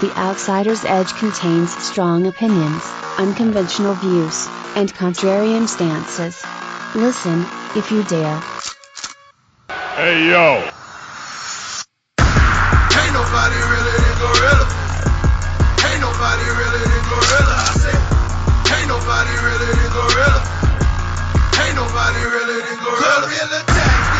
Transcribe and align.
The 0.00 0.16
Outsider's 0.16 0.86
Edge 0.86 1.14
contains 1.14 1.72
strong 1.84 2.26
opinions, 2.26 2.96
unconventional 3.18 3.94
views, 3.94 4.48
and 4.74 4.88
contrarian 4.94 5.68
stances. 5.68 6.42
Listen, 6.94 7.46
if 7.74 7.92
you 7.92 8.02
dare. 8.02 8.40
Hey 9.96 10.30
yo! 10.30 10.64
Ain't 12.96 13.12
nobody 13.12 13.60
really 13.60 13.96
than 14.00 14.16
Gorilla. 14.24 14.66
Ain't 15.84 16.00
nobody 16.00 16.48
really 16.48 16.84
than 16.88 17.04
Gorilla. 17.04 17.56
I 17.60 17.72
said, 17.84 18.00
ain't 18.80 18.88
nobody 18.88 19.34
really 19.44 19.70
than 19.76 19.90
Gorilla. 19.92 20.40
Ain't 21.60 21.76
nobody 21.76 22.24
really 22.24 22.62
than 22.64 22.78
Gorilla. 22.80 23.28
Gorilla 23.28 24.19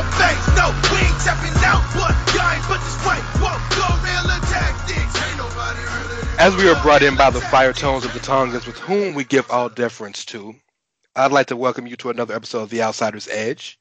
your 0.00 0.12
face. 0.12 0.46
No, 0.56 0.72
we 0.92 0.98
ain't 0.98 1.20
tapping 1.20 1.52
out, 1.64 1.84
but 1.92 2.14
y'all 2.34 2.52
ain't 2.52 2.66
but 2.68 2.80
this 2.80 2.98
way. 3.04 3.20
Whoa, 3.40 3.56
Gorilla 3.76 4.40
tactics. 4.48 5.28
Ain't 5.28 5.36
nobody 5.36 5.80
As 6.38 6.56
we 6.56 6.68
are 6.68 6.80
brought 6.82 7.02
in 7.02 7.16
by 7.16 7.30
the 7.30 7.40
fire 7.40 7.72
tones 7.72 8.04
of 8.04 8.12
the 8.12 8.20
Tongans, 8.20 8.66
with 8.66 8.78
whom 8.78 9.14
we 9.14 9.24
give 9.24 9.50
all 9.50 9.68
deference 9.68 10.24
to, 10.26 10.54
I'd 11.16 11.32
like 11.32 11.48
to 11.48 11.56
welcome 11.56 11.86
you 11.86 11.96
to 11.96 12.10
another 12.10 12.34
episode 12.34 12.62
of 12.62 12.70
The 12.70 12.82
Outsider's 12.82 13.28
Edge. 13.28 13.78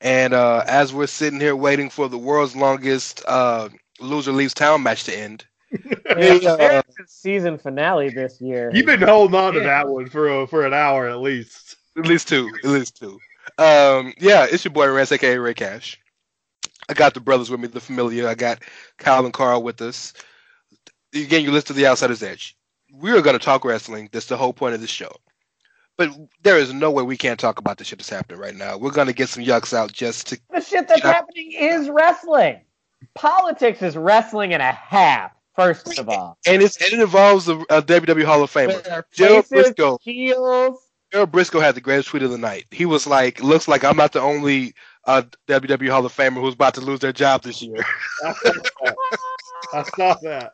And 0.00 0.32
uh, 0.32 0.64
as 0.66 0.92
we're 0.94 1.06
sitting 1.06 1.40
here 1.40 1.54
waiting 1.54 1.90
for 1.90 2.08
the 2.08 2.18
world's 2.18 2.56
longest 2.56 3.22
uh, 3.28 3.68
loser 4.00 4.32
leaves 4.32 4.54
town 4.54 4.82
match 4.82 5.04
to 5.04 5.16
end, 5.16 5.44
Yeah, 6.16 6.50
uh, 6.52 6.82
season 7.06 7.58
finale 7.58 8.10
this 8.10 8.40
year. 8.40 8.70
You've 8.74 8.86
been 8.86 9.02
holding 9.02 9.38
on 9.38 9.52
to 9.54 9.60
that 9.60 9.88
one 9.88 10.08
for 10.08 10.28
a, 10.28 10.46
for 10.46 10.66
an 10.66 10.74
hour 10.74 11.08
at 11.08 11.20
least. 11.20 11.76
at 11.96 12.06
least 12.06 12.26
two, 12.26 12.50
at 12.64 12.70
least 12.70 12.96
two. 12.96 13.20
Um, 13.60 14.14
yeah, 14.18 14.46
it's 14.50 14.64
your 14.64 14.72
boy 14.72 14.90
Rance, 14.90 15.12
aka 15.12 15.36
Ray 15.36 15.52
Cash. 15.52 16.00
I 16.88 16.94
got 16.94 17.12
the 17.12 17.20
brothers 17.20 17.50
with 17.50 17.60
me, 17.60 17.68
the 17.68 17.78
familiar. 17.80 18.26
I 18.26 18.34
got 18.34 18.62
Kyle 18.96 19.24
and 19.24 19.34
Carl 19.34 19.62
with 19.62 19.82
us. 19.82 20.14
Again, 21.14 21.42
you 21.44 21.50
listen 21.50 21.68
to 21.68 21.72
The 21.74 21.86
Outsider's 21.86 22.22
Edge. 22.22 22.56
We 22.92 23.10
are 23.12 23.20
going 23.20 23.38
to 23.38 23.44
talk 23.44 23.64
wrestling. 23.64 24.08
That's 24.12 24.26
the 24.26 24.36
whole 24.38 24.54
point 24.54 24.74
of 24.74 24.80
this 24.80 24.90
show. 24.90 25.12
But 25.98 26.10
there 26.42 26.56
is 26.56 26.72
no 26.72 26.90
way 26.90 27.02
we 27.02 27.18
can't 27.18 27.38
talk 27.38 27.58
about 27.58 27.76
the 27.76 27.84
shit 27.84 27.98
that's 27.98 28.08
happening 28.08 28.40
right 28.40 28.54
now. 28.54 28.78
We're 28.78 28.92
going 28.92 29.08
to 29.08 29.12
get 29.12 29.28
some 29.28 29.44
yucks 29.44 29.74
out 29.74 29.92
just 29.92 30.28
to. 30.28 30.40
the 30.50 30.62
shit 30.62 30.88
that's 30.88 31.02
happening 31.02 31.52
is 31.52 31.90
wrestling. 31.90 32.62
Politics 33.14 33.82
is 33.82 33.96
wrestling 33.96 34.54
and 34.54 34.62
a 34.62 34.72
half. 34.72 35.32
First 35.54 35.98
of 35.98 36.08
all, 36.08 36.38
And, 36.46 36.62
it's, 36.62 36.76
and 36.78 36.94
it 36.94 37.00
involves 37.00 37.48
a, 37.48 37.58
a 37.68 37.82
WWE 37.82 38.24
Hall 38.24 38.42
of 38.42 38.50
Famer. 38.50 39.04
Gerald 39.12 39.44
Brisco. 39.46 39.98
heels. 40.00 40.78
Gerald 41.12 41.32
Brisco 41.32 41.60
had 41.60 41.74
the 41.74 41.80
greatest 41.80 42.08
tweet 42.08 42.22
of 42.22 42.30
the 42.30 42.38
night. 42.38 42.66
He 42.70 42.86
was 42.86 43.06
like, 43.06 43.42
"Looks 43.42 43.66
like 43.68 43.84
I'm 43.84 43.96
not 43.96 44.12
the 44.12 44.20
only 44.20 44.74
uh, 45.06 45.22
WWE 45.48 45.90
Hall 45.90 46.06
of 46.06 46.14
Famer 46.14 46.40
who's 46.40 46.54
about 46.54 46.74
to 46.74 46.80
lose 46.80 47.00
their 47.00 47.12
job 47.12 47.42
this 47.42 47.60
year." 47.62 47.84
I 48.24 48.32
saw 48.32 48.52
that. 48.82 48.96
I 49.72 49.82
saw 49.96 50.14
that. 50.22 50.52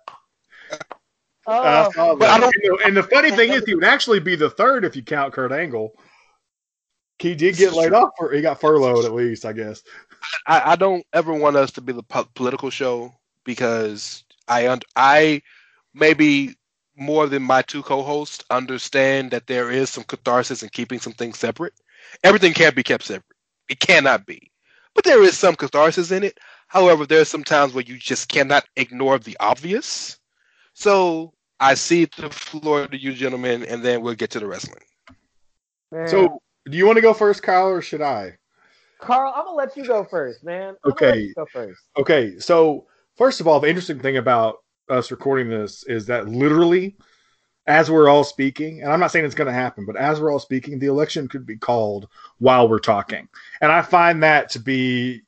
Oh, 1.49 1.63
I 1.63 1.91
saw 1.93 2.15
But 2.17 2.29
I 2.31 2.39
don't- 2.41 2.55
And 2.55 2.65
the, 2.65 2.87
and 2.87 2.97
the 2.97 3.03
funny 3.05 3.31
thing 3.31 3.53
is, 3.53 3.65
he 3.67 3.75
would 3.75 3.85
actually 3.85 4.21
be 4.21 4.35
the 4.35 4.51
third 4.51 4.85
if 4.85 4.97
you 4.97 5.03
count 5.03 5.33
Kurt 5.33 5.53
Angle. 5.53 5.93
He 7.19 7.35
did 7.35 7.57
get 7.57 7.73
laid 7.73 7.93
off, 7.93 8.11
or 8.19 8.33
he 8.33 8.43
got 8.43 8.61
furloughed 8.61 9.05
at 9.05 9.13
least, 9.15 9.45
I 9.47 9.53
guess. 9.53 9.83
I, 10.47 10.73
I 10.73 10.77
don't 10.77 11.05
ever 11.13 11.33
want 11.33 11.57
us 11.57 11.71
to 11.73 11.81
be 11.81 11.93
the 11.93 12.03
po- 12.03 12.29
political 12.35 12.69
show 12.69 13.15
because 13.45 14.25
I 14.49 14.69
un- 14.69 14.81
I 14.97 15.41
maybe 15.95 16.57
more 16.97 17.27
than 17.27 17.43
my 17.43 17.63
two 17.63 17.83
co-hosts 17.83 18.45
understand 18.51 19.31
that 19.31 19.47
there 19.47 19.71
is 19.71 19.91
some 19.91 20.05
catharsis 20.05 20.63
in 20.63 20.69
keeping 20.71 20.99
some 21.01 21.13
things 21.13 21.39
separate. 21.39 21.75
Everything 22.25 22.53
can't 22.53 22.77
be 22.77 22.83
kept 22.83 23.05
separate. 23.05 23.37
It 23.69 23.81
cannot 23.81 24.27
be. 24.27 24.51
But 24.95 25.05
there 25.05 25.23
is 25.23 25.39
some 25.39 25.57
catharsis 25.57 26.11
in 26.11 26.25
it. 26.25 26.39
However, 26.69 27.07
there 27.07 27.21
are 27.21 27.27
some 27.27 27.45
times 27.45 27.75
where 27.75 27.85
you 27.85 27.99
just 27.99 28.29
cannot 28.29 28.65
ignore 28.77 29.19
the 29.19 29.37
obvious. 29.41 30.19
So 30.75 31.33
I 31.61 31.75
cede 31.75 32.13
the 32.17 32.31
floor 32.31 32.87
to 32.87 32.97
you 32.99 33.13
gentlemen, 33.15 33.65
and 33.65 33.83
then 33.85 34.03
we'll 34.03 34.15
get 34.15 34.31
to 34.31 34.41
the 34.41 34.47
wrestling. 34.47 34.83
man. 35.93 36.09
So, 36.09 36.41
do 36.71 36.77
you 36.77 36.87
want 36.87 36.97
to 36.97 37.03
go 37.03 37.15
first, 37.15 37.43
Kyle, 37.43 37.69
or 37.69 37.83
should 37.83 38.03
I? 38.03 38.37
Carl, 38.99 39.33
I'm 39.35 39.45
gonna 39.45 39.57
let 39.57 39.77
you 39.77 39.85
go 39.87 40.05
first, 40.05 40.45
man. 40.45 40.77
I'm 40.85 40.97
gonna 40.97 41.07
let 41.07 41.17
Okay. 41.17 41.29
you 41.29 41.35
go 41.35 41.47
first. 41.53 41.81
Okay, 41.99 42.39
so 42.39 42.87
first 43.17 43.41
of 43.41 43.47
all, 43.49 43.61
the 43.61 43.69
interesting 43.69 44.01
thing 44.01 44.17
about 44.17 44.59
us 44.89 45.11
recording 45.11 45.49
this 45.49 45.85
is 45.85 46.07
that 46.07 46.29
literally, 46.29 46.97
as 47.67 47.91
we're 47.91 48.09
all 48.09 48.25
speaking, 48.25 48.83
and 48.83 48.93
I'm 48.93 49.01
not 49.01 49.11
saying 49.11 49.25
it's 49.25 49.35
going 49.35 49.47
to 49.47 49.53
happen, 49.53 49.85
but 49.87 49.97
as 49.97 50.21
we're 50.21 50.33
all 50.33 50.39
speaking, 50.39 50.79
the 50.79 50.87
election 50.87 51.29
could 51.29 51.47
be 51.47 51.57
called 51.57 52.09
while 52.39 52.69
we're 52.69 52.79
talking, 52.79 53.29
and 53.61 53.73
I 53.73 53.83
find 53.83 54.23
that 54.23 54.51
to 54.51 54.61
be 54.61 55.23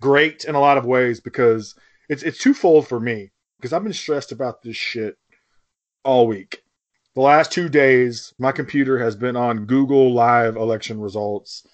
great 0.00 0.44
in 0.44 0.54
a 0.54 0.60
lot 0.60 0.78
of 0.78 0.84
ways 0.84 1.20
because 1.20 1.74
it's 2.08 2.22
it's 2.22 2.38
twofold 2.38 2.86
for 2.88 3.00
me 3.00 3.30
because 3.58 3.72
I've 3.72 3.84
been 3.84 3.92
stressed 3.92 4.32
about 4.32 4.62
this 4.62 4.76
shit 4.76 5.16
all 6.04 6.26
week. 6.26 6.62
The 7.14 7.22
last 7.22 7.50
two 7.50 7.68
days, 7.68 8.34
my 8.38 8.52
computer 8.52 8.98
has 8.98 9.16
been 9.16 9.36
on 9.36 9.64
Google 9.64 10.12
Live 10.12 10.56
election 10.56 11.00
results 11.00 11.66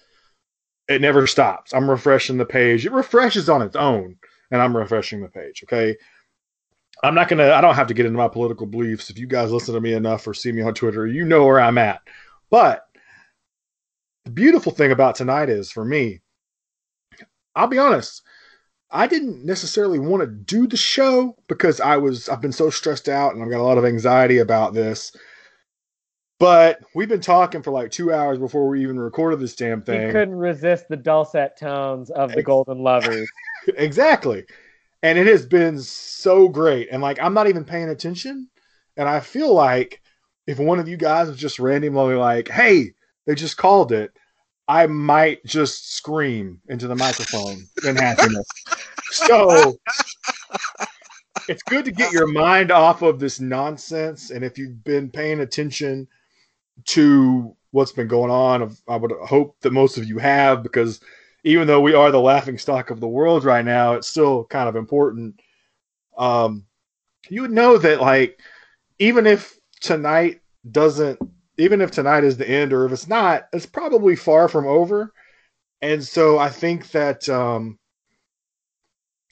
it 0.87 1.01
never 1.01 1.27
stops. 1.27 1.73
I'm 1.73 1.89
refreshing 1.89 2.37
the 2.37 2.45
page. 2.45 2.85
It 2.85 2.91
refreshes 2.91 3.49
on 3.49 3.61
its 3.61 3.75
own, 3.75 4.17
and 4.51 4.61
I'm 4.61 4.75
refreshing 4.75 5.21
the 5.21 5.29
page. 5.29 5.63
Okay. 5.63 5.95
I'm 7.03 7.15
not 7.15 7.27
gonna. 7.27 7.51
I 7.51 7.59
don't 7.59 7.75
have 7.75 7.87
to 7.87 7.93
get 7.93 8.05
into 8.05 8.17
my 8.17 8.29
political 8.29 8.65
beliefs. 8.65 9.09
If 9.09 9.19
you 9.19 9.27
guys 9.27 9.51
listen 9.51 9.75
to 9.75 9.81
me 9.81 9.93
enough 9.93 10.25
or 10.25 10.33
see 10.33 10.53
me 10.53 10.61
on 10.61 10.73
Twitter, 10.73 11.05
you 11.05 11.25
know 11.25 11.45
where 11.45 11.59
I'm 11.59 11.77
at. 11.77 12.01
But 12.49 12.87
the 14.23 14.31
beautiful 14.31 14.71
thing 14.71 14.91
about 14.91 15.15
tonight 15.15 15.49
is, 15.49 15.69
for 15.69 15.83
me, 15.83 16.21
I'll 17.55 17.67
be 17.67 17.77
honest. 17.77 18.23
I 18.89 19.07
didn't 19.07 19.43
necessarily 19.43 19.99
want 19.99 20.21
to 20.21 20.27
do 20.27 20.67
the 20.67 20.77
show 20.77 21.35
because 21.47 21.81
I 21.81 21.97
was 21.97 22.29
I've 22.29 22.41
been 22.41 22.51
so 22.51 22.69
stressed 22.69 23.09
out 23.09 23.33
and 23.33 23.43
I've 23.43 23.49
got 23.49 23.59
a 23.59 23.63
lot 23.63 23.77
of 23.77 23.85
anxiety 23.85 24.37
about 24.37 24.73
this. 24.73 25.11
But 26.39 26.79
we've 26.93 27.09
been 27.09 27.21
talking 27.21 27.63
for 27.63 27.71
like 27.71 27.91
two 27.91 28.13
hours 28.13 28.37
before 28.37 28.67
we 28.67 28.81
even 28.81 28.99
recorded 28.99 29.39
this 29.39 29.55
damn 29.55 29.81
thing. 29.81 30.11
couldn't 30.11 30.35
resist 30.35 30.89
the 30.89 30.97
dulcet 30.97 31.57
tones 31.57 32.11
of 32.11 32.33
the 32.33 32.43
Golden 32.43 32.79
Lovers. 32.79 33.29
exactly. 33.77 34.45
And 35.03 35.19
it 35.19 35.27
has 35.27 35.45
been 35.45 35.79
so 35.79 36.47
great. 36.47 36.87
And 36.91 37.01
like 37.01 37.21
I'm 37.21 37.33
not 37.35 37.47
even 37.47 37.65
paying 37.65 37.89
attention. 37.89 38.49
And 38.97 39.07
I 39.07 39.19
feel 39.19 39.53
like 39.53 40.01
if 40.47 40.57
one 40.59 40.79
of 40.79 40.87
you 40.87 40.97
guys 40.97 41.27
was 41.27 41.37
just 41.37 41.59
randomly 41.59 42.15
like, 42.15 42.47
hey, 42.47 42.93
they 43.25 43.35
just 43.35 43.57
called 43.57 43.91
it, 43.91 44.11
I 44.67 44.87
might 44.87 45.43
just 45.45 45.93
scream 45.93 46.61
into 46.69 46.87
the 46.87 46.95
microphone 46.95 47.65
in 47.85 47.95
happiness. 47.97 48.47
So 49.11 49.75
it's 51.49 51.63
good 51.63 51.83
to 51.85 51.91
get 51.91 52.13
your 52.13 52.27
mind 52.27 52.71
off 52.71 53.01
of 53.01 53.19
this 53.19 53.41
nonsense. 53.41 54.31
And 54.31 54.43
if 54.43 54.57
you've 54.57 54.83
been 54.83 55.09
paying 55.09 55.41
attention 55.41 56.07
to 56.85 57.55
what's 57.71 57.91
been 57.91 58.07
going 58.07 58.31
on, 58.31 58.75
I 58.87 58.95
would 58.95 59.11
hope 59.25 59.57
that 59.61 59.73
most 59.73 59.97
of 59.97 60.05
you 60.05 60.17
have, 60.19 60.63
because 60.63 61.01
even 61.43 61.67
though 61.67 61.81
we 61.81 61.93
are 61.93 62.11
the 62.11 62.19
laughing 62.19 62.57
stock 62.57 62.89
of 62.89 62.99
the 62.99 63.07
world 63.07 63.43
right 63.45 63.65
now, 63.65 63.93
it's 63.93 64.07
still 64.07 64.45
kind 64.45 64.69
of 64.69 64.75
important. 64.75 65.39
Um, 66.17 66.65
you 67.29 67.41
would 67.41 67.51
know 67.51 67.77
that, 67.77 68.01
like, 68.01 68.39
even 68.99 69.27
if 69.27 69.57
tonight 69.81 70.41
doesn't, 70.69 71.19
even 71.57 71.81
if 71.81 71.91
tonight 71.91 72.23
is 72.23 72.37
the 72.37 72.49
end, 72.49 72.73
or 72.73 72.85
if 72.85 72.91
it's 72.91 73.07
not, 73.07 73.43
it's 73.53 73.65
probably 73.65 74.15
far 74.15 74.47
from 74.49 74.67
over. 74.67 75.13
And 75.81 76.03
so 76.03 76.39
I 76.39 76.49
think 76.49 76.91
that 76.91 77.27
um, 77.29 77.79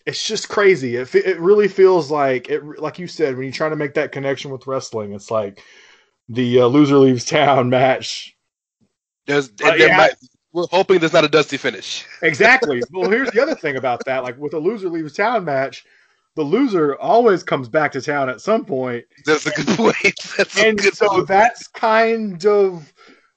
it's 0.06 0.25
just 0.25 0.50
crazy. 0.50 0.96
It, 0.96 1.14
it 1.16 1.40
really 1.40 1.68
feels 1.68 2.10
like 2.10 2.50
it, 2.50 2.64
like 2.80 2.98
you 3.00 3.07
said, 3.07 3.36
when 3.38 3.46
you 3.46 3.52
try 3.52 3.69
to 3.69 3.75
make 3.75 3.94
that 3.96 4.12
connection 4.12 4.52
with 4.52 4.68
wrestling, 4.68 5.14
it's 5.14 5.30
like 5.30 5.62
the 6.30 6.62
uh, 6.62 6.68
loser 6.68 6.98
leaves 6.98 7.25
town 7.25 7.69
match 7.72 8.36
There's, 9.28 9.52
Uh, 9.64 9.74
yeah. 9.78 9.98
might- 9.98 10.16
we're 10.53 10.68
hoping 10.71 11.00
there's 11.00 11.13
not 11.13 11.24
a 11.25 11.30
dusty 11.30 11.57
finish. 11.57 12.06
Exactly. 12.21 12.81
well, 12.92 13.09
here's 13.09 13.31
the 13.31 13.42
other 13.42 13.56
thing 13.56 13.77
about 13.77 14.06
that. 14.06 14.24
Like 14.24 14.38
with 14.38 14.53
a 14.53 14.59
loser 14.59 14.89
leaves 14.89 15.13
town 15.13 15.45
match, 15.45 15.86
the 16.36 16.44
loser 16.44 16.95
always 16.98 17.44
comes 17.44 17.69
back 17.69 17.92
to 17.94 18.01
town 18.01 18.30
at 18.30 18.42
some 18.42 18.65
point. 18.65 19.06
That's 19.25 19.45
a 19.45 19.51
good 19.51 19.68
point. 19.68 20.15
That's 20.38 20.57
And 20.57 20.77
good 20.77 20.95
so 20.95 21.07
point. 21.07 21.27
that's 21.27 21.68
kind 21.68 22.45
of 22.45 22.94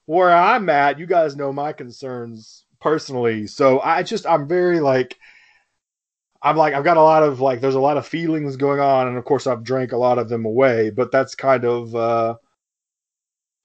where 0.06 0.32
I'm 0.32 0.68
at. 0.68 0.98
You 0.98 1.06
guys 1.06 1.36
know 1.36 1.52
my 1.52 1.72
concerns 1.72 2.64
personally. 2.80 3.46
So 3.46 3.80
I 3.80 4.02
just, 4.02 4.26
I'm 4.26 4.46
very 4.46 4.80
like, 4.80 5.18
I'm 6.42 6.56
like, 6.56 6.74
I've 6.74 6.84
got 6.84 6.98
a 6.98 7.02
lot 7.02 7.22
of 7.22 7.40
like, 7.40 7.60
there's 7.60 7.74
a 7.74 7.80
lot 7.80 7.96
of 7.96 8.06
feelings 8.06 8.56
going 8.56 8.80
on. 8.80 9.08
And 9.08 9.16
of 9.16 9.24
course, 9.24 9.46
I've 9.46 9.64
drank 9.64 9.92
a 9.92 9.96
lot 9.96 10.18
of 10.18 10.28
them 10.28 10.44
away, 10.44 10.90
but 10.90 11.10
that's 11.10 11.34
kind 11.34 11.64
of, 11.64 11.94
uh, 11.96 12.36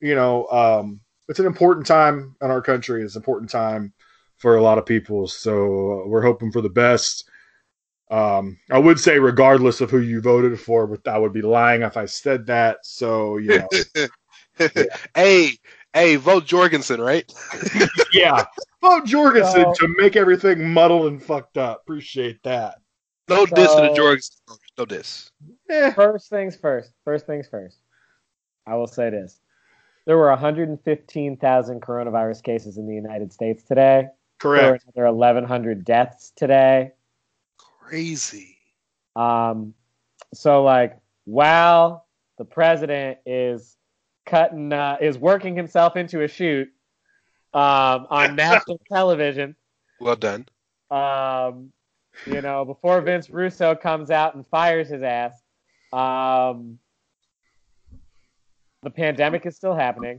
you 0.02 0.16
know, 0.16 0.48
um, 0.48 1.02
it's 1.30 1.40
an 1.40 1.46
important 1.46 1.86
time 1.86 2.36
in 2.42 2.52
our 2.52 2.62
country. 2.62 3.04
It's 3.04 3.16
an 3.16 3.22
important 3.22 3.50
time 3.52 3.94
for 4.38 4.58
a 4.58 4.62
lot 4.62 4.78
of 4.78 4.86
people. 4.86 5.28
So 5.28 6.02
uh, 6.04 6.08
we're 6.08 6.22
hoping 6.24 6.52
for 6.52 6.62
the 6.62 6.70
best. 6.70 7.30
Um, 8.12 8.58
I 8.72 8.80
would 8.80 9.00
say 9.00 9.20
regardless 9.20 9.81
of 9.81 9.92
who 9.92 10.00
you 10.00 10.20
voted 10.20 10.60
for, 10.60 10.88
but 10.88 11.08
I 11.08 11.18
would 11.20 11.31
be 11.34 11.44
lying 11.44 11.84
if 11.84 11.96
I 11.96 12.06
said 12.06 12.48
that. 12.48 12.80
So 12.84 13.38
you 13.38 13.60
know, 13.60 14.68
hey, 15.16 15.52
hey, 15.94 16.16
vote 16.16 16.46
Jorgensen, 16.46 17.00
right? 17.00 17.31
yeah, 18.14 18.46
vote 18.81 19.06
Jorgensen 19.06 19.64
So- 19.76 19.88
to 19.88 19.96
make 19.98 20.16
everything 20.16 20.68
muddled 20.74 21.08
and 21.08 21.22
fucked 21.22 21.58
up. 21.58 21.81
Appreciate 21.84 22.42
that. 22.44 22.80
No 23.30 23.46
diss 23.46 23.76
to 23.76 23.81
the 23.81 23.94
Jorgensen. 23.96 24.38
No 24.76 24.86
diss. 24.86 25.30
Eh, 25.70 25.92
First 25.92 26.30
things 26.31 26.56
first. 26.56 26.94
First 27.06 27.28
things 27.28 27.48
first. 27.48 27.78
I 28.66 28.76
will 28.76 28.88
say 28.88 29.12
this. 29.12 29.40
There 30.10 30.18
were 30.18 30.30
115,000 30.30 31.82
coronavirus 31.84 32.42
cases 32.42 32.80
in 32.80 32.88
the 32.88 32.96
United 32.96 33.32
States 33.32 33.62
today. 33.62 34.08
correct. 34.40 34.84
There 34.96 35.04
were 35.04 35.10
another 35.12 35.16
1,100 35.16 35.86
deaths 35.86 36.34
today. 36.36 36.94
Crazy. 37.60 38.58
Um, 39.16 39.76
so 40.34 40.64
like, 40.64 40.98
while 41.26 42.08
the 42.40 42.46
president 42.46 43.20
is 43.28 43.78
cutting, 44.26 44.74
uh, 44.74 44.98
is 45.00 45.20
working 45.20 45.56
himself 45.56 45.96
into 45.96 46.24
a 46.24 46.28
shoot 46.28 46.70
um, 47.54 48.08
on 48.10 48.36
national 48.48 48.80
television, 48.92 49.56
Well 50.00 50.16
done. 50.16 50.48
um, 50.90 51.72
you 52.26 52.42
know, 52.42 52.66
before 52.66 53.00
Vince 53.02 53.30
Russo 53.30 53.76
comes 53.76 54.10
out 54.10 54.34
and 54.34 54.44
fires 54.48 54.90
his 54.90 55.04
ass, 55.04 55.40
um, 55.94 56.80
the 58.84 58.90
pandemic 58.90 59.46
is 59.46 59.56
still 59.56 59.76
happening. 59.76 60.18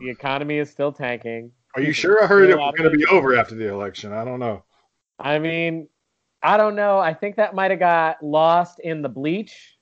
The 0.00 0.10
economy 0.10 0.58
is 0.58 0.70
still 0.70 0.92
tanking. 0.92 1.52
Are 1.76 1.82
you 1.82 1.92
sure? 1.92 2.22
I 2.22 2.26
heard 2.26 2.50
it 2.50 2.58
was 2.58 2.74
going 2.76 2.90
to 2.90 2.96
be 2.96 3.06
over 3.06 3.36
after 3.36 3.54
the 3.54 3.68
election. 3.68 4.12
I 4.12 4.24
don't 4.24 4.40
know. 4.40 4.64
I 5.18 5.38
mean, 5.38 5.88
I 6.42 6.56
don't 6.56 6.74
know. 6.74 6.98
I 6.98 7.14
think 7.14 7.36
that 7.36 7.54
might 7.54 7.70
have 7.70 7.80
got 7.80 8.22
lost 8.22 8.80
in 8.80 9.02
the 9.02 9.08
bleach. 9.08 9.76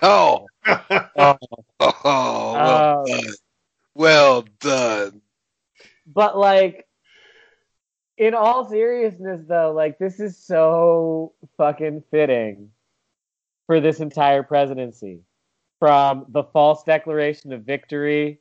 Oh, 0.00 0.46
Uh, 0.64 0.78
oh, 1.16 2.54
well 2.54 2.98
Um, 3.00 3.06
done. 3.06 3.34
Well 3.94 4.44
done. 4.60 5.20
but 6.06 6.38
like, 6.38 6.86
in 8.16 8.34
all 8.34 8.68
seriousness, 8.68 9.42
though, 9.46 9.72
like 9.72 9.98
this 9.98 10.20
is 10.20 10.38
so 10.38 11.34
fucking 11.58 12.04
fitting 12.10 12.70
for 13.66 13.80
this 13.80 14.00
entire 14.00 14.42
presidency. 14.42 15.20
From 15.78 16.26
the 16.28 16.44
false 16.44 16.82
declaration 16.82 17.52
of 17.52 17.62
victory 17.62 18.40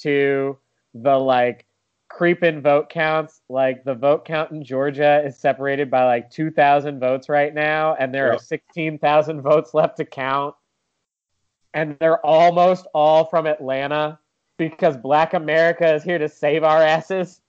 to 0.00 0.58
the 0.94 1.16
like 1.16 1.66
creeping 2.08 2.62
vote 2.62 2.88
counts. 2.88 3.40
Like 3.48 3.84
the 3.84 3.94
vote 3.94 4.24
count 4.24 4.52
in 4.52 4.64
Georgia 4.64 5.22
is 5.24 5.36
separated 5.36 5.90
by 5.90 6.04
like 6.04 6.30
2,000 6.30 7.00
votes 7.00 7.28
right 7.28 7.52
now, 7.52 7.96
and 7.98 8.14
there 8.14 8.26
Yep. 8.26 8.34
are 8.36 8.38
16,000 8.42 9.42
votes 9.42 9.74
left 9.74 9.96
to 9.96 10.04
count. 10.04 10.54
And 11.72 11.96
they're 11.98 12.24
almost 12.24 12.86
all 12.94 13.24
from 13.24 13.46
Atlanta 13.46 14.20
because 14.58 14.96
Black 14.96 15.34
America 15.34 15.92
is 15.92 16.04
here 16.04 16.18
to 16.18 16.28
save 16.28 16.62
our 16.62 16.80
asses. 16.80 17.40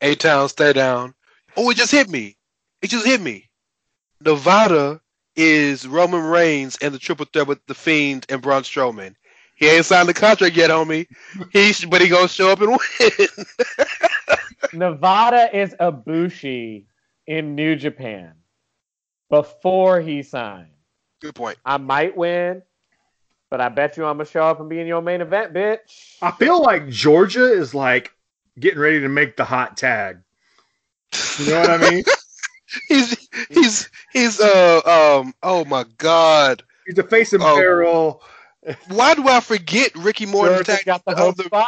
A 0.00 0.14
Town, 0.14 0.48
stay 0.48 0.72
down. 0.72 1.14
Oh, 1.56 1.68
it 1.70 1.76
just 1.76 1.92
hit 1.92 2.08
me. 2.08 2.36
It 2.80 2.88
just 2.88 3.06
hit 3.06 3.20
me. 3.20 3.50
Nevada 4.22 5.00
is 5.36 5.86
Roman 5.86 6.24
Reigns 6.24 6.78
and 6.80 6.94
the 6.94 6.98
triple 6.98 7.26
threat 7.26 7.46
with 7.46 7.64
the 7.66 7.74
Fiend 7.74 8.26
and 8.28 8.40
Braun 8.40 8.62
Strowman. 8.62 9.14
He 9.56 9.68
ain't 9.68 9.84
signed 9.84 10.08
the 10.08 10.14
contract 10.14 10.56
yet, 10.56 10.70
homie. 10.70 11.06
He 11.50 11.72
sh- 11.72 11.86
but 11.86 12.00
he 12.00 12.08
gonna 12.08 12.28
show 12.28 12.50
up 12.50 12.60
and 12.60 12.70
win. 12.70 13.28
Nevada 14.72 15.56
is 15.56 15.74
Ibushi 15.74 16.84
in 17.26 17.54
New 17.54 17.76
Japan 17.76 18.34
before 19.30 20.00
he 20.00 20.22
signed. 20.22 20.70
Good 21.20 21.34
point. 21.34 21.58
I 21.64 21.78
might 21.78 22.16
win, 22.16 22.62
but 23.50 23.60
I 23.60 23.68
bet 23.68 23.96
you 23.96 24.04
I'm 24.04 24.16
gonna 24.16 24.28
show 24.28 24.42
up 24.42 24.60
and 24.60 24.68
be 24.68 24.80
in 24.80 24.86
your 24.86 25.02
main 25.02 25.20
event, 25.20 25.54
bitch. 25.54 26.16
I 26.20 26.32
feel 26.32 26.60
like 26.60 26.88
Georgia 26.88 27.44
is 27.44 27.74
like 27.74 28.12
getting 28.58 28.80
ready 28.80 29.00
to 29.00 29.08
make 29.08 29.36
the 29.36 29.44
hot 29.44 29.76
tag. 29.76 30.18
You 31.38 31.46
know 31.46 31.60
what 31.60 31.70
I 31.70 31.78
mean? 31.78 32.04
He's 32.88 33.28
he's 33.50 33.90
he's 34.12 34.40
uh 34.40 35.20
um 35.22 35.34
oh 35.42 35.64
my 35.64 35.84
god. 35.98 36.62
He's 36.86 36.96
the 36.96 37.02
face 37.02 37.32
of 37.32 37.40
Oh. 37.42 37.56
Farrell. 37.56 38.22
Why 38.88 39.14
do 39.14 39.28
I 39.28 39.40
forget 39.40 39.94
Ricky 39.94 40.26
Morton? 40.26 40.54
Georgia 40.56 40.72
attacked 40.72 40.86
got 40.86 41.04
the 41.04 41.14
the 41.14 41.22
other- 41.22 41.44
spot. 41.44 41.66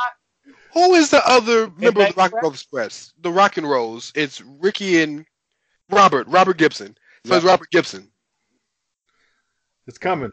Who 0.73 0.95
is 0.95 1.11
the 1.11 1.27
other 1.27 1.71
member 1.79 2.03
of 2.03 2.09
the 2.09 2.15
Rock 2.21 2.33
and 2.33 2.43
Roll 2.43 2.53
Express? 2.53 3.13
The 3.23 3.31
Rock 3.31 3.57
and 3.57 3.69
Rolls. 3.69 4.13
It's 4.15 4.43
Ricky 4.43 5.03
and 5.03 5.25
Robert. 5.91 6.27
Robert 6.29 6.59
Gibson. 6.59 6.97
So 7.25 7.35
it's 7.35 7.45
Robert 7.47 7.71
Gibson. 7.71 8.11
It's 9.87 9.97
coming. 9.99 10.33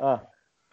Uh, 0.00 0.18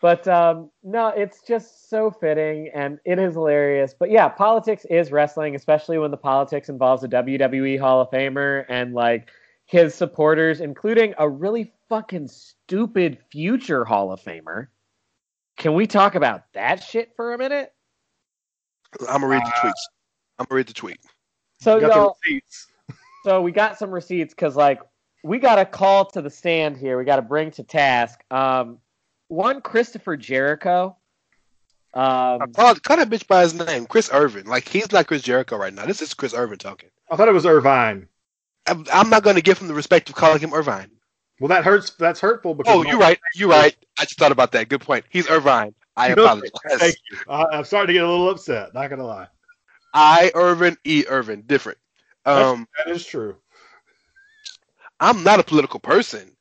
but 0.01 0.27
um, 0.27 0.69
no, 0.83 1.09
it's 1.09 1.41
just 1.41 1.89
so 1.89 2.11
fitting 2.11 2.69
and 2.73 2.99
it 3.05 3.19
is 3.19 3.33
hilarious. 3.33 3.93
But 3.97 4.11
yeah, 4.11 4.29
politics 4.29 4.85
is 4.89 5.11
wrestling, 5.11 5.55
especially 5.55 5.97
when 5.97 6.11
the 6.11 6.17
politics 6.17 6.69
involves 6.69 7.03
a 7.03 7.07
WWE 7.07 7.79
Hall 7.79 8.01
of 8.01 8.09
Famer 8.09 8.65
and 8.69 8.93
like 8.93 9.29
his 9.65 9.93
supporters, 9.93 10.61
including 10.61 11.13
a 11.17 11.27
really 11.29 11.73
fucking 11.89 12.27
stupid 12.27 13.17
future 13.31 13.83
Hall 13.83 14.11
of 14.11 14.21
Famer. 14.21 14.67
Can 15.57 15.73
we 15.73 15.85
talk 15.85 16.15
about 16.15 16.43
that 16.53 16.81
shit 16.81 17.11
for 17.15 17.33
a 17.33 17.37
minute? 17.37 17.73
I'm 19.01 19.21
gonna 19.21 19.27
read 19.27 19.41
the 19.43 19.49
Uh, 19.49 19.61
tweets. 19.61 19.83
I'm 20.39 20.45
gonna 20.49 20.57
read 20.57 20.67
the 20.67 20.73
tweet. 20.73 20.99
So 21.59 21.79
Got 21.79 21.95
y'all, 21.95 22.17
receipts. 22.23 22.67
so 23.25 23.41
we 23.41 23.51
got 23.51 23.77
some 23.77 23.91
receipts 23.91 24.33
because 24.33 24.55
like 24.55 24.81
we 25.23 25.37
got 25.37 25.59
a 25.59 25.65
call 25.65 26.05
to 26.05 26.21
the 26.21 26.29
stand 26.29 26.77
here. 26.77 26.97
We 26.97 27.03
got 27.03 27.17
to 27.17 27.21
bring 27.21 27.51
to 27.51 27.63
task. 27.63 28.23
Um, 28.31 28.79
one 29.29 29.61
Christopher 29.61 30.17
Jericho. 30.17 30.97
Um, 31.93 32.51
Call, 32.53 32.75
call 32.75 32.97
that 32.97 33.09
bitch 33.09 33.25
by 33.25 33.41
his 33.41 33.53
name, 33.53 33.85
Chris 33.87 34.11
Irvin. 34.13 34.45
Like 34.45 34.67
he's 34.67 34.91
not 34.91 35.07
Chris 35.07 35.23
Jericho 35.23 35.57
right 35.57 35.73
now. 35.73 35.85
This 35.85 36.01
is 36.01 36.13
Chris 36.13 36.33
Irvin 36.35 36.59
talking. 36.59 36.89
I 37.09 37.15
thought 37.15 37.27
it 37.27 37.33
was 37.33 37.45
Irvine. 37.45 38.07
I'm, 38.67 38.85
I'm 38.93 39.09
not 39.09 39.23
going 39.23 39.37
to 39.37 39.41
give 39.41 39.57
him 39.57 39.67
the 39.67 39.73
respect 39.73 40.09
of 40.09 40.15
calling 40.15 40.39
him 40.39 40.53
Irvine. 40.53 40.91
Well, 41.39 41.47
that 41.47 41.63
hurts. 41.63 41.91
That's 41.91 42.19
hurtful 42.19 42.53
because. 42.53 42.75
Oh, 42.75 42.83
you're 42.83 42.99
right. 42.99 43.19
You're 43.33 43.49
right. 43.49 43.75
I 43.97 44.03
just 44.03 44.19
thought 44.19 44.31
about 44.31 44.51
that. 44.51 44.69
Good 44.69 44.81
point. 44.81 45.05
He's 45.09 45.27
Irvine. 45.29 45.73
I 45.95 46.11
Okay, 46.11 46.21
apologize. 46.21 46.51
Thank 46.77 46.95
you. 47.09 47.17
I, 47.27 47.45
I'm 47.45 47.63
starting 47.65 47.87
to 47.87 47.93
get 47.93 48.03
a 48.03 48.09
little 48.09 48.29
upset. 48.29 48.73
Not 48.73 48.89
gonna 48.89 49.05
lie. 49.05 49.27
I 49.93 50.31
Irvin 50.35 50.77
E 50.83 51.05
Irvin 51.09 51.43
different. 51.47 51.77
Um, 52.25 52.67
That 52.77 52.93
is 52.93 53.05
true. 53.05 53.37
I'm 54.99 55.23
not 55.23 55.39
a 55.39 55.43
political 55.43 55.79
person, 55.79 56.35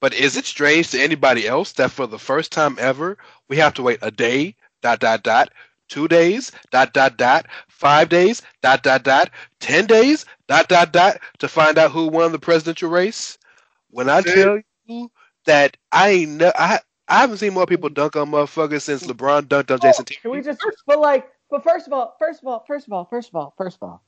but 0.00 0.14
is 0.14 0.36
it 0.36 0.44
strange 0.44 0.90
to 0.90 1.00
anybody 1.02 1.46
else 1.46 1.72
that 1.72 1.90
for 1.90 2.06
the 2.06 2.18
first 2.18 2.52
time 2.52 2.76
ever 2.78 3.18
we 3.48 3.56
have 3.56 3.74
to 3.74 3.82
wait 3.82 3.98
a 4.02 4.10
day 4.10 4.54
dot 4.82 5.00
dot 5.00 5.22
dot 5.22 5.50
two 5.88 6.08
days 6.08 6.52
dot 6.70 6.92
dot 6.92 7.16
dot 7.16 7.46
five 7.68 8.08
days 8.08 8.42
dot 8.62 8.82
dot 8.82 9.02
dot 9.02 9.30
ten 9.60 9.86
days 9.86 10.24
dot 10.46 10.68
dot 10.68 10.92
dot 10.92 11.20
to 11.38 11.48
find 11.48 11.78
out 11.78 11.90
who 11.90 12.08
won 12.08 12.32
the 12.32 12.38
presidential 12.38 12.90
race? 12.90 13.38
When 13.90 14.08
I 14.10 14.20
tell 14.20 14.60
you 14.86 15.10
that 15.46 15.76
I 15.92 16.10
ain't 16.10 16.32
ne- 16.32 16.52
I 16.54 16.80
I 17.08 17.20
haven't 17.20 17.38
seen 17.38 17.54
more 17.54 17.66
people 17.66 17.88
dunk 17.88 18.16
on 18.16 18.30
motherfuckers 18.30 18.82
since 18.82 19.06
LeBron 19.06 19.42
dunked 19.44 19.70
on 19.70 19.80
Jason 19.80 20.04
oh, 20.06 20.20
Can 20.20 20.30
we 20.30 20.42
Terry. 20.42 20.54
just, 20.54 20.60
but 20.86 21.00
like, 21.00 21.26
but 21.50 21.64
first 21.64 21.86
of 21.86 21.94
all, 21.94 22.14
first 22.18 22.42
of 22.42 22.48
all, 22.48 22.64
first 22.66 22.86
of 22.86 22.92
all, 22.92 23.06
first 23.08 23.30
of 23.30 23.34
all, 23.34 23.54
first 23.56 23.78
of 23.80 23.88
all, 23.88 24.02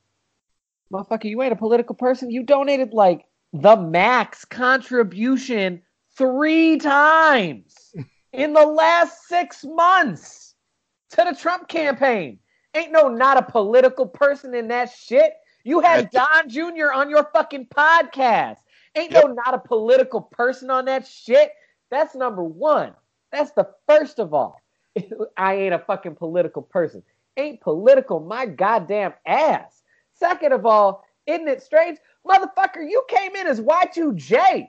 motherfucker, 0.93 1.25
you 1.25 1.41
ain't 1.41 1.51
a 1.51 1.55
political 1.55 1.95
person. 1.95 2.29
You 2.29 2.43
donated 2.43 2.93
like 2.93 3.25
the 3.53 3.75
max 3.75 4.45
contribution 4.45 5.81
three 6.17 6.77
times 6.77 7.93
in 8.31 8.53
the 8.53 8.65
last 8.65 9.27
six 9.27 9.63
months 9.63 10.55
to 11.11 11.25
the 11.29 11.35
Trump 11.35 11.67
campaign. 11.67 12.39
Ain't 12.73 12.91
no 12.91 13.09
not 13.09 13.37
a 13.37 13.41
political 13.41 14.05
person 14.05 14.53
in 14.55 14.69
that 14.69 14.91
shit. 14.91 15.33
You 15.63 15.81
had 15.81 16.09
Don 16.11 16.49
Jr. 16.49 16.91
on 16.93 17.09
your 17.09 17.29
fucking 17.33 17.67
podcast. 17.67 18.57
Ain't 18.95 19.11
no 19.11 19.21
not 19.21 19.53
a 19.53 19.59
political 19.59 20.21
person 20.21 20.69
on 20.69 20.85
that 20.85 21.05
shit. 21.05 21.51
That's 21.89 22.15
number 22.15 22.43
one. 22.43 22.93
That's 23.31 23.51
the 23.51 23.69
first 23.87 24.19
of 24.19 24.33
all. 24.33 24.61
I 25.37 25.55
ain't 25.55 25.73
a 25.73 25.79
fucking 25.79 26.15
political 26.15 26.61
person. 26.61 27.03
Ain't 27.37 27.61
political 27.61 28.19
my 28.19 28.45
goddamn 28.45 29.13
ass. 29.25 29.83
Second 30.13 30.53
of 30.53 30.65
all, 30.65 31.05
isn't 31.25 31.47
it 31.47 31.61
strange? 31.61 31.97
Motherfucker, 32.27 32.87
you 32.87 33.03
came 33.07 33.35
in 33.35 33.47
as 33.47 33.59
Y2J. 33.59 34.67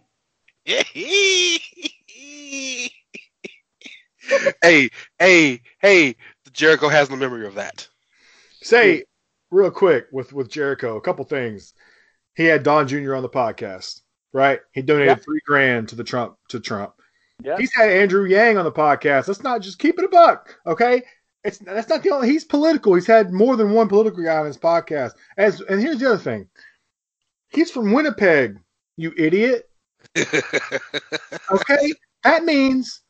hey, 4.63 4.89
hey, 5.19 5.61
hey! 5.81 6.17
Jericho 6.53 6.89
has 6.89 7.11
no 7.11 7.17
memory 7.17 7.47
of 7.47 7.55
that. 7.57 7.89
Say 8.63 9.05
real 9.51 9.71
quick 9.71 10.07
with 10.13 10.33
with 10.33 10.51
Jericho, 10.51 10.97
a 10.97 11.01
couple 11.01 11.25
things. 11.25 11.75
He 12.35 12.45
had 12.45 12.63
Don 12.63 12.89
Jr. 12.89 13.15
on 13.15 13.23
the 13.23 13.29
podcast, 13.29 14.01
right? 14.33 14.61
He 14.73 14.83
donated 14.83 15.09
Yep. 15.09 15.25
three 15.25 15.41
grand 15.47 15.89
to 15.89 15.97
the 15.97 16.05
Trump 16.05 16.37
to 16.49 16.61
Trump. 16.61 16.95
Yeah. 17.43 17.57
He's 17.59 17.75
had 17.75 17.91
Andrew 17.91 18.25
Yang 18.25 18.59
on 18.59 18.65
the 18.65 18.73
podcast. 18.73 19.29
Let's 19.29 19.43
not 19.43 19.63
just 19.63 19.79
keep 19.79 19.99
it 19.99 20.05
a 20.05 20.09
buck, 20.09 20.57
okay? 20.67 21.03
It's 21.45 21.59
that's 21.59 21.89
not 21.89 22.03
the 22.05 22.11
only. 22.11 22.29
He's 22.29 22.45
political. 22.45 22.95
He's 22.95 23.07
had 23.07 23.33
more 23.33 23.57
than 23.57 23.73
one 23.73 23.89
political 23.89 24.23
guy 24.23 24.37
on 24.37 24.47
his 24.47 24.59
podcast. 24.59 25.13
As 25.37 25.61
and 25.63 25.81
here's 25.81 25.99
the 25.99 26.07
other 26.07 26.19
thing. 26.19 26.49
He's 27.53 27.71
from 27.71 27.93
Winnipeg, 27.93 28.59
you 28.97 29.13
idiot. 29.17 29.69
Okay, 31.51 31.93
that 32.25 32.45
means 32.45 33.03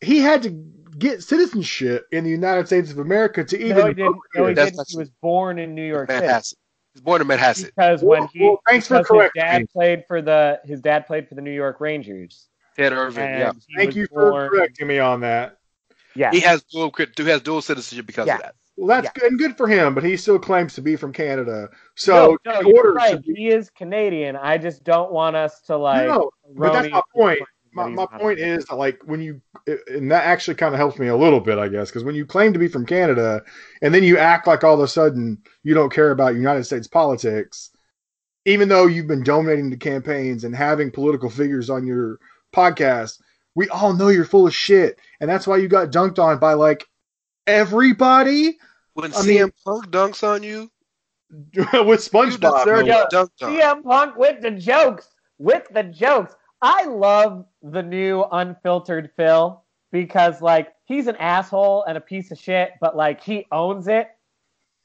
he 0.00 0.18
had 0.20 0.42
to 0.42 0.50
get 0.98 1.22
citizenship 1.22 2.06
in 2.12 2.24
the 2.24 2.30
United 2.30 2.66
States 2.66 2.90
of 2.90 2.98
America 2.98 3.44
to 3.44 3.56
even. 3.58 3.76
No, 3.78 3.86
he 3.86 3.94
didn't. 3.94 4.16
No, 4.34 4.46
he 4.46 4.54
didn't. 4.54 4.80
He 4.88 4.96
was 4.96 5.10
born 5.22 5.58
in 5.58 5.74
New 5.74 5.86
York 5.86 6.10
City. 6.10 6.26
Manhasset. 6.26 6.54
He's 6.94 7.02
born 7.02 7.20
in 7.20 7.26
Manhasset. 7.28 7.66
Because 7.66 8.02
when 8.02 8.26
he, 8.32 8.40
Well, 8.40 8.60
thanks 8.68 8.88
for 8.88 8.98
because 8.98 9.22
his 9.22 9.30
dad 9.36 9.60
me. 9.62 9.66
played 9.72 10.04
for 10.08 10.22
the, 10.22 10.60
his 10.64 10.80
dad 10.80 11.06
played 11.06 11.28
for 11.28 11.34
the 11.34 11.42
New 11.42 11.52
York 11.52 11.80
Rangers. 11.80 12.48
Ted 12.76 12.92
Irvin. 12.92 13.24
Yeah, 13.24 13.52
Thank 13.76 13.94
you 13.94 14.06
for 14.06 14.30
born- 14.30 14.48
correcting 14.50 14.86
me 14.88 14.98
on 14.98 15.20
that. 15.20 15.58
Yeah. 16.14 16.30
he 16.32 16.40
has 16.40 16.62
dual 16.64 16.92
he 17.16 17.22
has 17.24 17.42
dual 17.42 17.60
citizenship 17.62 18.06
because 18.06 18.26
Yeah. 18.26 18.36
of 18.36 18.42
that. 18.42 18.54
Well, 18.78 18.86
that's 18.86 19.06
Yeah. 19.06 19.20
good 19.20 19.30
and 19.32 19.38
good 19.40 19.56
for 19.56 19.66
him, 19.66 19.92
but 19.92 20.04
he 20.04 20.16
still 20.16 20.38
claims 20.38 20.74
to 20.74 20.80
be 20.82 20.94
from 20.94 21.12
Canada. 21.12 21.68
So 21.96 22.38
no, 22.46 22.60
no, 22.60 22.68
you're 22.68 22.94
right. 22.94 23.20
be 23.20 23.34
He 23.34 23.48
is 23.48 23.70
Canadian. 23.70 24.36
I 24.36 24.56
just 24.56 24.84
don't 24.84 25.10
want 25.10 25.34
us 25.34 25.60
to 25.62 25.76
like. 25.76 26.06
no, 26.06 26.30
but 26.56 26.72
that's 26.72 26.92
my 26.92 27.02
point. 27.12 27.40
My, 27.72 27.88
my 27.88 28.06
point 28.06 28.38
is 28.38 28.64
that, 28.66 28.76
like 28.76 29.02
when 29.04 29.20
you 29.20 29.40
and 29.88 30.10
that 30.12 30.24
actually 30.24 30.54
kind 30.54 30.74
of 30.74 30.78
helps 30.78 30.98
me 30.98 31.08
a 31.08 31.16
little 31.16 31.40
bit, 31.40 31.58
I 31.58 31.66
guess, 31.66 31.90
because 31.90 32.04
when 32.04 32.14
you 32.14 32.24
claim 32.24 32.52
to 32.52 32.58
be 32.58 32.68
from 32.68 32.86
Canada 32.86 33.42
and 33.82 33.92
then 33.92 34.04
you 34.04 34.16
act 34.16 34.46
like 34.46 34.62
all 34.62 34.74
of 34.74 34.80
a 34.80 34.88
sudden 34.88 35.38
you 35.64 35.74
don't 35.74 35.92
care 35.92 36.12
about 36.12 36.36
United 36.36 36.64
States 36.64 36.86
politics, 36.86 37.70
even 38.46 38.68
though 38.68 38.86
you've 38.86 39.08
been 39.08 39.24
donating 39.24 39.70
to 39.70 39.76
campaigns 39.76 40.44
and 40.44 40.54
having 40.54 40.90
political 40.90 41.28
figures 41.28 41.68
on 41.68 41.84
your 41.84 42.18
podcast, 42.54 43.20
we 43.56 43.68
all 43.70 43.92
know 43.92 44.08
you're 44.08 44.24
full 44.24 44.46
of 44.46 44.54
shit, 44.54 45.00
and 45.20 45.28
that's 45.28 45.48
why 45.48 45.56
you 45.56 45.66
got 45.66 45.90
dunked 45.90 46.20
on 46.20 46.38
by 46.38 46.52
like 46.52 46.86
everybody 47.48 48.58
When 48.94 49.12
I 49.12 49.16
CM 49.16 49.26
mean- 49.26 49.52
Punk 49.64 49.86
dunks 49.90 50.22
on 50.22 50.42
you, 50.42 50.70
with 51.30 52.00
SpongeBob. 52.00 52.64
deserve 52.64 52.86
no 52.86 53.04
to 53.04 53.08
be 53.10 53.16
dunked 53.16 53.42
on. 53.42 53.52
CM 53.52 53.82
Punk 53.84 54.16
with 54.16 54.40
the 54.40 54.50
jokes. 54.52 55.08
With 55.38 55.66
the 55.72 55.82
jokes. 55.84 56.34
I 56.62 56.84
love 56.86 57.44
the 57.62 57.82
new 57.82 58.24
unfiltered 58.32 59.10
Phil 59.16 59.62
because 59.92 60.40
like 60.42 60.72
he's 60.84 61.06
an 61.06 61.16
asshole 61.16 61.84
and 61.84 61.96
a 61.96 62.00
piece 62.00 62.30
of 62.32 62.38
shit, 62.38 62.72
but 62.80 62.96
like 62.96 63.22
he 63.22 63.46
owns 63.52 63.88
it. 63.88 64.08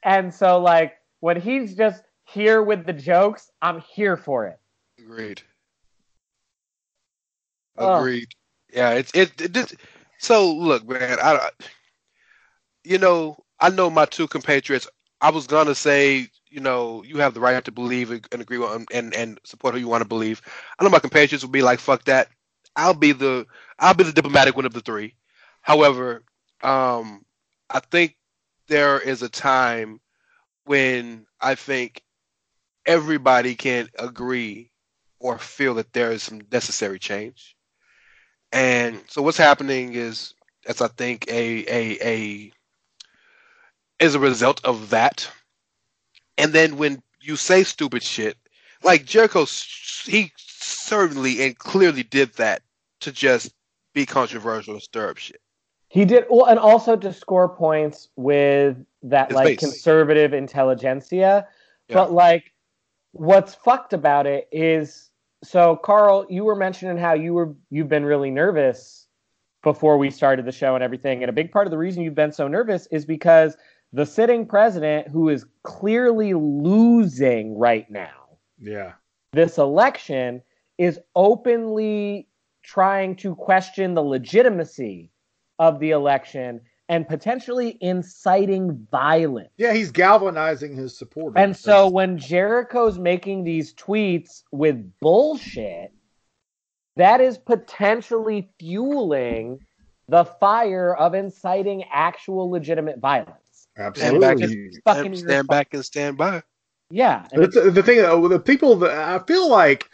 And 0.03 0.33
so 0.33 0.59
like 0.59 0.93
when 1.21 1.39
he's 1.41 1.75
just 1.75 2.03
here 2.25 2.61
with 2.61 2.85
the 2.85 2.93
jokes, 2.93 3.49
I'm 3.61 3.79
here 3.81 4.17
for 4.17 4.45
it. 4.47 4.59
Agreed. 4.99 5.41
Oh. 7.77 7.99
Agreed. 7.99 8.27
Yeah, 8.71 8.91
it's 8.91 9.11
it, 9.15 9.39
it 9.41 9.51
just, 9.53 9.75
so 10.19 10.51
look, 10.53 10.87
man, 10.87 11.17
I 11.21 11.49
you 12.83 12.97
know, 12.97 13.37
I 13.59 13.69
know 13.69 13.89
my 13.89 14.05
two 14.05 14.27
compatriots. 14.27 14.87
I 15.21 15.31
was 15.31 15.47
gonna 15.47 15.75
say, 15.75 16.27
you 16.49 16.59
know, 16.59 17.03
you 17.03 17.17
have 17.19 17.33
the 17.33 17.39
right 17.39 17.63
to 17.63 17.71
believe 17.71 18.11
and 18.11 18.41
agree 18.41 18.57
with 18.57 18.85
and 18.93 19.13
and 19.13 19.39
support 19.45 19.73
who 19.73 19.79
you 19.79 19.87
want 19.87 20.01
to 20.01 20.07
believe. 20.07 20.41
I 20.79 20.83
know 20.83 20.89
my 20.89 20.99
compatriots 20.99 21.43
would 21.43 21.51
be 21.51 21.61
like, 21.61 21.79
fuck 21.79 22.05
that. 22.05 22.29
I'll 22.75 22.93
be 22.93 23.11
the 23.13 23.45
I'll 23.79 23.93
be 23.93 24.03
the 24.03 24.11
diplomatic 24.13 24.55
one 24.55 24.65
of 24.65 24.73
the 24.73 24.81
three. 24.81 25.15
However, 25.61 26.23
um, 26.63 27.25
I 27.69 27.79
think 27.79 28.15
there 28.67 28.99
is 28.99 29.21
a 29.21 29.29
time 29.29 30.01
when 30.65 31.25
I 31.41 31.55
think 31.55 32.01
everybody 32.85 33.55
can 33.55 33.89
agree 33.97 34.71
or 35.19 35.37
feel 35.37 35.75
that 35.75 35.93
there 35.93 36.11
is 36.11 36.23
some 36.23 36.41
necessary 36.51 36.99
change. 36.99 37.55
And 38.51 39.01
so 39.09 39.21
what's 39.21 39.37
happening 39.37 39.93
is 39.93 40.33
that's 40.65 40.81
I 40.81 40.87
think 40.87 41.25
a 41.29 41.65
a 41.67 41.97
a 42.07 42.51
is 44.03 44.15
a 44.15 44.19
result 44.19 44.59
of 44.65 44.89
that. 44.89 45.29
And 46.37 46.51
then 46.51 46.77
when 46.77 47.01
you 47.21 47.37
say 47.37 47.63
stupid 47.63 48.03
shit, 48.03 48.37
like 48.83 49.05
Jericho, 49.05 49.45
he 50.05 50.33
certainly 50.37 51.41
and 51.45 51.57
clearly 51.57 52.03
did 52.03 52.33
that 52.33 52.61
to 52.99 53.13
just 53.13 53.53
be 53.93 54.05
controversial 54.05 54.73
and 54.73 54.83
stir 54.83 55.09
up 55.09 55.17
shit. 55.17 55.39
He 55.87 56.03
did 56.03 56.25
well, 56.29 56.47
and 56.47 56.59
also 56.59 56.97
to 56.97 57.13
score 57.13 57.47
points 57.47 58.09
with 58.17 58.83
that 59.03 59.29
His 59.29 59.35
like 59.35 59.45
base. 59.45 59.59
conservative 59.59 60.33
intelligentsia. 60.33 61.47
Yeah. 61.87 61.93
But 61.93 62.11
like, 62.11 62.51
what's 63.11 63.55
fucked 63.55 63.93
about 63.93 64.25
it 64.25 64.49
is 64.51 65.11
so 65.43 65.77
Carl, 65.77 66.25
you 66.29 66.43
were 66.43 66.55
mentioning 66.55 66.97
how 66.97 67.13
you 67.13 67.33
were 67.33 67.53
you've 67.69 67.89
been 67.89 68.05
really 68.05 68.31
nervous 68.31 69.07
before 69.61 69.97
we 69.97 70.09
started 70.09 70.45
the 70.45 70.51
show 70.51 70.75
and 70.75 70.83
everything, 70.83 71.23
and 71.23 71.29
a 71.29 71.33
big 71.33 71.51
part 71.51 71.67
of 71.67 71.71
the 71.71 71.77
reason 71.77 72.03
you've 72.03 72.15
been 72.15 72.33
so 72.33 72.49
nervous 72.49 72.87
is 72.87 73.05
because 73.05 73.55
the 73.93 74.05
sitting 74.05 74.45
president, 74.47 75.07
who 75.07 75.29
is 75.29 75.45
clearly 75.61 76.33
losing 76.33 77.57
right 77.57 77.89
now, 77.89 78.37
Yeah. 78.59 78.93
this 79.33 79.57
election 79.57 80.41
is 80.77 80.99
openly 81.15 82.27
trying 82.63 83.15
to 83.17 83.35
question 83.35 83.93
the 83.93 84.01
legitimacy 84.03 85.11
of 85.59 85.79
the 85.79 85.91
election 85.91 86.61
and 86.89 87.07
potentially 87.07 87.77
inciting 87.81 88.87
violence. 88.91 89.49
Yeah, 89.57 89.73
he's 89.73 89.91
galvanizing 89.91 90.75
his 90.75 90.97
supporters. 90.97 91.35
And 91.37 91.55
so 91.55 91.87
when 91.87 92.17
Jericho's 92.17 92.97
making 92.99 93.43
these 93.43 93.73
tweets 93.73 94.43
with 94.51 94.91
bullshit, 94.99 95.93
that 96.95 97.21
is 97.21 97.37
potentially 97.37 98.49
fueling 98.59 99.59
the 100.07 100.25
fire 100.25 100.95
of 100.95 101.13
inciting 101.13 101.83
actual 101.91 102.49
legitimate 102.49 102.99
violence. 102.99 103.42
Absolutely, 103.77 104.47
Just 104.71 104.83
fucking 104.85 105.15
Stand 105.15 105.47
back 105.47 105.73
and 105.73 105.85
stand 105.85 106.17
by. 106.17 106.43
Yeah, 106.89 107.27
and 107.31 107.43
The, 107.51 107.71
the 107.71 107.83
thing, 107.83 108.03
uh, 108.03 108.27
the 108.27 108.39
people 108.39 108.75
that 108.77 108.91
I 108.91 109.19
feel 109.25 109.49
like, 109.49 109.89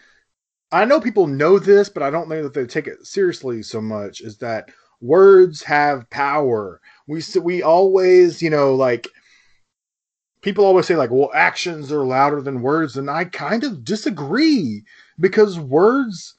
I 0.71 0.85
know 0.85 0.99
people 0.99 1.27
know 1.27 1.59
this, 1.59 1.89
but 1.89 2.03
I 2.03 2.09
don't 2.09 2.29
know 2.29 2.43
that 2.43 2.53
they 2.53 2.65
take 2.65 2.87
it 2.87 3.05
seriously 3.05 3.63
so 3.63 3.81
much. 3.81 4.21
Is 4.21 4.37
that 4.37 4.69
words 5.01 5.63
have 5.63 6.09
power? 6.09 6.81
We 7.07 7.23
we 7.41 7.63
always, 7.63 8.41
you 8.41 8.49
know, 8.49 8.75
like 8.75 9.07
people 10.41 10.65
always 10.65 10.85
say, 10.85 10.95
like, 10.95 11.11
well, 11.11 11.31
actions 11.33 11.91
are 11.91 12.05
louder 12.05 12.41
than 12.41 12.61
words, 12.61 12.97
and 12.97 13.09
I 13.09 13.25
kind 13.25 13.63
of 13.63 13.83
disagree 13.83 14.83
because 15.19 15.59
words 15.59 16.35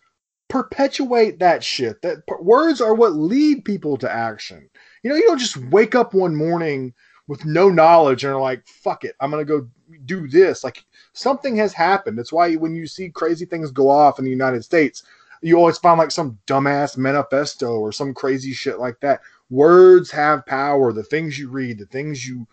perpetuate 0.48 1.38
that 1.38 1.62
shit. 1.64 2.02
That 2.02 2.26
p- 2.26 2.34
words 2.40 2.80
are 2.80 2.94
what 2.94 3.14
lead 3.14 3.64
people 3.64 3.96
to 3.98 4.10
action. 4.10 4.68
You 5.02 5.10
know, 5.10 5.16
you 5.16 5.26
don't 5.26 5.38
just 5.38 5.56
wake 5.56 5.94
up 5.94 6.14
one 6.14 6.36
morning 6.36 6.94
with 7.30 7.44
no 7.44 7.68
knowledge 7.68 8.24
and 8.24 8.34
are 8.34 8.40
like, 8.40 8.66
fuck 8.66 9.04
it, 9.04 9.14
I'm 9.20 9.30
gonna 9.30 9.44
go 9.44 9.68
do 10.04 10.26
this. 10.26 10.64
Like 10.64 10.84
something 11.12 11.54
has 11.58 11.72
happened. 11.72 12.18
That's 12.18 12.32
why 12.32 12.56
when 12.56 12.74
you 12.74 12.88
see 12.88 13.08
crazy 13.08 13.46
things 13.46 13.70
go 13.70 13.88
off 13.88 14.18
in 14.18 14.24
the 14.24 14.32
United 14.32 14.64
States, 14.64 15.04
you 15.40 15.56
always 15.56 15.78
find 15.78 15.96
like 15.96 16.10
some 16.10 16.40
dumbass 16.48 16.96
manifesto 16.96 17.78
or 17.78 17.92
some 17.92 18.14
crazy 18.14 18.52
shit 18.52 18.80
like 18.80 18.98
that. 18.98 19.20
Words 19.48 20.10
have 20.10 20.44
power. 20.44 20.92
The 20.92 21.04
things 21.04 21.38
you 21.38 21.48
read, 21.48 21.78
the 21.78 21.86
things 21.86 22.26
you 22.26 22.48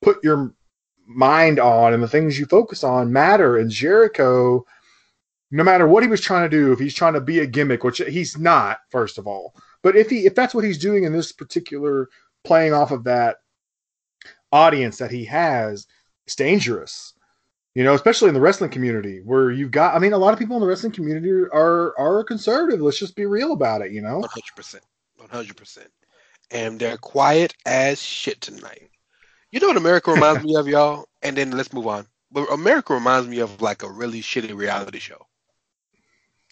put 0.00 0.24
your 0.24 0.54
mind 1.06 1.60
on, 1.60 1.92
and 1.92 2.02
the 2.02 2.08
things 2.08 2.38
you 2.38 2.46
focus 2.46 2.82
on 2.84 3.12
matter. 3.12 3.58
And 3.58 3.70
Jericho, 3.70 4.64
no 5.50 5.62
matter 5.62 5.86
what 5.86 6.02
he 6.02 6.08
was 6.08 6.22
trying 6.22 6.48
to 6.48 6.56
do, 6.56 6.72
if 6.72 6.78
he's 6.78 6.94
trying 6.94 7.12
to 7.12 7.20
be 7.20 7.40
a 7.40 7.46
gimmick, 7.46 7.84
which 7.84 7.98
he's 7.98 8.38
not, 8.38 8.78
first 8.88 9.18
of 9.18 9.26
all, 9.26 9.54
but 9.82 9.94
if 9.94 10.08
he 10.08 10.24
if 10.24 10.34
that's 10.34 10.54
what 10.54 10.64
he's 10.64 10.78
doing 10.78 11.04
in 11.04 11.12
this 11.12 11.32
particular 11.32 12.08
playing 12.44 12.72
off 12.72 12.92
of 12.92 13.04
that 13.04 13.36
audience 14.56 14.98
that 14.98 15.10
he 15.10 15.24
has, 15.26 15.86
it's 16.26 16.36
dangerous. 16.36 17.12
You 17.74 17.84
know, 17.84 17.94
especially 17.94 18.28
in 18.28 18.34
the 18.34 18.40
wrestling 18.40 18.70
community 18.70 19.20
where 19.22 19.50
you've 19.50 19.70
got 19.70 19.94
I 19.94 19.98
mean 19.98 20.14
a 20.14 20.18
lot 20.18 20.32
of 20.32 20.38
people 20.38 20.56
in 20.56 20.62
the 20.62 20.66
wrestling 20.68 20.92
community 20.92 21.30
are 21.30 21.94
are 21.98 22.24
conservative. 22.24 22.80
Let's 22.80 22.98
just 22.98 23.14
be 23.16 23.26
real 23.26 23.52
about 23.52 23.82
it, 23.82 23.92
you 23.92 24.00
know? 24.00 24.18
One 24.20 24.30
hundred 24.30 24.56
percent, 24.56 24.84
one 25.16 25.28
hundred 25.28 25.56
percent, 25.56 25.90
and 26.50 26.80
they're 26.80 26.96
quiet 26.96 27.54
as 27.66 28.02
shit 28.02 28.40
tonight. 28.40 28.90
You 29.52 29.60
know 29.60 29.68
what 29.68 29.76
America 29.76 30.10
reminds 30.10 30.42
me 30.42 30.56
of, 30.56 30.66
y'all? 30.68 31.06
And 31.22 31.36
then 31.36 31.50
let's 31.52 31.72
move 31.72 31.86
on. 31.86 32.06
But 32.30 32.50
America 32.52 32.94
reminds 32.94 33.28
me 33.28 33.40
of 33.40 33.60
like 33.60 33.82
a 33.82 33.90
really 33.90 34.20
shitty 34.22 34.54
reality 34.56 34.98
show, 34.98 35.26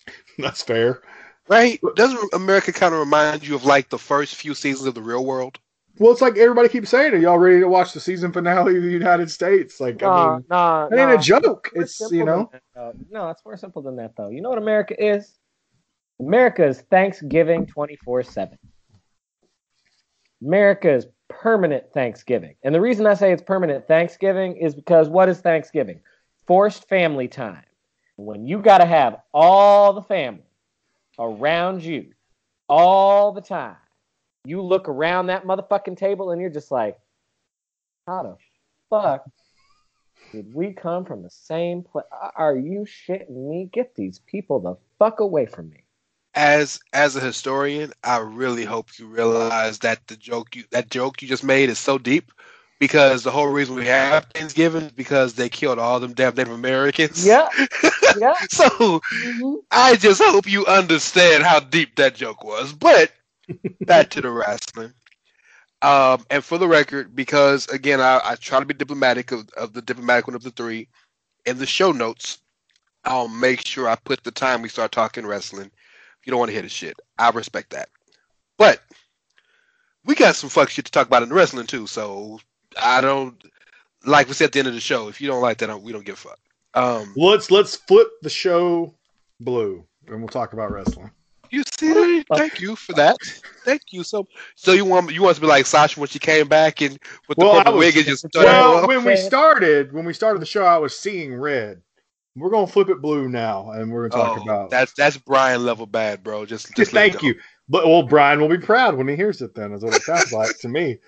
That's 0.39 0.63
fair. 0.63 1.03
right? 1.49 1.81
Doesn't 1.97 2.33
America 2.35 2.73
kind 2.73 2.95
of 2.95 3.01
remind 3.01 3.47
you 3.47 3.55
of 3.55 3.65
like 3.65 3.89
the 3.89 3.99
first 3.99 4.35
few 4.37 4.55
seasons 4.55 4.87
of 4.87 4.95
the 4.95 5.03
Real 5.03 5.25
World? 5.25 5.59
Well, 5.99 6.11
it's 6.11 6.21
like 6.21 6.37
everybody 6.37 6.69
keeps 6.69 6.91
saying, 6.91 7.15
"Are 7.15 7.19
y'all 7.19 7.39
ready 7.39 7.61
to 7.61 7.69
watch 7.69 7.93
the 7.93 8.01
season 8.01 8.33
finale 8.33 8.77
of 8.77 8.83
the 8.83 8.91
United 8.91 9.31
States?" 9.31 9.81
Like, 9.81 10.03
I 10.03 10.07
no, 10.07 10.33
mean, 10.35 10.45
no, 10.51 10.89
it 10.91 11.01
ain't 11.01 11.11
no. 11.11 11.15
a 11.15 11.19
joke. 11.19 11.71
More 11.75 11.85
It's 11.85 12.01
you 12.11 12.25
know, 12.25 12.51
that, 12.75 12.95
no, 13.11 13.29
it's 13.31 13.45
more 13.45 13.57
simple 13.57 13.81
than 13.81 13.97
that 13.97 14.17
though. 14.17 14.29
You 14.29 14.41
know 14.41 14.49
what 14.49 14.59
America 14.59 14.95
is? 14.99 15.39
America 16.19 16.67
is 16.67 16.81
Thanksgiving 16.81 17.67
twenty 17.67 17.97
four 17.97 18.25
seven. 18.25 18.59
America 20.43 20.93
is 20.93 21.07
permanent 21.29 21.85
Thanksgiving, 21.93 22.57
and 22.65 22.75
the 22.75 22.81
reason 22.81 23.07
I 23.07 23.15
say 23.15 23.33
it's 23.33 23.43
permanent 23.43 23.87
Thanksgiving 23.87 24.57
is 24.57 24.75
because 24.75 25.09
what 25.09 25.29
is 25.29 25.41
Thanksgiving? 25.41 26.01
Forced 26.47 26.89
family 26.89 27.29
time. 27.29 27.65
When 28.17 28.47
you 28.47 28.61
got 28.61 28.79
to 28.79 28.87
have 28.87 29.21
all 29.33 29.93
the 29.93 30.03
family 30.03 30.43
around 31.19 31.85
you 31.85 32.13
all 32.69 33.33
the 33.33 33.41
time, 33.41 33.77
you 34.45 34.61
look 34.61 34.89
around 34.89 35.27
that 35.27 35.45
motherfucking 35.45 35.97
table 35.97 36.31
and 36.31 36.41
you're 36.41 36.51
just 36.51 36.71
like, 36.71 36.99
how 38.07 38.23
the 38.23 38.37
fuck 38.91 39.25
did 40.33 40.53
we 40.53 40.73
come 40.73 41.05
from 41.05 41.23
the 41.23 41.31
same 41.31 41.83
place? 41.83 42.05
Are 42.37 42.57
you 42.57 42.81
shitting 42.81 43.49
me? 43.49 43.71
Get 43.73 43.95
these 43.95 44.19
people 44.19 44.61
the 44.61 44.77
fuck 44.99 45.21
away 45.21 45.47
from 45.47 45.71
me. 45.71 45.85
As 46.35 46.81
as 46.93 47.15
a 47.15 47.21
historian, 47.21 47.93
I 48.03 48.19
really 48.19 48.65
hope 48.65 48.99
you 48.99 49.07
realize 49.07 49.79
that 49.81 50.07
the 50.09 50.17
joke 50.17 50.57
you 50.57 50.65
that 50.73 50.91
joke 50.91 51.23
you 51.23 51.29
just 51.29 51.45
made 51.45 51.71
is 51.71 51.79
so 51.79 51.97
deep 51.97 52.33
because 52.81 53.23
the 53.23 53.31
whole 53.31 53.47
reason 53.47 53.77
we 53.77 53.87
have 53.87 54.25
Thanksgiving 54.35 54.83
is 54.83 54.93
because 54.93 55.35
they 55.35 55.49
killed 55.49 55.79
all 55.79 56.01
them 56.01 56.13
damn 56.13 56.35
Native 56.35 56.53
Americans. 56.53 57.25
Yeah, 57.25 57.49
yeah. 58.19 58.35
so 58.51 59.01
Mhm. 59.15 59.59
I 59.71 59.95
just 59.95 60.21
hope 60.21 60.51
you 60.51 60.67
understand 60.67 61.45
how 61.45 61.61
deep 61.61 61.95
that 61.97 62.17
joke 62.17 62.43
was. 62.43 62.73
But 62.73 63.13
back 63.83 64.11
to 64.11 64.21
the 64.21 64.31
wrestling. 64.31 64.93
Um, 65.83 66.25
and 66.31 66.43
for 66.43 66.57
the 66.57 66.69
record, 66.69 67.15
because 67.15 67.67
again, 67.69 68.01
I, 68.01 68.21
I 68.25 68.35
try 68.37 68.59
to 68.59 68.67
be 68.67 68.75
diplomatic 68.75 69.33
of, 69.33 69.49
of 69.51 69.73
the 69.73 69.83
diplomatic 69.83 70.27
one 70.27 70.37
of 70.37 70.43
the 70.43 70.51
three. 70.51 70.89
In 71.45 71.59
the 71.59 71.67
show 71.67 71.93
notes, 71.93 72.39
I'll 73.05 73.29
make 73.29 73.67
sure 73.67 73.89
I 73.89 73.97
put 73.97 74.25
the 74.25 74.31
time 74.31 74.63
we 74.63 74.71
start 74.71 74.93
talking 74.93 75.27
wrestling. 75.27 75.67
If 75.67 76.27
you 76.27 76.31
don't 76.31 76.39
want 76.39 76.49
to 76.49 76.55
hear 76.55 76.63
the 76.63 76.71
shit, 76.71 76.99
I 77.19 77.29
respect 77.31 77.71
that. 77.71 77.91
But 78.57 78.81
we 80.07 80.15
got 80.15 80.37
some 80.37 80.49
fuck 80.49 80.71
shit 80.71 80.87
to 80.87 80.91
talk 80.91 81.07
about 81.07 81.23
in 81.23 81.31
wrestling 81.31 81.67
too. 81.67 81.87
So 81.87 82.41
I 82.81 83.03
don't 83.03 83.43
like 84.07 84.29
we 84.29 84.35
said 84.35 84.47
at 84.47 84.53
the 84.53 84.61
end 84.61 84.69
of 84.69 84.75
the 84.75 84.81
show. 84.81 85.09
If 85.09 85.21
you 85.21 85.27
don't 85.27 85.43
like 85.43 85.59
that, 85.59 85.83
we 85.83 85.93
don't 85.93 86.05
give 86.05 86.15
a 86.15 86.19
fuck. 86.19 86.39
Um, 86.75 87.13
let's 87.17 87.51
let's 87.51 87.77
flip 87.77 88.09
the 88.23 88.31
show 88.31 88.95
blue, 89.41 89.85
and 90.09 90.19
we'll 90.21 90.29
talk 90.29 90.53
about 90.55 90.73
wrestling. 90.73 91.11
You 91.55 91.63
see, 91.79 92.25
thank 92.35 92.61
you 92.61 92.75
for 92.75 92.93
that. 92.95 93.17
Thank 93.65 93.83
you. 93.93 94.03
So, 94.03 94.27
so 94.57 94.73
you 94.73 94.85
want 94.85 95.13
you 95.13 95.23
want 95.23 95.37
to 95.37 95.41
be 95.41 95.47
like 95.47 95.67
Sasha 95.67 96.01
when 96.01 96.09
she 96.09 96.19
came 96.19 96.49
back 96.49 96.81
and 96.83 96.99
with 97.29 97.39
the 97.39 97.45
Well, 97.45 97.55
I 97.55 97.59
purple 97.59 97.75
was- 97.75 97.87
wig 97.87 97.97
and 97.99 98.07
just 98.07 98.27
started 98.29 98.49
Well, 98.51 98.87
when 98.89 99.05
we 99.05 99.17
started, 99.17 99.93
when 99.93 100.05
we 100.05 100.13
started 100.13 100.41
the 100.43 100.47
show, 100.47 100.65
I 100.65 100.79
was 100.79 100.99
seeing 100.99 101.35
red. 101.35 101.81
We're 102.37 102.51
gonna 102.51 102.67
flip 102.67 102.89
it 102.89 103.01
blue 103.01 103.29
now, 103.29 103.71
and 103.71 103.93
we're 103.93 104.09
gonna 104.09 104.25
talk 104.25 104.39
Oh, 104.39 104.43
about. 104.43 104.71
that's 104.71 104.93
that's 104.95 105.17
Brian 105.17 105.65
level 105.65 105.87
bad, 105.87 106.25
bro. 106.25 106.45
Just, 106.45 106.67
just 106.67 106.77
Just 106.77 106.91
thank 106.91 107.23
you. 107.23 107.37
But 107.69 107.87
well, 107.87 108.03
Brian 108.03 108.41
will 108.41 108.49
be 108.49 108.59
proud 108.59 108.97
when 108.97 109.07
he 109.07 109.15
hears 109.15 109.41
it. 109.41 109.55
Then 109.55 109.73
is 109.73 109.85
what 109.85 109.95
it 109.95 110.03
sounds 110.03 110.33
like 110.33 110.59
to 110.59 110.69
me. 110.69 110.99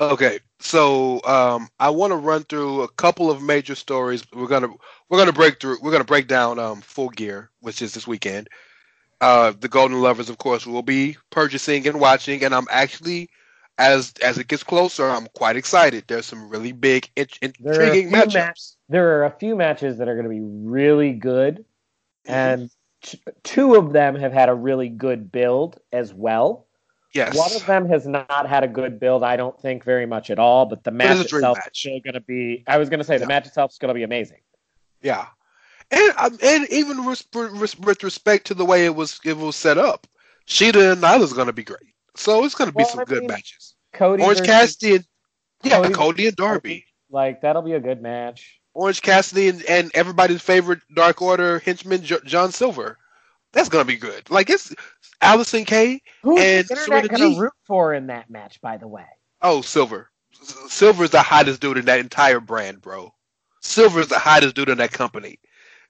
Okay, 0.00 0.40
so 0.58 1.22
um, 1.24 1.68
I 1.78 1.90
want 1.90 2.10
to 2.12 2.16
run 2.16 2.42
through 2.44 2.82
a 2.82 2.88
couple 2.88 3.30
of 3.30 3.42
major 3.42 3.74
stories. 3.74 4.24
We're 4.32 4.48
gonna 4.48 4.68
we're 5.08 5.18
gonna 5.18 5.32
break 5.32 5.60
through. 5.60 5.78
We're 5.82 5.92
gonna 5.92 6.04
break 6.04 6.26
down 6.26 6.58
um, 6.58 6.80
Full 6.80 7.10
Gear, 7.10 7.50
which 7.60 7.80
is 7.82 7.94
this 7.94 8.06
weekend. 8.06 8.48
Uh, 9.20 9.52
the 9.58 9.68
Golden 9.68 10.00
Lovers, 10.00 10.30
of 10.30 10.38
course, 10.38 10.66
will 10.66 10.82
be 10.82 11.16
purchasing 11.30 11.86
and 11.86 12.00
watching, 12.00 12.42
and 12.44 12.54
I'm 12.54 12.66
actually, 12.70 13.28
as 13.78 14.14
as 14.22 14.38
it 14.38 14.48
gets 14.48 14.62
closer, 14.62 15.08
I'm 15.10 15.26
quite 15.34 15.56
excited. 15.56 16.04
There's 16.06 16.26
some 16.26 16.48
really 16.48 16.72
big, 16.72 17.10
int- 17.16 17.38
There 17.60 17.74
are 17.74 17.80
a 17.82 17.86
intriguing 17.88 18.10
matchups. 18.12 18.34
ma- 18.34 18.52
there 18.88 19.18
are 19.18 19.24
a 19.26 19.30
few 19.30 19.56
matches 19.56 19.98
that 19.98 20.08
are 20.08 20.14
going 20.14 20.24
to 20.24 20.30
be 20.30 20.40
really 20.40 21.12
good, 21.12 21.64
and 22.24 22.70
t- 23.02 23.20
two 23.42 23.74
of 23.74 23.92
them 23.92 24.14
have 24.16 24.32
had 24.32 24.48
a 24.48 24.54
really 24.54 24.88
good 24.88 25.30
build 25.30 25.78
as 25.92 26.14
well. 26.14 26.66
yes, 27.12 27.36
One 27.36 27.54
of 27.54 27.66
them 27.66 27.88
has 27.90 28.06
not 28.06 28.48
had 28.48 28.64
a 28.64 28.68
good 28.68 28.98
build, 28.98 29.22
I 29.22 29.36
don't 29.36 29.60
think, 29.60 29.84
very 29.84 30.06
much 30.06 30.30
at 30.30 30.38
all. 30.38 30.64
But 30.64 30.82
the 30.84 30.92
match 30.92 31.20
itself 31.20 31.58
match. 31.58 31.66
is 31.74 31.78
still 31.78 32.00
going 32.00 32.14
to 32.14 32.20
be. 32.20 32.64
I 32.66 32.78
was 32.78 32.88
going 32.88 33.00
to 33.00 33.04
say 33.04 33.14
Yeah. 33.14 33.18
the 33.18 33.26
match 33.26 33.46
itself 33.46 33.72
is 33.72 33.78
going 33.78 33.88
to 33.90 33.94
be 33.94 34.02
amazing. 34.02 34.38
Yeah, 35.02 35.26
and 35.90 36.12
um, 36.18 36.38
and 36.42 36.68
even 36.70 37.04
res- 37.06 37.24
with 37.34 38.02
respect 38.02 38.46
to 38.46 38.54
the 38.54 38.64
way 38.64 38.84
it 38.86 38.94
was 38.94 39.20
it 39.24 39.36
was 39.36 39.56
set 39.56 39.78
up, 39.78 40.06
Shida 40.46 40.92
and 40.92 41.02
Nyla's 41.02 41.32
going 41.32 41.46
to 41.48 41.52
be 41.52 41.64
great. 41.64 41.94
So 42.16 42.44
it's 42.44 42.54
going 42.54 42.70
to 42.70 42.76
be 42.76 42.84
some 42.84 43.00
I 43.00 43.04
good 43.04 43.20
mean, 43.20 43.28
matches. 43.28 43.74
Cody 43.92 44.22
Orange 44.22 44.38
versus- 44.40 44.46
Cassidy 44.46 44.94
and 44.96 45.04
yeah, 45.62 45.76
Cody 45.82 45.94
Cody, 45.94 46.26
and 46.28 46.36
Darby. 46.36 46.84
like 47.10 47.40
that'll 47.42 47.62
be 47.62 47.72
a 47.74 47.80
good 47.80 48.00
match. 48.02 48.58
Orange 48.74 49.02
Cassidy 49.02 49.48
and, 49.48 49.62
and 49.64 49.90
everybody's 49.94 50.40
favorite 50.42 50.80
Dark 50.94 51.20
Order 51.22 51.58
henchman 51.60 52.02
Jo- 52.02 52.20
John 52.24 52.52
Silver. 52.52 52.96
That's 53.52 53.68
gonna 53.68 53.84
be 53.84 53.96
good. 53.96 54.30
Like 54.30 54.48
it's 54.48 54.72
Allison 55.20 55.64
Kay. 55.64 56.00
Who's 56.22 56.40
And 56.40 56.66
the 56.68 56.76
Serena 56.76 57.02
internet 57.02 57.18
going 57.18 57.30
G. 57.32 57.34
to 57.36 57.40
root 57.42 57.52
for 57.66 57.94
in 57.94 58.06
that 58.06 58.30
match? 58.30 58.60
By 58.60 58.76
the 58.76 58.86
way, 58.88 59.04
Oh, 59.42 59.60
Silver. 59.60 60.10
Silver's 60.68 61.10
the 61.10 61.20
hottest 61.20 61.60
dude 61.60 61.76
in 61.78 61.84
that 61.86 61.98
entire 62.00 62.40
brand, 62.40 62.80
bro. 62.80 63.12
Silver's 63.60 64.08
the 64.08 64.18
hottest 64.18 64.54
dude 64.54 64.68
in 64.70 64.78
that 64.78 64.92
company. 64.92 65.38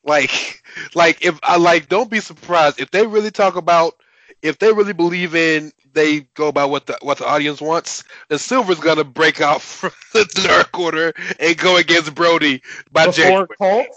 Like, 0.04 0.62
like 0.94 1.24
if 1.24 1.38
I 1.42 1.56
like, 1.56 1.88
don't 1.88 2.10
be 2.10 2.20
surprised 2.20 2.80
if 2.80 2.90
they 2.90 3.06
really 3.06 3.30
talk 3.30 3.56
about 3.56 3.94
if 4.42 4.58
they 4.58 4.72
really 4.72 4.94
believe 4.94 5.34
in 5.34 5.70
they 5.92 6.20
go 6.34 6.52
by 6.52 6.64
what 6.64 6.86
the 6.86 6.96
what 7.02 7.18
the 7.18 7.26
audience 7.26 7.60
wants. 7.60 8.04
Then 8.28 8.38
Silver's 8.38 8.80
gonna 8.80 9.04
break 9.04 9.40
out 9.40 9.60
from 9.62 9.92
the 10.12 10.24
Dark 10.46 10.78
Order 10.78 11.12
and 11.38 11.56
go 11.56 11.76
against 11.76 12.14
Brody 12.14 12.62
by 12.90 13.06
before 13.06 13.46
January. 13.58 13.88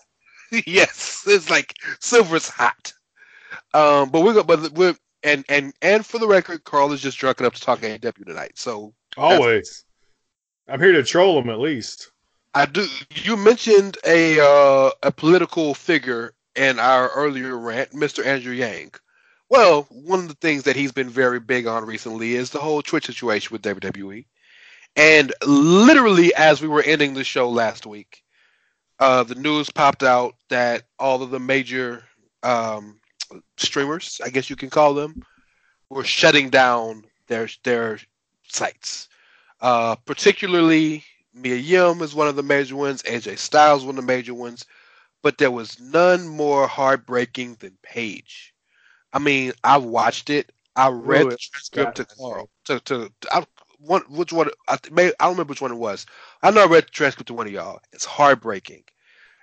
Yes, 0.68 1.24
it's 1.26 1.50
like 1.50 1.74
Silver's 2.00 2.48
hot. 2.48 2.94
Um, 3.74 4.12
but 4.12 4.22
we're 4.22 4.34
gonna, 4.34 4.44
but 4.44 4.72
we're 4.74 4.96
and 5.24 5.44
and 5.50 5.74
and 5.82 6.06
for 6.06 6.20
the 6.20 6.28
record, 6.28 6.64
Carl 6.64 6.92
is 6.92 7.02
just 7.02 7.18
drunk 7.18 7.40
enough 7.40 7.56
to 7.56 7.62
talk 7.62 7.80
AEW 7.80 8.26
tonight. 8.26 8.52
So 8.56 8.94
Always, 9.18 9.84
I'm 10.68 10.80
here 10.80 10.92
to 10.92 11.02
troll 11.02 11.40
him 11.40 11.50
at 11.50 11.60
least. 11.60 12.12
I 12.54 12.66
do. 12.66 12.86
You 13.16 13.36
mentioned 13.36 13.98
a 14.06 14.40
uh, 14.40 14.92
a 15.02 15.12
political 15.12 15.74
figure 15.74 16.34
in 16.56 16.80
our 16.80 17.10
earlier 17.10 17.58
rant, 17.58 17.92
Mr. 17.92 18.26
Andrew 18.26 18.54
Yang. 18.54 18.92
Well, 19.50 19.88
one 19.90 20.20
of 20.20 20.28
the 20.28 20.36
things 20.36 20.64
that 20.64 20.76
he's 20.76 20.92
been 20.92 21.10
very 21.10 21.40
big 21.40 21.68
on 21.68 21.86
recently 21.86 22.36
is 22.36 22.50
the 22.50 22.60
whole 22.60 22.82
Twitch 22.82 23.06
situation 23.06 23.50
with 23.52 23.62
WWE. 23.62 24.26
And 24.96 25.34
literally, 25.46 26.34
as 26.36 26.62
we 26.62 26.68
were 26.68 26.84
ending 26.84 27.14
the 27.14 27.24
show 27.24 27.50
last 27.50 27.86
week, 27.86 28.24
uh, 29.00 29.24
the 29.24 29.36
news 29.36 29.70
popped 29.70 30.04
out 30.04 30.36
that 30.50 30.84
all 31.00 31.24
of 31.24 31.32
the 31.32 31.40
major 31.40 32.04
um, 32.44 33.00
streamers, 33.58 34.22
I 34.24 34.30
guess 34.30 34.50
you 34.50 34.56
can 34.56 34.70
call 34.70 34.94
them, 34.94 35.24
were 35.90 36.04
shutting 36.04 36.50
down 36.50 37.06
their 37.28 37.50
their 37.64 38.00
sites. 38.48 39.10
Uh, 39.62 39.96
particularly, 40.06 41.04
Mia 41.34 41.56
Yim 41.56 42.02
is 42.02 42.16
one 42.16 42.28
of 42.28 42.36
the 42.36 42.44
major 42.44 42.76
ones. 42.76 43.04
AJ 43.04 43.38
Styles 43.40 43.86
one 43.86 43.98
of 43.98 44.04
the 44.06 44.08
major 44.08 44.34
ones, 44.34 44.66
but 45.24 45.38
there 45.38 45.52
was 45.52 45.80
none 45.80 46.28
more 46.28 46.68
heartbreaking 46.68 47.56
than 47.60 47.78
Paige. 47.84 48.54
I 49.14 49.20
mean, 49.20 49.54
I 49.64 49.78
watched 49.78 50.30
it. 50.30 50.52
I 50.76 50.90
read 50.90 51.28
Ooh, 51.28 51.32
the 51.32 51.38
transcript 51.38 51.96
to, 51.98 52.08
yeah, 52.18 52.44
to, 52.66 52.80
to, 52.82 53.12
I, 53.32 53.46
one, 53.80 54.02
which 54.10 54.34
one? 54.34 54.50
I, 54.68 54.78
may, 54.92 55.08
I 55.08 55.26
don't 55.26 55.34
remember 55.34 55.52
which 55.52 55.62
one 55.62 55.72
it 55.72 55.76
was. 55.78 56.06
I 56.44 56.52
know 56.52 56.64
I 56.64 56.68
read 56.68 56.86
the 56.86 56.92
transcript 56.92 57.28
to 57.28 57.34
one 57.34 57.48
of 57.48 57.54
y'all. 57.54 57.80
It's 57.94 58.06
heartbreaking, 58.06 58.84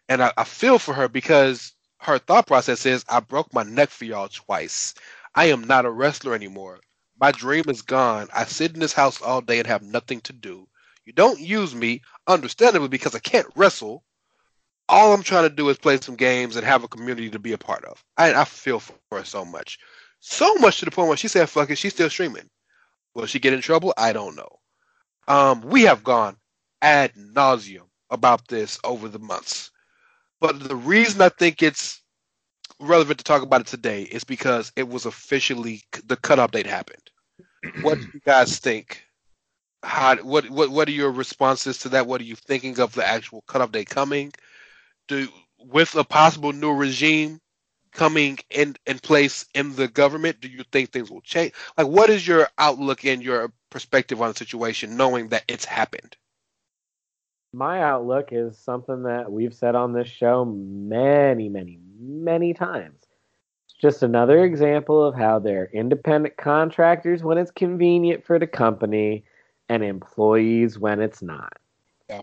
and 0.09 0.23
I, 0.23 0.33
I 0.39 0.45
feel 0.45 0.79
for 0.79 0.95
her 0.95 1.09
because 1.09 1.75
her 2.01 2.19
thought 2.19 2.47
process 2.47 2.87
is, 2.87 3.05
I 3.09 3.21
broke 3.21 3.53
my 3.55 3.63
neck 3.65 3.91
for 3.91 4.05
y'all 4.07 4.29
twice. 4.29 4.95
I 5.35 5.47
am 5.47 5.63
not 5.67 5.87
a 5.87 5.91
wrestler 5.91 6.35
anymore. 6.35 6.81
My 7.21 7.33
dream 7.33 7.65
is 7.69 7.83
gone. 7.83 8.29
I 8.35 8.45
sit 8.45 8.75
in 8.75 8.81
this 8.81 8.95
house 8.95 9.21
all 9.23 9.43
day 9.43 9.59
and 9.59 9.69
have 9.69 9.83
nothing 9.83 10.21
to 10.23 10.33
do. 10.33 10.69
You 11.05 11.13
don't 11.13 11.41
use 11.41 11.75
me, 11.75 12.03
understandably, 12.27 12.89
because 12.89 13.15
I 13.15 13.19
can't 13.21 13.47
wrestle. 13.57 14.05
All 14.89 15.13
I'm 15.13 15.23
trying 15.23 15.49
to 15.49 15.55
do 15.55 15.69
is 15.69 15.79
play 15.79 15.99
some 15.99 16.17
games 16.17 16.57
and 16.57 16.67
have 16.67 16.85
a 16.85 16.89
community 16.89 17.31
to 17.31 17.39
be 17.39 17.53
a 17.53 17.59
part 17.59 17.85
of. 17.85 18.03
I, 18.17 18.35
I 18.35 18.45
feel 18.45 18.81
for 18.81 18.95
her 19.13 19.25
so 19.25 19.45
much. 19.45 19.79
So 20.21 20.55
much 20.57 20.79
to 20.79 20.85
the 20.85 20.91
point 20.91 21.09
where 21.09 21.17
she 21.17 21.29
said, 21.29 21.49
fuck 21.49 21.71
it, 21.71 21.77
she's 21.77 21.95
still 21.95 22.11
streaming. 22.11 22.49
Will 23.15 23.27
she 23.27 23.39
get 23.39 23.53
in 23.55 23.61
trouble? 23.61 23.95
I 23.97 24.13
don't 24.13 24.37
know. 24.37 24.59
Um, 25.29 25.63
we 25.63 25.83
have 25.83 26.05
gone 26.05 26.37
ad 26.83 27.15
nauseum 27.15 27.89
about 28.11 28.49
this 28.49 28.79
over 28.85 29.09
the 29.09 29.19
months. 29.19 29.71
But 30.41 30.61
the 30.61 30.77
reason 30.77 31.21
I 31.21 31.29
think 31.29 31.63
it's 31.63 32.03
relevant 32.81 33.19
to 33.19 33.25
talk 33.25 33.43
about 33.43 33.61
it 33.61 33.67
today 33.67 34.03
is 34.03 34.25
because 34.25 34.73
it 34.77 34.89
was 34.89 35.07
officially 35.07 35.83
the 36.07 36.17
cut 36.17 36.39
update 36.39 36.67
happened. 36.67 37.11
What 37.83 38.01
do 38.01 38.07
you 38.13 38.21
guys 38.25 38.59
think? 38.59 39.05
How 39.83 40.17
what 40.17 40.51
what 40.51 40.71
what 40.71 40.89
are 40.89 40.93
your 40.93 41.11
responses 41.11 41.79
to 41.79 41.89
that? 41.91 42.07
What 42.07 42.21
are 42.21 42.25
you 42.25 42.37
thinking 42.37 42.79
of 42.81 42.95
the 42.95 43.07
actual 43.07 43.43
cut 43.43 43.69
update 43.69 43.89
coming? 43.89 44.33
Do 45.09 45.29
with 45.59 45.95
a 45.95 46.05
possible 46.05 46.53
new 46.53 46.73
regime 46.73 47.41
coming 47.93 48.39
in 48.51 48.77
in 48.87 48.99
place 48.99 49.47
in 49.55 49.75
the 49.77 49.89
government, 49.89 50.41
do 50.41 50.49
you 50.49 50.65
think 50.71 50.91
things 50.91 51.11
will 51.11 51.23
change? 51.23 51.53
Like, 51.79 51.87
what 51.87 52.11
is 52.11 52.27
your 52.27 52.49
outlook 52.59 53.05
and 53.05 53.23
your 53.23 53.53
perspective 53.71 54.21
on 54.21 54.29
the 54.33 54.37
situation, 54.37 54.97
knowing 54.97 55.29
that 55.29 55.45
it's 55.49 55.65
happened? 55.65 56.17
my 57.53 57.83
outlook 57.83 58.29
is 58.33 58.57
something 58.59 59.05
that 59.05 59.31
we've 59.31 59.55
said 59.55 59.75
on 59.75 59.93
this 59.93 60.09
show 60.09 60.45
many, 60.45 61.49
many, 61.49 61.79
many 61.99 62.55
times. 62.55 63.01
It's 63.67 63.75
just 63.81 64.03
another 64.03 64.45
example 64.45 65.03
of 65.03 65.15
how 65.15 65.39
they're 65.39 65.71
independent 65.73 66.37
contractors 66.37 67.23
when 67.23 67.39
it's 67.39 67.51
convenient 67.51 68.25
for 68.25 68.39
the 68.39 68.47
company 68.47 69.25
and 69.71 69.85
employees 69.85 70.79
when 70.79 71.01
it's 71.01 71.23
not. 71.23 71.53
Yeah. 72.09 72.23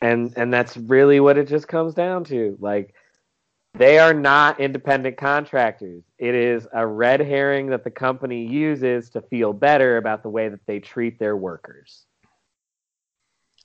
And 0.00 0.32
and 0.36 0.52
that's 0.52 0.76
really 0.76 1.20
what 1.20 1.36
it 1.36 1.46
just 1.46 1.68
comes 1.68 1.92
down 1.92 2.24
to. 2.24 2.56
Like 2.58 2.94
they 3.74 3.98
are 3.98 4.14
not 4.14 4.60
independent 4.60 5.18
contractors. 5.18 6.02
It 6.18 6.34
is 6.34 6.66
a 6.72 6.86
red 6.86 7.20
herring 7.20 7.68
that 7.68 7.84
the 7.84 7.90
company 7.90 8.46
uses 8.46 9.10
to 9.10 9.20
feel 9.20 9.52
better 9.52 9.98
about 9.98 10.22
the 10.22 10.30
way 10.30 10.48
that 10.48 10.66
they 10.66 10.80
treat 10.80 11.18
their 11.18 11.36
workers. 11.36 12.06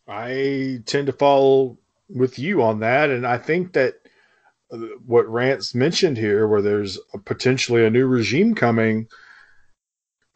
I 0.05 0.81
tend 0.85 1.07
to 1.07 1.13
follow 1.13 1.77
with 2.09 2.37
you 2.37 2.63
on 2.63 2.81
that, 2.81 3.09
and 3.09 3.25
I 3.25 3.37
think 3.37 3.73
that 3.73 3.95
uh, 4.71 4.77
what 5.05 5.27
Rance 5.29 5.73
mentioned 5.73 6.17
here, 6.17 6.47
where 6.47 6.61
there's 6.61 6.99
a, 7.13 7.17
potentially 7.17 7.85
a 7.85 7.89
new 7.89 8.07
regime 8.07 8.55
coming, 8.55 9.07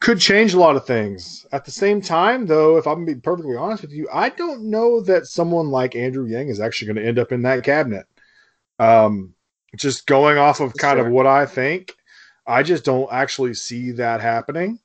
could 0.02 0.18
change 0.18 0.52
a 0.52 0.58
lot 0.58 0.74
of 0.74 0.84
things. 0.84 1.46
At 1.52 1.64
the 1.64 1.70
same 1.70 2.00
time, 2.00 2.44
though, 2.44 2.76
if 2.76 2.88
I'm 2.88 2.96
going 2.96 3.06
to 3.06 3.14
be 3.14 3.20
perfectly 3.20 3.56
honest 3.56 3.82
with 3.82 3.92
you, 3.92 4.08
I 4.12 4.30
don't 4.30 4.64
know 4.68 5.00
that 5.02 5.26
someone 5.26 5.68
like 5.68 5.94
Andrew 5.94 6.26
Yang 6.26 6.48
is 6.48 6.60
actually 6.60 6.92
going 6.92 6.96
to 6.96 7.08
end 7.08 7.20
up 7.20 7.30
in 7.30 7.42
that 7.42 7.62
cabinet. 7.62 8.06
Um, 8.80 9.34
just 9.76 10.06
going 10.06 10.38
off 10.38 10.58
of 10.58 10.74
kind 10.74 10.98
Sure. 10.98 11.06
of 11.06 11.12
what 11.12 11.28
I 11.28 11.46
think, 11.46 11.94
I 12.44 12.64
just 12.64 12.84
don't 12.84 13.12
actually 13.12 13.54
see 13.54 13.92
that 13.92 14.20
happening. 14.20 14.80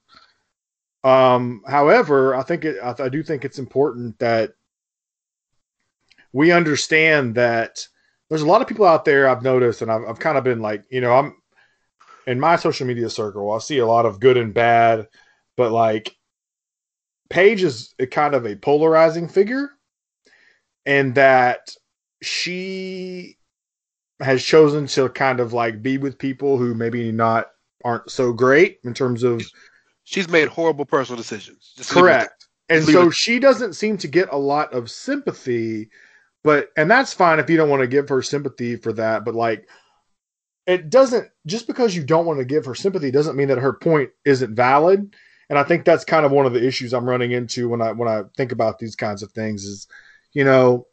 Um, 1.04 1.64
however, 1.68 2.36
I 2.36 2.44
think 2.44 2.64
it, 2.64 2.78
I, 2.82 2.94
I 3.06 3.10
do 3.10 3.24
think 3.24 3.44
it's 3.44 3.58
important 3.58 4.20
that 4.20 4.52
we 6.32 6.52
understand 6.52 7.34
that 7.36 7.88
there's 8.30 8.44
a 8.44 8.48
lot 8.48 8.62
of 8.62 8.68
people 8.68 8.86
out 8.86 9.04
there 9.04 9.28
I've 9.28 9.42
noticed, 9.42 9.82
and 9.82 9.92
I've, 9.92 10.04
I've 10.08 10.20
kind 10.20 10.38
of 10.38 10.44
been 10.44 10.62
like, 10.62 10.84
you 10.92 11.02
know, 11.02 11.14
I'm 11.14 11.37
in 12.28 12.40
my 12.40 12.58
social 12.58 12.86
media 12.86 13.10
circle, 13.10 13.52
I 13.52 13.58
see 13.60 13.80
a 13.80 13.88
lot 13.88 14.06
of 14.06 14.20
good 14.20 14.38
and 14.38 14.54
bad, 14.54 15.08
but 15.56 15.72
like 15.72 16.16
Paige 17.30 17.64
is 17.64 17.96
a 17.98 18.06
kind 18.06 18.36
of 18.36 18.46
a 18.46 18.56
polarizing 18.56 19.28
figure, 19.28 19.70
and 20.86 21.16
that 21.16 21.72
she 22.22 23.38
has 24.20 24.44
chosen 24.44 24.88
to 24.88 25.10
kind 25.10 25.40
of 25.40 25.54
like 25.54 25.82
be 25.82 25.98
with 25.98 26.18
people 26.18 26.58
who 26.58 26.76
maybe 26.76 27.12
not 27.12 27.48
aren't 27.86 28.12
so 28.12 28.34
great 28.34 28.80
in 28.84 28.94
terms 28.94 29.24
of 29.24 29.42
She's 30.04 30.30
made 30.30 30.48
horrible 30.48 30.86
personal 30.86 31.18
decisions. 31.18 31.74
Just 31.76 31.94
leave 31.94 32.06
it 32.06 32.08
at 32.08 32.20
correct. 32.20 32.48
And 32.70 32.86
so 32.86 33.10
she 33.10 33.40
doesn't 33.40 33.74
seem 33.74 33.98
to 33.98 34.08
get 34.08 34.30
a 34.32 34.38
lot 34.38 34.74
of 34.74 34.90
sympathy, 34.90 35.90
but 36.46 36.70
and 36.78 36.90
that's 36.90 37.14
fine 37.14 37.40
if 37.40 37.50
you 37.50 37.58
don't 37.58 37.70
want 37.70 37.82
to 37.82 37.88
give 37.88 38.08
her 38.08 38.22
sympathy 38.22 38.78
for 38.78 38.94
that, 38.94 39.26
but 39.26 39.36
like 39.36 39.68
it 40.68 40.90
doesn't 40.90 41.30
just 41.46 41.66
because 41.66 41.96
you 41.96 42.04
don't 42.04 42.26
want 42.26 42.40
to 42.40 42.46
give 42.46 42.66
her 42.66 42.76
sympathy 42.76 43.10
doesn't 43.10 43.38
mean 43.38 43.48
that 43.48 43.58
her 43.58 43.74
point 43.74 44.12
isn't 44.26 44.54
valid. 44.54 45.16
And 45.50 45.58
I 45.58 45.64
think 45.64 45.86
that's 45.86 46.04
kind 46.04 46.26
of 46.26 46.34
one 46.34 46.46
of 46.46 46.52
the 46.52 46.66
issues 46.66 46.94
I'm 46.94 47.10
running 47.10 47.32
into 47.32 47.70
when 47.70 47.82
I 47.82 47.94
when 47.94 48.10
I 48.10 48.24
think 48.36 48.52
about 48.52 48.78
these 48.78 48.96
kinds 48.96 49.24
of 49.24 49.32
things 49.32 49.64
is, 49.64 49.88
you 50.34 50.44
know, 50.44 50.86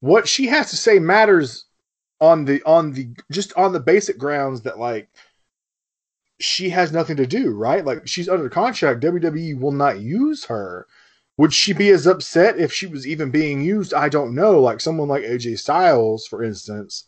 what 0.00 0.28
she 0.28 0.46
has 0.46 0.70
to 0.70 0.76
say 0.76 1.00
matters 1.00 1.66
on 2.20 2.44
the 2.44 2.62
on 2.62 2.92
the 2.92 3.08
just 3.32 3.52
on 3.54 3.72
the 3.72 3.80
basic 3.80 4.18
grounds 4.18 4.62
that 4.62 4.78
like 4.78 5.08
she 6.40 6.70
has 6.70 6.92
nothing 6.92 7.16
to 7.16 7.26
do, 7.26 7.50
right? 7.50 7.84
Like 7.84 8.06
she's 8.06 8.28
under 8.28 8.48
contract. 8.48 9.02
WWE 9.02 9.60
will 9.60 9.72
not 9.72 10.00
use 10.00 10.44
her. 10.44 10.86
Would 11.38 11.52
she 11.52 11.72
be 11.72 11.90
as 11.90 12.06
upset 12.06 12.58
if 12.58 12.72
she 12.72 12.86
was 12.86 13.06
even 13.06 13.32
being 13.32 13.62
used? 13.62 13.94
I 13.94 14.08
don't 14.08 14.34
know. 14.34 14.60
Like 14.60 14.80
someone 14.80 15.08
like 15.08 15.24
AJ 15.24 15.58
Styles, 15.58 16.26
for 16.26 16.44
instance. 16.44 17.04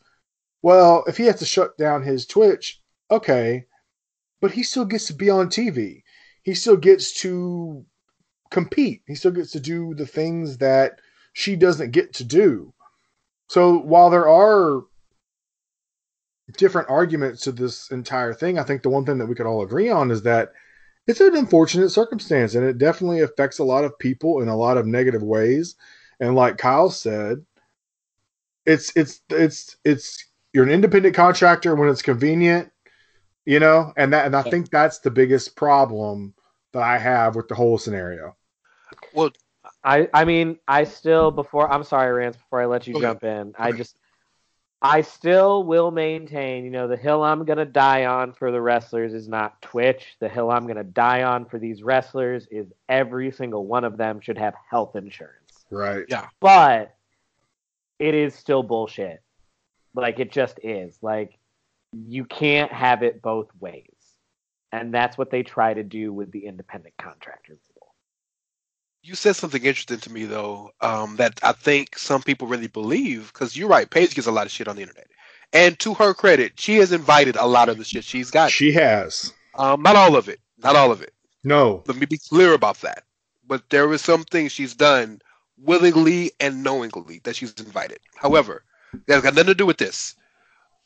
Well, 0.63 1.05
if 1.07 1.17
he 1.17 1.25
has 1.25 1.39
to 1.39 1.45
shut 1.45 1.77
down 1.79 2.03
his 2.03 2.27
Twitch, 2.27 2.81
okay, 3.11 3.67
but 4.41 4.53
he 4.53 4.63
still 4.63 4.85
gets 4.85 5.07
to 5.07 5.15
be 5.15 5.31
on 5.31 5.49
TV. 5.49 6.03
He 6.43 6.55
still 6.55 6.77
gets 6.77 7.13
to 7.21 7.85
compete. 8.51 9.03
He 9.07 9.15
still 9.15 9.31
gets 9.31 9.53
to 9.53 9.61
do 9.61 9.95
the 9.95 10.07
things 10.07 10.59
that 10.59 11.01
she 11.33 11.57
doesn't 11.57 11.93
get 11.93 12.13
to 12.15 12.25
do. 12.25 12.73
So 13.49 13.79
while 13.79 14.11
there 14.11 14.29
are 14.29 14.83
different 16.57 16.91
arguments 16.91 17.43
to 17.43 17.53
this 17.53 17.91
entire 17.91 18.35
thing, 18.35 18.59
I 18.59 18.63
think 18.63 18.83
the 18.83 18.91
one 18.91 19.05
thing 19.05 19.19
that 19.19 19.27
we 19.27 19.35
could 19.35 19.47
all 19.47 19.63
agree 19.63 19.89
on 19.89 20.11
is 20.11 20.23
that 20.23 20.53
it's 21.07 21.21
an 21.21 21.37
unfortunate 21.37 21.91
circumstance 21.91 22.55
and 22.55 22.65
it 22.65 22.79
definitely 22.79 23.21
affects 23.21 23.59
a 23.59 23.65
lot 23.65 23.85
of 23.85 23.99
people 23.99 24.41
in 24.41 24.49
a 24.49 24.57
lot 24.57 24.77
of 24.77 24.87
negative 24.87 25.23
ways. 25.23 25.77
And 26.21 26.35
like 26.35 26.59
Kyle 26.59 26.91
said, 26.91 27.45
it's 28.67 28.95
it's 28.95 29.21
it's 29.31 29.77
it's 29.85 30.30
you're 30.53 30.65
an 30.65 30.71
independent 30.71 31.15
contractor 31.15 31.75
when 31.75 31.89
it's 31.89 32.03
convenient, 32.03 32.71
you 33.45 33.61
know, 33.61 33.93
and 33.97 34.13
that 34.13 34.27
and 34.27 34.37
I 34.37 34.43
think 34.43 34.71
that's 34.71 34.99
the 34.99 35.11
biggest 35.11 35.57
problem 35.57 36.35
that 36.73 36.83
I 36.83 36.99
have 36.99 37.37
with 37.37 37.49
the 37.49 37.55
whole 37.55 37.79
scenario. 37.79 38.37
Well, 39.15 39.31
I 39.85 40.09
I 40.13 40.25
mean, 40.25 40.59
I 40.67 40.85
still 40.85 41.31
before 41.31 41.71
I'm 41.71 41.85
sorry, 41.85 42.13
Rance, 42.13 42.37
before 42.37 42.63
I 42.63 42.67
let 42.67 42.87
you 42.87 42.95
Okay. 42.95 43.03
jump 43.03 43.25
in, 43.25 43.55
I 43.59 43.73
just 43.73 43.97
I 44.83 45.03
still 45.03 45.65
will 45.65 45.91
maintain, 45.91 46.65
you 46.65 46.71
know, 46.71 46.89
the 46.89 46.97
hill 46.97 47.23
I'm 47.23 47.45
gonna 47.45 47.67
die 47.67 48.07
on 48.07 48.33
for 48.33 48.51
the 48.51 48.61
wrestlers 48.61 49.13
is 49.13 49.29
not 49.29 49.61
Twitch. 49.63 50.17
The 50.21 50.29
hill 50.29 50.51
I'm 50.51 50.67
gonna 50.67 50.85
die 50.85 51.23
on 51.23 51.45
for 51.45 51.59
these 51.59 51.83
wrestlers 51.83 52.47
is 52.51 52.73
every 52.89 53.31
single 53.31 53.67
one 53.67 53.85
of 53.85 53.97
them 53.99 54.21
should 54.21 54.39
have 54.39 54.55
health 54.69 54.97
insurance. 54.97 55.67
Right. 55.71 56.05
Yeah. 56.09 56.29
But 56.41 56.95
it 57.99 58.15
is 58.15 58.35
still 58.35 58.63
bullshit. 58.63 59.23
Like 59.95 60.21
it 60.21 60.33
just 60.33 60.61
is. 60.63 60.99
Like 61.03 61.39
you 61.93 62.25
can't 62.25 62.73
have 62.73 63.03
it 63.03 63.23
both 63.23 63.49
ways. 63.59 63.87
And 64.73 64.95
that's 64.95 65.19
what 65.19 65.31
they 65.31 65.43
try 65.43 65.75
to 65.75 65.83
do 65.83 66.13
with 66.13 66.31
the 66.31 66.47
independent 66.47 66.95
contractor 66.97 67.55
rule. 67.75 67.95
you 69.03 69.17
said 69.17 69.35
something 69.35 69.65
interesting 69.65 69.99
to 69.99 70.13
me 70.13 70.25
though, 70.27 70.71
um, 70.81 71.17
that 71.17 71.41
I 71.43 71.53
think 71.53 71.99
some 71.99 72.23
people 72.23 72.47
really 72.47 72.69
believe. 72.69 73.33
Because 73.33 73.57
you're 73.57 73.69
right, 73.69 73.91
Paige 73.91 74.15
gets 74.15 74.29
a 74.29 74.33
lot 74.33 74.47
of 74.47 74.53
shit 74.53 74.69
on 74.69 74.77
the 74.77 74.83
internet, 74.83 75.09
and 75.53 75.79
to 75.81 75.95
her 75.95 76.15
credit, 76.15 76.61
she 76.61 76.77
has 76.77 76.93
invited 76.93 77.37
a 77.37 77.47
lot 77.47 77.69
of 77.69 77.79
the 77.79 77.85
shit 77.85 78.05
she's 78.05 78.31
got. 78.31 78.53
She 78.53 78.73
has. 78.73 79.33
Um, 79.57 79.83
not 79.83 79.97
all 79.97 80.15
of 80.15 80.29
it, 80.29 80.39
not 80.59 80.77
all 80.77 80.93
of 80.93 81.03
it. 81.03 81.13
No. 81.43 81.83
Let 81.87 81.97
me 81.97 82.07
be 82.07 82.19
clear 82.19 82.55
about 82.55 82.81
that. 82.83 83.05
But 83.47 83.69
there 83.71 83.89
was 83.89 84.03
some 84.03 84.23
things 84.23 84.53
she's 84.53 84.75
done 84.75 85.21
willingly 85.59 86.31
and 86.39 86.63
knowingly 86.63 87.21
that 87.25 87.35
she's 87.37 87.53
invited. 87.55 87.99
However, 88.15 88.63
that's 89.07 89.23
got 89.23 89.35
nothing 89.35 89.47
to 89.49 89.55
do 89.55 89.67
with 89.67 89.79
this. 89.79 90.15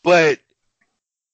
But 0.03 0.41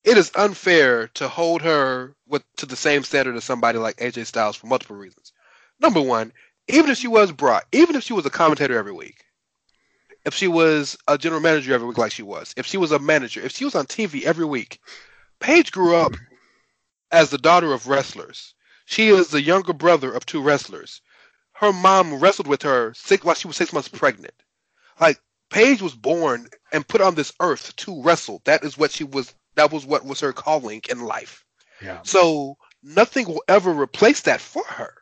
it 0.04 0.16
is 0.16 0.30
unfair 0.34 1.08
to 1.08 1.28
hold 1.28 1.62
her 1.62 2.14
with 2.26 2.42
to 2.56 2.66
the 2.66 2.76
same 2.76 3.02
standard 3.02 3.36
as 3.36 3.44
somebody 3.44 3.78
like 3.78 3.96
AJ 3.96 4.26
Styles 4.26 4.56
for 4.56 4.66
multiple 4.66 4.96
reasons. 4.96 5.32
Number 5.80 6.00
one, 6.00 6.32
even 6.68 6.90
if 6.90 6.98
she 6.98 7.08
was 7.08 7.32
brought, 7.32 7.64
even 7.72 7.96
if 7.96 8.04
she 8.04 8.12
was 8.12 8.24
a 8.26 8.30
commentator 8.30 8.78
every 8.78 8.92
week, 8.92 9.24
if 10.24 10.34
she 10.34 10.48
was 10.48 10.96
a 11.08 11.18
general 11.18 11.40
manager 11.40 11.74
every 11.74 11.88
week 11.88 11.98
like 11.98 12.12
she 12.12 12.22
was, 12.22 12.54
if 12.56 12.66
she 12.66 12.76
was 12.76 12.92
a 12.92 12.98
manager, 12.98 13.40
if 13.40 13.52
she 13.52 13.64
was 13.64 13.74
on 13.74 13.86
TV 13.86 14.22
every 14.22 14.44
week, 14.44 14.80
Paige 15.40 15.72
grew 15.72 15.96
up 15.96 16.14
as 17.10 17.30
the 17.30 17.38
daughter 17.38 17.72
of 17.72 17.88
wrestlers. 17.88 18.54
She 18.84 19.08
is 19.08 19.28
the 19.28 19.42
younger 19.42 19.72
brother 19.72 20.12
of 20.12 20.26
two 20.26 20.42
wrestlers. 20.42 21.00
Her 21.52 21.72
mom 21.72 22.20
wrestled 22.20 22.46
with 22.46 22.62
her 22.62 22.94
six 22.94 23.24
while 23.24 23.34
she 23.34 23.46
was 23.46 23.56
six 23.56 23.72
months 23.72 23.88
pregnant. 23.88 24.34
Like 25.00 25.20
Paige 25.50 25.82
was 25.82 25.94
born 25.94 26.48
and 26.72 26.86
put 26.86 27.00
on 27.00 27.14
this 27.14 27.32
earth 27.40 27.74
to 27.76 28.02
wrestle. 28.02 28.40
That 28.44 28.64
is 28.64 28.78
what 28.78 28.92
she 28.92 29.04
was. 29.04 29.34
That 29.56 29.72
was 29.72 29.84
what 29.84 30.04
was 30.04 30.20
her 30.20 30.32
calling 30.32 30.82
in 30.88 31.00
life. 31.00 31.44
Yeah. 31.82 32.00
So 32.04 32.56
nothing 32.82 33.26
will 33.26 33.42
ever 33.48 33.72
replace 33.72 34.20
that 34.22 34.40
for 34.40 34.64
her. 34.64 34.94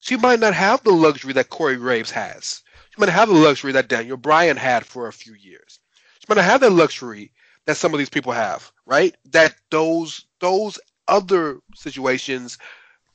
She 0.00 0.16
might 0.16 0.40
not 0.40 0.54
have 0.54 0.82
the 0.82 0.90
luxury 0.92 1.32
that 1.34 1.50
Corey 1.50 1.76
Graves 1.76 2.10
has. 2.10 2.62
She 2.90 3.00
might 3.00 3.08
have 3.10 3.28
the 3.28 3.34
luxury 3.34 3.72
that 3.72 3.88
Daniel 3.88 4.16
Bryan 4.16 4.56
had 4.56 4.84
for 4.84 5.06
a 5.06 5.12
few 5.12 5.34
years. 5.34 5.78
She 6.18 6.26
might 6.28 6.36
not 6.36 6.44
have 6.44 6.60
that 6.62 6.70
luxury 6.72 7.32
that 7.66 7.76
some 7.76 7.92
of 7.94 7.98
these 7.98 8.10
people 8.10 8.32
have, 8.32 8.72
right? 8.86 9.14
That 9.26 9.54
those 9.70 10.24
those 10.40 10.80
other 11.06 11.60
situations 11.74 12.58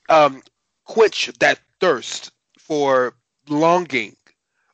um, 0.09 0.41
quench 0.85 1.27
that 1.39 1.59
thirst 1.79 2.31
for 2.57 3.15
longing 3.49 4.15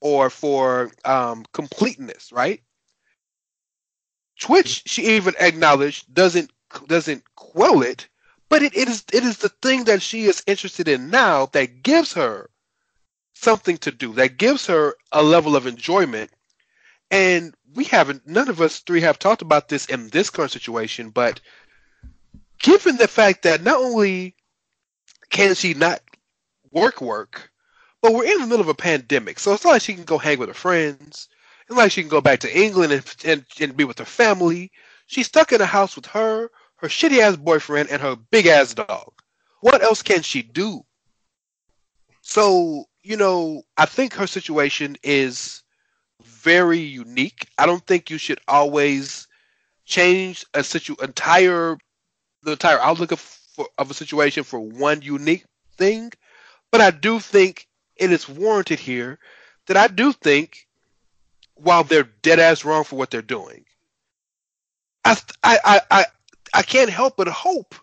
or 0.04 0.30
for 0.30 0.92
um, 1.06 1.46
completeness, 1.54 2.32
right? 2.34 2.62
Twitch, 4.40 4.84
she 4.86 5.16
even 5.16 5.34
acknowledged, 5.40 6.14
doesn't 6.14 6.52
doesn't 6.88 7.24
quell 7.36 7.82
it, 7.82 8.10
but 8.50 8.62
it, 8.62 8.76
it 8.76 8.90
is 8.90 9.06
it 9.14 9.24
is 9.24 9.38
the 9.38 9.50
thing 9.62 9.86
that 9.86 10.02
she 10.02 10.26
is 10.26 10.44
interested 10.46 10.90
in 10.90 11.10
now 11.10 11.46
that 11.48 11.84
gives 11.84 12.14
her 12.14 12.50
something 13.34 13.78
to 13.78 13.92
do, 13.92 14.12
that 14.14 14.38
gives 14.38 14.68
her 14.68 14.96
a 15.14 15.24
level 15.24 15.56
of 15.56 15.68
enjoyment. 15.68 16.32
And 17.10 17.56
we 17.74 17.86
haven't, 17.86 18.28
none 18.28 18.50
of 18.50 18.60
us 18.60 18.80
three 18.80 19.02
have 19.02 19.20
talked 19.20 19.42
about 19.42 19.70
this 19.70 19.86
in 19.86 20.10
this 20.10 20.30
current 20.30 20.52
situation, 20.52 21.12
but 21.12 21.40
given 22.60 22.98
the 22.98 23.08
fact 23.08 23.44
that 23.44 23.64
not 23.64 23.78
only 23.80 24.36
can 25.30 25.56
she 25.56 25.74
not 25.74 26.02
work 26.72 27.00
work, 27.00 27.53
but 28.04 28.14
we're 28.14 28.26
in 28.26 28.42
the 28.42 28.48
middle 28.48 28.60
of 28.60 28.68
a 28.68 28.74
pandemic, 28.76 29.40
so 29.40 29.54
it's 29.54 29.64
not 29.64 29.72
like 29.72 29.82
she 29.82 29.94
can 29.94 30.04
go 30.04 30.18
hang 30.18 30.38
with 30.38 30.50
her 30.50 30.54
friends. 30.54 31.30
It's 31.70 31.78
like 31.78 31.90
she 31.90 32.02
can 32.02 32.10
go 32.10 32.20
back 32.20 32.42
to 32.42 32.54
England 32.54 32.92
and, 32.92 33.16
and, 33.24 33.46
and 33.62 33.78
be 33.78 33.86
with 33.86 33.98
her 33.98 34.06
family. 34.06 34.74
She's 35.08 35.28
stuck 35.28 35.54
in 35.54 35.62
a 35.62 35.66
house 35.66 35.96
with 35.96 36.08
her, 36.08 36.50
her 36.76 36.90
shitty 36.90 37.20
ass 37.20 37.38
boyfriend, 37.38 37.90
and 37.90 38.02
her 38.02 38.18
big 38.30 38.46
ass 38.46 38.74
dog. 38.74 39.14
What 39.62 39.82
else 39.82 40.02
can 40.02 40.22
she 40.22 40.42
do? 40.42 40.82
So, 42.22 42.84
you 43.04 43.16
know, 43.16 43.64
I 43.78 43.86
think 43.86 44.14
her 44.16 44.28
situation 44.28 44.98
is 45.02 45.64
very 46.22 46.80
unique. 46.80 47.48
I 47.58 47.66
don't 47.66 47.88
think 47.88 48.10
you 48.10 48.18
should 48.18 48.42
always 48.50 49.30
change 49.86 50.46
a 50.54 50.62
situ 50.62 50.96
entire 51.02 51.78
the 52.42 52.52
entire 52.52 52.80
outlook 52.80 53.14
of 53.14 53.40
of 53.78 53.90
a 53.90 53.94
situation 53.94 54.44
for 54.44 54.60
one 54.60 55.02
unique 55.02 55.46
thing, 55.78 56.12
but 56.70 56.82
I 56.82 56.92
do 56.92 57.22
think 57.22 57.68
it 57.98 58.12
is 58.12 58.28
warranted 58.28 58.80
here 58.80 59.20
that 59.68 59.78
I 59.78 59.88
do 59.88 60.14
think 60.14 60.68
while 61.56 61.84
they're 61.84 62.10
dead 62.22 62.40
ass 62.40 62.66
wrong 62.66 62.84
for 62.84 62.96
what 62.96 63.12
they're 63.12 63.22
doing, 63.22 63.66
I 65.06 65.18
I 65.44 65.82
I 65.92 66.06
I 66.54 66.62
can't 66.64 66.90
help 66.90 67.18
but 67.18 67.28
hope 67.28 67.76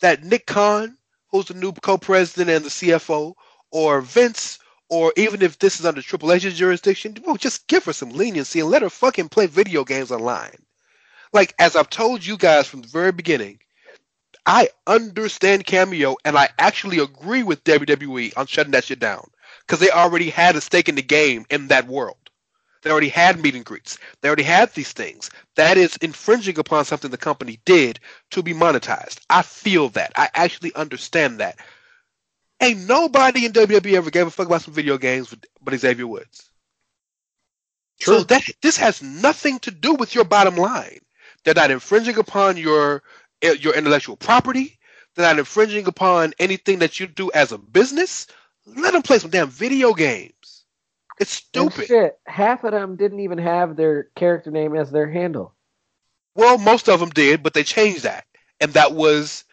that 0.00 0.24
Nick 0.24 0.46
Khan, 0.46 0.96
who's 1.30 1.46
the 1.46 1.54
new 1.54 1.72
co-president 1.72 2.50
and 2.50 2.64
the 2.64 2.70
CFO, 2.70 3.34
or 3.70 4.00
Vince, 4.00 4.58
or 4.88 5.12
even 5.16 5.42
if 5.42 5.58
this 5.58 5.80
is 5.80 5.86
under 5.86 6.02
Triple 6.02 6.32
H's 6.32 6.56
jurisdiction, 6.56 7.16
well, 7.24 7.36
just 7.36 7.66
give 7.66 7.84
her 7.84 7.92
some 7.92 8.10
leniency 8.10 8.60
and 8.60 8.70
let 8.70 8.82
her 8.82 8.90
fucking 8.90 9.28
play 9.28 9.46
video 9.46 9.84
games 9.84 10.12
online. 10.12 10.56
Like 11.32 11.54
as 11.58 11.76
I've 11.76 11.90
told 11.90 12.24
you 12.24 12.36
guys 12.36 12.66
from 12.68 12.82
the 12.82 12.88
very 12.88 13.12
beginning, 13.12 13.58
I 14.44 14.68
understand 14.86 15.66
Cameo 15.66 16.16
and 16.24 16.38
I 16.38 16.48
actually 16.58 16.98
agree 16.98 17.42
with 17.42 17.64
WWE 17.64 18.36
on 18.36 18.46
shutting 18.46 18.72
that 18.72 18.84
shit 18.84 19.00
down 19.00 19.28
because 19.66 19.80
they 19.80 19.90
already 19.90 20.30
had 20.30 20.56
a 20.56 20.60
stake 20.60 20.88
in 20.88 20.94
the 20.94 21.02
game 21.02 21.44
in 21.50 21.68
that 21.68 21.86
world. 21.86 22.16
They 22.82 22.90
already 22.90 23.08
had 23.08 23.40
meet 23.40 23.56
and 23.56 23.64
greets. 23.64 23.98
They 24.20 24.28
already 24.28 24.44
had 24.44 24.72
these 24.72 24.92
things. 24.92 25.28
That 25.56 25.76
is 25.76 25.96
infringing 25.96 26.58
upon 26.58 26.84
something 26.84 27.10
the 27.10 27.18
company 27.18 27.58
did 27.64 27.98
to 28.30 28.42
be 28.42 28.54
monetized. 28.54 29.18
I 29.28 29.42
feel 29.42 29.88
that. 29.90 30.12
I 30.14 30.28
actually 30.34 30.72
understand 30.74 31.40
that. 31.40 31.58
Ain't 32.60 32.86
nobody 32.86 33.44
in 33.44 33.52
WWE 33.52 33.94
ever 33.94 34.10
gave 34.10 34.28
a 34.28 34.30
fuck 34.30 34.46
about 34.46 34.62
some 34.62 34.72
video 34.72 34.98
games 34.98 35.34
but 35.60 35.74
Xavier 35.74 36.06
Woods. 36.06 36.50
True. 37.98 38.18
So 38.18 38.24
that 38.24 38.42
this 38.62 38.76
has 38.76 39.02
nothing 39.02 39.58
to 39.60 39.70
do 39.70 39.94
with 39.94 40.14
your 40.14 40.24
bottom 40.24 40.56
line. 40.56 41.00
They're 41.44 41.54
not 41.54 41.70
infringing 41.70 42.18
upon 42.18 42.56
your 42.56 43.02
eh, 43.42 43.56
your 43.58 43.74
intellectual 43.74 44.16
property. 44.16 44.78
They're 45.14 45.26
not 45.26 45.38
infringing 45.38 45.86
upon 45.86 46.34
anything 46.38 46.78
that 46.80 47.00
you 47.00 47.06
do 47.06 47.30
as 47.32 47.52
a 47.52 47.58
business. 47.58 48.26
Let 48.66 48.92
them 48.92 49.02
play 49.02 49.18
some 49.18 49.30
damn 49.30 49.48
video 49.48 49.94
games. 49.94 50.64
It's 51.18 51.42
And 51.54 51.72
stupid. 51.72 51.86
shit, 51.86 52.18
half 52.26 52.64
of 52.64 52.72
them 52.72 52.96
didn't 52.96 53.20
even 53.20 53.38
have 53.38 53.76
their 53.76 54.04
character 54.16 54.50
name 54.50 54.76
as 54.76 54.90
their 54.90 55.08
handle. 55.10 55.54
Well, 56.34 56.58
most 56.58 56.88
of 56.88 57.00
them 57.00 57.10
did, 57.10 57.42
but 57.42 57.54
they 57.54 57.64
changed 57.64 58.02
that, 58.02 58.26
and 58.60 58.72
that 58.74 58.92
was 58.92 59.44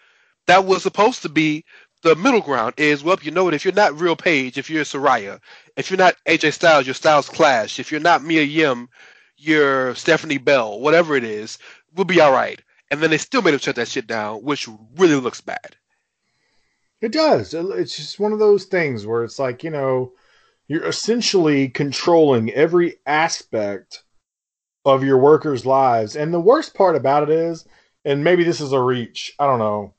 that 0.48 0.66
was 0.66 0.84
supposed 0.84 1.22
to 1.22 1.30
be 1.30 1.64
the 2.02 2.16
middle 2.16 2.42
ground. 2.42 2.74
Is 2.78 3.04
well, 3.04 3.18
you 3.22 3.32
know 3.32 3.46
what? 3.46 3.54
If 3.54 3.64
you're 3.64 3.74
not 3.74 4.00
Real 4.00 4.16
Page, 4.18 4.58
if 4.58 4.70
you're 4.70 4.84
Saraya, 4.84 5.40
if 5.78 5.90
you're 5.90 5.98
not 5.98 6.16
AJ 6.28 6.54
Styles, 6.54 6.86
your 6.86 6.94
Styles 6.96 7.30
Clash. 7.30 7.80
If 7.80 7.92
you're 7.92 8.02
not 8.02 8.24
Mia 8.24 8.44
Yim, 8.44 8.90
you're 9.38 9.96
Stephanie 9.96 10.38
Bell. 10.38 10.80
Whatever 10.82 11.16
it 11.16 11.24
is, 11.24 11.58
we'll 11.96 12.06
be 12.06 12.20
all 12.20 12.34
right. 12.34 12.62
And 12.92 13.02
then 13.02 13.10
they 13.10 13.18
still 13.18 13.42
made 13.42 13.54
him 13.54 13.60
shut 13.60 13.78
that 13.78 13.88
shit 13.88 14.06
down, 14.08 14.44
which 14.44 14.68
really 14.98 15.16
looks 15.16 15.42
bad. 15.42 15.78
It 17.04 17.12
does. 17.12 17.54
It's 17.54 17.98
just 17.98 18.18
one 18.18 18.32
of 18.32 18.40
those 18.40 18.64
things 18.64 19.06
where 19.06 19.26
it's 19.26 19.38
like, 19.38 19.62
you 19.62 19.70
know, 19.70 20.14
you're 20.70 20.86
essentially 20.86 21.68
controlling 21.68 22.50
every 22.52 22.96
aspect 23.06 24.04
of 24.86 25.04
your 25.04 25.18
workers' 25.18 25.66
lives. 25.66 26.16
And 26.16 26.34
the 26.34 26.40
worst 26.40 26.74
part 26.74 26.96
about 26.96 27.24
it 27.24 27.30
is, 27.30 27.68
and 28.06 28.24
maybe 28.24 28.46
this 28.46 28.62
is 28.62 28.72
a 28.72 28.80
reach, 28.82 29.34
I 29.38 29.48
don't 29.48 29.60
know, 29.60 29.96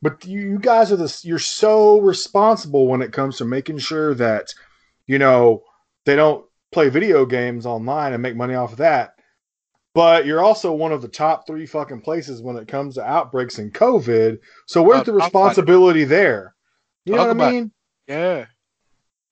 but 0.00 0.24
you, 0.24 0.58
guys 0.58 0.90
are 0.90 0.96
this, 0.96 1.26
you're 1.26 1.38
so 1.38 2.00
responsible 2.00 2.88
when 2.88 3.02
it 3.02 3.12
comes 3.12 3.36
to 3.36 3.44
making 3.44 3.76
sure 3.76 4.14
that, 4.14 4.54
you 5.06 5.18
know, 5.18 5.62
they 6.06 6.16
don't 6.16 6.46
play 6.72 6.88
video 6.88 7.26
games 7.26 7.66
online 7.66 8.14
and 8.14 8.22
make 8.22 8.34
money 8.34 8.54
off 8.54 8.72
of 8.72 8.78
that. 8.78 9.15
But 9.96 10.26
you're 10.26 10.44
also 10.44 10.74
one 10.74 10.92
of 10.92 11.00
the 11.00 11.08
top 11.08 11.46
three 11.46 11.64
fucking 11.64 12.02
places 12.02 12.42
when 12.42 12.58
it 12.58 12.68
comes 12.68 12.96
to 12.96 13.02
outbreaks 13.02 13.56
and 13.56 13.72
COVID. 13.72 14.36
So 14.66 14.82
where's 14.82 15.00
Uh, 15.00 15.04
the 15.04 15.12
talk 15.12 15.14
about 15.14 15.22
it. 15.22 15.24
responsibility 15.24 16.04
there? 16.04 16.54
You 17.06 17.14
know 17.14 17.22
what 17.22 17.30
about 17.30 17.44
I 17.46 17.48
it. 17.48 17.52
mean? 17.52 17.72
Yeah. 18.06 18.38
I'm 18.40 18.46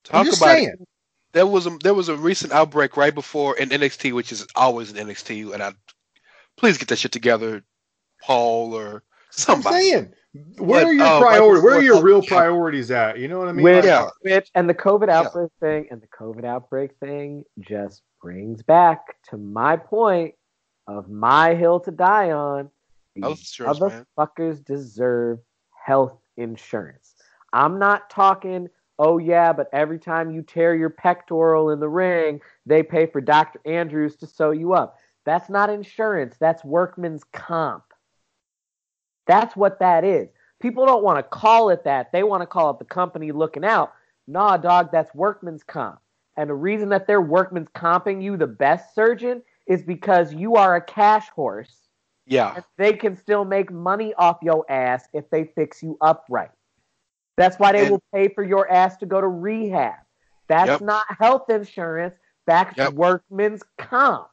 Talk 0.05 0.25
just 0.25 0.41
about 0.41 0.49
saying. 0.55 0.69
it. 0.69 0.89
There 1.35 1.47
was 1.47 1.67
a 1.67 1.71
there 1.83 1.93
was 1.93 2.09
a 2.09 2.17
recent 2.17 2.53
outbreak 2.55 2.97
right 2.97 3.15
before 3.15 3.55
in 3.59 3.69
NXT, 3.69 4.13
which 4.15 4.33
is 4.33 4.47
always 4.57 4.91
in 4.91 4.97
NXT, 5.07 5.53
and 5.53 5.63
I 5.63 5.73
please 6.57 6.79
get 6.79 6.89
that 6.89 6.97
shit 6.99 7.13
together, 7.13 7.63
Paul 8.23 8.73
or 8.73 9.03
somebody. 9.33 9.59
I'm 9.59 9.63
somebody. 9.63 9.91
saying. 9.91 10.13
Where 10.59 10.81
But, 10.81 10.87
are 10.87 10.93
your 10.95 11.07
uh, 11.07 11.21
right 11.21 11.29
priorities? 11.37 11.63
Where 11.63 11.75
are 11.77 11.83
your 11.83 12.03
real 12.03 12.23
COVID, 12.23 12.29
priorities 12.29 12.91
at? 12.91 13.19
You 13.19 13.29
know 13.29 13.39
what 13.39 13.49
I 13.49 13.53
mean? 13.53 13.65
Which, 13.65 13.85
Yeah. 13.85 14.09
which, 14.23 14.51
and 14.55 14.67
the 14.69 14.75
COVID 14.75 15.09
Yeah. 15.09 15.19
outbreak 15.21 15.51
thing, 15.61 15.89
and 15.91 16.01
the 16.01 16.09
COVID 16.09 16.45
outbreak 16.47 16.93
thing 17.01 17.45
just 17.61 18.01
brings 18.23 18.63
back 18.63 19.01
to 19.31 19.37
my 19.37 19.77
point 19.77 20.35
of 20.87 21.09
my 21.09 21.55
hill 21.55 21.81
to 21.81 21.91
die 21.91 22.31
on. 22.31 22.71
These 23.15 23.25
insurance, 23.25 23.81
man. 23.81 24.07
deserve 24.61 25.39
health 25.71 26.19
insurance. 26.37 27.15
I'm 27.53 27.79
not 27.79 28.11
talking, 28.11 28.69
oh 28.99 29.19
yeah, 29.19 29.53
but 29.53 29.69
every 29.73 29.99
time 29.99 30.33
you 30.33 30.43
tear 30.43 30.75
your 30.75 30.91
pectoral 30.91 31.71
in 31.71 31.81
the 31.81 31.89
ring, 31.89 32.41
they 32.67 32.83
pay 32.83 33.07
for 33.07 33.21
Dr. 33.21 33.61
Andrews 33.65 34.17
to 34.17 34.27
sew 34.27 34.51
you 34.51 34.75
up. 34.75 34.99
That's 35.25 35.49
not 35.49 35.71
insurance. 35.71 36.37
That's 36.39 36.65
workman's 36.65 37.25
comp. 37.33 37.85
That's 39.27 39.57
what 39.57 39.79
that 39.81 40.05
is. 40.05 40.29
People 40.61 40.87
don't 40.87 41.05
want 41.05 41.19
to 41.19 41.23
call 41.23 41.71
it 41.71 41.85
that. 41.85 42.13
They 42.13 42.23
want 42.23 42.43
to 42.43 42.47
call 42.47 42.71
it 42.71 42.79
the 42.79 42.85
company 42.85 43.33
looking 43.33 43.65
out. 43.65 43.93
Nah, 44.27 44.57
dog, 44.57 44.91
that's 44.93 45.15
workman's 45.15 45.63
comp. 45.63 46.01
And 46.37 46.51
the 46.51 46.55
reason 46.55 46.89
that 46.89 47.07
they're 47.07 47.21
workman's 47.21 47.69
comping 47.69 48.23
you 48.23 48.37
the 48.37 48.47
best 48.47 48.95
surgeon 48.95 49.43
is 49.67 49.83
because 49.83 50.33
you 50.35 50.57
are 50.57 50.77
a 50.77 50.81
cash 50.81 51.29
horse 51.31 51.75
Yeah. 52.27 52.61
they 52.79 52.93
can 52.95 53.17
still 53.17 53.45
make 53.45 53.71
money 53.73 54.15
off 54.15 54.39
your 54.43 54.65
ass 54.71 55.09
if 55.13 55.29
they 55.31 55.45
fix 55.55 55.83
you 55.83 55.97
up 56.01 56.25
right. 56.29 56.51
That's 57.37 57.59
why 57.59 57.73
they 57.73 57.83
And- 57.83 57.91
will 57.93 58.03
pay 58.15 58.29
for 58.29 58.43
your 58.45 58.71
ass 58.71 58.97
to 58.99 59.07
go 59.07 59.21
to 59.21 59.27
rehab. 59.27 59.95
That's 60.49 60.69
Yep. 60.69 60.81
not 60.83 61.07
health 61.19 61.49
insurance. 61.51 62.15
That's 62.47 62.77
Yep. 62.77 62.93
workman's 62.95 63.63
comp. 63.79 64.29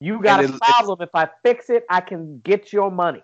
You 0.00 0.20
got 0.22 0.40
And 0.42 0.52
a 0.52 0.56
it- 0.56 0.60
problem. 0.62 1.00
If 1.02 1.10
I 1.14 1.28
fix 1.42 1.70
it, 1.70 1.84
I 1.88 2.00
can 2.00 2.40
get 2.40 2.72
your 2.72 2.90
money. 2.90 3.22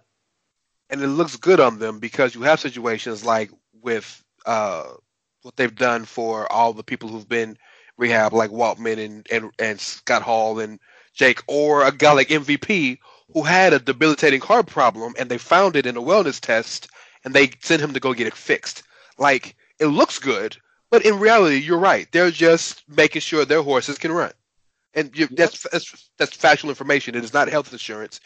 and 0.92 1.00
it 1.02 1.06
looks 1.06 1.36
good 1.36 1.60
on 1.60 1.78
them 1.78 2.00
because 2.00 2.34
you 2.34 2.42
have 2.42 2.58
situations 2.58 3.24
like 3.24 3.50
with 3.80 4.24
uh, 4.44 4.94
what 5.42 5.54
they've 5.56 5.74
done 5.76 6.04
for 6.04 6.50
all 6.52 6.72
the 6.72 6.82
people 6.82 7.08
who've 7.08 7.28
been 7.28 7.56
rehab, 7.96 8.32
like 8.32 8.50
Waltman 8.50 8.98
and, 8.98 9.26
and 9.30 9.52
and 9.60 9.78
Scott 9.80 10.22
Hall 10.22 10.58
and 10.58 10.80
Jake, 11.20 11.42
or 11.46 11.84
a 11.84 11.92
guy 11.92 12.12
like 12.12 12.28
MVP 12.28 12.98
who 13.34 13.42
had 13.42 13.74
a 13.74 13.78
debilitating 13.78 14.40
heart 14.40 14.66
problem 14.66 15.12
and 15.18 15.28
they 15.28 15.36
found 15.36 15.76
it 15.76 15.84
in 15.84 15.98
a 15.98 16.02
wellness 16.02 16.40
test 16.40 16.88
and 17.24 17.34
they 17.34 17.50
sent 17.60 17.82
him 17.82 17.92
to 17.92 18.00
go 18.00 18.14
get 18.14 18.26
it 18.26 18.34
fixed. 18.34 18.82
Like 19.18 19.54
it 19.78 19.86
looks 19.88 20.18
good, 20.18 20.56
but 20.90 21.04
in 21.04 21.20
reality, 21.20 21.56
you're 21.58 21.78
right. 21.78 22.08
They're 22.10 22.30
just 22.30 22.82
making 22.88 23.20
sure 23.20 23.44
their 23.44 23.62
horses 23.62 23.98
can 23.98 24.12
run, 24.12 24.32
and 24.94 25.10
you, 25.14 25.26
that's, 25.26 25.66
that's 25.70 26.08
that's 26.16 26.34
factual 26.34 26.70
information. 26.70 27.14
It 27.14 27.22
is 27.22 27.34
not 27.34 27.48
health 27.48 27.70
insurance. 27.70 28.18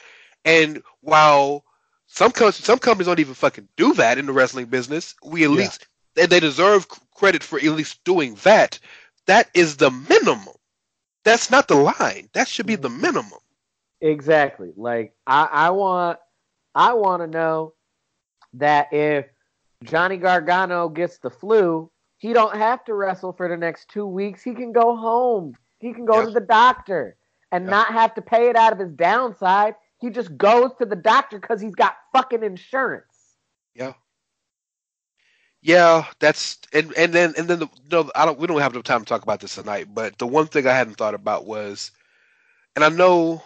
And 0.45 0.81
while 1.01 1.65
some 2.07 2.31
com- 2.31 2.53
some 2.53 2.79
companies 2.79 3.09
don't 3.09 3.19
even 3.19 3.35
fucking 3.35 3.67
do 3.77 3.93
that 3.95 4.19
in 4.19 4.27
the 4.27 4.33
wrestling 4.33 4.67
business, 4.67 5.17
we 5.25 5.43
at 5.43 5.51
Yeah. 5.51 5.57
least 5.57 5.89
and 6.17 6.31
they 6.31 6.39
deserve 6.39 6.87
credit 7.17 7.43
for 7.43 7.59
at 7.59 7.65
least 7.65 8.05
doing 8.05 8.37
that. 8.45 8.79
That 9.27 9.49
is 9.53 9.79
the 9.79 9.91
minimum. 9.91 10.55
That's 11.25 11.51
not 11.51 11.69
the 11.69 11.77
line. 11.77 12.29
That 12.35 12.49
should 12.49 12.67
be 12.67 12.77
the 12.77 12.89
mm-hmm. 12.89 13.01
minimum. 13.01 13.39
Exactly. 14.01 14.73
Like 14.77 15.15
I, 15.27 15.49
I 15.51 15.71
want 15.71 16.19
I 16.75 16.93
want 16.93 17.23
to 17.23 17.27
know 17.27 17.75
that 18.55 18.93
if 18.93 19.27
Johnny 19.83 20.17
Gargano 20.17 20.89
gets 20.89 21.19
the 21.19 21.31
flu, 21.31 21.91
he 22.19 22.33
don't 22.33 22.57
have 22.57 22.85
to 22.85 22.95
wrestle 22.95 23.33
for 23.33 23.49
the 23.49 23.57
next 23.57 23.89
two 23.89 24.07
weeks. 24.07 24.43
He 24.43 24.55
can 24.55 24.73
go 24.73 24.97
home. 24.97 25.55
He 25.79 25.93
can 25.93 26.05
go 26.05 26.21
Yeah. 26.21 26.27
to 26.27 26.31
the 26.33 26.41
doctor 26.41 27.17
and 27.53 27.65
Yeah. 27.65 27.71
not 27.71 27.93
have 27.93 28.15
to 28.15 28.23
pay 28.23 28.49
it 28.49 28.57
out 28.57 28.73
of 28.73 28.79
his 28.79 28.93
downside. 28.93 29.75
He 29.99 30.11
just 30.11 30.37
goes 30.37 30.71
to 30.79 30.85
the 30.85 30.97
doctor 30.97 31.39
because 31.39 31.61
he's 31.61 31.75
got 31.75 31.97
fucking 32.13 32.43
insurance. 32.43 33.37
Yeah. 33.75 33.95
Yeah, 35.65 36.07
that's 36.21 36.59
and 36.75 36.93
and 36.97 37.13
then 37.15 37.35
and 37.39 37.49
then 37.49 37.61
the, 37.61 37.69
no, 37.91 38.11
I 38.15 38.27
don't. 38.27 38.39
We 38.39 38.47
don't 38.47 38.61
have 38.61 38.75
enough 38.75 38.85
time 38.85 39.01
to 39.01 39.07
talk 39.07 39.23
about 39.23 39.41
this 39.41 39.57
tonight. 39.57 39.89
But 39.95 40.19
the 40.19 40.27
one 40.27 40.47
thing 40.47 40.67
I 40.69 40.75
hadn't 40.75 40.97
thought 40.97 41.15
about 41.15 41.47
was, 41.47 41.91
and 42.77 42.85
I 42.85 42.91
know 42.91 43.43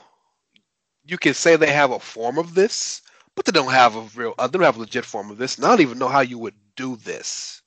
you 1.05 1.19
can 1.19 1.35
say 1.35 1.57
they 1.57 1.73
have 1.73 1.93
a 1.93 2.01
form 2.01 2.39
of 2.39 2.55
this, 2.55 3.03
but 3.37 3.47
they 3.47 3.53
don't 3.53 3.73
have 3.73 3.97
a 3.97 4.03
real. 4.17 4.35
Uh, 4.39 4.49
they 4.49 4.59
don't 4.59 4.65
have 4.67 4.77
a 4.77 4.81
legit 4.81 5.07
form 5.07 5.31
of 5.31 5.39
this. 5.39 5.57
And 5.57 5.67
I 5.67 5.71
don't 5.71 5.81
even 5.81 5.99
know 5.99 6.09
how 6.09 6.21
you 6.21 6.39
would 6.39 6.55
do 6.77 6.97
this. 6.97 7.63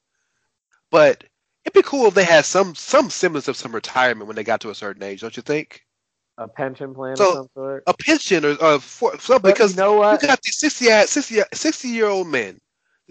But 0.91 1.23
it'd 1.65 1.73
be 1.73 1.81
cool 1.83 2.07
if 2.07 2.13
they 2.15 2.25
had 2.25 2.45
some 2.45 2.75
some 2.75 3.09
semblance 3.09 3.47
of 3.47 3.57
some 3.57 3.73
retirement 3.75 4.27
when 4.27 4.35
they 4.35 4.43
got 4.43 4.61
to 4.61 4.69
a 4.71 4.75
certain 4.75 5.03
age, 5.03 5.21
don't 5.21 5.37
you 5.37 5.43
think? 5.43 5.85
A 6.37 6.47
pension 6.47 6.93
plan 6.93 7.19
So, 7.19 7.25
of 7.25 7.29
some 7.31 7.47
sort. 7.53 7.87
A 7.87 7.93
pension 7.93 8.45
or, 8.45 8.55
or 8.63 8.79
for, 8.79 9.13
But 9.41 9.55
because 9.55 9.75
you 9.75 9.75
know 9.75 9.93
what? 9.95 10.21
you 10.21 10.27
got 10.27 10.41
these 10.41 10.57
60, 10.59 10.85
60, 11.07 11.41
60 11.53 11.87
year 11.89 12.07
old 12.07 12.27
men, 12.27 12.59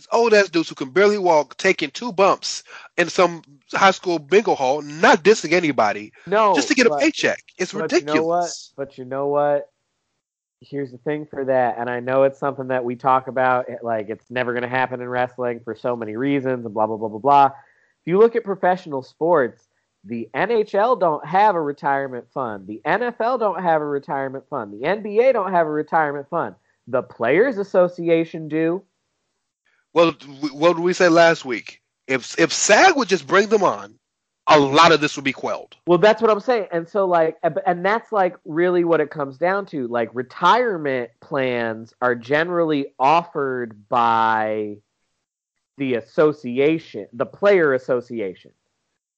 these 0.01 0.09
old 0.13 0.33
ass 0.33 0.49
dudes 0.49 0.69
who 0.71 0.75
can 0.75 0.91
barely 0.91 1.19
walk, 1.19 1.57
taking 1.59 1.91
two 1.91 2.11
bumps 2.13 2.65
in 2.97 3.09
some 3.11 3.43
high 3.73 3.91
school 3.91 4.19
bingo 4.19 4.55
hall, 4.55 4.81
not 4.81 5.23
dissing 5.23 5.53
anybody, 5.53 6.13
no, 6.27 6.55
just 6.55 6.69
to 6.69 6.75
get 6.75 6.87
a 6.87 6.97
paycheck. 6.97 7.43
It's 7.59 7.73
but 7.73 7.83
ridiculous. 7.83 8.15
You 8.15 8.21
know 8.21 8.27
what? 8.27 8.51
But 8.77 8.99
you 8.99 9.05
know 9.05 9.27
what? 9.27 9.71
Here's 10.63 10.91
the 10.91 10.99
thing 10.99 11.27
for 11.27 11.45
that, 11.45 11.77
and 11.79 11.89
I 11.91 12.01
know 12.01 12.23
it's 12.25 12.39
something 12.39 12.69
that 12.69 12.85
we 12.85 12.97
talk 12.97 13.29
about. 13.29 13.69
it- 13.69 13.85
Like 13.85 14.09
it's 14.09 14.31
never 14.31 14.53
going 14.53 14.63
to 14.63 14.69
happen 14.69 15.01
in 15.03 15.09
wrestling 15.09 15.61
for 15.61 15.75
so 15.75 15.95
many 15.95 16.17
reasons, 16.17 16.65
and 16.65 16.73
blah 16.75 16.87
blah 16.87 16.97
blah 16.97 17.09
blah 17.09 17.19
blah. 17.19 17.47
If 17.47 18.07
you 18.07 18.19
look 18.19 18.37
at 18.37 18.45
professional 18.45 19.03
sports, 19.03 19.69
the 20.05 20.31
NHL 20.35 20.99
don't 20.99 21.25
have 21.27 21.55
a 21.57 21.61
retirement 21.61 22.27
fund. 22.33 22.67
The 22.67 22.81
NFL 22.87 23.39
don't 23.39 23.63
have 23.63 23.83
a 23.83 23.87
retirement 23.87 24.45
fund. 24.49 24.73
The 24.73 24.87
NBA 24.87 25.35
don't 25.35 25.53
have 25.53 25.67
a 25.67 25.71
retirement 25.71 26.27
fund. 26.31 26.55
The 26.87 27.03
Players 27.03 27.59
Association 27.59 28.49
do. 28.49 28.83
Well, 29.93 30.13
what 30.53 30.77
did 30.77 30.83
we 30.83 30.93
say 30.93 31.09
last 31.09 31.45
week? 31.45 31.81
If 32.07 32.39
if 32.39 32.53
SAG 32.53 32.97
would 32.97 33.09
just 33.09 33.27
bring 33.27 33.49
them 33.49 33.63
on, 33.63 33.99
a 34.47 34.59
lot 34.59 34.93
of 34.93 35.01
this 35.01 35.17
would 35.17 35.25
be 35.25 35.33
quelled. 35.33 35.77
Well, 35.87 35.99
that's 35.99 36.21
what 36.21 36.31
I'm 36.31 36.41
saying. 36.41 36.67
And 36.73 36.89
so, 36.89 37.07
like, 37.07 37.37
and- 37.43 37.85
that's 37.85 38.11
like 38.13 38.37
really 38.45 38.85
what 38.85 39.01
it 39.01 39.11
comes 39.11 39.39
down 39.39 39.67
to. 39.67 39.87
Like, 39.87 40.11
retirement 40.13 41.11
plans 41.21 41.95
are 42.01 42.15
generally 42.15 42.95
offered 42.99 43.89
by 43.89 44.77
the 45.79 45.95
association, 45.95 47.07
the 47.13 47.27
player 47.27 47.75
association. 47.75 48.53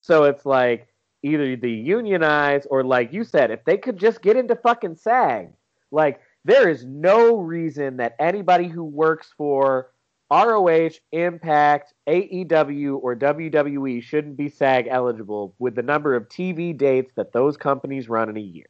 So 0.01 0.25
it's 0.25 0.45
like 0.45 0.89
either 1.23 1.57
the 1.57 1.71
unionize 1.71 2.67
or, 2.67 2.85
like 2.85 3.13
you 3.13 3.25
said, 3.25 3.51
if 3.51 3.65
they 3.65 3.79
could 3.79 3.97
just 3.97 4.23
get 4.23 4.37
into 4.37 4.55
fucking 4.57 4.97
SAG, 4.97 5.53
like, 5.91 6.21
there 6.45 6.69
is 6.69 6.85
no 6.85 7.37
reason 7.37 7.99
that 7.99 8.17
anybody 8.19 8.67
who 8.67 8.85
works 8.85 9.31
for 9.37 9.92
ROH, 10.33 10.91
Impact, 11.13 11.93
AEW, 12.09 12.99
or 13.03 13.15
WWE 13.15 14.03
shouldn't 14.03 14.37
be 14.39 14.49
SAG 14.49 14.89
eligible 14.91 15.55
with 15.59 15.75
the 15.75 15.83
number 15.83 16.15
of 16.17 16.29
TV 16.29 16.77
dates 16.77 17.13
that 17.17 17.33
those 17.33 17.57
companies 17.59 18.09
run 18.09 18.31
in 18.31 18.37
a 18.39 18.41
year. 18.41 18.67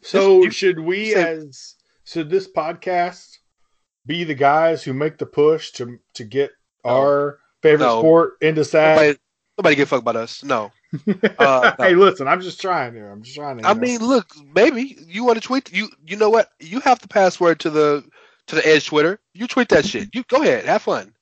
So 0.00 0.48
should 0.48 0.78
we, 0.80 1.10
so- 1.12 1.20
as 1.20 1.74
should 2.04 2.30
this 2.30 2.48
podcast, 2.50 3.36
be 4.06 4.24
the 4.24 4.34
guys 4.34 4.82
who 4.82 4.92
make 4.94 5.18
the 5.18 5.26
push 5.26 5.70
to 5.72 5.98
to 6.14 6.24
get 6.24 6.50
our 6.84 7.38
favorite 7.62 7.86
No. 7.86 8.00
sport 8.00 8.32
into 8.40 8.64
SAG? 8.64 8.96
Nobody, 8.96 9.18
nobody 9.58 9.76
give 9.76 9.88
a 9.88 9.90
fuck 9.90 10.00
about 10.02 10.16
us. 10.16 10.42
No. 10.42 10.72
Uh, 11.38 11.72
no. 11.78 11.84
hey, 11.84 11.94
listen, 11.94 12.28
I'm 12.28 12.40
just 12.42 12.60
trying 12.60 12.92
here. 12.94 13.10
I'm 13.10 13.22
just 13.22 13.34
trying 13.34 13.58
to. 13.58 13.66
I 13.66 13.72
know. 13.72 13.80
mean, 13.80 14.00
look, 14.00 14.26
maybe 14.54 14.98
you 15.08 15.24
want 15.24 15.40
to 15.40 15.46
tweet. 15.46 15.72
You 15.72 15.88
you 16.06 16.16
know 16.16 16.28
what? 16.28 16.50
You 16.60 16.80
have 16.80 16.98
the 17.00 17.08
password 17.08 17.60
to 17.60 17.70
the 17.70 18.04
to 18.52 18.56
the 18.56 18.68
Edge 18.68 18.86
Twitter. 18.86 19.18
You 19.32 19.46
tweet 19.46 19.70
that 19.70 19.86
shit. 19.86 20.10
You 20.14 20.22
go 20.24 20.42
ahead, 20.42 20.66
have 20.66 20.82
fun. 20.82 21.14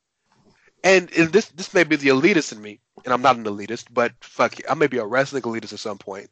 And, 0.83 1.11
and 1.16 1.33
this 1.33 1.47
this 1.51 1.73
may 1.75 1.85
be 1.85 1.95
the 1.97 2.09
elitist 2.09 2.53
in 2.53 2.61
me, 2.61 2.81
and 3.05 3.12
I'm 3.14 3.23
not 3.23 3.37
an 3.37 3.45
elitist, 3.45 3.87
but 3.93 4.12
fuck 4.21 4.59
it, 4.59 4.66
I 4.69 4.75
may 4.75 4.87
be 4.88 4.99
a 4.99 5.07
wrestling 5.07 5.43
elitist 5.43 5.73
at 5.73 5.79
some 5.79 5.99
point. 5.99 6.29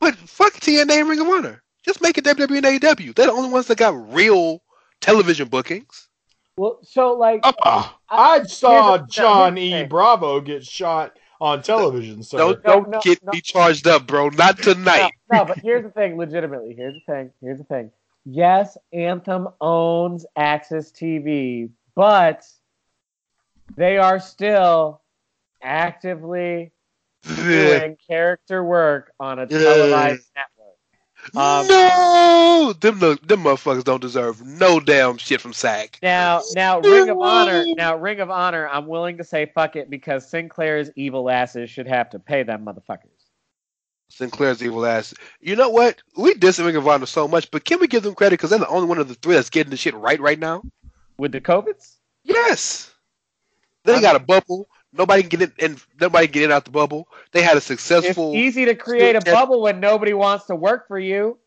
But 0.00 0.16
fuck 0.16 0.54
TNA 0.54 1.00
and 1.00 1.08
Ring 1.08 1.20
of 1.20 1.28
Honor. 1.28 1.62
Just 1.84 2.00
make 2.02 2.18
it 2.18 2.24
WWE 2.24 2.56
and 2.58 2.80
AEW. 2.80 3.14
They're 3.14 3.26
the 3.26 3.32
only 3.32 3.50
ones 3.50 3.66
that 3.68 3.78
got 3.78 4.12
real 4.12 4.62
television 5.00 5.48
bookings. 5.48 6.08
Well, 6.56 6.78
so 6.82 7.12
like, 7.14 7.40
Ah, 7.44 7.96
I 8.08 8.42
saw 8.44 8.98
here's 8.98 9.08
John 9.10 9.56
E. 9.58 9.70
thing. 9.70 9.88
Bravo 9.88 10.40
get 10.40 10.64
shot 10.64 11.12
on 11.40 11.62
television. 11.62 12.22
So 12.22 12.38
Don't 12.38 12.62
don't 12.64 12.90
no, 12.90 13.00
get 13.00 13.22
no. 13.22 13.32
me 13.32 13.40
charged 13.40 13.86
up, 13.86 14.06
bro. 14.06 14.28
Not 14.30 14.58
no, 14.58 14.74
tonight. 14.74 15.12
no, 15.32 15.44
but 15.44 15.58
here's 15.58 15.82
the 15.84 15.90
thing. 15.90 16.16
Legitimately, 16.16 16.74
here's 16.76 16.94
the 16.94 17.12
thing. 17.12 17.30
Here's 17.40 17.58
the 17.58 17.64
thing. 17.64 17.90
Yes, 18.24 18.76
Anthem 18.92 19.48
owns 19.60 20.24
AXS 20.38 20.92
TV, 20.92 21.70
but 21.94 22.44
they 23.76 23.98
are 23.98 24.20
still 24.20 25.00
actively 25.62 26.72
doing 27.36 27.96
character 28.08 28.62
work 28.62 29.12
on 29.18 29.38
a 29.38 29.46
televised 29.46 30.30
network. 30.36 31.36
Um, 31.36 31.66
no, 31.68 32.72
them 32.80 32.98
the- 32.98 33.18
them 33.22 33.44
motherfuckers 33.44 33.84
don't 33.84 34.00
deserve 34.00 34.44
no 34.44 34.80
damn 34.80 35.18
shit 35.18 35.40
from 35.40 35.52
SAG. 35.52 35.98
Now, 36.02 36.42
now, 36.56 36.80
Ring 36.80 37.08
of 37.08 37.18
Honor. 37.20 37.64
Now, 37.76 37.96
Ring 37.96 38.18
of 38.20 38.28
Honor. 38.30 38.68
I'm 38.68 38.86
willing 38.88 39.18
to 39.18 39.24
say 39.24 39.46
fuck 39.46 39.76
it 39.76 39.88
because 39.88 40.28
Sinclair's 40.28 40.90
evil 40.96 41.30
asses 41.30 41.70
should 41.70 41.86
have 41.86 42.10
to 42.10 42.18
pay 42.18 42.42
them 42.42 42.64
motherfuckers. 42.64 43.21
Sinclair's 44.16 44.62
evil 44.62 44.84
ass. 44.84 45.14
You 45.40 45.56
know 45.56 45.70
what? 45.70 46.02
We 46.16 46.34
diss 46.34 46.58
Ring 46.58 46.80
so 47.06 47.26
much, 47.26 47.50
but 47.50 47.64
can 47.64 47.80
we 47.80 47.86
give 47.86 48.02
them 48.02 48.14
credit 48.14 48.34
because 48.34 48.50
they're 48.50 48.58
the 48.58 48.68
only 48.68 48.86
one 48.86 48.98
of 48.98 49.08
the 49.08 49.14
three 49.14 49.34
that's 49.34 49.50
getting 49.50 49.70
the 49.70 49.76
shit 49.76 49.94
right 49.94 50.20
right 50.20 50.38
now? 50.38 50.62
With 51.16 51.32
the 51.32 51.40
COVIDs? 51.40 51.96
Yes. 52.24 52.92
They 53.84 54.00
got 54.00 54.16
a 54.16 54.20
bubble. 54.20 54.68
Nobody 54.92 55.22
can 55.22 55.30
get 55.30 55.42
in, 55.42 55.52
and 55.72 55.82
nobody 56.00 56.26
can 56.26 56.32
get 56.34 56.42
in 56.44 56.52
out 56.52 56.64
the 56.66 56.70
bubble. 56.70 57.08
They 57.32 57.42
had 57.42 57.54
a 57.54 57.56
It's 57.56 57.66
successful. 57.66 58.34
easy 58.34 58.66
to 58.66 58.74
create 58.74 59.16
a 59.16 59.20
Still- 59.22 59.34
bubble 59.34 59.62
when 59.62 59.80
nobody 59.80 60.12
wants 60.12 60.46
to 60.46 60.54
work 60.54 60.86
for 60.86 60.98
you. 60.98 61.38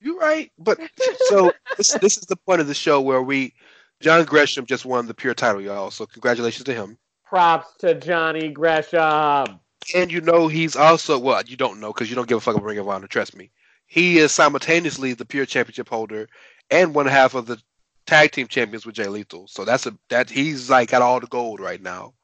You're 0.00 0.18
right, 0.18 0.50
but 0.58 0.80
so 1.28 1.52
this 1.76 1.92
this 1.94 2.16
is 2.18 2.26
the 2.26 2.36
point 2.36 2.60
of 2.60 2.66
the 2.66 2.74
show 2.74 3.00
where 3.00 3.22
we 3.22 3.54
John 4.00 4.24
Gresham 4.24 4.66
just 4.66 4.84
won 4.84 5.06
the 5.06 5.14
pure 5.14 5.34
title, 5.34 5.60
y'all. 5.60 5.90
So 5.92 6.06
congratulations 6.06 6.64
to 6.64 6.74
him. 6.74 6.98
Props 7.24 7.68
to 7.80 7.94
Johnny 7.94 8.48
Gresham. 8.48 9.60
And 9.94 10.12
you 10.12 10.20
know 10.20 10.48
he's 10.48 10.76
also 10.76 11.18
well, 11.18 11.42
you 11.46 11.56
don't 11.56 11.80
know 11.80 11.92
because 11.92 12.08
you 12.08 12.16
don't 12.16 12.28
give 12.28 12.38
a 12.38 12.40
fuck 12.40 12.54
about 12.54 12.64
Ring 12.64 12.78
of 12.78 12.88
Honor. 12.88 13.06
Trust 13.06 13.36
me. 13.36 13.50
He 13.86 14.18
is 14.18 14.32
simultaneously 14.32 15.12
the 15.12 15.24
pure 15.24 15.44
championship 15.44 15.88
holder 15.88 16.28
and 16.70 16.94
one 16.94 17.06
half 17.06 17.34
of 17.34 17.46
the 17.46 17.60
tag 18.06 18.32
team 18.32 18.48
champions 18.48 18.86
with 18.86 18.94
Jay 18.94 19.06
Lethal. 19.06 19.46
So 19.48 19.64
that's 19.64 19.86
a 19.86 19.96
that 20.08 20.30
he's 20.30 20.70
like 20.70 20.90
got 20.90 21.02
all 21.02 21.20
the 21.20 21.26
gold 21.26 21.60
right 21.60 21.80
now. 21.80 22.14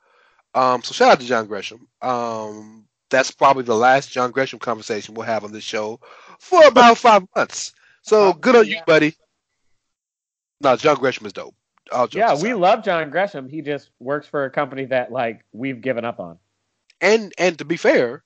Um, 0.55 0.83
so 0.83 0.93
shout 0.93 1.13
out 1.13 1.21
to 1.21 1.27
John 1.27 1.47
Gresham. 1.47 1.87
Um, 2.01 2.87
that's 3.11 3.31
probably 3.31 3.65
the 3.65 3.77
last 3.77 4.11
John 4.11 4.31
Gresham 4.31 4.59
conversation 4.59 5.15
we'll 5.15 5.27
have 5.27 5.45
on 5.45 5.53
this 5.53 5.65
show 5.65 6.01
for 6.39 6.67
about 6.67 6.99
five 6.99 7.25
months. 7.37 7.73
So 8.03 8.33
good 8.33 8.57
on 8.57 8.67
you, 8.67 8.79
buddy. 8.87 9.15
No, 10.61 10.77
John 10.77 10.97
Gresham 10.97 11.27
is 11.27 11.33
dope. 11.33 11.55
Yeah, 12.13 12.41
we 12.41 12.55
love 12.55 12.85
John 12.85 13.11
Gresham. 13.11 13.49
He 13.49 13.63
just 13.63 13.91
works 13.99 14.27
for 14.27 14.45
a 14.45 14.51
company 14.51 14.87
that 14.87 15.13
like 15.13 15.45
we've 15.53 15.81
given 15.81 16.05
up 16.05 16.21
on. 16.21 16.39
And 17.01 17.33
and 17.39 17.59
to 17.59 17.65
be 17.65 17.77
fair, 17.77 18.25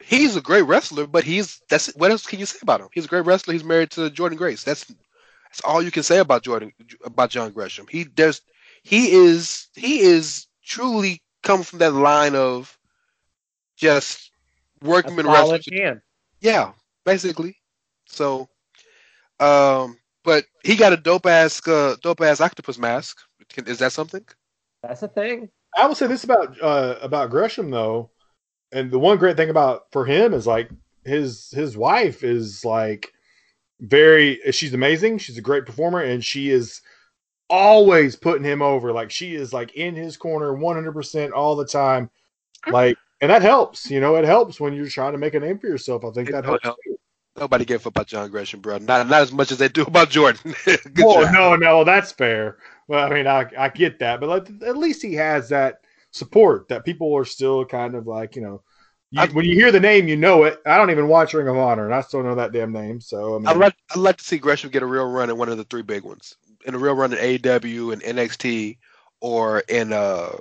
he's 0.00 0.36
a 0.36 0.40
great 0.40 0.62
wrestler, 0.62 1.06
but 1.06 1.24
he's 1.24 1.60
that's 1.68 1.94
what 1.96 2.10
else 2.10 2.26
can 2.26 2.38
you 2.38 2.46
say 2.46 2.58
about 2.62 2.80
him? 2.80 2.88
He's 2.92 3.06
a 3.06 3.08
great 3.08 3.26
wrestler. 3.26 3.54
He's 3.54 3.64
married 3.64 3.90
to 3.92 4.10
Jordynne 4.10 4.36
Grace. 4.36 4.64
That's 4.64 4.84
that's 4.84 5.60
all 5.64 5.82
you 5.82 5.90
can 5.90 6.02
say 6.02 6.18
about 6.18 6.44
Jordynne 6.44 6.72
about 7.04 7.30
John 7.30 7.52
Gresham. 7.52 7.86
He 7.88 8.04
there's 8.04 8.42
he 8.82 9.12
is 9.12 9.68
he 9.74 10.00
is 10.00 10.46
truly 10.64 11.22
come 11.42 11.62
from 11.62 11.78
that 11.80 11.94
line 11.94 12.34
of 12.34 12.78
just 13.76 14.30
workman 14.82 15.26
wrestling. 15.26 15.62
hand. 15.72 16.00
Yeah, 16.40 16.72
basically. 17.04 17.56
So, 18.06 18.48
um, 19.40 19.96
but 20.24 20.44
he 20.64 20.76
got 20.76 20.92
a 20.92 20.96
dope 20.96 21.26
ass 21.26 21.66
uh, 21.66 21.96
dope 22.02 22.20
ass 22.20 22.40
octopus 22.40 22.78
mask. 22.78 23.18
Can, 23.48 23.66
is 23.66 23.78
that 23.78 23.92
something? 23.92 24.24
That's 24.82 25.02
a 25.02 25.08
thing. 25.08 25.48
I 25.78 25.86
will 25.86 25.94
say 25.94 26.06
this 26.08 26.24
about 26.24 26.60
uh, 26.60 26.96
about 27.00 27.30
Gresham 27.30 27.70
though, 27.70 28.10
and 28.72 28.90
the 28.90 28.98
one 28.98 29.18
great 29.18 29.36
thing 29.36 29.50
about 29.50 29.90
for 29.92 30.04
him 30.04 30.34
is 30.34 30.46
like 30.46 30.70
his 31.04 31.50
his 31.52 31.76
wife 31.76 32.24
is 32.24 32.64
like 32.64 33.12
very 33.80 34.40
she's 34.50 34.74
amazing. 34.74 35.18
She's 35.18 35.38
a 35.38 35.42
great 35.42 35.66
performer, 35.66 36.00
and 36.00 36.24
she 36.24 36.50
is 36.50 36.82
always 37.48 38.16
putting 38.16 38.44
him 38.44 38.60
over. 38.60 38.92
Like 38.92 39.10
she 39.10 39.34
is 39.34 39.52
like 39.52 39.74
in 39.74 39.94
his 39.94 40.16
corner 40.16 40.52
100 40.54 40.92
percent 40.92 41.32
all 41.32 41.56
the 41.56 41.66
time. 41.66 42.10
Like, 42.66 42.98
and 43.20 43.30
that 43.30 43.42
helps. 43.42 43.90
You 43.90 44.00
know, 44.00 44.16
it 44.16 44.24
helps 44.24 44.60
when 44.60 44.74
you're 44.74 44.88
trying 44.88 45.12
to 45.12 45.18
make 45.18 45.34
a 45.34 45.40
name 45.40 45.58
for 45.58 45.68
yourself. 45.68 46.04
I 46.04 46.10
think 46.10 46.28
It 46.28 46.32
that 46.32 46.44
helps. 46.44 46.64
help. 46.64 46.76
too. 46.84 46.98
Nobody 47.38 47.64
gave 47.64 47.80
up 47.82 47.86
about 47.86 48.08
John 48.08 48.30
Gresham, 48.30 48.60
bro. 48.60 48.78
Not 48.78 49.06
not 49.08 49.22
as 49.22 49.32
much 49.32 49.52
as 49.52 49.58
they 49.58 49.68
do 49.68 49.82
about 49.82 50.10
Jordynne. 50.10 50.54
Well, 51.04 51.22
job. 51.22 51.32
no, 51.32 51.56
no, 51.56 51.84
that's 51.84 52.10
fair. 52.12 52.58
Well, 52.88 53.06
I 53.06 53.14
mean, 53.14 53.26
I 53.26 53.46
I 53.56 53.68
get 53.68 53.98
that, 54.00 54.18
but 54.20 54.28
like, 54.28 54.48
at 54.62 54.76
least 54.76 55.02
he 55.02 55.14
has 55.14 55.50
that 55.50 55.80
support 56.10 56.68
that 56.68 56.84
people 56.84 57.14
are 57.16 57.24
still 57.24 57.64
kind 57.64 57.94
of 57.94 58.06
like, 58.06 58.34
you 58.34 58.42
know, 58.42 58.62
you, 59.10 59.20
I- 59.20 59.26
when 59.28 59.44
you 59.44 59.54
hear 59.54 59.70
the 59.70 59.80
name, 59.80 60.08
you 60.08 60.16
know 60.16 60.44
it. 60.44 60.58
I 60.66 60.76
don't 60.76 60.90
even 60.90 61.08
watch 61.08 61.34
Ring 61.34 61.48
of 61.48 61.56
Honor, 61.56 61.84
and 61.84 61.94
I 61.94 62.00
still 62.00 62.22
know 62.22 62.34
that 62.34 62.52
damn 62.52 62.72
name. 62.72 63.00
So 63.00 63.36
I 63.36 63.38
mean, 63.38 63.46
I'd 63.46 63.56
like 63.56 63.74
I'd 63.90 63.98
like 63.98 64.16
to 64.16 64.24
see 64.24 64.38
Gresham 64.38 64.70
get 64.70 64.82
a 64.82 64.86
real 64.86 65.08
run 65.10 65.30
in 65.30 65.36
one 65.38 65.48
of 65.48 65.56
the 65.58 65.64
three 65.64 65.82
big 65.82 66.02
ones, 66.02 66.34
in 66.66 66.74
a 66.74 66.78
real 66.78 66.94
run 66.94 67.12
in 67.12 67.18
AEW 67.18 67.92
and 67.92 68.02
NXT, 68.02 68.78
or 69.20 69.60
in 69.68 69.92
uh 69.92 70.32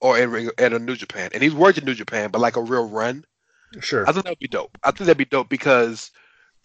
or 0.00 0.18
in 0.18 0.30
Ring- 0.30 0.50
in 0.58 0.72
a 0.72 0.78
New 0.78 0.96
Japan. 0.96 1.30
And 1.32 1.42
he's 1.42 1.54
worked 1.54 1.78
in 1.78 1.84
New 1.84 1.94
Japan, 1.94 2.30
but 2.30 2.40
like 2.40 2.56
a 2.56 2.62
real 2.62 2.88
run. 2.88 3.24
sure. 3.80 4.08
I 4.08 4.12
think 4.12 4.24
that'd 4.24 4.38
be 4.38 4.48
dope. 4.48 4.76
I 4.82 4.90
think 4.90 5.06
that'd 5.06 5.16
be 5.16 5.24
dope 5.24 5.48
because 5.48 6.10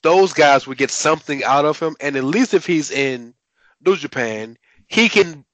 those 0.04 0.34
guys 0.34 0.68
would 0.68 0.78
get 0.78 0.92
something 0.92 1.44
out 1.44 1.66
of 1.66 1.80
him, 1.80 1.96
and 2.00 2.16
at 2.16 2.24
least 2.24 2.54
if 2.54 2.66
he's 2.66 2.92
in 2.92 3.34
New 3.86 3.96
Japan, 3.96 4.58
he 4.88 5.10
can. 5.10 5.46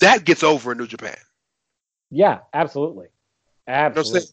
That 0.00 0.24
gets 0.24 0.42
over 0.42 0.72
in 0.72 0.78
New 0.78 0.86
Japan. 0.86 1.16
Yeah, 2.10 2.40
absolutely. 2.52 3.06
Absolutely. 3.66 4.28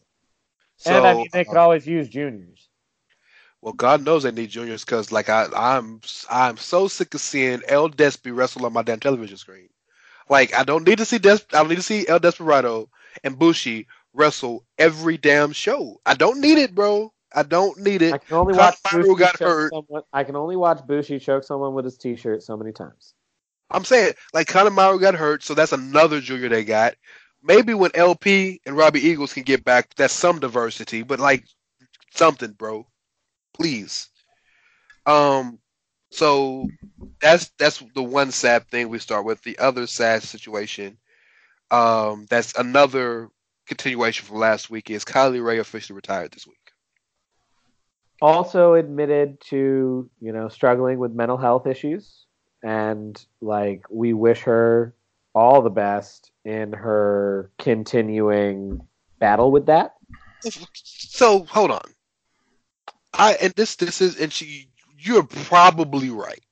So, 0.76 0.96
and 0.96 1.06
I 1.06 1.14
mean, 1.14 1.28
they 1.32 1.40
uh, 1.40 1.44
could 1.44 1.56
always 1.56 1.86
use 1.86 2.08
juniors. 2.08 2.68
Well, 3.60 3.72
God 3.72 4.04
knows 4.04 4.24
they 4.24 4.32
need 4.32 4.50
juniors 4.50 4.84
because, 4.84 5.12
like, 5.12 5.28
I, 5.28 5.46
I'm 5.54 6.00
I'm 6.28 6.56
so 6.56 6.88
sick 6.88 7.14
of 7.14 7.20
seeing 7.20 7.62
El 7.68 7.88
Despy 7.90 8.34
wrestle 8.34 8.66
on 8.66 8.72
my 8.72 8.82
damn 8.82 8.98
television 9.00 9.36
screen. 9.36 9.68
Like, 10.28 10.52
I 10.54 10.64
don't 10.64 10.86
need 10.86 10.98
to 10.98 11.04
see 11.04 11.18
Des- 11.18 11.46
I 11.52 11.58
don't 11.58 11.68
need 11.68 11.76
to 11.76 11.82
see 11.82 12.06
El 12.08 12.18
Desperado 12.18 12.88
and 13.22 13.38
Bushi 13.38 13.86
wrestle 14.12 14.64
every 14.78 15.16
damn 15.16 15.52
show. 15.52 16.00
I 16.04 16.14
don't 16.14 16.40
need 16.40 16.58
it, 16.58 16.74
bro. 16.74 17.12
I 17.34 17.44
don't 17.44 17.78
need 17.78 18.02
it. 18.02 18.14
I 18.14 18.18
can 18.18 18.36
only 18.36 18.54
Kyle 18.54 18.72
watch 18.84 18.92
Bushi 18.92 19.14
got 19.14 19.38
choke 19.38 19.48
hurt. 19.48 19.72
someone. 19.72 20.02
I 20.12 20.24
can 20.24 20.36
only 20.36 20.56
watch 20.56 20.86
Bushi 20.86 21.18
choke 21.18 21.44
someone 21.44 21.74
with 21.74 21.84
his 21.84 21.96
T-shirt 21.96 22.42
so 22.42 22.56
many 22.56 22.72
times. 22.72 23.14
I'm 23.72 23.84
saying, 23.84 24.14
like, 24.34 24.48
Kanemaru 24.48 25.00
got 25.00 25.14
hurt, 25.14 25.42
so 25.42 25.54
that's 25.54 25.72
another 25.72 26.20
junior 26.20 26.48
they 26.48 26.64
got. 26.64 26.94
Maybe 27.42 27.74
when 27.74 27.90
LP 27.94 28.60
and 28.66 28.76
Robbie 28.76 29.00
Eagles 29.00 29.32
can 29.32 29.42
get 29.42 29.64
back, 29.64 29.94
that's 29.94 30.14
some 30.14 30.38
diversity, 30.38 31.02
but 31.02 31.18
like 31.18 31.44
something, 32.14 32.52
bro. 32.52 32.86
Please. 33.54 34.08
Um, 35.06 35.58
so 36.10 36.68
that's 37.20 37.50
that's 37.58 37.82
the 37.94 38.02
one 38.02 38.30
sad 38.30 38.68
thing 38.68 38.88
we 38.88 38.98
start 38.98 39.24
with. 39.24 39.42
The 39.42 39.58
other 39.58 39.86
sad 39.86 40.22
situation, 40.22 40.98
um, 41.70 42.26
that's 42.30 42.56
another 42.56 43.28
continuation 43.66 44.26
from 44.26 44.38
last 44.38 44.70
week 44.70 44.90
is 44.90 45.04
Kylie 45.04 45.44
Rae 45.44 45.58
officially 45.58 45.96
retired 45.96 46.32
this 46.32 46.46
week. 46.46 46.56
Also 48.20 48.74
admitted 48.74 49.40
to 49.48 50.08
you 50.20 50.32
know 50.32 50.48
struggling 50.48 50.98
with 50.98 51.12
mental 51.12 51.36
health 51.36 51.66
issues, 51.66 52.26
and 52.62 53.24
like 53.40 53.84
we 53.90 54.12
wish 54.12 54.40
her 54.42 54.94
all 55.34 55.62
the 55.62 55.70
best 55.70 56.30
in 56.44 56.72
her 56.72 57.50
continuing 57.58 58.80
battle 59.18 59.50
with 59.50 59.66
that. 59.66 59.94
So 60.74 61.44
hold 61.44 61.70
on. 61.70 61.94
I 63.14 63.34
and 63.40 63.52
this 63.54 63.76
this 63.76 64.00
is 64.00 64.18
and 64.18 64.32
she 64.32 64.68
you're 64.98 65.24
probably 65.24 66.10
right. 66.10 66.42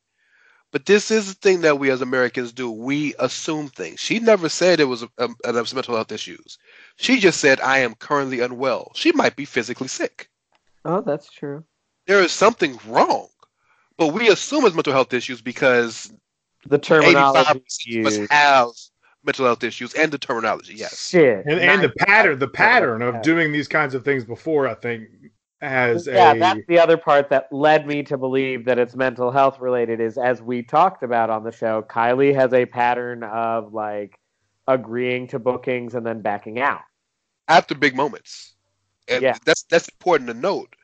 But 0.73 0.87
this 0.87 1.11
is 1.11 1.27
the 1.27 1.35
thing 1.35 1.63
that 1.63 1.81
we 1.81 1.91
as 1.91 2.01
Americans 2.01 2.53
do. 2.53 2.71
We 2.71 3.15
assume 3.19 3.69
things. 3.69 3.99
She 3.99 4.21
never 4.21 4.49
said 4.49 4.79
it 4.79 4.85
was 4.85 5.03
a, 5.03 5.09
a, 5.19 5.29
a 5.45 5.53
mental 5.53 5.97
health 5.97 6.13
issues. 6.13 6.59
She 6.97 7.19
just 7.19 7.41
said 7.41 7.61
I 7.61 7.79
am 7.79 7.95
currently 7.97 8.41
unwell. 8.41 8.93
She 8.95 9.11
might 9.13 9.35
be 9.35 9.45
physically 9.45 9.89
sick. 9.89 10.29
Oh, 10.85 11.01
that's 11.01 11.31
true. 11.31 11.65
There 12.07 12.23
is 12.23 12.33
something 12.33 12.79
wrong. 12.87 13.29
But 14.01 14.15
we 14.15 14.31
assume 14.31 14.65
it's 14.65 14.75
mental 14.75 14.95
health 14.95 15.13
issues 15.13 15.43
because 15.43 16.11
The 16.67 16.79
85% 16.79 16.83
terminology 16.83 18.01
of 18.01 18.07
us 18.07 18.17
used. 18.19 18.33
have 18.33 18.69
mental 19.23 19.45
health 19.45 19.63
issues 19.63 19.93
and 19.93 20.11
the 20.11 20.17
terminology. 20.17 20.73
Yes. 20.75 21.09
Shit. 21.11 21.45
and 21.47 21.61
and 21.61 21.83
the 21.83 21.91
pattern, 21.91 22.39
the 22.39 22.49
pattern 22.49 23.03
of 23.03 23.21
doing 23.21 23.53
these 23.53 23.69
kinds 23.69 23.95
of 23.95 24.03
things 24.03 24.25
before, 24.25 24.67
I 24.67 24.73
think, 24.75 25.09
has 25.61 26.07
yeah, 26.07 26.33
a 26.33 26.39
that's 26.39 26.61
the 26.67 26.79
other 26.79 26.97
part 26.97 27.29
that 27.29 27.53
led 27.53 27.87
me 27.87 28.03
to 28.05 28.17
believe 28.17 28.65
that 28.65 28.79
it's 28.79 28.97
mental 28.97 29.31
health 29.31 29.61
related. 29.61 30.01
Is 30.01 30.17
as 30.17 30.41
we 30.41 30.63
talked 30.63 31.03
about 31.03 31.29
on 31.29 31.45
the 31.45 31.53
show, 31.53 31.83
Kylie 31.83 32.35
has 32.35 32.55
a 32.55 32.65
pattern 32.65 33.23
of 33.23 33.75
like 33.75 34.19
agreeing 34.67 35.27
to 35.29 35.39
bookings 35.39 35.95
and 35.95 36.07
then 36.07 36.23
backing 36.23 36.59
out. 36.59 36.81
after 37.49 37.75
big 37.75 37.95
moments. 37.95 38.55
And 39.09 39.23
Yeah. 39.23 39.37
that's 39.45 39.65
that's 39.65 39.89
important 39.89 40.29
to 40.29 40.35
note. 40.35 40.75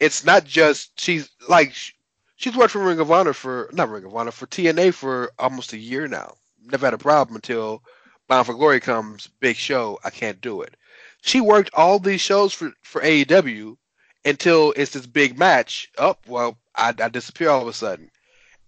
It's 0.00 0.22
not 0.26 0.44
just 0.44 1.00
she's 1.00 1.30
like 1.48 1.72
sh- 1.72 1.92
she's 2.38 2.56
worked 2.56 2.72
for 2.72 2.78
Ring 2.78 3.00
of 3.00 3.10
Honor 3.10 3.32
for 3.32 3.68
not 3.72 3.90
Ring 3.90 4.04
of 4.04 4.14
Honor 4.14 4.30
for 4.30 4.46
TNA 4.46 4.94
for 4.94 5.32
almost 5.38 5.72
a 5.72 5.76
year 5.76 6.06
now. 6.06 6.36
Never 6.64 6.86
had 6.86 6.94
a 6.94 6.98
problem 6.98 7.34
until 7.34 7.82
Bound 8.28 8.46
for 8.46 8.54
Glory 8.54 8.78
comes, 8.78 9.26
big 9.40 9.56
show. 9.56 9.98
I 10.04 10.10
can't 10.10 10.40
do 10.40 10.62
it. 10.62 10.76
She 11.20 11.40
worked 11.40 11.70
all 11.74 11.98
these 11.98 12.20
shows 12.20 12.54
for 12.54 12.72
for 12.82 13.02
AEW 13.02 13.76
until 14.24 14.72
it's 14.76 14.92
this 14.92 15.06
big 15.06 15.36
match. 15.36 15.90
Oh 15.98 16.16
well, 16.28 16.58
I, 16.76 16.94
I 16.98 17.08
disappear 17.08 17.50
all 17.50 17.62
of 17.62 17.68
a 17.68 17.72
sudden. 17.72 18.08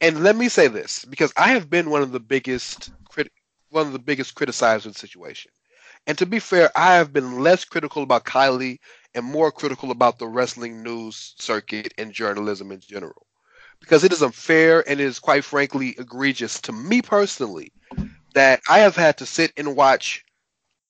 And 0.01 0.25
let 0.25 0.35
me 0.35 0.49
say 0.49 0.67
this 0.67 1.05
because 1.05 1.33
I 1.37 1.51
have 1.51 1.71
been 1.71 1.91
one 1.91 2.03
of 2.03 2.11
the 2.11 2.21
biggest 2.21 2.91
crit- 3.09 3.33
one 3.69 3.87
of 3.87 3.93
the 3.93 3.99
biggest 4.01 4.35
criticizers 4.35 4.87
of 4.87 4.95
the 4.95 4.99
situation. 4.99 5.53
And 6.09 6.19
to 6.19 6.27
be 6.27 6.41
fair, 6.41 6.73
I 6.75 6.95
have 6.95 7.13
been 7.13 7.39
less 7.39 7.65
critical 7.65 8.03
about 8.03 8.25
Kylie 8.25 8.79
and 9.15 9.25
more 9.25 9.53
critical 9.53 9.93
about 9.93 10.19
the 10.19 10.27
wrestling 10.27 10.83
news 10.83 11.35
circuit 11.39 11.95
and 11.99 12.13
journalism 12.13 12.73
in 12.73 12.81
general. 12.81 13.27
Because 13.81 14.05
it 14.05 14.13
is 14.13 14.23
unfair 14.23 14.89
and 14.89 15.01
it 15.01 15.05
is 15.05 15.19
quite 15.19 15.45
frankly 15.45 15.95
egregious 15.99 16.61
to 16.63 16.73
me 16.73 17.03
personally 17.03 17.73
that 18.35 18.61
I 18.69 18.79
have 18.81 18.97
had 18.97 19.19
to 19.19 19.27
sit 19.27 19.53
and 19.57 19.75
watch 19.75 20.25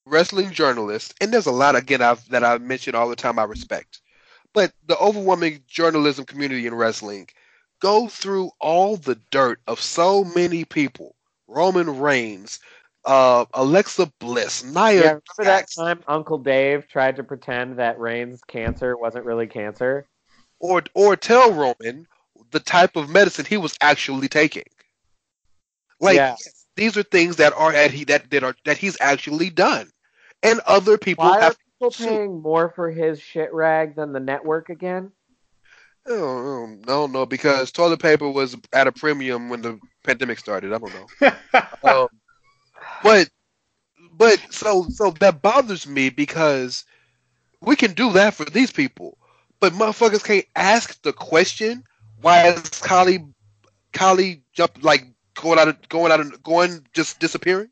wrestling 0.06 0.50
journalists, 0.50 1.14
and 1.20 1.32
there's 1.32 1.46
a 1.46 1.52
lot 1.52 1.76
again 1.76 2.02
I've, 2.02 2.26
that 2.28 2.44
I 2.44 2.58
mention 2.58 2.94
all 2.94 3.08
the 3.08 3.16
time 3.16 3.38
I 3.38 3.44
respect, 3.44 4.00
but 4.52 4.72
the 4.86 4.98
overwhelming 4.98 5.62
journalism 5.66 6.24
community 6.24 6.66
in 6.66 6.74
wrestling 6.74 7.28
go 7.80 8.08
through 8.08 8.50
all 8.60 8.96
the 8.96 9.18
dirt 9.30 9.60
of 9.66 9.80
so 9.80 10.24
many 10.24 10.64
people. 10.64 11.14
Roman 11.48 11.98
Reigns, 11.98 12.60
uh, 13.04 13.44
Alexa 13.54 14.12
Bliss, 14.18 14.62
Nia 14.62 14.74
Yeah, 14.74 15.00
remember 15.00 15.20
that 15.44 15.68
time 15.76 16.00
Uncle 16.06 16.38
Dave 16.38 16.86
tried 16.88 17.16
to 17.16 17.24
pretend 17.24 17.78
that 17.78 17.98
Reigns' 17.98 18.42
cancer 18.44 18.96
wasn't 18.96 19.24
really 19.24 19.46
cancer? 19.46 20.06
or 20.60 20.82
or 20.94 21.16
tell 21.16 21.52
Roman 21.52 22.06
the 22.50 22.60
type 22.60 22.96
of 22.96 23.10
medicine 23.10 23.44
he 23.44 23.56
was 23.56 23.76
actually 23.80 24.28
taking. 24.28 24.64
Like 26.00 26.16
Yeah. 26.16 26.36
these 26.76 26.96
are 26.96 27.02
things 27.02 27.36
that 27.36 27.52
are 27.54 27.72
at 27.72 27.90
he 27.90 28.04
that, 28.04 28.30
that 28.30 28.42
are 28.42 28.54
that 28.64 28.78
he's 28.78 28.96
actually 29.00 29.50
done, 29.50 29.90
and 30.42 30.60
other 30.66 30.98
people 30.98 31.24
Why 31.24 31.38
are 31.38 31.40
have. 31.42 31.56
people 31.80 31.90
to- 31.90 32.04
paying 32.04 32.40
more 32.42 32.70
for 32.70 32.90
his 32.90 33.20
shit 33.20 33.52
rag 33.52 33.96
than 33.96 34.12
the 34.12 34.20
network 34.20 34.68
again? 34.70 35.12
No, 36.06 37.06
no, 37.06 37.26
because 37.26 37.70
toilet 37.70 38.00
paper 38.00 38.28
was 38.28 38.56
at 38.72 38.86
a 38.86 38.92
premium 38.92 39.48
when 39.48 39.62
the 39.62 39.78
pandemic 40.02 40.38
started. 40.38 40.72
I 40.72 40.78
don't 40.78 40.92
know. 40.94 41.30
um, 41.84 42.08
but 43.02 43.28
but 44.12 44.40
so 44.50 44.86
so 44.88 45.10
that 45.20 45.42
bothers 45.42 45.86
me 45.86 46.10
because 46.10 46.84
we 47.60 47.76
can 47.76 47.92
do 47.92 48.12
that 48.14 48.34
for 48.34 48.44
these 48.46 48.72
people, 48.72 49.18
but 49.60 49.72
motherfuckers 49.74 50.24
can't 50.24 50.46
ask 50.56 51.00
the 51.02 51.12
question 51.12 51.84
why 52.20 52.48
is 52.48 52.62
Kylie 52.62 53.32
Kylie 53.92 54.42
jump 54.52 54.82
like 54.82 55.06
going 55.34 55.58
out 55.58 55.68
of 55.68 55.88
going 55.88 56.12
out 56.12 56.20
of 56.20 56.42
going 56.42 56.86
just 56.92 57.18
disappearing? 57.20 57.70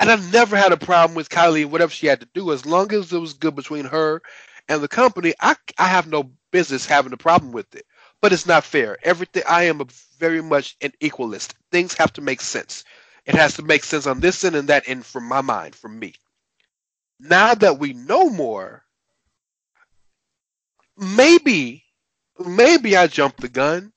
And 0.00 0.10
I've 0.10 0.32
never 0.32 0.56
had 0.56 0.72
a 0.72 0.76
problem 0.76 1.14
with 1.14 1.28
Kylie 1.28 1.66
whatever 1.66 1.92
she 1.92 2.06
had 2.06 2.20
to 2.20 2.28
do 2.34 2.52
as 2.52 2.66
long 2.66 2.92
as 2.92 3.12
it 3.12 3.18
was 3.18 3.34
good 3.34 3.54
between 3.54 3.84
her 3.86 4.22
and 4.68 4.82
the 4.82 4.88
company, 4.88 5.34
I 5.40 5.56
I 5.78 5.88
have 5.88 6.06
no 6.06 6.30
business 6.50 6.86
having 6.86 7.12
a 7.12 7.18
problem 7.18 7.52
with 7.52 7.74
it. 7.74 7.86
But 8.20 8.32
it's 8.32 8.46
not 8.46 8.64
fair. 8.64 8.96
Everything 9.02 9.42
I 9.48 9.64
am 9.64 9.80
a 9.80 9.86
very 10.18 10.42
much 10.42 10.76
an 10.80 10.92
equalist. 11.00 11.54
Things 11.70 11.94
have 11.94 12.12
to 12.14 12.22
make 12.22 12.40
sense. 12.40 12.84
It 13.26 13.34
has 13.34 13.54
to 13.56 13.62
make 13.62 13.84
sense 13.84 14.06
on 14.06 14.20
this 14.20 14.44
end 14.44 14.56
and 14.56 14.68
that 14.68 14.88
end 14.88 15.04
from 15.04 15.28
my 15.28 15.40
mind, 15.40 15.74
from 15.74 15.98
me. 15.98 16.14
Now 17.20 17.54
that 17.54 17.78
we 17.78 17.92
know 17.92 18.28
more, 18.30 18.84
maybe 20.96 21.83
maybe 22.38 22.96
I 22.96 23.06
jumped 23.06 23.40
the 23.40 23.48
gun 23.48 23.92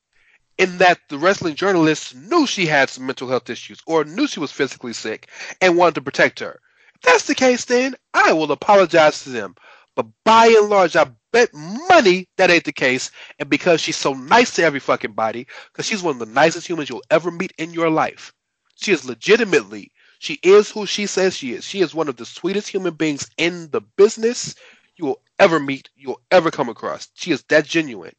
in 0.58 0.78
that 0.80 1.00
the 1.10 1.18
wrestling 1.18 1.56
journalists 1.56 2.14
knew 2.16 2.48
she 2.48 2.66
had 2.66 2.90
some 2.90 3.06
mental 3.06 3.28
health 3.28 3.50
issues 3.50 3.80
or 3.86 4.04
knew 4.04 4.28
she 4.28 4.40
was 4.40 4.52
physically 4.52 4.94
sick 4.94 5.30
and 5.62 5.78
wanted 5.78 5.96
to 5.96 6.02
protect 6.02 6.40
her. 6.40 6.60
If 6.96 7.02
that's 7.02 7.26
the 7.28 7.36
case, 7.36 7.66
then 7.66 7.96
I 8.14 8.34
will 8.34 8.52
apologize 8.52 9.24
to 9.24 9.30
them. 9.30 9.56
But 9.96 10.08
by 10.24 10.48
and 10.48 10.70
large, 10.70 10.96
I 10.96 11.12
bet 11.32 11.50
money 11.54 12.28
that 12.38 12.50
ain't 12.50 12.64
the 12.64 12.72
case. 12.72 13.12
And 13.40 13.50
because 13.50 13.82
she's 13.82 13.98
so 13.98 14.14
nice 14.14 14.56
to 14.56 14.64
every 14.64 14.80
fucking 14.80 15.14
body, 15.14 15.48
because 15.72 15.86
she's 15.86 16.02
one 16.02 16.16
of 16.16 16.20
the 16.20 16.34
nicest 16.34 16.68
humans 16.68 16.90
you'll 16.90 17.04
ever 17.12 17.32
meet 17.32 17.54
in 17.58 17.72
your 17.72 17.90
life, 17.90 18.34
she 18.76 18.92
is 18.92 19.06
legitimately, 19.06 19.92
she 20.20 20.40
is 20.44 20.72
who 20.72 20.86
she 20.86 21.06
says 21.06 21.36
she 21.36 21.54
is. 21.54 21.66
She 21.66 21.82
is 21.82 21.94
one 21.94 22.08
of 22.08 22.18
the 22.18 22.26
sweetest 22.26 22.68
human 22.68 22.94
beings 22.94 23.30
in 23.38 23.70
the 23.72 23.82
business 23.82 24.56
you 24.96 25.06
will 25.06 25.22
ever 25.38 25.60
meet, 25.60 25.90
you 25.96 26.10
will 26.10 26.22
ever 26.32 26.50
come 26.50 26.70
across. 26.70 27.10
She 27.14 27.32
is 27.32 27.44
that 27.50 27.66
genuine 27.66 28.14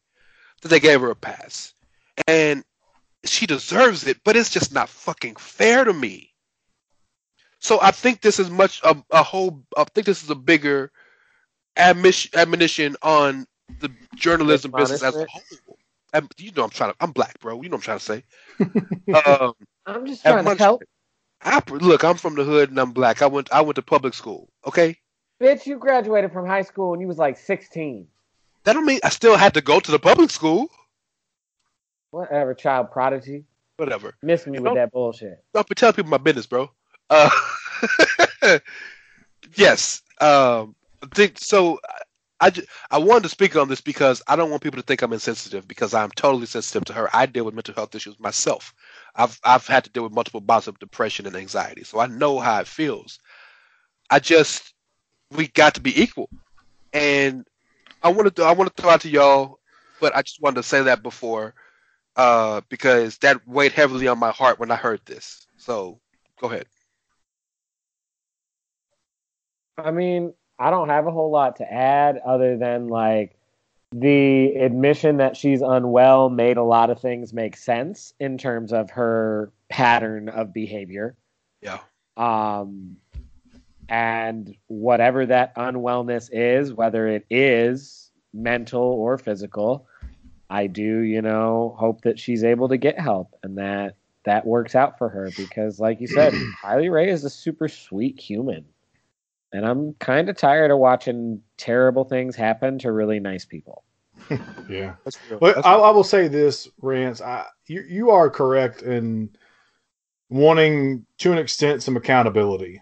that 0.61 0.69
they 0.69 0.79
gave 0.79 1.01
her 1.01 1.11
a 1.11 1.15
pass. 1.15 1.73
And 2.27 2.63
she 3.25 3.45
deserves 3.45 4.07
it, 4.07 4.17
but 4.23 4.35
it's 4.35 4.49
just 4.49 4.73
not 4.73 4.89
fucking 4.89 5.35
fair 5.35 5.83
to 5.83 5.93
me. 5.93 6.33
So 7.59 7.79
I 7.81 7.91
think 7.91 8.21
this 8.21 8.39
is 8.39 8.49
much 8.49 8.81
a, 8.83 8.95
a 9.11 9.21
whole. 9.21 9.63
I 9.75 9.83
think 9.83 10.05
this 10.05 10.23
is 10.23 10.29
a 10.29 10.35
bigger 10.35 10.91
admission, 11.75 12.31
admonition 12.39 12.95
on 13.01 13.45
the 13.79 13.91
journalism 14.15 14.71
business 14.71 15.03
as 15.03 15.15
a 15.15 15.25
whole. 15.25 15.77
And 16.13 16.31
you 16.37 16.51
know, 16.53 16.63
I'm 16.63 16.69
trying 16.69 16.91
to. 16.91 16.95
I'm 17.01 17.11
black, 17.11 17.37
bro. 17.39 17.61
You 17.61 17.67
know, 17.67 17.75
what 17.75 17.87
I'm 17.89 17.99
trying 17.99 17.99
to 17.99 18.05
say. 18.05 19.23
um, 19.25 19.53
I'm 19.85 20.05
just 20.05 20.23
trying 20.23 20.45
to 20.45 20.55
help. 20.55 20.83
I, 21.41 21.61
look, 21.69 22.03
I'm 22.03 22.15
from 22.15 22.35
the 22.35 22.43
hood 22.43 22.69
and 22.69 22.79
I'm 22.79 22.91
black. 22.91 23.21
I 23.21 23.27
went. 23.27 23.51
I 23.51 23.59
went 23.61 23.75
to 23.75 23.81
public 23.81 24.13
school. 24.13 24.49
Okay, 24.65 24.97
Bitch, 25.41 25.65
you 25.65 25.77
graduated 25.77 26.33
from 26.33 26.45
high 26.45 26.63
school 26.63 26.91
and 26.91 27.01
you 27.01 27.07
was 27.07 27.17
like 27.17 27.37
16. 27.37 28.07
That 28.63 28.73
don't 28.73 28.85
mean 28.85 28.99
I 29.03 29.09
still 29.09 29.37
had 29.37 29.53
to 29.55 29.61
go 29.61 29.79
to 29.79 29.91
the 29.91 29.99
public 29.99 30.29
school. 30.29 30.69
Whatever, 32.11 32.53
child 32.53 32.91
prodigy. 32.91 33.45
Whatever. 33.77 34.15
Miss 34.21 34.45
me 34.45 34.59
with 34.59 34.73
that 34.73 34.91
bullshit. 34.91 35.43
Don't 35.53 35.67
be 35.67 35.75
telling 35.75 35.93
people 35.93 36.11
my 36.11 36.17
business, 36.17 36.45
bro. 36.45 36.69
Uh, 37.09 37.29
yes. 39.55 40.01
Um, 40.19 40.75
I 41.01 41.07
think 41.13 41.39
so. 41.39 41.79
I, 42.41 42.51
I 42.91 42.97
wanted 42.97 43.23
to 43.23 43.29
speak 43.29 43.55
on 43.55 43.67
this 43.67 43.81
because 43.81 44.21
I 44.27 44.35
don't 44.35 44.49
want 44.49 44.63
people 44.63 44.79
to 44.79 44.85
think 44.85 45.01
I'm 45.01 45.13
insensitive 45.13 45.67
because 45.67 45.93
I'm 45.93 46.11
totally 46.11 46.45
sensitive 46.45 46.85
to 46.85 46.93
her. 46.93 47.09
I 47.13 47.25
deal 47.25 47.45
with 47.45 47.53
mental 47.53 47.73
health 47.75 47.95
issues 47.95 48.19
myself. 48.19 48.73
I've 49.15 49.39
I've 49.43 49.67
had 49.67 49.83
to 49.85 49.89
deal 49.89 50.03
with 50.03 50.13
multiple 50.13 50.41
bouts 50.41 50.67
of 50.67 50.79
depression 50.79 51.25
and 51.25 51.35
anxiety, 51.35 51.83
so 51.83 51.99
I 51.99 52.07
know 52.07 52.39
how 52.39 52.59
it 52.59 52.67
feels. 52.67 53.19
I 54.09 54.19
just 54.19 54.73
we 55.31 55.47
got 55.47 55.75
to 55.75 55.81
be 55.81 56.01
equal, 56.01 56.29
and 56.93 57.45
I 58.01 58.09
want 58.09 58.35
to 58.35 58.43
I 58.43 58.53
want 58.53 58.75
to 58.75 58.81
throw 58.81 58.91
out 58.91 59.01
to 59.01 59.09
y'all, 59.09 59.59
but 59.99 60.15
I 60.15 60.21
just 60.21 60.41
wanted 60.41 60.55
to 60.55 60.63
say 60.63 60.83
that 60.83 61.03
before 61.03 61.53
uh, 62.15 62.61
because 62.69 63.17
that 63.19 63.47
weighed 63.47 63.71
heavily 63.71 64.07
on 64.07 64.19
my 64.19 64.31
heart 64.31 64.59
when 64.59 64.71
I 64.71 64.75
heard 64.75 65.01
this. 65.05 65.47
So 65.57 65.99
go 66.39 66.47
ahead. 66.47 66.65
I 69.77 69.91
mean, 69.91 70.33
I 70.57 70.69
don't 70.69 70.89
have 70.89 71.07
a 71.07 71.11
whole 71.11 71.31
lot 71.31 71.55
to 71.57 71.71
add 71.71 72.19
other 72.25 72.57
than 72.57 72.89
like 72.89 73.37
the 73.91 74.55
admission 74.55 75.17
that 75.17 75.35
she's 75.35 75.61
unwell 75.61 76.29
made 76.29 76.57
a 76.57 76.63
lot 76.63 76.89
of 76.89 76.99
things 76.99 77.33
make 77.33 77.55
sense 77.55 78.13
in 78.19 78.37
terms 78.37 78.71
of 78.71 78.91
her 78.91 79.51
pattern 79.69 80.29
of 80.29 80.53
behavior. 80.53 81.15
Yeah. 81.61 81.79
Um, 82.17 82.97
and 83.89 84.55
whatever 84.67 85.25
that 85.25 85.55
unwellness 85.55 86.29
is, 86.31 86.73
whether 86.73 87.07
it 87.07 87.25
is 87.29 88.11
mental 88.33 88.81
or 88.81 89.17
physical, 89.17 89.87
I 90.49 90.67
do, 90.67 90.99
you 90.99 91.21
know, 91.21 91.75
hope 91.77 92.01
that 92.01 92.19
she's 92.19 92.43
able 92.43 92.69
to 92.69 92.77
get 92.77 92.99
help 92.99 93.35
and 93.43 93.57
that 93.57 93.95
that 94.25 94.45
works 94.45 94.75
out 94.75 94.97
for 94.97 95.09
her 95.09 95.31
because, 95.35 95.79
like 95.79 95.99
you 95.99 96.07
said, 96.07 96.33
Kylie 96.63 96.91
Rae 96.91 97.09
is 97.09 97.23
a 97.23 97.29
super 97.29 97.67
sweet 97.67 98.19
human. 98.19 98.65
And 99.51 99.65
I'm 99.65 99.93
kind 99.95 100.29
of 100.29 100.37
tired 100.37 100.69
of 100.69 100.77
watching 100.77 101.41
terrible 101.57 102.03
things 102.03 102.35
happen 102.35 102.77
to 102.79 102.91
really 102.91 103.19
nice 103.19 103.45
people. 103.45 103.83
Yeah. 104.69 104.93
That's 105.03 105.17
real. 105.31 105.39
But 105.39 105.55
That's 105.55 105.65
I. 105.65 105.73
I 105.73 105.89
will 105.89 106.03
say 106.03 106.27
this, 106.27 106.67
Rance. 106.79 107.21
I, 107.21 107.45
you 107.65 107.83
you 107.89 108.11
are 108.11 108.29
correct 108.29 108.83
in 108.83 109.31
wanting, 110.29 111.07
to 111.17 111.31
an 111.31 111.39
extent, 111.39 111.81
some 111.81 111.97
accountability. 111.97 112.79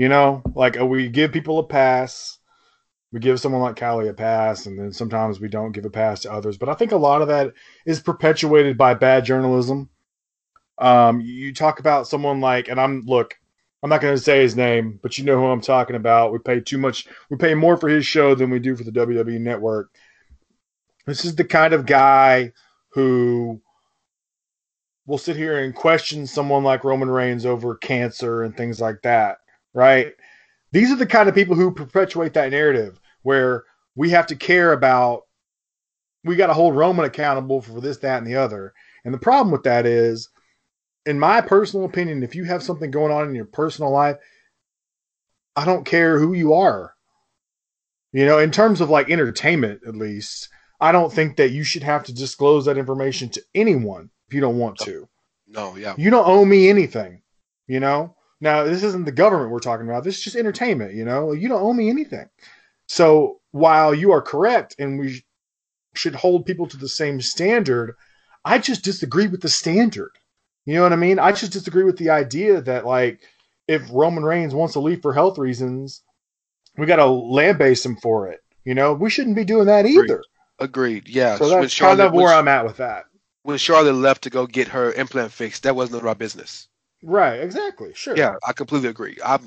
You 0.00 0.08
know, 0.08 0.42
like 0.54 0.80
uh, 0.80 0.86
we 0.86 1.10
give 1.10 1.30
people 1.30 1.58
a 1.58 1.62
pass, 1.62 2.38
we 3.12 3.20
give 3.20 3.38
someone 3.38 3.60
like 3.60 3.78
Callie 3.78 4.08
a 4.08 4.14
pass, 4.14 4.64
and 4.64 4.78
then 4.78 4.94
sometimes 4.94 5.40
we 5.40 5.48
don't 5.48 5.72
give 5.72 5.84
a 5.84 5.90
pass 5.90 6.20
to 6.20 6.32
others. 6.32 6.56
But 6.56 6.70
I 6.70 6.74
think 6.74 6.92
a 6.92 6.96
lot 6.96 7.20
of 7.20 7.28
that 7.28 7.52
is 7.84 8.00
perpetuated 8.00 8.78
by 8.78 8.94
bad 8.94 9.26
journalism. 9.26 9.90
Um, 10.78 11.20
you 11.20 11.52
talk 11.52 11.80
about 11.80 12.08
someone 12.08 12.40
like, 12.40 12.68
and 12.68 12.80
I'm 12.80 13.02
look, 13.02 13.38
I'm 13.82 13.90
not 13.90 14.00
going 14.00 14.16
to 14.16 14.22
say 14.22 14.40
his 14.40 14.56
name, 14.56 14.98
but 15.02 15.18
you 15.18 15.24
know 15.24 15.36
who 15.36 15.44
I'm 15.48 15.60
talking 15.60 15.96
about. 15.96 16.32
We 16.32 16.38
pay 16.38 16.60
too 16.60 16.78
much. 16.78 17.06
We 17.28 17.36
pay 17.36 17.52
more 17.52 17.76
for 17.76 17.90
his 17.90 18.06
show 18.06 18.34
than 18.34 18.48
we 18.48 18.58
do 18.58 18.76
for 18.76 18.84
the 18.84 18.92
WWE 18.92 19.38
Network. 19.38 19.90
This 21.04 21.26
is 21.26 21.34
the 21.34 21.44
kind 21.44 21.74
of 21.74 21.84
guy 21.84 22.54
who 22.92 23.60
will 25.06 25.18
sit 25.18 25.36
here 25.36 25.58
and 25.58 25.74
question 25.74 26.26
someone 26.26 26.64
like 26.64 26.84
Roman 26.84 27.10
Reigns 27.10 27.44
over 27.44 27.74
cancer 27.74 28.44
and 28.44 28.56
things 28.56 28.80
like 28.80 29.02
that, 29.02 29.39
right? 29.74 30.12
These 30.72 30.90
are 30.90 30.96
the 30.96 31.06
kind 31.06 31.28
of 31.28 31.34
people 31.34 31.56
who 31.56 31.72
perpetuate 31.72 32.34
that 32.34 32.50
narrative 32.50 33.00
where 33.22 33.64
we 33.96 34.10
have 34.10 34.26
to 34.28 34.36
care 34.36 34.72
about, 34.72 35.22
we 36.24 36.36
got 36.36 36.46
to 36.46 36.54
hold 36.54 36.76
Roman 36.76 37.04
accountable 37.04 37.60
for 37.60 37.80
this, 37.80 37.98
that, 37.98 38.18
and 38.18 38.26
the 38.26 38.36
other. 38.36 38.72
And 39.04 39.12
the 39.12 39.18
problem 39.18 39.50
with 39.50 39.64
that 39.64 39.86
is, 39.86 40.28
in 41.06 41.18
my 41.18 41.40
personal 41.40 41.86
opinion, 41.86 42.22
if 42.22 42.34
you 42.34 42.44
have 42.44 42.62
something 42.62 42.90
going 42.90 43.12
on 43.12 43.28
in 43.28 43.34
your 43.34 43.46
personal 43.46 43.90
life, 43.90 44.16
I 45.56 45.64
don't 45.64 45.84
care 45.84 46.18
who 46.18 46.32
you 46.32 46.54
are. 46.54 46.94
You 48.12 48.26
know, 48.26 48.38
in 48.38 48.50
terms 48.50 48.80
of 48.80 48.90
like 48.90 49.10
entertainment, 49.10 49.82
at 49.86 49.96
least, 49.96 50.48
I 50.80 50.92
don't 50.92 51.12
think 51.12 51.36
that 51.36 51.50
you 51.50 51.64
should 51.64 51.82
have 51.82 52.04
to 52.04 52.14
disclose 52.14 52.64
that 52.64 52.78
information 52.78 53.28
to 53.30 53.42
anyone 53.54 54.10
if 54.28 54.34
you 54.34 54.40
don't 54.40 54.58
want 54.58 54.78
to. 54.78 55.08
no, 55.46 55.76
yeah. 55.76 55.94
You 55.96 56.10
don't 56.10 56.26
owe 56.26 56.44
me 56.44 56.68
anything, 56.68 57.22
you 57.66 57.80
know? 57.80 58.16
Now, 58.40 58.64
this 58.64 58.82
isn't 58.82 59.04
the 59.04 59.12
government 59.12 59.50
we're 59.50 59.58
talking 59.58 59.86
about. 59.86 60.04
This 60.04 60.16
is 60.18 60.24
just 60.24 60.36
entertainment, 60.36 60.94
you 60.94 61.04
know? 61.04 61.32
You 61.32 61.48
don't 61.48 61.62
owe 61.62 61.72
me 61.72 61.90
anything. 61.90 62.28
So, 62.86 63.40
while 63.52 63.94
you 63.94 64.12
are 64.12 64.22
correct 64.22 64.76
and 64.78 64.98
we 64.98 65.12
sh- 65.12 65.22
should 65.94 66.14
hold 66.14 66.46
people 66.46 66.66
to 66.68 66.76
the 66.76 66.88
same 66.88 67.20
standard, 67.20 67.94
I 68.44 68.58
just 68.58 68.82
disagree 68.82 69.26
with 69.28 69.42
the 69.42 69.48
standard. 69.48 70.12
You 70.64 70.74
know 70.74 70.82
what 70.82 70.92
I 70.92 70.96
mean? 70.96 71.18
I 71.18 71.32
just 71.32 71.52
disagree 71.52 71.84
with 71.84 71.98
the 71.98 72.10
idea 72.10 72.60
that, 72.62 72.86
like, 72.86 73.20
if 73.68 73.82
Roman 73.92 74.24
Reigns 74.24 74.54
wants 74.54 74.72
to 74.74 74.80
leave 74.80 75.02
for 75.02 75.12
health 75.12 75.38
reasons, 75.38 76.02
we 76.76 76.86
got 76.86 76.96
to 76.96 77.06
land 77.06 77.58
base 77.58 77.84
him 77.84 77.96
for 77.96 78.28
it. 78.28 78.40
You 78.64 78.74
know, 78.74 78.92
we 78.92 79.10
shouldn't 79.10 79.36
be 79.36 79.44
doing 79.44 79.66
that 79.66 79.84
Agreed. 79.84 80.04
either. 80.04 80.22
Agreed. 80.58 81.08
Yeah. 81.08 81.36
So 81.36 81.48
that's 81.48 81.78
kind 81.78 82.00
of 82.00 82.12
where 82.12 82.32
I'm 82.34 82.48
at 82.48 82.64
with 82.64 82.78
that. 82.78 83.04
when 83.42 83.58
Charlotte 83.58 83.94
left 83.94 84.22
to 84.22 84.30
go 84.30 84.46
get 84.46 84.68
her 84.68 84.92
implant 84.92 85.32
fixed, 85.32 85.62
that 85.62 85.76
wasn't 85.76 86.04
our 86.04 86.14
business. 86.14 86.68
Right, 87.02 87.40
exactly. 87.40 87.92
Sure. 87.94 88.16
Yeah, 88.16 88.34
I 88.46 88.52
completely 88.52 88.88
agree. 88.88 89.18
I'm, 89.24 89.46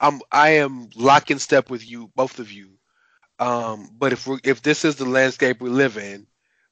I'm, 0.00 0.20
I 0.32 0.50
am 0.50 0.90
lock 0.96 1.30
in 1.30 1.38
step 1.38 1.70
with 1.70 1.88
you, 1.88 2.10
both 2.16 2.38
of 2.38 2.50
you. 2.52 2.78
Um, 3.40 3.90
but 3.98 4.12
if 4.12 4.26
we 4.26 4.38
if 4.44 4.62
this 4.62 4.84
is 4.84 4.96
the 4.96 5.06
landscape 5.06 5.60
we 5.60 5.70
live 5.70 5.98
in, 5.98 6.26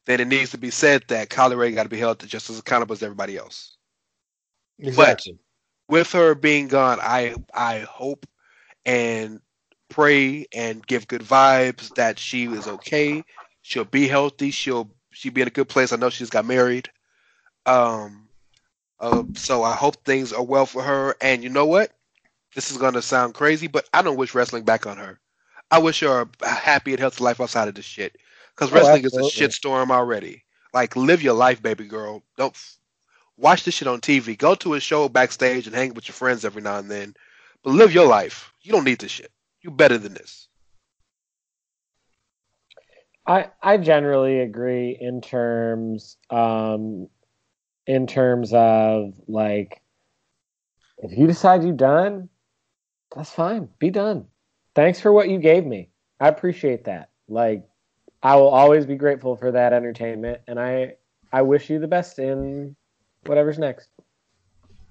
then 0.06 0.20
it 0.20 0.28
needs 0.28 0.52
to 0.52 0.58
be 0.58 0.70
said 0.70 1.04
that 1.08 1.30
Kylie 1.30 1.58
Rae 1.58 1.72
got 1.72 1.84
to 1.84 1.90
be 1.90 1.98
held 1.98 2.20
to 2.20 2.26
just 2.28 2.50
as 2.50 2.58
accountable 2.60 2.94
as 2.94 3.02
everybody 3.02 3.36
else. 3.36 3.76
Exactly. 4.78 5.38
But 5.88 5.94
With 5.94 6.12
her 6.12 6.34
being 6.34 6.68
gone, 6.68 7.00
I 7.02 7.36
I 7.54 7.80
hope 7.80 8.26
and 8.86 9.40
pray 9.90 10.46
and 10.54 10.86
give 10.86 11.08
good 11.08 11.22
vibes 11.22 11.92
that 11.94 12.18
she 12.18 12.44
is 12.46 12.68
okay. 12.68 13.24
She'll 13.62 13.84
be 13.84 14.08
healthy. 14.08 14.52
She'll 14.52 14.90
she'll 15.12 15.32
be 15.32 15.42
in 15.42 15.48
a 15.48 15.52
good 15.52 15.68
place. 15.68 15.92
I 15.92 15.96
know 15.98 16.10
she's 16.10 16.30
got 16.30 16.46
married. 16.46 16.90
Um, 17.66 18.29
uh, 19.00 19.24
so 19.34 19.62
I 19.62 19.74
hope 19.74 19.96
things 20.04 20.32
are 20.32 20.42
well 20.44 20.66
for 20.66 20.82
her. 20.82 21.16
And 21.20 21.42
you 21.42 21.50
know 21.50 21.66
what? 21.66 21.92
This 22.54 22.70
is 22.70 22.78
gonna 22.78 23.02
sound 23.02 23.34
crazy, 23.34 23.66
but 23.68 23.88
I 23.92 24.02
don't 24.02 24.16
wish 24.16 24.34
wrestling 24.34 24.64
back 24.64 24.86
on 24.86 24.96
her. 24.98 25.20
I 25.70 25.78
wish 25.78 26.00
her 26.00 26.28
a 26.42 26.48
happy 26.48 26.92
and 26.92 27.00
healthy 27.00 27.24
life 27.24 27.40
outside 27.40 27.68
of 27.68 27.74
this 27.74 27.84
shit. 27.84 28.16
Because 28.54 28.72
Oh, 28.72 28.86
wrestling 28.86 29.04
is 29.04 29.16
a 29.16 29.22
absolutely. 29.22 29.22
shitstorm 29.22 29.90
already. 29.90 30.44
Like, 30.74 30.96
live 30.96 31.22
your 31.22 31.34
life, 31.34 31.62
baby 31.62 31.86
girl. 31.86 32.22
Don't 32.36 32.54
f- 32.54 32.78
watch 33.36 33.64
this 33.64 33.74
shit 33.76 33.88
on 33.88 34.00
TV. 34.00 34.36
Go 34.36 34.54
to 34.56 34.74
a 34.74 34.80
show 34.80 35.08
backstage 35.08 35.66
and 35.66 35.74
hang 35.76 35.94
with 35.94 36.08
your 36.08 36.14
friends 36.14 36.44
every 36.44 36.62
now 36.62 36.78
and 36.78 36.90
then. 36.90 37.14
But 37.62 37.72
live 37.74 37.92
your 37.94 38.06
life. 38.06 38.52
You 38.62 38.72
don't 38.72 38.84
need 38.84 39.00
this 39.00 39.12
shit. 39.12 39.32
You're 39.62 39.72
better 39.74 39.98
than 39.98 40.14
this. 40.14 40.48
I 43.26 43.50
I 43.62 43.76
generally 43.78 44.40
agree 44.40 44.96
in 45.00 45.20
terms 45.20 46.16
um 46.30 47.08
in 47.86 48.06
terms 48.06 48.52
of 48.52 49.14
like 49.26 49.80
if 50.98 51.16
you 51.16 51.26
decide 51.26 51.62
you're 51.62 51.72
done, 51.72 52.28
that's 53.14 53.30
fine. 53.30 53.68
Be 53.78 53.90
done. 53.90 54.26
Thanks 54.74 55.00
for 55.00 55.12
what 55.12 55.28
you 55.28 55.38
gave 55.38 55.64
me. 55.64 55.88
I 56.20 56.28
appreciate 56.28 56.84
that. 56.84 57.10
Like 57.28 57.66
I 58.22 58.36
will 58.36 58.48
always 58.48 58.86
be 58.86 58.96
grateful 58.96 59.36
for 59.36 59.52
that 59.52 59.72
entertainment 59.72 60.42
and 60.46 60.60
I 60.60 60.94
I 61.32 61.42
wish 61.42 61.70
you 61.70 61.78
the 61.78 61.88
best 61.88 62.18
in 62.18 62.76
whatever's 63.26 63.58
next. 63.58 63.88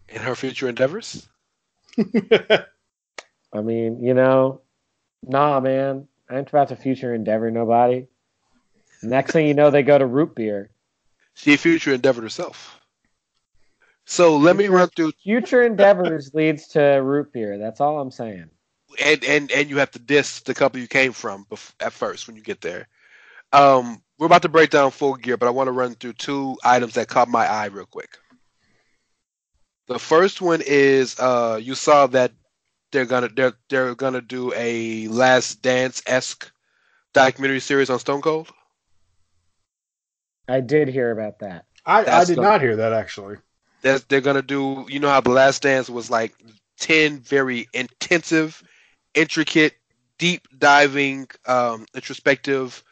In 0.10 0.22
her 0.22 0.36
future 0.36 0.68
endeavors? 0.68 1.28
I 1.98 3.62
mean, 3.62 4.04
you 4.04 4.14
know, 4.14 4.62
nah 5.24 5.60
man. 5.60 6.08
I 6.30 6.38
ain't 6.38 6.50
about 6.50 6.68
to 6.70 6.76
future 6.76 7.14
endeavor 7.14 7.50
nobody. 7.50 8.08
Next 9.02 9.32
thing 9.32 9.48
you 9.48 9.54
know, 9.54 9.72
they 9.72 9.84
go 9.84 9.98
to 9.98 10.06
root 10.06 10.36
beer. 10.36 10.70
She 11.34 11.56
future 11.58 11.94
endeavored 11.94 12.24
herself. 12.24 12.79
So 14.10 14.38
let 14.38 14.56
me 14.56 14.68
run 14.68 14.90
through 14.90 15.12
Future 15.24 15.62
endeavors 15.62 16.32
leads 16.34 16.68
to 16.70 16.82
root 16.82 17.32
beer. 17.32 17.60
That's 17.60 17.80
all 17.80 18.00
I'm 18.00 18.10
saying. 18.10 18.50
and 19.06 19.24
and 19.24 19.52
and 19.52 19.70
you 19.70 19.78
have 19.78 19.92
to 19.92 20.00
diss 20.00 20.40
the 20.40 20.56
company 20.56 20.82
you 20.82 20.88
came 20.88 21.12
from 21.14 21.46
bef- 21.46 21.74
at 21.80 21.94
first 21.94 22.26
when 22.26 22.36
you 22.36 22.42
get 22.42 22.60
there. 22.62 22.88
Um, 23.54 24.02
we're 24.18 24.26
about 24.26 24.42
to 24.42 24.50
break 24.50 24.72
down 24.72 24.90
full 24.90 25.14
gear, 25.14 25.38
but 25.38 25.46
I 25.46 25.52
want 25.52 25.68
to 25.68 25.72
run 25.74 25.94
through 25.94 26.14
two 26.14 26.58
items 26.64 26.96
that 26.96 27.08
caught 27.08 27.28
my 27.30 27.46
eye 27.46 27.68
real 27.68 27.86
quick. 27.86 28.18
The 29.88 30.00
first 30.00 30.42
one 30.42 30.62
is 30.66 31.20
uh, 31.20 31.60
you 31.62 31.76
saw 31.76 32.08
that 32.08 32.32
they're 32.92 33.06
gonna 33.06 33.30
they're 33.30 33.54
they're 33.70 33.94
gonna 33.94 34.22
do 34.22 34.52
a 34.56 35.08
Last 35.10 35.62
Dance 35.62 36.02
esque 36.08 36.52
documentary 37.14 37.60
series 37.60 37.92
on 37.92 38.00
Stone 38.00 38.22
Cold. 38.22 38.50
I 40.48 40.62
did 40.62 40.88
hear 40.88 41.12
about 41.12 41.40
that. 41.40 41.66
I, 41.86 42.06
I 42.08 42.26
did 42.26 42.38
the- 42.38 42.42
not 42.42 42.62
hear 42.62 42.76
that 42.78 42.92
actually. 42.94 43.38
They're, 43.82 44.00
they're 44.00 44.22
gonna 44.22 44.42
do 44.42 44.86
you 44.90 45.00
know 45.00 45.10
how 45.10 45.22
the 45.22 45.32
Last 45.32 45.64
Dance 45.64 45.90
was 45.90 46.10
like 46.10 46.36
ten 46.78 47.20
very 47.20 47.68
intensive, 47.74 48.62
intricate, 49.14 49.76
deep 50.18 50.48
diving, 50.58 51.28
um, 51.46 51.86
introspective 51.94 52.84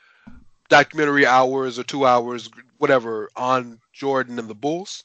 documentary 0.69 1.25
hours 1.25 1.79
or 1.79 1.83
two 1.83 2.05
hours, 2.05 2.49
whatever, 2.77 3.29
on 3.35 3.79
Jordan 3.93 4.39
and 4.39 4.49
the 4.49 4.55
Bulls. 4.55 5.03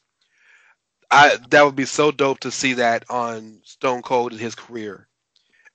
I 1.11 1.37
that 1.51 1.64
would 1.64 1.76
be 1.76 1.85
so 1.85 2.11
dope 2.11 2.41
to 2.41 2.51
see 2.51 2.74
that 2.74 3.05
on 3.11 3.61
Stone 3.64 4.03
Cold 4.03 4.33
in 4.33 4.39
his 4.39 4.55
career. 4.55 5.09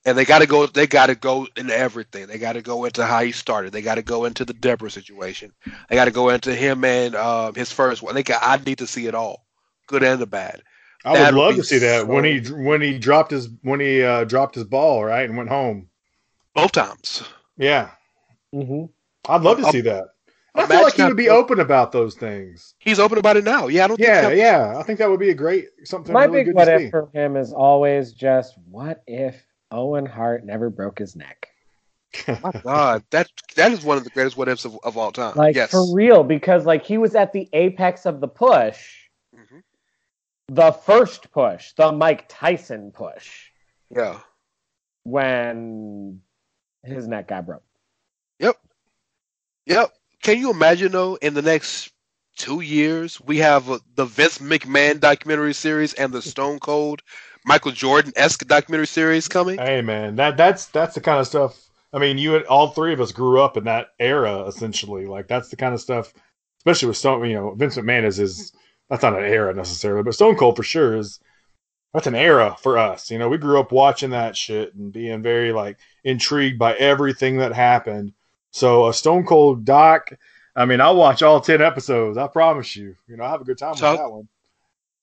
And 0.04 0.16
they 0.16 0.24
got 0.24 0.38
to 0.38 0.46
go. 0.46 0.66
They 0.66 0.86
got 0.86 1.06
to 1.06 1.14
go 1.14 1.46
into 1.56 1.76
everything. 1.76 2.28
They 2.28 2.38
got 2.38 2.54
to 2.54 2.62
go 2.62 2.84
into 2.84 3.04
how 3.04 3.22
he 3.22 3.32
started. 3.32 3.72
They 3.72 3.82
got 3.82 3.96
to 3.96 4.02
go 4.02 4.24
into 4.24 4.44
the 4.44 4.54
Deborah 4.54 4.90
situation. 4.90 5.52
They 5.88 5.96
got 5.96 6.06
to 6.06 6.10
go 6.12 6.30
into 6.30 6.54
him 6.54 6.84
and 6.84 7.14
um, 7.14 7.54
his 7.54 7.72
first 7.72 8.02
one. 8.02 8.14
They 8.14 8.22
got, 8.22 8.40
I 8.42 8.62
need 8.64 8.78
to 8.78 8.86
see 8.86 9.06
it 9.06 9.14
all, 9.14 9.44
good 9.88 10.04
and 10.04 10.20
the 10.20 10.26
bad. 10.26 10.62
I 11.04 11.12
would 11.12 11.18
That 11.20 11.34
would 11.34 11.40
love 11.40 11.54
be 11.54 11.60
to 11.60 11.64
see 11.64 11.78
that 11.78 12.06
when 12.06 12.24
he 12.24 12.40
when 12.52 12.80
he 12.80 12.98
dropped 12.98 13.30
his 13.32 13.48
when 13.62 13.80
he 13.80 14.02
uh, 14.02 14.24
dropped 14.24 14.54
his 14.54 14.64
ball 14.64 15.04
right 15.04 15.28
and 15.28 15.36
went 15.36 15.48
home. 15.48 15.88
Both 16.54 16.72
times. 16.72 17.22
Yeah, 17.56 17.90
Mm-hmm. 18.54 18.86
I'd 19.30 19.42
love 19.42 19.58
to 19.58 19.66
Um, 19.66 19.72
see 19.72 19.80
that. 19.82 20.04
I 20.54 20.66
feel 20.66 20.82
like 20.82 20.94
he 20.94 21.04
would 21.04 21.16
be 21.16 21.28
open 21.28 21.60
about 21.60 21.92
those 21.92 22.14
things. 22.16 22.74
He's 22.78 22.98
open 22.98 23.18
about 23.18 23.36
it 23.36 23.44
now. 23.44 23.68
Yeah, 23.68 23.84
I 23.84 23.88
don't 23.88 24.00
Yeah, 24.00 24.28
think. 24.28 24.38
yeah. 24.38 24.74
I 24.78 24.82
think 24.82 24.98
that 24.98 25.08
would 25.10 25.20
be 25.20 25.30
a 25.30 25.34
great 25.34 25.68
something 25.84 26.12
My 26.12 26.24
really 26.24 26.38
big 26.38 26.46
good 26.46 26.54
what 26.56 26.64
to 26.64 26.74
if 26.74 26.80
see. 26.82 26.90
for 26.90 27.08
him 27.12 27.36
is 27.36 27.52
always 27.52 28.12
just 28.12 28.54
what 28.70 29.02
if 29.06 29.44
Owen 29.70 30.06
Hart 30.06 30.44
never 30.44 30.70
broke 30.70 30.98
his 30.98 31.14
neck? 31.14 31.48
My 32.26 32.52
God, 32.64 33.04
that 33.10 33.28
that 33.56 33.70
is 33.70 33.84
one 33.84 33.98
of 33.98 34.04
the 34.04 34.10
greatest 34.10 34.36
what 34.36 34.48
ifs 34.48 34.64
of, 34.64 34.78
of 34.82 34.96
all 34.96 35.12
time. 35.12 35.36
Like 35.36 35.54
yes. 35.54 35.70
for 35.70 35.94
real, 35.94 36.24
because 36.24 36.64
like 36.66 36.84
he 36.84 36.98
was 36.98 37.14
at 37.14 37.32
the 37.32 37.48
apex 37.52 38.06
of 38.06 38.20
the 38.20 38.28
push. 38.28 38.94
The 40.48 40.72
first 40.72 41.30
push, 41.30 41.72
the 41.74 41.92
Mike 41.92 42.24
Tyson 42.28 42.90
push, 42.90 43.50
Yeah. 43.94 44.20
when 45.04 46.20
his 46.82 47.06
neck 47.06 47.28
got 47.28 47.46
broke. 47.46 47.62
Yep. 48.38 48.56
Yep. 49.66 49.92
Can 50.22 50.38
you 50.38 50.50
imagine 50.50 50.92
though? 50.92 51.16
In 51.16 51.34
the 51.34 51.42
next 51.42 51.92
two 52.36 52.60
years, 52.60 53.20
we 53.20 53.38
have 53.38 53.70
uh, 53.70 53.78
the 53.94 54.04
Vince 54.04 54.38
McMahon 54.38 55.00
documentary 55.00 55.54
series 55.54 55.94
and 55.94 56.12
the 56.12 56.22
Stone 56.22 56.60
Cold 56.60 57.02
Michael 57.44 57.72
Jordan 57.72 58.12
esque 58.16 58.46
documentary 58.46 58.86
series 58.86 59.28
coming. 59.28 59.58
Hey 59.58 59.82
man, 59.82 60.16
that 60.16 60.36
that's 60.36 60.66
that's 60.66 60.94
the 60.94 61.00
kind 61.00 61.20
of 61.20 61.26
stuff. 61.26 61.68
I 61.92 61.98
mean, 61.98 62.18
you 62.18 62.36
and 62.36 62.44
all 62.46 62.68
three 62.68 62.92
of 62.92 63.00
us 63.00 63.12
grew 63.12 63.40
up 63.40 63.56
in 63.56 63.64
that 63.64 63.88
era, 63.98 64.42
essentially. 64.46 65.06
Like 65.06 65.28
that's 65.28 65.48
the 65.48 65.56
kind 65.56 65.72
of 65.74 65.80
stuff, 65.80 66.12
especially 66.58 66.88
with 66.88 66.96
Stone. 66.98 67.24
You 67.28 67.34
know, 67.34 67.50
Vince 67.54 67.76
McMahon 67.76 68.04
is 68.04 68.16
his. 68.16 68.52
That's 68.88 69.02
not 69.02 69.18
an 69.18 69.24
era 69.24 69.54
necessarily, 69.54 70.02
but 70.02 70.14
Stone 70.14 70.36
Cold 70.36 70.56
for 70.56 70.62
sure 70.62 70.96
is. 70.96 71.20
That's 71.94 72.06
an 72.06 72.14
era 72.14 72.54
for 72.60 72.76
us. 72.76 73.10
You 73.10 73.18
know, 73.18 73.30
we 73.30 73.38
grew 73.38 73.58
up 73.58 73.72
watching 73.72 74.10
that 74.10 74.36
shit 74.36 74.74
and 74.74 74.92
being 74.92 75.22
very 75.22 75.52
like 75.52 75.78
intrigued 76.04 76.58
by 76.58 76.74
everything 76.74 77.38
that 77.38 77.54
happened. 77.54 78.12
So 78.50 78.88
a 78.88 78.94
Stone 78.94 79.24
Cold 79.24 79.64
doc. 79.64 80.10
I 80.54 80.66
mean, 80.66 80.82
I'll 80.82 80.96
watch 80.96 81.22
all 81.22 81.40
ten 81.40 81.62
episodes. 81.62 82.18
I 82.18 82.26
promise 82.26 82.76
you. 82.76 82.94
You 83.06 83.16
know, 83.16 83.24
I 83.24 83.30
have 83.30 83.40
a 83.40 83.44
good 83.44 83.56
time 83.56 83.74
Talk- 83.74 83.92
with 83.92 84.00
that 84.00 84.10
one. 84.10 84.28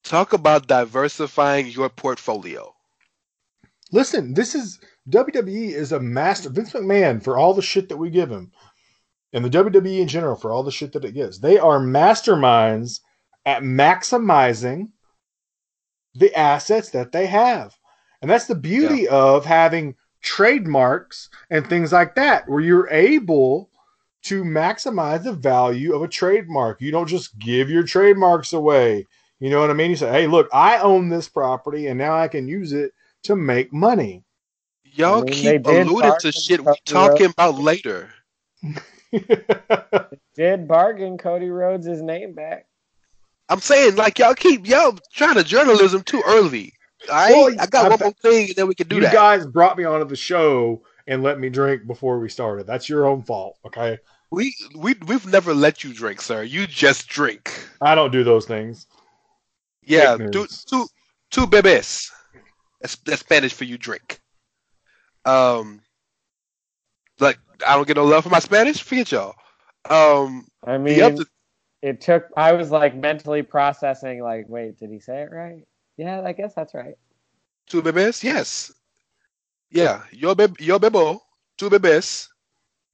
Talk 0.03 0.33
about 0.33 0.67
diversifying 0.67 1.65
your 1.67 1.89
portfolio. 1.89 2.75
Listen, 3.91 4.35
this 4.35 4.53
is 4.53 4.79
WWE 5.09 5.71
is 5.71 5.91
a 5.91 5.99
master. 5.99 6.49
Vince 6.49 6.73
McMahon 6.73 7.23
for 7.23 7.37
all 7.37 7.55
the 7.55 7.63
shit 7.63 7.89
that 7.89 7.97
we 7.97 8.11
give 8.11 8.29
him, 8.29 8.51
and 9.33 9.43
the 9.43 9.49
WWE 9.49 9.99
in 10.01 10.07
general 10.07 10.35
for 10.35 10.51
all 10.51 10.61
the 10.61 10.71
shit 10.71 10.91
that 10.93 11.05
it 11.05 11.13
gives. 11.13 11.39
They 11.39 11.57
are 11.57 11.79
masterminds 11.79 12.99
at 13.45 13.63
maximizing 13.63 14.89
the 16.15 16.33
assets 16.35 16.89
that 16.91 17.11
they 17.11 17.25
have, 17.27 17.75
and 18.21 18.29
that's 18.29 18.47
the 18.47 18.55
beauty 18.55 19.07
of 19.07 19.45
having 19.45 19.95
trademarks 20.21 21.29
and 21.49 21.67
things 21.67 21.91
like 21.91 22.15
that, 22.15 22.47
where 22.49 22.61
you're 22.61 22.89
able 22.89 23.69
to 24.23 24.43
maximize 24.43 25.23
the 25.23 25.33
value 25.33 25.93
of 25.93 26.01
a 26.01 26.07
trademark. 26.07 26.81
You 26.81 26.91
don't 26.91 27.07
just 27.07 27.37
give 27.37 27.69
your 27.69 27.83
trademarks 27.83 28.53
away. 28.53 29.05
You 29.39 29.49
know 29.49 29.59
what 29.59 29.69
I 29.69 29.73
mean? 29.73 29.91
You 29.91 29.97
say, 29.97 30.11
"Hey, 30.11 30.27
look, 30.27 30.47
I 30.53 30.79
own 30.79 31.09
this 31.09 31.29
property, 31.29 31.87
and 31.87 31.97
now 31.97 32.15
I 32.15 32.27
can 32.27 32.47
use 32.47 32.73
it." 32.73 32.91
to 33.25 33.35
make 33.35 33.73
money. 33.73 34.23
Y'all 34.83 35.21
I 35.21 35.25
mean, 35.25 35.33
keep 35.33 35.65
alluding 35.65 36.13
to 36.19 36.31
shit 36.31 36.61
we 36.61 36.65
Cody 36.65 36.81
talking 36.85 37.25
Rhodes. 37.25 37.33
about 37.33 37.55
later. 37.55 38.09
Did 40.35 40.67
bargain 40.67 41.17
Cody 41.17 41.49
Rhodes 41.49 41.85
his 41.85 42.01
name 42.01 42.33
back? 42.33 42.67
I'm 43.49 43.59
saying 43.59 43.95
like 43.95 44.19
y'all 44.19 44.33
keep 44.33 44.67
y'all 44.67 44.97
trying 45.13 45.35
to 45.35 45.43
journalism 45.43 46.03
too 46.03 46.23
early. 46.25 46.73
I 47.11 47.31
Well, 47.31 47.55
I 47.59 47.65
got 47.67 47.85
I 47.85 47.89
one 47.89 47.99
more 47.99 48.13
thing 48.13 48.47
and 48.47 48.55
then 48.55 48.67
we 48.67 48.75
can 48.75 48.87
do 48.87 48.95
you 48.95 49.01
that. 49.01 49.11
You 49.11 49.17
guys 49.17 49.45
brought 49.45 49.77
me 49.77 49.83
onto 49.83 50.07
the 50.07 50.15
show 50.15 50.83
and 51.07 51.21
let 51.21 51.39
me 51.39 51.49
drink 51.49 51.85
before 51.85 52.19
we 52.19 52.29
started. 52.29 52.65
That's 52.65 52.89
your 52.89 53.05
own 53.05 53.21
fault, 53.21 53.57
okay? 53.65 53.99
we 54.31 54.55
we 54.75 54.95
we've 55.07 55.25
never 55.25 55.53
let 55.53 55.83
you 55.83 55.93
drink, 55.93 56.21
sir. 56.21 56.43
You 56.43 56.67
just 56.67 57.07
drink. 57.07 57.51
I 57.81 57.95
don't 57.95 58.11
do 58.11 58.23
those 58.23 58.45
things. 58.45 58.87
Yeah, 59.83 60.17
Fake 60.17 60.31
two 60.31 60.47
two 60.67 60.87
two 61.31 61.47
bebés. 61.47 62.11
That's 62.81 62.97
that's 62.97 63.21
Spanish 63.21 63.53
for 63.53 63.63
you 63.63 63.77
drink. 63.77 64.19
Um, 65.23 65.81
like 67.19 67.39
I 67.65 67.75
don't 67.75 67.87
get 67.87 67.97
no 67.97 68.05
love 68.05 68.23
for 68.23 68.29
my 68.29 68.39
Spanish. 68.39 68.81
Forget 68.81 69.11
y'all. 69.11 69.35
Um, 69.89 70.47
I 70.65 70.77
mean, 70.77 70.95
the 70.95 71.01
other 71.03 71.25
it 71.81 72.01
took. 72.01 72.25
I 72.35 72.53
was 72.53 72.71
like 72.71 72.95
mentally 72.95 73.43
processing. 73.43 74.21
Like, 74.21 74.45
wait, 74.47 74.79
did 74.79 74.89
he 74.89 74.99
say 74.99 75.21
it 75.21 75.31
right? 75.31 75.65
Yeah, 75.97 76.21
I 76.21 76.33
guess 76.33 76.53
that's 76.53 76.73
right. 76.73 76.95
two 77.67 77.81
bebés, 77.81 78.23
yes, 78.23 78.71
yeah. 79.69 80.03
Yo 80.11 80.35
beb 80.35 80.59
yo 80.59 80.79
bebo, 80.79 81.21
two 81.57 81.69
bebés, 81.69 82.27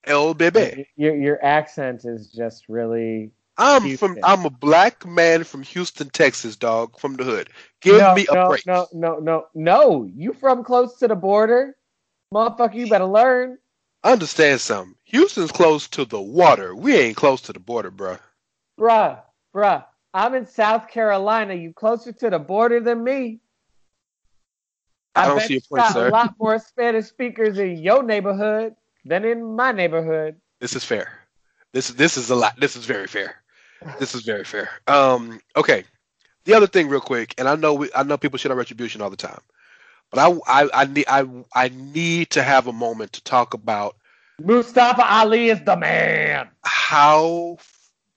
el 0.05 0.35
bebé. 0.35 0.85
Your 0.95 1.15
your 1.15 1.43
accent 1.43 2.05
is 2.05 2.31
just 2.31 2.69
really. 2.69 3.31
I'm 3.57 3.83
Houston. 3.83 4.15
from 4.15 4.19
I'm 4.23 4.45
a 4.45 4.49
black 4.49 5.05
man 5.05 5.43
from 5.43 5.61
Houston, 5.63 6.09
Texas, 6.09 6.55
dog, 6.55 6.97
from 6.99 7.15
the 7.15 7.23
hood. 7.23 7.49
Give 7.81 7.99
no, 7.99 8.15
me 8.15 8.25
a 8.31 8.33
no, 8.33 8.47
break. 8.47 8.65
no, 8.65 8.87
no, 8.93 9.19
no, 9.19 9.45
no. 9.53 10.03
You 10.15 10.33
from 10.33 10.63
close 10.63 10.97
to 10.99 11.07
the 11.07 11.15
border, 11.15 11.75
motherfucker? 12.33 12.75
You 12.75 12.87
better 12.89 13.05
learn. 13.05 13.57
Understand 14.03 14.61
something. 14.61 14.95
Houston's 15.03 15.51
close 15.51 15.87
to 15.89 16.05
the 16.05 16.19
water. 16.19 16.75
We 16.75 16.95
ain't 16.95 17.17
close 17.17 17.41
to 17.41 17.53
the 17.53 17.59
border, 17.59 17.91
bruh. 17.91 18.19
Bruh, 18.81 19.19
bruh, 19.53 19.85
I'm 20.11 20.33
in 20.33 20.47
South 20.47 20.87
Carolina. 20.87 21.53
You 21.53 21.71
closer 21.71 22.11
to 22.11 22.29
the 22.31 22.39
border 22.39 22.79
than 22.79 23.03
me. 23.03 23.39
I 25.15 25.27
don't 25.27 25.37
bet 25.37 25.47
see 25.47 25.53
you 25.55 25.61
point, 25.61 25.83
got 25.83 25.93
sir. 25.93 26.07
a 26.07 26.11
lot 26.11 26.33
more 26.39 26.57
Spanish 26.57 27.05
speakers 27.05 27.59
in 27.59 27.77
your 27.77 28.01
neighborhood 28.01 28.75
than 29.05 29.23
in 29.23 29.55
my 29.55 29.71
neighborhood. 29.71 30.37
This 30.59 30.75
is 30.75 30.83
fair. 30.83 31.11
This 31.73 31.89
this 31.89 32.17
is 32.17 32.31
a 32.31 32.35
lot. 32.35 32.59
This 32.59 32.75
is 32.75 32.85
very 32.85 33.05
fair. 33.05 33.35
This 33.99 34.15
is 34.15 34.21
very 34.21 34.45
fair. 34.45 34.69
Um, 34.87 35.39
okay. 35.55 35.83
The 36.45 36.55
other 36.55 36.67
thing, 36.67 36.89
real 36.89 37.01
quick, 37.01 37.35
and 37.37 37.47
I 37.47 37.55
know 37.55 37.75
we, 37.75 37.89
I 37.95 38.01
know 38.01 38.17
people 38.17 38.39
shit 38.39 38.51
on 38.51 38.57
retribution 38.57 39.01
all 39.01 39.11
the 39.11 39.15
time, 39.15 39.41
but 40.09 40.19
I 40.19 40.63
I, 40.63 40.69
I 40.73 40.85
need 40.85 41.05
I 41.07 41.27
I 41.53 41.69
need 41.69 42.31
to 42.31 42.41
have 42.41 42.65
a 42.65 42.73
moment 42.73 43.13
to 43.13 43.23
talk 43.23 43.53
about 43.53 43.95
Mustafa 44.43 45.05
Ali 45.07 45.49
is 45.49 45.61
the 45.65 45.77
man. 45.77 46.49
How 46.63 47.57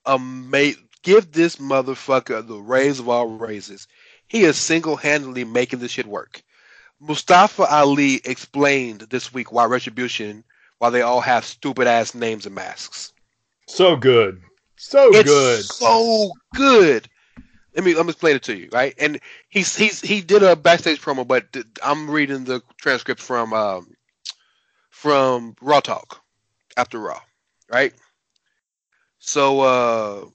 amazing! 0.06 0.88
Give 1.02 1.30
this 1.30 1.56
motherfucker 1.56 2.46
the 2.46 2.56
raise 2.56 2.98
of 2.98 3.08
all 3.08 3.26
raises. 3.26 3.86
He 4.26 4.44
is 4.44 4.56
single-handedly 4.56 5.44
making 5.44 5.80
this 5.80 5.92
shit 5.92 6.06
work. 6.06 6.42
Mustafa 6.98 7.64
Ali 7.64 8.22
explained 8.24 9.02
this 9.10 9.32
week 9.32 9.52
why 9.52 9.66
Retribution, 9.66 10.44
why 10.78 10.90
they 10.90 11.02
all 11.02 11.20
have 11.20 11.44
stupid 11.44 11.86
ass 11.86 12.14
names 12.14 12.46
and 12.46 12.54
masks. 12.54 13.12
So 13.68 13.96
good. 13.96 14.40
So 14.76 15.14
it's 15.14 15.30
good. 15.30 15.64
so 15.64 16.32
good. 16.54 17.08
Let 17.74 17.84
me 17.84 17.94
let 17.94 18.06
me 18.06 18.10
explain 18.10 18.36
it 18.36 18.42
to 18.44 18.56
you, 18.56 18.68
right? 18.72 18.94
And 18.98 19.20
he's 19.48 19.76
he's 19.76 20.00
he 20.00 20.20
did 20.20 20.42
a 20.42 20.56
backstage 20.56 21.00
promo, 21.00 21.26
but 21.26 21.44
I'm 21.82 22.08
reading 22.08 22.44
the 22.44 22.62
transcript 22.78 23.20
from 23.20 23.52
um 23.52 23.94
from 24.90 25.56
Raw 25.60 25.80
Talk 25.80 26.22
after 26.76 26.98
Raw, 26.98 27.20
right? 27.68 27.92
So 29.24 29.60
uh 29.60 30.26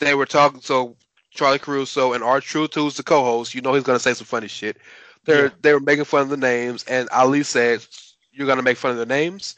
they 0.00 0.14
were 0.14 0.26
talking. 0.26 0.60
So 0.60 0.96
Charly 1.34 1.58
Caruso 1.58 2.12
and 2.12 2.22
R 2.22 2.40
Truth, 2.40 2.74
who's 2.74 2.96
the 2.96 3.02
co-host, 3.02 3.54
you 3.54 3.60
know 3.62 3.74
he's 3.74 3.84
gonna 3.84 3.98
say 3.98 4.14
some 4.14 4.26
funny 4.26 4.48
shit. 4.48 4.76
They're 5.24 5.50
Yeah. 5.50 5.54
they 5.60 5.72
were 5.72 5.80
making 5.80 6.04
fun 6.04 6.22
of 6.22 6.28
the 6.30 6.36
names, 6.36 6.84
and 6.84 7.08
Ali 7.10 7.42
said, 7.42 7.84
"You're 8.32 8.46
gonna 8.46 8.62
make 8.62 8.78
fun 8.78 8.92
of 8.92 8.98
the 8.98 9.06
names." 9.06 9.56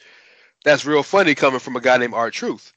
That's 0.64 0.84
real 0.86 1.02
funny 1.02 1.34
coming 1.34 1.60
from 1.60 1.76
a 1.76 1.80
guy 1.80 1.98
named 1.98 2.14
R 2.14 2.30
Truth. 2.30 2.72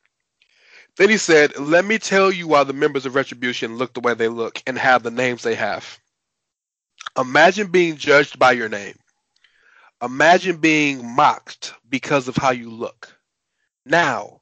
Then 0.98 1.10
he 1.10 1.18
said, 1.18 1.58
Let 1.60 1.86
me 1.86 1.98
tell 2.00 2.32
you 2.32 2.48
why 2.48 2.64
the 2.64 2.74
members 2.74 3.06
of 3.06 3.16
Retribution 3.16 3.78
look 3.78 3.94
the 3.94 4.02
way 4.02 4.14
they 4.14 4.28
look 4.30 4.62
and 4.68 4.78
have 4.78 5.04
the 5.04 5.12
names 5.12 5.44
they 5.44 5.56
have. 5.56 6.00
Imagine 7.18 7.72
being 7.72 7.98
judged 7.98 8.40
by 8.40 8.52
your 8.54 8.70
name. 8.70 8.98
Imagine 10.02 10.58
being 10.58 11.16
mocked 11.16 11.74
because 11.90 12.28
of 12.28 12.38
how 12.38 12.52
you 12.52 12.70
look. 12.70 13.18
Now, 13.86 14.41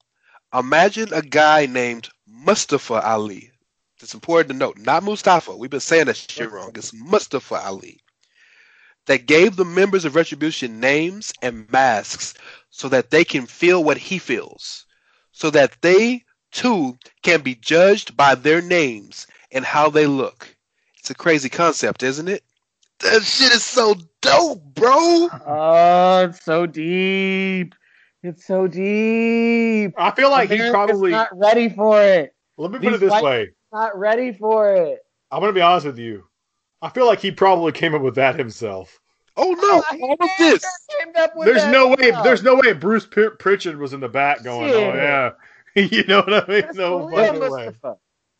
imagine 0.54 1.14
a 1.14 1.22
guy 1.22 1.66
named 1.66 2.10
Mustafa 2.28 3.02
Ali. 3.06 3.52
It's 4.02 4.14
important 4.14 4.50
to 4.52 4.56
note, 4.56 4.78
not 4.78 5.04
Mustafa. 5.04 5.56
We've 5.56 5.70
been 5.70 5.80
saying 5.80 6.06
that 6.06 6.16
shit 6.16 6.52
wrong. 6.52 6.72
It's 6.76 6.93
Mustafa 6.93 7.56
Ali. 7.56 8.00
That 9.08 9.26
gave 9.26 9.56
the 9.56 9.66
members 9.66 10.06
of 10.06 10.16
Retribution 10.16 10.80
names 10.80 11.34
and 11.41 11.70
masks 11.72 12.34
so 12.70 12.88
that 12.89 13.10
they 13.10 13.24
can 13.26 13.45
feel 13.45 13.84
what 13.84 13.97
he 13.97 14.18
feels. 14.18 14.86
So 15.32 15.50
that 15.50 15.76
they 15.82 16.24
too 16.52 16.97
can 17.24 17.41
be 17.41 17.56
judged 17.56 18.16
by 18.16 18.36
their 18.36 18.62
names 18.62 19.28
and 19.52 19.66
how 19.66 19.89
they 19.89 20.06
look. 20.06 20.56
It's 21.00 21.10
a 21.10 21.16
crazy 21.16 21.50
concept, 21.50 22.04
isn't 22.04 22.28
it? 22.28 22.43
That 23.00 23.24
shit 23.24 23.54
is 23.54 23.66
so 23.66 23.95
dope, 24.22 24.62
bro. 24.76 25.30
Oh, 25.45 26.28
it's 26.30 26.43
so 26.43 26.66
deep. 26.66 27.74
It's 28.22 28.45
so 28.45 28.67
deep. 28.67 29.93
I 29.97 30.11
feel 30.11 30.30
like 30.30 30.49
he 30.49 30.55
America's 30.55 30.72
probably. 30.74 31.11
not 31.11 31.30
ready 31.38 31.70
for 31.70 32.01
it. 32.01 32.34
Let 32.57 32.72
me 32.72 32.80
put 32.80 32.86
these 32.86 32.95
it 32.95 32.99
this 32.99 33.22
way. 33.22 33.49
Not 33.72 33.97
ready 33.97 34.34
for 34.34 34.74
it. 34.74 34.99
I'm 35.32 35.39
gonna 35.39 35.53
be 35.53 35.61
honest 35.61 35.86
with 35.86 35.99
you. 35.99 36.26
I 36.82 36.89
feel 36.89 37.05
like 37.05 37.20
he 37.20 37.32
probably 37.32 37.72
came 37.72 37.95
up 37.95 38.01
with 38.01 38.15
that 38.15 38.36
himself. 38.38 38.99
Oh 39.38 39.51
no, 39.51 39.84
He 39.97 40.03
all 40.03 40.13
of 40.20 40.30
this. 40.38 40.65
came 40.99 41.13
up 41.15 41.32
with 41.36 41.45
There's 41.45 41.61
that 41.61 41.72
no 41.72 41.89
way. 41.89 42.09
stuff. 42.09 42.24
There's 42.26 42.43
no 42.43 42.55
way 42.55 42.74
Bruce 42.74 43.05
Pr- 43.05 43.30
Pritchard 43.39 43.78
was 43.78 43.93
in 43.93 44.01
the 44.01 44.09
back 44.09 44.43
going, 44.43 44.70
"Oh 44.72 44.93
yeah." 44.93 45.32
you 45.76 46.03
know 46.05 46.20
what 46.22 46.34
I 46.34 46.51
mean? 46.51 46.61
That's 46.61 46.78
No 46.78 46.99
the 47.09 47.15
way. 47.49 47.72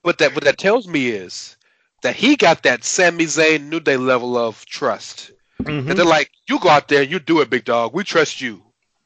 What 0.02 0.18
that 0.18 0.34
what 0.36 0.44
that 0.44 0.58
tells 0.58 0.88
me 0.88 1.08
is 1.10 1.56
that 2.02 2.16
he 2.16 2.36
got 2.36 2.64
that 2.64 2.84
Sami 2.84 3.26
Zayn 3.26 3.70
New 3.70 3.80
Day 3.80 3.98
level 3.98 4.36
of 4.38 4.66
trust. 4.66 5.32
Mhm. 5.62 5.90
And 5.90 5.98
they're 6.00 6.06
like, 6.06 6.32
you 6.50 6.58
go 6.60 6.70
out 6.70 6.88
there, 6.88 7.04
you 7.04 7.20
do 7.20 7.42
it, 7.42 7.50
big 7.50 7.66
dog. 7.66 7.94
We 7.94 8.04
trust 8.06 8.40
you. 8.42 8.64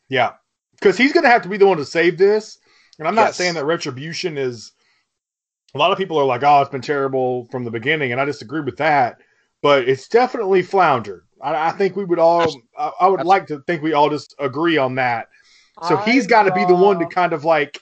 Yeah, 0.10 0.34
because 0.84 0.98
he's 0.98 1.14
gonna 1.14 1.30
have 1.30 1.42
to 1.44 1.50
be 1.50 1.58
the 1.58 1.66
one 1.66 1.78
to 1.78 1.86
save 1.86 2.18
this. 2.18 2.60
And 3.00 3.08
I'm 3.08 3.16
not 3.16 3.28
Yes. 3.28 3.38
saying 3.38 3.54
that 3.56 3.66
retribution 3.66 4.38
is. 4.38 4.72
A 5.76 5.80
lot 5.80 5.92
of 5.92 5.98
people 5.98 6.20
are 6.20 6.26
like, 6.26 6.44
"Oh, 6.44 6.62
it's 6.62 6.70
been 6.70 6.82
terrible 6.82 7.46
from 7.46 7.64
the 7.64 7.72
beginning," 7.72 8.12
and 8.12 8.22
I 8.22 8.26
disagree 8.26 8.62
with 8.62 8.78
that. 8.78 9.18
But 9.64 9.88
it's 9.88 10.08
definitely 10.08 10.62
floundered. 10.62 11.24
I, 11.42 11.70
I 11.70 11.72
think 11.72 11.96
we 11.96 12.04
would 12.04 12.20
all. 12.20 12.62
I, 12.78 12.92
I 13.02 13.08
would 13.08 13.24
like 13.24 13.48
to 13.48 13.60
think 13.62 13.82
we 13.82 13.94
all 13.94 14.10
just 14.10 14.36
agree 14.40 14.78
on 14.78 14.96
that. 14.96 15.30
So 15.82 15.98
he's 15.98 16.28
got 16.28 16.44
to 16.44 16.52
be 16.52 16.66
the 16.66 16.76
one 16.76 17.00
to 17.00 17.06
kind 17.08 17.34
of 17.34 17.44
like, 17.44 17.82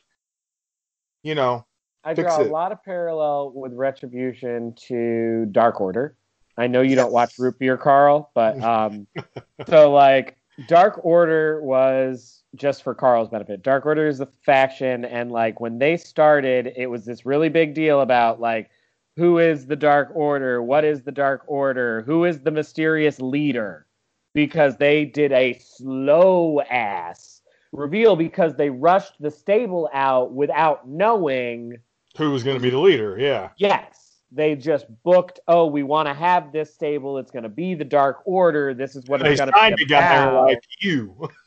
you 1.23 1.35
know, 1.35 1.65
I 2.03 2.13
fix 2.13 2.35
draw 2.35 2.43
a 2.43 2.47
lot 2.47 2.71
of 2.71 2.83
parallel 2.83 3.51
with 3.53 3.73
Retribution 3.73 4.73
to 4.87 5.47
Dark 5.51 5.81
Order. 5.81 6.15
I 6.57 6.67
know 6.67 6.81
you 6.81 6.95
don't 6.95 7.11
watch 7.11 7.37
Root 7.37 7.59
Beer, 7.59 7.77
Carl, 7.77 8.31
but 8.33 8.61
um, 8.63 9.07
so 9.69 9.91
like 9.91 10.37
Dark 10.67 10.99
Order 11.03 11.61
was 11.61 12.43
just 12.55 12.83
for 12.83 12.93
Carl's 12.93 13.29
benefit. 13.29 13.63
Dark 13.63 13.85
Order 13.85 14.07
is 14.07 14.17
the 14.17 14.27
faction, 14.45 15.05
and 15.05 15.31
like 15.31 15.59
when 15.59 15.79
they 15.79 15.97
started, 15.97 16.73
it 16.75 16.87
was 16.87 17.05
this 17.05 17.25
really 17.25 17.49
big 17.49 17.73
deal 17.73 18.01
about 18.01 18.39
like 18.39 18.69
who 19.15 19.39
is 19.39 19.65
the 19.65 19.75
Dark 19.75 20.11
Order, 20.13 20.61
what 20.61 20.83
is 20.83 21.03
the 21.03 21.11
Dark 21.11 21.43
Order, 21.47 22.01
who 22.01 22.25
is 22.25 22.39
the 22.39 22.51
mysterious 22.51 23.19
leader, 23.19 23.85
because 24.33 24.77
they 24.77 25.05
did 25.05 25.31
a 25.31 25.57
slow 25.59 26.61
ass 26.61 27.41
reveal 27.71 28.15
because 28.15 28.55
they 28.55 28.69
rushed 28.69 29.13
the 29.19 29.31
stable 29.31 29.89
out 29.93 30.33
without 30.33 30.87
knowing 30.87 31.77
who 32.17 32.31
was 32.31 32.43
going 32.43 32.57
to 32.57 32.61
be 32.61 32.69
the 32.69 32.79
leader? 32.79 33.17
Yeah. 33.17 33.49
Yes, 33.57 34.00
they 34.31 34.55
just 34.55 34.85
booked. 35.03 35.39
Oh, 35.47 35.65
we 35.65 35.83
want 35.83 36.07
to 36.07 36.13
have 36.13 36.51
this 36.51 36.73
stable. 36.73 37.17
It's 37.17 37.31
going 37.31 37.43
to 37.43 37.49
be 37.49 37.75
the 37.75 37.83
Dark 37.85 38.21
Order. 38.25 38.73
This 38.73 38.95
is 38.95 39.05
what 39.07 39.21
They 39.21 39.31
it's 39.31 39.41
going 39.41 39.51
to 39.51 39.75
be 39.77 39.93
about. 39.93 40.45
like 40.45 40.63
you. 40.79 41.29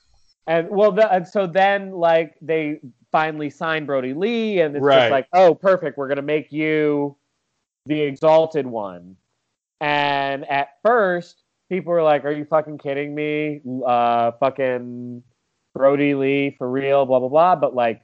And 0.46 0.68
well, 0.68 0.92
the, 0.92 1.10
and 1.10 1.26
so 1.26 1.46
then 1.46 1.92
like 1.92 2.34
they 2.42 2.78
finally 3.10 3.48
signed 3.48 3.86
Brodie 3.86 4.12
Lee, 4.12 4.60
and 4.60 4.76
it's 4.76 4.84
Right. 4.84 4.98
just 4.98 5.10
like, 5.10 5.26
oh, 5.32 5.54
perfect. 5.54 5.96
We're 5.96 6.06
going 6.08 6.16
to 6.16 6.22
make 6.22 6.52
you 6.52 7.16
the 7.86 7.98
Exalted 8.02 8.66
One. 8.66 9.16
And 9.80 10.44
at 10.50 10.68
first, 10.82 11.42
people 11.70 11.92
were 11.94 12.02
like, 12.02 12.26
"Are 12.26 12.30
you 12.30 12.44
fucking 12.44 12.76
kidding 12.76 13.14
me? 13.14 13.62
Uh, 13.86 14.32
fucking 14.32 15.22
Brodie 15.74 16.14
Lee 16.14 16.54
for 16.58 16.70
real? 16.70 17.06
Blah 17.06 17.20
blah 17.20 17.28
blah." 17.30 17.56
But 17.56 17.74
like, 17.74 18.02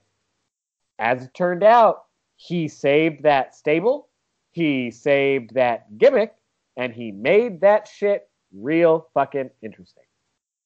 as 0.99 1.25
it 1.25 1.35
turned 1.35 1.63
out, 1.63 2.05
he 2.37 2.69
saved 2.69 3.23
that 3.25 3.55
stable, 3.55 4.09
he 4.51 4.91
saved 4.91 5.55
that 5.55 5.99
gimmick, 5.99 6.35
and 6.77 6.93
he 6.93 7.13
made 7.13 7.61
that 7.61 7.89
shit 7.89 8.29
real 8.53 9.09
fucking 9.15 9.51
interesting. 9.63 10.05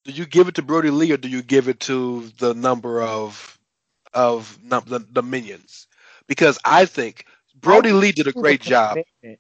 Do 0.05 0.13
you 0.13 0.27
give 0.27 0.49
it 0.49 0.55
to 0.57 0.63
Brodie 0.63 0.91
Lee 0.91 1.13
or 1.13 1.17
do 1.17 1.29
you 1.29 1.43
give 1.43 1.69
it 1.69 1.81
to 1.81 2.29
the 2.39 2.55
number 2.55 3.03
of 3.03 3.59
of 4.13 4.59
num- 4.63 4.85
the, 4.87 4.99
the 4.99 5.23
minions? 5.23 5.87
Because 6.27 6.59
I 6.65 6.85
think 6.85 7.27
Brodie 7.57 7.93
Lee 7.93 8.13
did 8.13 8.27
a 8.27 8.33
great 8.33 8.61
job. 8.61 8.99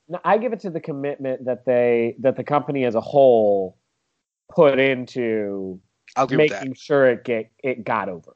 No, 0.09 0.19
I 0.25 0.39
give 0.39 0.53
it 0.53 0.61
to 0.61 0.71
the 0.71 0.81
commitment 0.81 1.45
that 1.45 1.67
they 1.67 2.17
that 2.21 2.37
the 2.37 2.45
company 2.45 2.85
as 2.85 2.95
a 2.95 3.01
whole 3.01 3.79
put 4.55 4.79
into 4.79 5.81
I'll 6.17 6.25
agree 6.25 6.39
with 6.39 6.51
that. 6.51 6.61
making 6.63 6.75
sure 6.75 7.07
it 7.07 7.25
get 7.25 7.51
it 7.63 7.85
got 7.85 8.09
over. 8.09 8.33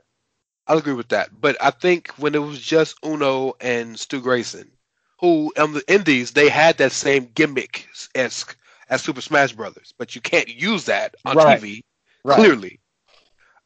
I'll 0.66 0.78
agree 0.78 0.92
with 0.92 1.08
that. 1.08 1.30
But 1.40 1.56
I 1.62 1.70
think 1.70 2.08
when 2.18 2.34
it 2.34 2.42
was 2.42 2.60
just 2.60 2.98
Uno 3.04 3.54
and 3.60 3.98
Stu 3.98 4.20
Grayson, 4.20 4.70
who 5.18 5.52
on 5.58 5.72
the 5.72 5.92
Indies 5.92 6.32
they 6.32 6.48
had 6.48 6.78
that 6.78 6.92
same 6.92 7.30
gimmick 7.34 7.88
esque 8.14 8.56
as 8.88 9.02
Super 9.02 9.20
Smash 9.20 9.52
Brothers, 9.52 9.92
but 9.98 10.14
you 10.14 10.20
can't 10.20 10.48
use 10.48 10.84
that 10.86 11.14
on 11.24 11.36
Right. 11.36 11.60
TV 11.60 11.84
Right. 12.24 12.36
clearly. 12.36 12.80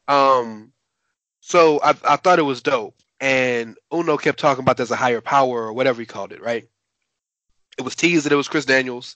Um, 0.07 0.71
so 1.41 1.79
I 1.83 1.89
I 2.03 2.15
thought 2.17 2.39
it 2.39 2.43
was 2.43 2.61
dope, 2.61 2.95
and 3.19 3.77
Uno 3.93 4.17
kept 4.17 4.39
talking 4.39 4.63
about 4.63 4.77
there's 4.77 4.91
a 4.91 4.95
higher 4.95 5.21
power 5.21 5.63
or 5.63 5.73
whatever 5.73 6.01
he 6.01 6.05
called 6.05 6.31
it, 6.33 6.41
right? 6.41 6.67
It 7.77 7.83
was 7.83 7.95
teased 7.95 8.25
that 8.25 8.31
it 8.33 8.37
was 8.37 8.47
Chris 8.47 8.65
Daniels. 8.65 9.15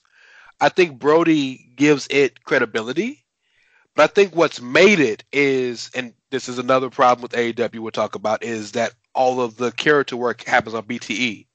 I 0.60 0.68
think 0.68 0.98
Brodie 0.98 1.72
gives 1.76 2.08
it 2.10 2.42
credibility, 2.44 3.24
but 3.94 4.10
I 4.10 4.12
think 4.12 4.34
what's 4.34 4.60
made 4.60 4.98
it 4.98 5.24
is, 5.32 5.90
and 5.94 6.14
this 6.30 6.48
is 6.48 6.58
another 6.58 6.90
problem 6.90 7.22
with 7.22 7.32
AEW 7.32 7.78
we'll 7.78 7.92
talk 7.92 8.16
about, 8.16 8.42
is 8.42 8.72
that 8.72 8.92
all 9.14 9.40
of 9.40 9.56
the 9.56 9.70
character 9.72 10.16
work 10.16 10.42
happens 10.44 10.74
on 10.74 10.84
BTE 10.84 11.46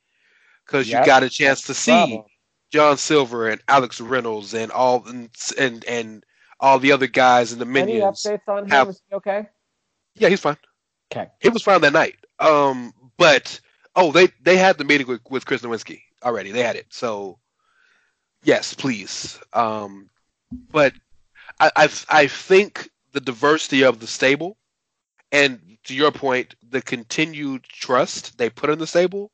because 0.65 0.87
Yep. 0.89 1.01
you 1.01 1.05
got 1.05 1.23
a 1.23 1.29
chance 1.29 1.61
to 1.63 1.73
see 1.73 1.91
Problem. 1.91 2.23
John 2.71 2.97
Silver 2.97 3.49
and 3.49 3.61
Alex 3.67 4.01
Reynolds 4.01 4.53
and 4.53 4.71
all 4.71 5.03
and 5.07 5.29
and, 5.57 5.85
and 5.85 6.23
all 6.59 6.79
the 6.79 6.91
other 6.91 7.07
guys 7.07 7.53
in 7.53 7.59
the 7.59 7.65
minions. 7.65 8.25
Any 8.25 8.37
updates 8.37 8.47
on 8.47 8.63
him? 8.65 8.69
have- 8.69 8.89
Is 8.89 9.01
he 9.09 9.15
okay? 9.15 9.47
Yeah, 10.15 10.29
he's 10.29 10.39
fine. 10.39 10.57
Okay. 11.11 11.29
He 11.39 11.49
was 11.49 11.61
fine 11.63 11.81
that 11.81 11.93
night. 11.93 12.15
Um, 12.39 12.93
but 13.17 13.59
oh, 13.95 14.11
they 14.11 14.29
they 14.41 14.57
had 14.57 14.77
the 14.77 14.83
meeting 14.85 15.07
with, 15.07 15.21
with 15.29 15.45
Chris 15.45 15.61
Nowinski 15.61 16.01
already. 16.23 16.51
They 16.51 16.63
had 16.63 16.75
it. 16.75 16.87
So 16.91 17.37
yes, 18.43 18.73
please. 18.73 19.39
Um, 19.53 20.09
but 20.71 20.93
I 21.59 21.71
I 21.75 21.89
I 22.09 22.27
think 22.27 22.89
the 23.11 23.19
diversity 23.21 23.83
of 23.83 23.99
the 23.99 24.07
stable, 24.07 24.57
and 25.31 25.59
to 25.83 25.93
your 25.93 26.11
point, 26.11 26.55
the 26.67 26.81
continued 26.81 27.63
trust 27.63 28.37
they 28.37 28.49
put 28.49 28.69
in 28.71 28.79
the 28.79 28.87
stable, 28.87 29.31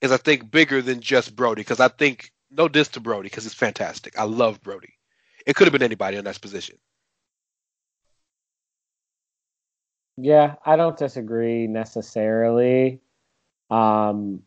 is 0.00 0.12
I 0.12 0.16
think 0.16 0.50
bigger 0.50 0.82
than 0.82 1.00
just 1.00 1.34
Brodie. 1.36 1.60
Because 1.60 1.80
I 1.80 1.88
think 1.88 2.32
no 2.50 2.68
diss 2.68 2.88
to 2.88 3.00
Brodie 3.00 3.28
because 3.28 3.46
it's 3.46 3.54
fantastic. 3.54 4.18
I 4.18 4.24
love 4.24 4.62
Brodie. 4.62 4.94
It 5.46 5.56
could 5.56 5.66
have 5.66 5.72
been 5.72 5.82
anybody 5.82 6.16
in 6.16 6.24
that 6.24 6.40
position. 6.40 6.76
Yeah, 10.16 10.56
I 10.66 10.76
don't 10.76 10.96
disagree 10.96 11.66
necessarily. 11.66 13.00
Um, 13.70 14.42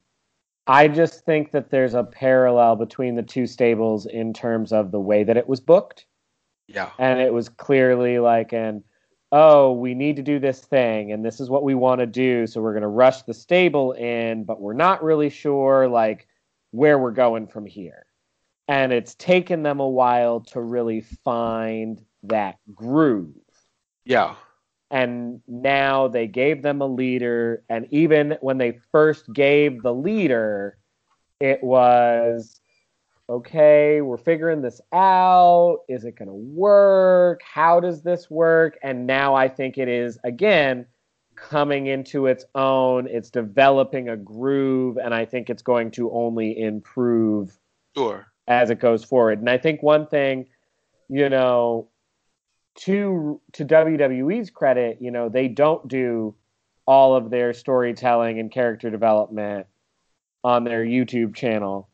I 0.68 0.88
just 0.88 1.26
think 1.26 1.52
that 1.52 1.70
there's 1.70 1.94
a 1.94 2.04
parallel 2.04 2.76
between 2.76 3.16
the 3.16 3.24
two 3.24 3.48
stables 3.48 4.06
in 4.06 4.34
terms 4.34 4.74
of 4.74 4.92
the 4.92 5.00
way 5.00 5.24
that 5.24 5.38
it 5.38 5.48
was 5.48 5.60
booked. 5.60 6.06
Yeah. 6.68 6.92
And 7.00 7.20
it 7.20 7.34
was 7.34 7.50
clearly 7.50 8.20
like 8.20 8.54
an, 8.54 8.84
oh, 9.32 9.74
we 9.74 9.94
need 9.94 10.18
to 10.18 10.22
do 10.24 10.40
this 10.40 10.60
thing 10.62 11.12
and 11.12 11.24
this 11.26 11.40
is 11.40 11.50
what 11.50 11.64
we 11.64 11.76
want 11.76 12.00
to 12.00 12.06
do. 12.08 12.46
So 12.48 12.62
we're 12.62 12.74
going 12.74 12.82
to 12.82 12.88
rush 12.88 13.24
the 13.24 13.34
stable 13.34 13.94
in, 13.94 14.44
but 14.44 14.62
we're 14.62 14.74
not 14.74 15.04
really 15.04 15.30
sure 15.30 15.88
like 15.88 16.28
where 16.72 17.00
we're 17.00 17.12
going 17.12 17.48
from 17.48 17.66
here. 17.66 18.06
And 18.68 18.94
it's 18.94 19.16
taken 19.16 19.64
them 19.64 19.80
a 19.80 19.88
while 19.90 20.42
to 20.42 20.62
really 20.62 21.02
find 21.02 22.02
that 22.24 22.58
groove 22.74 23.36
Yeah. 24.06 24.36
and 24.92 25.42
now 25.48 26.08
they 26.08 26.28
gave 26.28 26.62
them 26.62 26.82
a 26.82 26.86
leader 26.88 27.64
and 27.70 27.88
even 27.92 28.38
when 28.42 28.58
they 28.58 28.80
first 28.92 29.32
gave 29.34 29.82
the 29.82 29.94
leader 29.94 30.78
it 31.40 31.64
was 31.64 32.61
okay 33.30 34.02
we're 34.02 34.18
figuring 34.18 34.62
this 34.62 34.82
out 34.94 35.80
is 35.88 36.04
it 36.04 36.18
going 36.18 36.28
to 36.28 36.34
work 36.34 37.40
how 37.44 37.80
does 37.80 38.02
this 38.02 38.30
work 38.30 38.78
and 38.84 39.08
now 39.08 39.34
i 39.36 39.48
think 39.48 39.78
it 39.78 39.88
is 39.88 40.18
again 40.24 40.86
coming 41.36 41.88
into 41.88 42.26
its 42.28 42.46
own 42.56 43.08
it's 43.08 43.30
developing 43.30 44.10
a 44.10 44.18
groove 44.18 44.98
and 44.98 45.14
i 45.14 45.24
think 45.26 45.50
it's 45.50 45.62
going 45.62 45.90
to 45.92 46.12
only 46.12 46.60
improve 46.60 47.58
Sure. 47.96 48.28
as 48.48 48.70
it 48.70 48.80
goes 48.80 49.04
forward. 49.04 49.40
And 49.40 49.50
I 49.50 49.58
think 49.58 49.84
one 49.84 50.08
thing, 50.08 50.48
you 51.10 51.30
know, 51.30 51.90
to 52.80 53.42
to 53.54 53.66
WWE's 53.66 54.50
credit, 54.50 54.98
you 55.02 55.12
know, 55.12 55.30
they 55.30 55.48
don't 55.48 55.88
do 55.88 56.36
all 56.86 57.16
of 57.16 57.30
their 57.30 57.54
storytelling 57.54 58.40
and 58.40 58.52
character 58.52 58.90
development 58.90 59.68
on 60.44 60.64
their 60.64 60.86
YouTube 60.86 61.36
channel. 61.36 61.90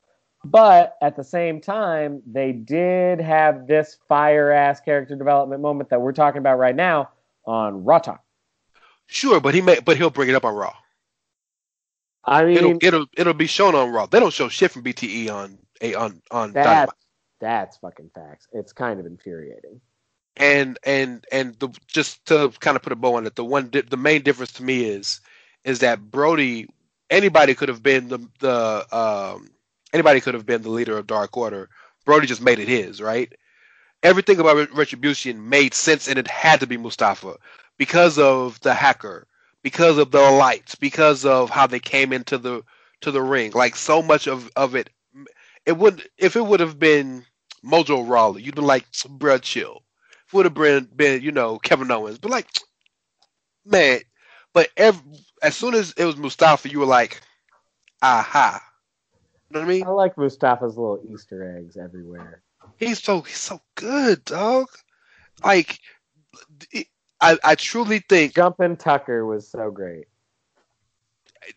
But 0.52 0.98
at 1.02 1.16
the 1.16 1.24
same 1.24 1.62
time, 1.62 2.22
they 2.26 2.52
did 2.52 3.20
have 3.20 3.68
this 3.68 3.98
fire 4.08 4.52
ass 4.52 4.80
character 4.80 5.16
development 5.16 5.62
moment 5.62 5.90
that 5.90 6.02
we're 6.02 6.14
talking 6.14 6.40
about 6.40 6.58
right 6.58 6.76
now 6.76 7.10
on 7.46 7.84
Raw 7.84 8.00
Talk. 8.00 8.24
Sure, 9.08 9.40
but 9.40 9.54
he 9.54 9.62
may 9.62 9.80
but 9.80 9.98
he'll 9.98 10.10
bring 10.10 10.30
it 10.30 10.36
up 10.36 10.46
on 10.46 10.54
Raw. 10.56 10.74
I 12.26 12.44
mean, 12.46 12.58
It'll 12.58 12.78
it'll 12.82 13.06
it'll 13.18 13.34
be 13.34 13.48
shown 13.48 13.74
on 13.76 13.92
Raw. 13.92 14.06
They 14.06 14.20
don't 14.20 14.34
show 14.34 14.50
shit 14.50 14.72
from 14.72 14.84
BTE 14.84 15.30
on 15.32 15.58
a 15.82 15.96
on 15.96 16.22
on 16.32 16.54
that's 16.54 16.66
Dynamite. 16.66 16.96
that's 17.40 17.78
fucking 17.78 18.12
facts. 18.14 18.48
It's 18.52 18.74
kind 18.74 19.00
of 19.00 19.06
infuriating. 19.06 19.80
and 20.36 20.78
and 20.84 21.26
and 21.32 21.58
the 21.60 21.70
just 21.88 22.26
to 22.28 22.52
kind 22.60 22.76
of 22.76 22.84
put 22.84 22.92
a 22.94 22.96
bow 22.96 23.16
on 23.16 23.26
it, 23.26 23.36
the 23.36 23.46
one 23.46 23.70
di- 23.70 23.82
the 23.82 23.98
main 23.98 24.22
difference 24.24 24.52
to 24.54 24.64
me 24.64 24.86
is 24.86 25.22
is 25.64 25.80
that 25.80 26.12
Brodie 26.12 26.68
anybody 27.10 27.56
could 27.56 27.70
have 27.70 27.82
been 27.84 28.10
the 28.10 28.20
the 28.40 28.98
um 28.98 29.50
anybody 29.94 30.22
could 30.22 30.34
have 30.34 30.46
been 30.46 30.62
the 30.62 30.70
leader 30.70 30.98
of 30.98 31.08
Dark 31.08 31.36
Order. 31.38 31.70
Brodie 32.06 32.28
just 32.28 32.42
made 32.42 32.60
it 32.60 32.68
his, 32.68 33.02
right? 33.02 33.32
Everything 34.04 34.40
about 34.40 34.74
Retribution 34.74 35.50
made 35.50 35.74
sense, 35.74 36.08
and 36.08 36.20
it 36.20 36.28
had 36.28 36.60
to 36.60 36.68
be 36.68 36.78
Mustafa 36.78 37.36
because 37.78 38.18
of 38.18 38.60
the 38.62 38.74
hacker, 38.74 39.28
because 39.64 39.98
of 39.98 40.12
the 40.12 40.22
lights, 40.32 40.76
because 40.76 41.26
of 41.26 41.50
how 41.50 41.68
they 41.68 41.80
came 41.80 42.14
into 42.14 42.38
the 42.38 42.64
to 43.02 43.12
the 43.12 43.22
ring. 43.22 43.52
Like 43.54 43.76
so 43.76 44.02
much 44.02 44.28
of 44.28 44.50
of 44.56 44.76
it, 44.76 44.90
it 45.66 45.78
would 45.78 46.08
if 46.18 46.36
it 46.36 46.46
would 46.46 46.60
have 46.60 46.80
been 46.80 47.26
Mojo 47.66 48.08
Rawley, 48.08 48.44
you'd 48.44 48.56
been 48.56 48.66
like, 48.66 48.90
bruh, 48.92 49.42
chill 49.42 49.84
would 50.34 50.46
have 50.46 50.54
been, 50.54 50.90
been 50.96 51.22
you 51.22 51.32
know 51.32 51.58
Kevin 51.60 51.92
Owens, 51.92 52.18
but 52.18 52.32
like 52.32 52.48
man, 53.66 54.00
but 54.54 54.70
ev 54.78 55.02
as 55.42 55.56
soon 55.56 55.74
as 55.74 55.94
it 55.98 56.06
was 56.06 56.18
Mustafa, 56.18 56.70
you 56.70 56.80
were 56.80 56.86
like, 56.86 57.22
aha, 58.02 58.62
know 59.52 59.60
what 59.62 59.66
I 59.66 59.70
mean? 59.70 59.84
I 59.84 59.90
like 59.90 60.18
Mustafa's 60.18 60.78
little 60.78 61.02
Easter 61.12 61.58
eggs 61.58 61.78
everywhere. 61.78 62.42
He's 62.78 63.02
so 63.02 63.22
he's 63.22 63.38
so 63.38 63.62
good, 63.76 64.26
dog. 64.26 64.68
Like, 65.44 65.80
I 67.22 67.38
I 67.44 67.56
truly 67.56 68.00
think 68.00 68.36
Jumpin' 68.36 68.76
Tucker 68.76 69.26
was 69.26 69.48
so 69.48 69.72
great. 69.72 70.06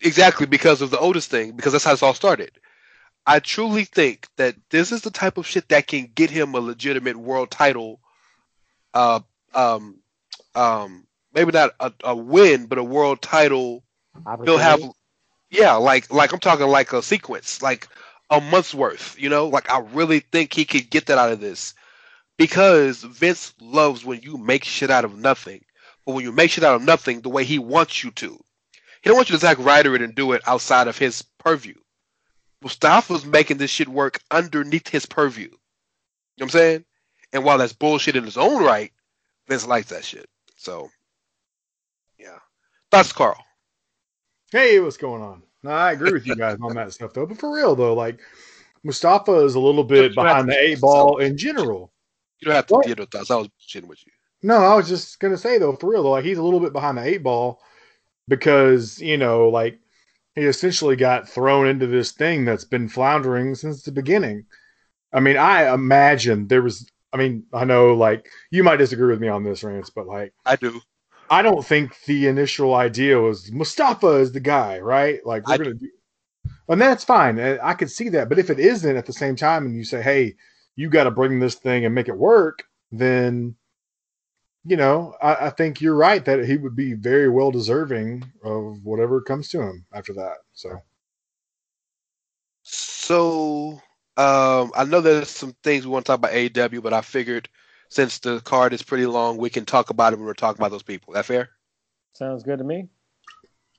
exactly 0.01 0.47
because 0.47 0.83
of 0.83 0.91
the 0.91 0.99
Otis 0.99 1.27
thing, 1.27 1.53
because 1.53 1.73
that's 1.73 1.85
how 1.85 1.93
this 1.93 2.03
all 2.03 2.15
started. 2.15 2.53
I 3.27 3.41
truly 3.41 3.85
think 3.85 4.27
that 4.37 4.57
this 4.71 4.93
is 4.93 5.03
the 5.03 5.11
type 5.11 5.37
of 5.37 5.47
shit 5.47 5.69
that 5.69 5.87
can 5.87 6.11
get 6.15 6.31
him 6.31 6.55
a 6.55 6.61
legitimate 6.61 7.17
world 7.17 7.51
title. 7.51 8.01
Uh, 8.95 9.21
um, 9.55 10.01
um, 10.55 11.07
maybe 11.35 11.53
not 11.53 11.73
a, 11.79 11.93
a 12.05 12.17
win, 12.17 12.67
but 12.67 12.79
a 12.79 12.85
world 12.85 13.21
title. 13.21 13.85
He'll 14.45 14.59
have. 14.59 14.81
Yeah, 15.51 15.75
like 15.75 16.13
like 16.13 16.33
I'm 16.33 16.39
talking 16.39 16.67
like 16.69 16.93
a 16.93 17.03
sequence, 17.03 17.61
like 17.63 17.89
a 18.31 18.41
month's 18.41 18.75
worth. 18.75 19.17
You 19.19 19.29
know, 19.29 19.49
like 19.49 19.71
I 19.71 19.81
really 19.81 20.21
think 20.21 20.53
he 20.53 20.65
could 20.65 20.91
get 20.91 21.07
that 21.07 21.19
out 21.19 21.33
of 21.33 21.41
this 21.41 21.75
because 22.39 23.03
Vince 23.03 23.53
loves 23.61 24.05
when 24.05 24.23
you 24.23 24.39
make 24.39 24.65
shit 24.65 24.91
out 24.91 25.05
of 25.05 25.19
nothing, 25.19 25.65
but 26.07 26.15
when 26.15 26.25
you 26.25 26.33
make 26.33 26.51
shit 26.51 26.65
out 26.65 26.77
of 26.77 26.83
nothing 26.83 27.21
the 27.21 27.29
way 27.29 27.45
he 27.45 27.59
wants 27.59 28.03
you 28.03 28.11
to. 28.13 28.41
He 29.03 29.09
don't 29.09 29.17
want 29.17 29.31
you 29.31 29.37
to 29.37 29.41
Zack 29.41 29.59
Ryder 29.59 29.95
it 29.95 30.03
and 30.03 30.15
do 30.15 30.33
it 30.33 30.43
outside 30.47 30.87
of 30.87 30.99
his 30.99 31.23
purview. 31.39 31.75
Mustafa's 32.63 33.25
making 33.25 33.57
this 33.57 33.71
shit 33.71 33.89
work 33.89 34.21
underneath 34.31 34.89
his 34.89 35.07
purview. 35.07 35.45
You 35.45 35.51
know 35.51 35.57
what 36.37 36.45
I'm 36.45 36.51
saying? 36.51 36.85
And 37.33 37.45
while 37.45 37.59
that's 37.59 37.73
bullshit 37.73 38.17
in 38.17 38.25
his 38.25 38.37
own 38.37 38.63
right, 38.63 38.93
Vince 39.49 39.67
likes 39.67 39.89
that 39.89 40.05
shit. 40.05 40.29
So, 40.57 40.91
yeah. 42.19 42.39
Thoughts, 42.91 43.13
Carl? 43.13 43.43
Hey, 44.51 44.81
what's 44.81 44.97
going 44.97 45.23
on? 45.23 45.43
No, 45.63 45.71
I 45.71 45.93
agree 45.93 46.13
with 46.13 46.27
you 46.27 46.35
guys 46.35 46.59
on 46.63 46.75
that 46.75 46.93
stuff 46.93 47.13
though. 47.13 47.27
But 47.27 47.39
for 47.39 47.55
real 47.55 47.75
though, 47.77 47.95
like 47.95 48.21
Mustafa 48.83 49.45
is 49.45 49.55
a 49.55 49.61
little 49.61 49.85
bit 49.85 50.15
behind 50.15 50.49
the 50.49 50.59
eight 50.59 50.81
ball 50.81 51.19
in 51.19 51.37
general. 51.37 51.93
You 52.41 52.47
don't 52.47 52.55
have 52.55 52.67
to 52.67 52.75
What? 52.75 52.87
give 52.87 52.99
no 52.99 53.05
thoughts. 53.05 53.31
I 53.31 53.37
was 53.37 53.49
shitting 53.69 53.87
with 53.89 54.05
you. 54.07 54.13
No, 54.43 54.57
I 54.57 54.75
was 54.75 54.89
just 54.89 55.21
gonna 55.21 55.37
say 55.37 55.59
though, 55.59 55.77
for 55.77 55.91
real 55.91 56.03
though, 56.03 56.11
like 56.11 56.25
he's 56.25 56.39
a 56.39 56.43
little 56.43 56.61
bit 56.61 56.73
behind 56.73 56.97
the 56.99 57.03
eight 57.05 57.23
ball 57.23 57.61
because 58.29 59.01
you 59.01 59.17
know, 59.19 59.49
like 59.49 59.81
he 60.35 60.43
essentially 60.43 60.97
got 60.97 61.29
thrown 61.29 61.67
into 61.69 61.87
this 61.87 62.13
thing 62.13 62.45
that's 62.45 62.65
been 62.65 62.89
floundering 62.89 63.55
since 63.55 63.83
the 63.83 63.93
beginning. 63.93 64.47
I 65.13 65.21
mean, 65.21 65.37
I 65.37 65.73
imagine 65.75 66.49
there 66.49 66.63
was. 66.63 66.89
I 67.13 67.19
mean, 67.19 67.45
I 67.53 67.65
know 67.65 67.95
like 67.95 68.29
you 68.51 68.65
might 68.65 68.77
disagree 68.79 69.11
with 69.13 69.21
me 69.21 69.29
on 69.29 69.45
this, 69.45 69.65
Rance, 69.65 69.91
but 69.91 70.07
like 70.07 70.35
I 70.45 70.57
do. 70.57 70.81
I 71.31 71.43
don't 71.43 71.65
think 71.67 72.03
the 72.05 72.27
initial 72.29 72.75
idea 72.75 73.21
was 73.21 73.53
Mustafa 73.53 74.17
is 74.17 74.33
the 74.33 74.41
guy, 74.41 74.81
right? 74.81 75.25
Like 75.27 75.47
we're 75.47 75.55
I- 75.55 75.59
gonna 75.59 75.75
do, 75.75 75.91
and 76.69 76.81
that's 76.81 77.05
fine. 77.05 77.39
I 77.41 77.75
could 77.75 77.91
see 77.91 78.09
that. 78.11 78.29
But 78.29 78.39
if 78.39 78.51
it 78.51 78.61
isn't 78.61 78.97
at 78.97 79.07
the 79.07 79.13
same 79.15 79.37
time, 79.37 79.67
and 79.67 79.77
you 79.77 79.85
say, 79.85 80.03
"Hey, 80.03 80.37
you 80.77 80.91
got 80.91 81.05
to 81.05 81.11
bring 81.13 81.41
this 81.41 81.57
thing 81.57 81.85
and 81.87 81.95
make 81.95 82.09
it 82.09 82.19
work," 82.19 82.65
then 82.93 83.57
you 84.65 84.77
know 84.77 85.15
I, 85.23 85.47
I 85.47 85.51
think 85.51 85.81
you're 85.81 85.97
right 85.97 86.25
that 86.25 86.45
he 86.45 86.57
would 86.57 86.77
be 86.77 86.95
very 86.95 87.29
well 87.29 87.51
deserving 87.51 88.31
of 88.45 88.85
whatever 88.85 89.21
comes 89.23 89.49
to 89.51 89.63
him 89.63 89.87
after 89.93 90.13
that. 90.15 90.39
So 90.55 90.83
So, 92.63 93.81
um, 94.17 94.73
I 94.75 94.85
know 94.87 95.01
there's 95.01 95.31
some 95.31 95.55
things 95.63 95.85
we 95.87 95.93
want 95.93 96.07
to 96.07 96.11
talk 96.13 96.19
about 96.19 96.33
AEW, 96.33 96.83
but 96.83 96.93
I 96.93 97.01
figured 97.01 97.49
since 97.91 98.21
the 98.21 98.41
card 98.41 98.73
is 98.73 98.83
pretty 98.83 99.07
long, 99.07 99.37
we 99.37 99.51
can 99.51 99.67
talk 99.67 99.91
about 99.91 100.13
it 100.13 100.17
when 100.17 100.27
we're 100.27 100.33
talking 100.33 100.61
about 100.61 100.71
those 100.71 100.83
people. 100.83 101.13
That 101.13 101.27
fair? 101.27 101.51
Sounds 102.15 102.43
good 102.43 102.59
to 102.59 102.65
me. 102.65 102.89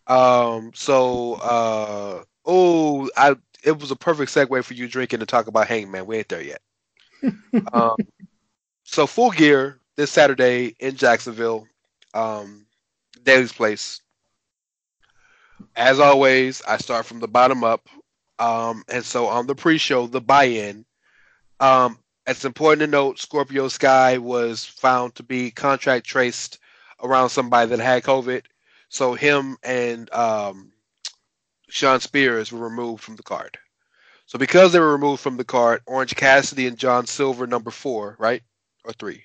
Um, 0.07 0.72
so, 0.76 1.36
uh, 1.36 2.24
oh, 2.45 3.09
I 3.18 3.36
it 3.64 3.80
was 3.80 3.91
a 3.91 3.95
perfect 3.95 4.32
segue 4.32 4.64
for 4.64 4.74
you 4.74 4.88
drinking 4.88 5.20
to 5.20 5.26
talk 5.26 5.47
about 5.47 5.68
Hangman. 5.68 6.05
We 6.05 6.18
ain't 6.18 6.30
there 6.30 6.41
yet. 6.41 6.62
um, 7.74 7.95
so 8.84 9.07
full 9.07 9.32
gear 9.32 9.80
this 9.95 10.12
Saturday 10.12 10.76
in 10.80 10.95
Jacksonville, 10.95 11.68
um, 12.14 12.66
Daly's 13.24 13.53
Place. 13.53 14.01
As 15.76 15.99
always, 15.99 16.62
I 16.68 16.78
start 16.78 17.05
from 17.05 17.20
the 17.20 17.28
bottom 17.28 17.64
up. 17.64 17.88
Um, 18.39 18.84
and 18.89 19.05
so 19.05 19.28
on 19.28 19.45
the 19.45 19.53
pre-show, 19.53 20.07
the 20.07 20.20
buy-in, 20.20 20.84
um, 21.59 21.99
it's 22.32 22.45
important 22.45 22.79
to 22.82 22.88
note 22.88 23.19
Scorpio 23.19 23.67
Sky 23.67 24.17
was 24.17 24.65
found 24.65 25.15
to 25.15 25.23
be 25.23 25.51
contract 25.51 26.05
traced 26.05 26.59
around 27.03 27.29
somebody 27.29 27.69
that 27.69 27.79
had 27.79 28.03
COVID. 28.03 28.43
So 28.89 29.13
him 29.13 29.57
and 29.63 30.11
um, 30.13 30.71
Shawn 31.69 31.99
Spears 31.99 32.51
were 32.51 32.67
removed 32.67 33.03
from 33.03 33.15
the 33.15 33.23
card. 33.23 33.57
So 34.25 34.39
because 34.39 34.71
they 34.71 34.79
were 34.79 34.93
removed 34.93 35.21
from 35.21 35.38
the 35.38 35.43
card, 35.43 35.82
Orange 35.86 36.15
Cassidy 36.15 36.67
and 36.67 36.77
John 36.77 37.05
Silver, 37.05 37.47
number 37.47 37.71
four, 37.71 38.15
right? 38.17 38.41
Or 38.86 38.93
three? 38.93 39.23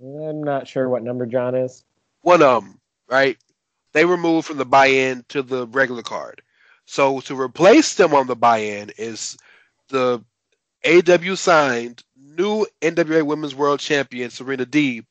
I'm 0.00 0.42
not 0.42 0.66
sure 0.66 0.88
what 0.88 1.02
number 1.02 1.26
John 1.26 1.54
is. 1.54 1.84
One 2.22 2.42
of 2.42 2.64
them, 2.64 2.80
right? 3.08 3.36
They 3.92 4.04
were 4.04 4.16
moved 4.16 4.46
from 4.46 4.56
the 4.56 4.64
buy-in 4.64 5.24
to 5.28 5.42
the 5.42 5.66
regular 5.68 6.02
card. 6.02 6.42
So 6.86 7.20
to 7.20 7.40
replace 7.40 7.94
them 7.94 8.14
on 8.14 8.26
the 8.26 8.36
buy-in 8.36 8.90
is 8.98 9.36
the 9.88 10.24
AW 10.84 11.34
signed 11.34 12.02
new 12.16 12.66
NWA 12.82 13.22
Women's 13.24 13.54
World 13.54 13.80
Champion 13.80 14.30
Serena 14.30 14.66
Deeb, 14.66 15.04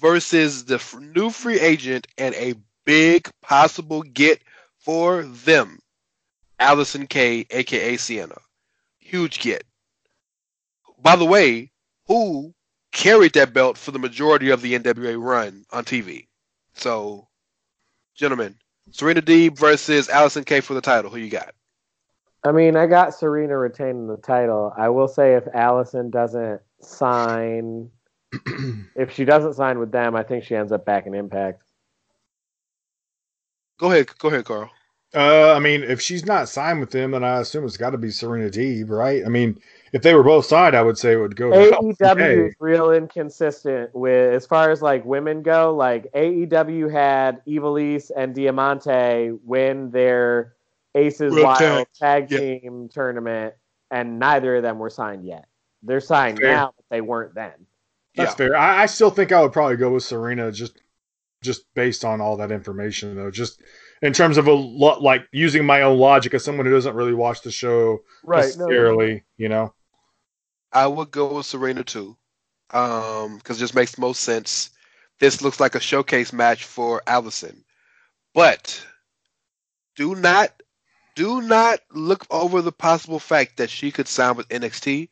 versus 0.00 0.64
the 0.64 0.74
f- 0.76 0.94
new 1.00 1.30
free 1.30 1.58
agent 1.58 2.06
and 2.18 2.34
a 2.34 2.54
big 2.84 3.30
possible 3.42 4.02
get 4.02 4.42
for 4.78 5.22
them, 5.22 5.78
Allysin 6.60 7.08
Kay, 7.08 7.46
aka 7.50 7.96
Sienna. 7.96 8.36
Huge 8.98 9.40
get. 9.40 9.64
By 10.98 11.16
the 11.16 11.24
way, 11.24 11.72
who 12.06 12.54
carried 12.92 13.32
that 13.34 13.52
belt 13.52 13.78
for 13.78 13.90
the 13.90 13.98
majority 13.98 14.50
of 14.50 14.62
the 14.62 14.78
NWA 14.78 15.20
run 15.20 15.64
on 15.70 15.84
TV? 15.84 16.26
So, 16.74 17.28
gentlemen, 18.14 18.56
Serena 18.92 19.22
Deeb 19.22 19.58
versus 19.58 20.08
Allysin 20.08 20.46
Kay 20.46 20.60
for 20.60 20.74
the 20.74 20.80
title. 20.80 21.10
Who 21.10 21.18
you 21.18 21.30
got? 21.30 21.54
I 22.46 22.52
mean, 22.52 22.76
I 22.76 22.86
got 22.86 23.12
Serena 23.12 23.58
retaining 23.58 24.06
the 24.06 24.18
title. 24.18 24.72
I 24.76 24.88
will 24.88 25.08
say 25.08 25.34
if 25.34 25.44
Allysin 25.46 26.12
doesn't 26.12 26.60
sign, 26.80 27.90
if 28.94 29.12
she 29.12 29.24
doesn't 29.24 29.54
sign 29.54 29.80
with 29.80 29.90
them, 29.90 30.14
I 30.14 30.22
think 30.22 30.44
she 30.44 30.54
ends 30.54 30.70
up 30.70 30.84
back 30.84 31.06
in 31.06 31.14
Impact. 31.14 31.62
Go 33.78 33.90
ahead, 33.90 34.16
go 34.18 34.28
ahead, 34.28 34.44
Carl. 34.44 34.70
Uh, 35.14 35.54
I 35.54 35.58
mean, 35.58 35.82
if 35.82 36.00
she's 36.00 36.24
not 36.24 36.48
signed 36.48 36.78
with 36.78 36.90
them, 36.90 37.12
then 37.12 37.24
I 37.24 37.40
assume 37.40 37.64
it's 37.64 37.76
got 37.76 37.90
to 37.90 37.98
be 37.98 38.10
Serena 38.10 38.48
Deeb, 38.48 38.90
right? 38.90 39.24
I 39.24 39.28
mean, 39.28 39.58
if 39.92 40.02
they 40.02 40.14
were 40.14 40.22
both 40.22 40.46
signed, 40.46 40.76
I 40.76 40.82
would 40.82 40.98
say 40.98 41.12
it 41.12 41.16
would 41.16 41.36
go. 41.36 41.50
to 41.50 41.56
Allysin 41.56 41.96
AEW 41.96 42.48
is 42.48 42.54
real 42.60 42.92
inconsistent 42.92 43.94
with 43.94 44.34
as 44.34 44.46
far 44.46 44.70
as 44.70 44.82
like 44.82 45.04
women 45.04 45.42
go. 45.42 45.74
Like 45.74 46.12
AEW 46.12 46.92
had 46.92 47.44
Ivelisse 47.46 48.10
and 48.16 48.34
Diamante 48.34 49.32
win 49.42 49.90
their 49.90 50.55
Aces 50.96 51.32
World 51.32 51.44
Wild 51.44 51.58
Tag, 51.58 51.86
Tag 51.98 52.30
yeah. 52.30 52.38
Team 52.38 52.88
tournament, 52.92 53.54
and 53.90 54.18
neither 54.18 54.56
of 54.56 54.62
them 54.62 54.78
were 54.78 54.90
signed 54.90 55.24
yet. 55.24 55.46
They're 55.82 56.00
signed 56.00 56.38
Fair. 56.40 56.52
now, 56.54 56.74
but 56.76 56.84
they 56.90 57.00
weren't 57.00 57.34
then. 57.34 57.52
That's 58.16 58.32
Yeah. 58.32 58.36
fair. 58.36 58.56
I, 58.56 58.82
I 58.82 58.86
still 58.86 59.10
think 59.10 59.30
I 59.30 59.42
would 59.42 59.52
probably 59.52 59.76
go 59.76 59.92
with 59.92 60.02
Serena, 60.04 60.50
just 60.50 60.80
just 61.42 61.62
based 61.74 62.04
on 62.04 62.20
all 62.20 62.38
that 62.38 62.50
information, 62.50 63.14
though. 63.14 63.30
Just 63.30 63.60
in 64.02 64.12
terms 64.12 64.38
of 64.38 64.46
a 64.48 64.52
lot, 64.52 65.02
like 65.02 65.28
using 65.32 65.64
my 65.64 65.82
own 65.82 65.98
logic 65.98 66.34
as 66.34 66.42
someone 66.42 66.66
who 66.66 66.72
doesn't 66.72 66.96
really 66.96 67.14
watch 67.14 67.42
the 67.42 67.50
show 67.52 68.00
right, 68.24 68.44
necessarily, 68.44 69.24
you 69.36 69.48
know. 69.48 69.74
I 70.72 70.86
would 70.86 71.10
go 71.10 71.34
with 71.34 71.46
Serena 71.46 71.84
too, 71.84 72.16
um, 72.70 73.36
because 73.36 73.58
it 73.58 73.60
just 73.60 73.74
makes 73.74 73.98
most 73.98 74.22
sense. 74.22 74.70
This 75.20 75.40
looks 75.40 75.60
like 75.60 75.74
a 75.74 75.80
showcase 75.80 76.32
match 76.32 76.64
for 76.64 77.02
Allysin, 77.06 77.62
but 78.34 78.84
do 79.94 80.14
not, 80.14 80.55
do 81.16 81.40
not 81.40 81.80
look 81.92 82.24
over 82.30 82.62
the 82.62 82.70
possible 82.70 83.18
fact 83.18 83.56
that 83.56 83.70
she 83.70 83.90
could 83.90 84.06
sign 84.06 84.36
with 84.36 84.48
NXT, 84.50 85.08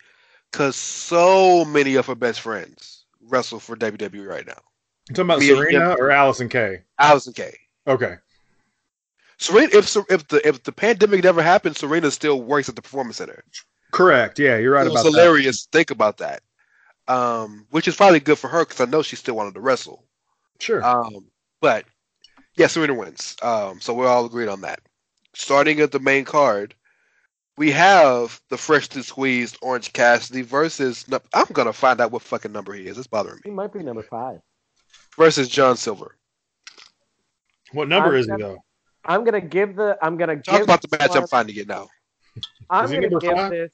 because 0.53 0.77
so 0.77 1.65
many 1.65 1.97
of 1.97 2.07
her 2.07 2.15
best 2.15 2.41
friends 2.41 3.07
wrestle 3.21 3.59
for 3.59 3.75
WWE 3.75 4.29
right 4.29 4.47
now. 4.47 4.61
You 5.09 5.17
talking 5.17 5.25
about 5.25 5.43
Serena 5.43 5.97
or 5.99 6.11
Allysin 6.11 6.49
Kay? 6.49 6.83
Allysin 7.01 7.35
Kay. 7.35 7.57
Okay. 7.87 8.17
Serena, 9.39 9.77
if 9.77 9.97
if 10.09 10.29
the 10.29 10.47
if 10.47 10.63
the 10.63 10.73
pandemic 10.73 11.25
never 11.25 11.43
happened, 11.43 11.77
Serena 11.77 12.11
still 12.11 12.41
works 12.41 12.69
at 12.69 12.77
the 12.77 12.83
Performance 12.83 13.17
Center. 13.17 13.43
Correct. 13.91 14.39
Yeah, 14.39 14.59
you're 14.59 14.73
right 14.73 14.87
it 14.87 14.93
about 14.93 15.05
that. 15.05 15.11
hilarious. 15.11 15.65
to 15.65 15.71
Think 15.73 15.91
about 15.91 16.19
that. 16.19 16.43
Um, 17.09 17.67
which 17.71 17.89
is 17.89 17.97
probably 17.97 18.21
good 18.21 18.39
for 18.39 18.49
her 18.49 18.65
because 18.65 18.81
I 18.81 18.87
know 18.87 19.03
she 19.03 19.17
still 19.17 19.35
wanted 19.35 19.55
to 19.55 19.61
wrestle. 19.61 20.05
Sure. 20.61 20.83
Um, 20.83 21.27
but 21.61 21.85
yeah, 22.57 22.69
Serena 22.69 22.95
wins. 22.95 23.37
Um, 23.43 23.81
so 23.81 23.93
we're 23.93 24.07
all 24.07 24.25
agreed 24.25 24.49
on 24.49 24.63
that. 24.63 24.81
Starting 25.35 25.81
at 25.81 25.91
the 25.93 25.99
main 26.01 26.25
card, 26.25 26.75
we 27.57 27.71
have 27.73 28.41
the 28.51 28.57
freshly 28.57 29.03
squeezed 29.03 29.59
Orange 29.63 29.93
Cassidy 29.93 30.43
versus. 30.43 31.05
I'm 31.33 31.47
gonna 31.53 31.73
find 31.73 32.01
out 32.01 32.13
what 32.13 32.23
fucking 32.23 32.53
number 32.53 32.73
he 32.73 32.87
is. 32.87 32.97
It's 32.99 33.07
bothering 33.07 33.37
me. 33.37 33.41
He 33.45 33.51
might 33.51 33.73
be 33.73 33.83
number 33.83 34.03
five. 34.03 34.41
Versus 35.17 35.49
John 35.49 35.77
Silver. 35.77 36.17
what 37.73 37.89
number 37.89 38.11
I'm 38.11 38.15
is 38.17 38.27
he 38.27 38.31
gonna- 38.31 38.45
though? 38.45 38.59
I'm 39.05 39.25
gonna 39.25 39.41
give 39.41 39.77
the. 39.77 39.99
I'm 40.01 40.17
gonna 40.17 40.41
Talk 40.41 40.63
about 40.63 40.81
the 40.83 40.89
this 40.89 40.99
match. 41.01 41.17
I'm 41.17 41.27
finding 41.27 41.57
it 41.57 41.69
now. 41.69 41.89
I'm 42.71 42.91
gonna 42.91 43.09
give 43.09 43.37
five? 43.37 43.51
this. 43.51 43.73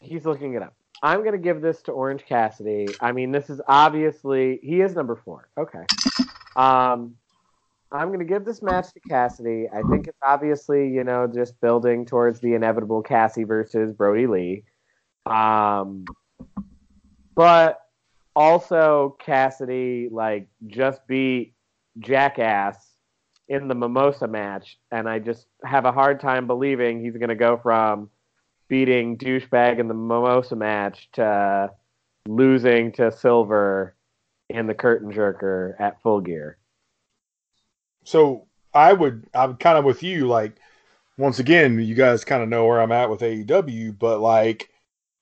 He's 0.00 0.24
looking 0.26 0.54
it 0.54 0.62
up. 0.62 0.74
I'm 1.02 1.24
gonna 1.24 1.38
give 1.38 1.60
this 1.62 1.80
to 1.82 1.92
Orange 1.92 2.24
Cassidy. 2.26 2.88
I 3.00 3.12
mean, 3.12 3.32
this 3.32 3.48
is 3.48 3.60
obviously 3.66 4.58
he 4.62 4.80
is 4.82 4.94
number 4.94 5.16
four. 5.16 5.48
Okay. 5.56 5.84
Um, 6.56 7.16
I'm 7.92 8.12
gonna 8.12 8.24
give 8.24 8.44
this 8.44 8.62
match 8.62 8.92
to 8.92 9.00
Cassidy. 9.00 9.68
I 9.72 9.82
think 9.90 10.06
it's 10.06 10.18
obviously 10.24 10.88
you 10.88 11.04
know 11.04 11.26
just 11.26 11.60
building 11.60 12.06
towards 12.06 12.40
the 12.40 12.54
inevitable 12.54 13.02
Cassie 13.02 13.44
versus 13.44 13.92
Brodie 13.92 14.26
Lee. 14.26 14.64
Um, 15.26 16.04
but 17.34 17.80
also 18.36 19.16
Cassidy 19.18 20.08
like 20.10 20.48
just 20.66 21.06
beat 21.06 21.54
Jackass 21.98 22.76
in 23.48 23.66
the 23.66 23.74
Mimosa 23.74 24.28
match, 24.28 24.78
and 24.92 25.08
I 25.08 25.18
just 25.18 25.46
have 25.64 25.84
a 25.84 25.92
hard 25.92 26.20
time 26.20 26.46
believing 26.46 27.00
he's 27.00 27.16
going 27.16 27.30
to 27.30 27.34
go 27.34 27.56
from 27.56 28.08
beating 28.68 29.18
douchebag 29.18 29.80
in 29.80 29.88
the 29.88 29.94
Mimosa 29.94 30.54
match 30.54 31.08
to 31.14 31.70
losing 32.28 32.92
to 32.92 33.10
Silver 33.10 33.96
in 34.48 34.68
the 34.68 34.74
Curtain 34.74 35.12
Jerker 35.12 35.74
at 35.80 36.00
Full 36.02 36.20
Gear. 36.20 36.59
So 38.10 38.48
I 38.74 38.92
would, 38.92 39.26
I'm 39.34 39.56
kind 39.56 39.78
of 39.78 39.84
with 39.84 40.02
you. 40.02 40.26
Like, 40.26 40.56
once 41.16 41.38
again, 41.38 41.78
you 41.78 41.94
guys 41.94 42.24
kind 42.24 42.42
of 42.42 42.48
know 42.48 42.66
where 42.66 42.80
I'm 42.80 42.90
at 42.90 43.08
with 43.08 43.20
AEW, 43.20 43.96
but 43.98 44.20
like, 44.20 44.68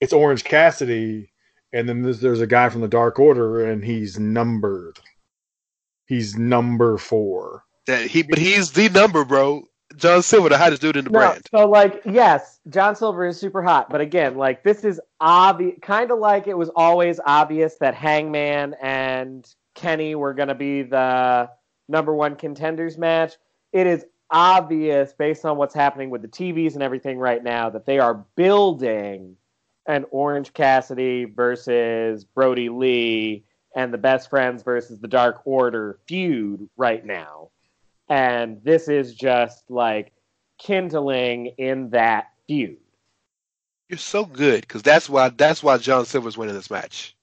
it's 0.01 0.15
Orange 0.15 0.45
Cassidy, 0.45 1.31
and 1.73 1.87
then 1.87 2.03
there's, 2.03 2.21
there's 2.21 2.41
a 2.41 2.47
guy 2.47 2.71
from 2.71 2.81
the 2.81 2.89
Dark 2.89 3.19
Order, 3.19 3.71
and 3.71 3.85
he's 3.85 4.19
numbered. 4.19 4.99
He's 6.07 6.39
number 6.39 6.97
four. 6.97 7.65
That 7.87 8.07
he, 8.07 8.23
but 8.23 8.39
he's 8.39 8.73
the 8.73 8.89
number, 8.89 9.25
bro. 9.25 9.65
John 9.97 10.23
Silver, 10.23 10.49
the 10.49 10.57
hottest 10.57 10.81
dude 10.81 10.97
in 10.97 11.05
the 11.05 11.11
No, 11.11 11.19
brand. 11.19 11.47
so 11.51 11.69
like 11.69 12.03
yes, 12.07 12.61
John 12.71 12.95
Silver 12.97 13.27
is 13.27 13.39
super 13.39 13.63
hot, 13.63 13.91
but 13.91 14.01
again, 14.01 14.37
like 14.37 14.63
this 14.63 14.85
is 14.85 15.01
obvious, 15.21 15.77
kind 15.83 16.11
of 16.11 16.19
like 16.19 16.47
it 16.47 16.57
was 16.57 16.71
always 16.75 17.21
obvious 17.25 17.77
that 17.81 17.95
Hangman 17.95 18.75
and 18.81 19.47
Kenny 19.75 20.15
were 20.15 20.35
going 20.35 20.49
to 20.49 20.55
be 20.55 20.83
the 20.83 21.49
number 21.89 22.15
one 22.15 22.37
contenders 22.37 22.99
match. 22.99 23.37
It 23.73 23.87
is 23.87 24.05
obvious 24.31 25.13
based 25.13 25.45
on 25.45 25.57
what's 25.57 25.75
happening 25.75 26.11
with 26.11 26.23
the 26.23 26.29
TVs 26.29 26.75
and 26.75 26.83
everything 26.83 27.19
right 27.19 27.43
now 27.43 27.71
that 27.71 27.87
they 27.87 27.99
are 27.99 28.25
building 28.37 29.37
an 29.87 30.05
Orange 30.11 30.53
Cassidy 30.53 31.25
versus 31.25 32.25
Brodie 32.25 32.69
Lee 32.69 33.45
and 33.75 33.93
the 33.93 33.99
Best 33.99 34.29
Friends 34.29 34.63
versus 34.63 35.01
the 35.01 35.09
Dark 35.09 35.41
Order 35.45 35.99
feud 36.07 36.69
right 36.77 37.05
now. 37.05 37.51
And 38.09 38.63
this 38.63 38.89
is 38.89 39.15
just 39.15 39.71
like 39.71 40.13
kindling 40.59 41.47
in 41.59 41.91
that 41.91 42.31
feud. 42.47 42.79
You're 43.89 43.99
so 43.99 44.27
good 44.27 44.63
because 44.63 44.83
that's 44.83 45.09
why 45.09 45.31
that's 45.31 45.63
why 45.63 45.79
John 45.79 46.05
Silver's 46.05 46.37
winning 46.37 46.55
this 46.55 46.71
match. 46.71 47.17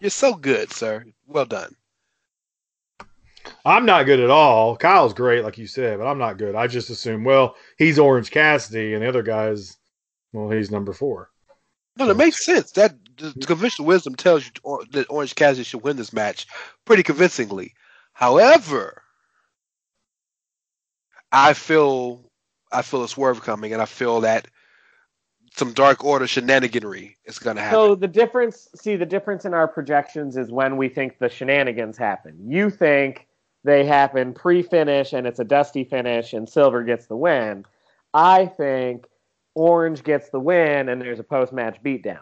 You're 0.00 0.10
so 0.10 0.34
good, 0.34 0.70
sir. 0.70 1.04
Well 1.26 1.46
done. 1.46 1.74
I'm 3.64 3.86
not 3.86 4.06
good 4.06 4.20
at 4.20 4.30
all. 4.30 4.76
Kyle's 4.76 5.14
great, 5.14 5.44
like 5.44 5.58
you 5.58 5.66
said, 5.66 5.98
but 5.98 6.06
I'm 6.06 6.18
not 6.18 6.38
good. 6.38 6.54
I 6.54 6.66
just 6.66 6.90
assume, 6.90 7.24
well, 7.24 7.56
he's 7.78 7.98
Orange 7.98 8.30
Cassidy, 8.30 8.94
and 8.94 9.02
the 9.02 9.08
other 9.08 9.22
guy's, 9.22 9.76
well, 10.32 10.50
he's 10.50 10.70
number 10.70 10.92
four. 10.92 11.30
No, 11.96 12.06
that 12.06 12.16
makes 12.16 12.44
sense. 12.44 12.72
That 12.72 12.94
the 13.18 13.32
conventional 13.46 13.86
wisdom 13.86 14.14
tells 14.14 14.46
you 14.46 14.52
or- 14.62 14.84
that 14.92 15.10
Orange 15.10 15.34
Cassidy 15.34 15.64
should 15.64 15.82
win 15.82 15.96
this 15.96 16.12
match 16.12 16.46
pretty 16.84 17.02
convincingly. 17.02 17.74
However, 18.14 19.02
I 21.30 21.52
feel 21.52 22.30
I 22.72 22.82
feel 22.82 23.04
a 23.04 23.08
swerve 23.08 23.42
coming, 23.42 23.72
and 23.72 23.82
I 23.82 23.86
feel 23.86 24.22
that 24.22 24.48
some 25.54 25.72
Dark 25.72 26.02
Order 26.04 26.24
shenaniganry 26.24 27.16
is 27.26 27.38
going 27.38 27.56
to 27.56 27.62
happen. 27.62 27.76
So 27.76 27.94
the 27.94 28.08
difference, 28.08 28.68
see, 28.74 28.96
the 28.96 29.04
difference 29.04 29.44
in 29.44 29.52
our 29.52 29.68
projections 29.68 30.38
is 30.38 30.50
when 30.50 30.78
we 30.78 30.88
think 30.88 31.18
the 31.18 31.28
shenanigans 31.28 31.98
happen. 31.98 32.38
You 32.50 32.70
think 32.70 33.26
they 33.64 33.84
happen 33.84 34.34
pre-finish 34.34 35.12
and 35.12 35.26
it's 35.26 35.38
a 35.38 35.44
dusty 35.44 35.84
finish 35.84 36.32
and 36.32 36.48
Silver 36.48 36.82
gets 36.82 37.06
the 37.06 37.16
win. 37.16 37.64
I 38.12 38.46
think 38.46 39.06
Orange 39.54 40.02
gets 40.02 40.30
the 40.30 40.40
win 40.40 40.88
and 40.88 41.00
there's 41.00 41.20
a 41.20 41.24
post-match 41.24 41.82
beatdown. 41.82 42.20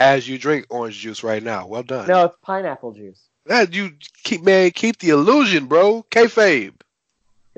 As 0.00 0.28
you 0.28 0.38
drink 0.38 0.66
orange 0.70 0.98
juice 0.98 1.24
right 1.24 1.42
now, 1.42 1.66
well 1.66 1.82
done. 1.82 2.06
No, 2.06 2.26
it's 2.26 2.36
pineapple 2.42 2.92
juice. 2.92 3.28
That 3.46 3.74
you 3.74 3.90
keep 4.22 4.44
man, 4.44 4.70
keep 4.70 4.98
the 4.98 5.08
illusion, 5.08 5.66
bro. 5.66 6.04
Kayfabe. 6.10 6.74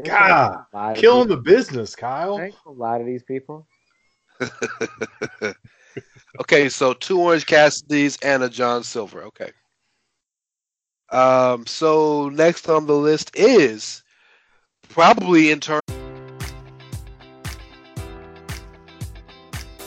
God, 0.04 0.64
A 0.72 0.76
lot 0.76 0.92
of 0.92 0.96
Killing 0.98 1.28
the 1.28 1.36
business, 1.36 1.94
Kyle. 1.94 2.38
Thanks 2.38 2.56
a 2.64 2.70
lot 2.70 3.00
of 3.02 3.06
these 3.06 3.22
people. 3.22 3.66
okay, 6.40 6.70
so 6.70 6.94
two 6.94 7.20
Orange 7.20 7.44
Cassidys 7.44 8.18
and 8.22 8.42
a 8.42 8.48
John 8.48 8.82
Silver. 8.82 9.22
Okay. 9.24 9.52
Um, 11.10 11.66
so 11.66 12.28
next 12.28 12.68
on 12.68 12.86
the 12.86 12.94
list 12.94 13.32
is 13.34 14.02
probably 14.88 15.50
in 15.50 15.60
terms 15.60 15.82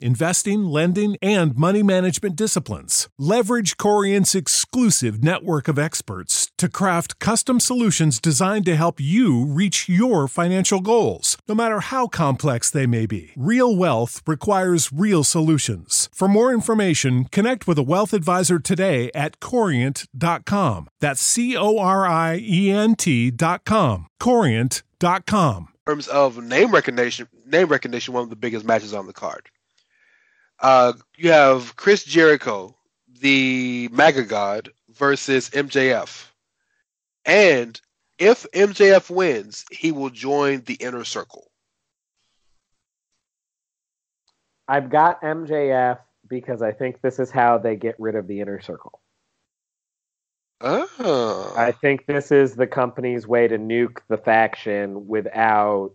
investing, 0.00 0.64
lending, 0.64 1.16
and 1.22 1.56
money 1.56 1.82
management 1.82 2.36
disciplines. 2.36 3.08
Leverage 3.18 3.76
Corient's 3.76 4.34
exclusive 4.34 5.22
network 5.22 5.68
of 5.68 5.78
experts 5.78 6.50
to 6.58 6.68
craft 6.68 7.18
custom 7.18 7.60
solutions 7.60 8.20
designed 8.20 8.64
to 8.66 8.76
help 8.76 9.00
you 9.00 9.44
reach 9.44 9.88
your 9.88 10.28
financial 10.28 10.80
goals, 10.80 11.38
no 11.48 11.54
matter 11.54 11.80
how 11.80 12.06
complex 12.06 12.70
they 12.70 12.86
may 12.86 13.06
be. 13.06 13.30
Real 13.36 13.74
wealth 13.74 14.20
requires 14.26 14.92
real 14.92 15.24
solutions. 15.24 16.08
For 16.12 16.28
more 16.28 16.52
information, 16.52 17.24
connect 17.26 17.66
with 17.66 17.78
a 17.78 17.82
wealth 17.82 18.12
advisor 18.12 18.58
today 18.58 19.10
at 19.14 19.40
corient.com. 19.40 20.88
That's 21.00 21.22
C 21.22 21.56
O 21.56 21.78
R 21.78 22.06
I 22.06 22.38
E 22.42 22.70
N 22.70 22.94
T.com. 22.96 24.06
Corient.com. 24.20 25.68
In 25.86 25.92
terms 25.92 26.08
of 26.08 26.42
name 26.42 26.70
recognition, 26.70 27.28
name 27.46 27.68
recognition, 27.68 28.12
one 28.12 28.22
of 28.22 28.30
the 28.30 28.36
biggest 28.36 28.64
matches 28.66 28.92
on 28.92 29.06
the 29.06 29.12
card. 29.12 29.48
Uh, 30.60 30.92
you 31.16 31.30
have 31.30 31.76
Chris 31.76 32.04
Jericho, 32.04 32.76
the 33.20 33.88
MAGA 33.92 34.24
God, 34.24 34.70
versus 34.90 35.50
MJF. 35.50 36.26
And 37.24 37.80
if 38.18 38.46
MJF 38.52 39.10
wins, 39.10 39.64
he 39.70 39.92
will 39.92 40.10
join 40.10 40.62
the 40.62 40.74
inner 40.74 41.04
circle. 41.04 41.50
I've 44.66 44.90
got 44.90 45.22
MJF 45.22 45.98
because 46.28 46.60
I 46.60 46.72
think 46.72 47.00
this 47.00 47.18
is 47.18 47.30
how 47.30 47.58
they 47.58 47.76
get 47.76 47.94
rid 47.98 48.14
of 48.14 48.26
the 48.26 48.40
inner 48.40 48.60
circle. 48.60 49.00
Oh. 50.60 51.54
I 51.56 51.72
think 51.72 52.06
this 52.06 52.32
is 52.32 52.56
the 52.56 52.66
company's 52.66 53.26
way 53.26 53.46
to 53.46 53.58
nuke 53.58 53.98
the 54.08 54.18
faction 54.18 55.06
without, 55.06 55.92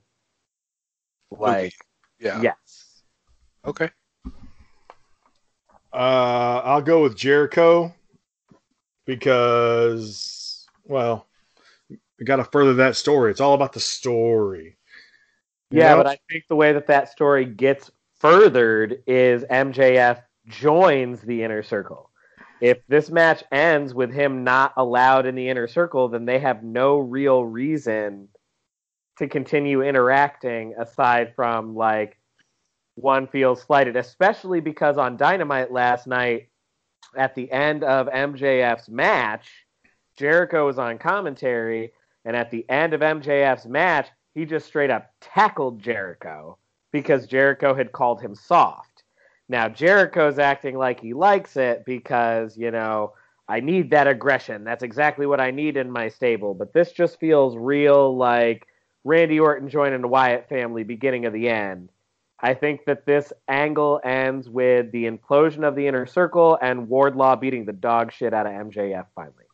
like, 1.30 1.76
yeah. 2.20 2.42
yes. 2.42 3.04
Okay. 3.66 3.90
Uh, 5.94 6.62
I'll 6.64 6.82
go 6.82 7.04
with 7.04 7.16
Jericho 7.16 7.94
because, 9.06 10.66
well, 10.86 11.28
we 11.90 12.26
got 12.26 12.38
to 12.38 12.44
further 12.46 12.74
that 12.76 12.96
story. 12.96 13.30
It's 13.30 13.42
all 13.42 13.54
about 13.54 13.74
the 13.74 13.80
story. 13.80 14.78
Yeah, 15.70 15.92
know? 15.92 15.98
but 15.98 16.08
I 16.08 16.20
think 16.30 16.46
the 16.50 16.56
way 16.56 16.74
that 16.74 16.88
that 16.88 17.10
story 17.10 17.46
gets 17.46 17.92
furthered 18.20 19.04
is 19.06 19.44
MJF 19.44 20.24
joins 20.48 21.22
the 21.22 21.44
inner 21.44 21.62
circle. 21.62 22.10
If 22.60 22.80
this 22.88 23.12
match 23.12 23.44
ends 23.52 23.94
with 23.94 24.12
him 24.12 24.44
not 24.44 24.74
allowed 24.78 25.26
in 25.26 25.36
the 25.36 25.50
inner 25.50 25.68
circle, 25.68 26.08
then 26.08 26.26
they 26.26 26.40
have 26.40 26.64
no 26.64 26.98
real 26.98 27.44
reason 27.44 28.30
to 29.18 29.28
continue 29.28 29.84
interacting 29.84 30.74
aside 30.78 31.34
from 31.36 31.76
like 31.76 32.18
one 32.96 33.28
feels 33.28 33.62
slighted, 33.62 33.96
especially 33.96 34.60
because 34.60 34.98
on 34.98 35.18
Dynamite 35.18 35.72
last 35.72 36.08
night, 36.08 36.50
at 37.16 37.36
the 37.36 37.52
end 37.52 37.84
of 37.84 38.08
MJF's 38.08 38.90
match, 38.90 39.48
Jericho 40.18 40.66
was 40.66 40.78
on 40.78 40.98
commentary, 40.98 41.92
and 42.26 42.36
at 42.36 42.52
the 42.52 42.68
end 42.70 42.94
of 42.94 43.02
MJF's 43.02 43.66
match, 43.66 44.08
he 44.34 44.46
just 44.46 44.68
straight 44.68 44.90
up 44.90 45.12
tackled 45.22 45.82
Jericho 45.82 46.58
because 46.92 47.28
Jericho 47.28 47.74
had 47.74 47.92
called 47.92 48.22
him 48.22 48.36
soft. 48.36 49.04
Now, 49.50 49.68
Jericho's 49.68 50.40
acting 50.40 50.78
like 50.78 51.00
he 51.00 51.14
likes 51.14 51.58
it 51.58 51.84
because, 51.86 52.58
you 52.58 52.72
know, 52.72 53.14
I 53.48 53.60
need 53.60 53.92
that 53.92 54.08
aggression. 54.08 54.64
That's 54.64 54.84
exactly 54.84 55.26
what 55.26 55.42
I 55.42 55.52
need 55.52 55.76
in 55.76 55.92
my 55.92 56.08
stable. 56.08 56.54
But 56.54 56.74
this 56.74 56.92
just 56.92 57.20
feels 57.20 57.58
real 57.58 58.16
like 58.16 58.66
Randy 59.04 59.40
Orton 59.40 59.68
joining 59.70 60.02
the 60.02 60.08
Wyatt 60.08 60.48
family 60.48 60.84
beginning 60.84 61.26
of 61.26 61.34
the 61.34 61.50
end. 61.50 61.90
I 62.44 62.54
think 62.54 62.84
that 62.86 63.06
this 63.06 63.32
angle 63.48 64.02
ends 64.04 64.50
with 64.50 64.92
the 64.92 65.06
implosion 65.06 65.66
of 65.66 65.76
the 65.76 65.88
inner 65.88 66.06
circle 66.06 66.58
and 66.62 66.88
Wardlow 66.90 67.40
beating 67.40 67.64
the 67.64 67.72
dog 67.72 68.12
shit 68.12 68.34
out 68.34 68.46
of 68.46 68.52
MJF 68.52 69.06
finally. 69.16 69.46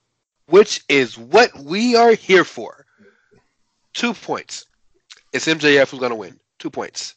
Which 0.48 0.84
is 0.90 1.16
what 1.16 1.56
we 1.60 1.96
are 1.96 2.14
here 2.14 2.44
for. 2.44 2.88
Two 3.94 4.16
points. 4.16 4.66
It's 5.32 5.46
MJF 5.46 5.92
who's 5.92 6.00
going 6.00 6.10
to 6.10 6.16
win. 6.16 6.40
Two 6.58 6.72
points. 6.72 7.14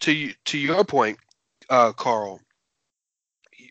To 0.00 0.32
to 0.44 0.58
your 0.58 0.84
point, 0.84 1.18
uh, 1.68 1.92
Carl. 1.92 2.40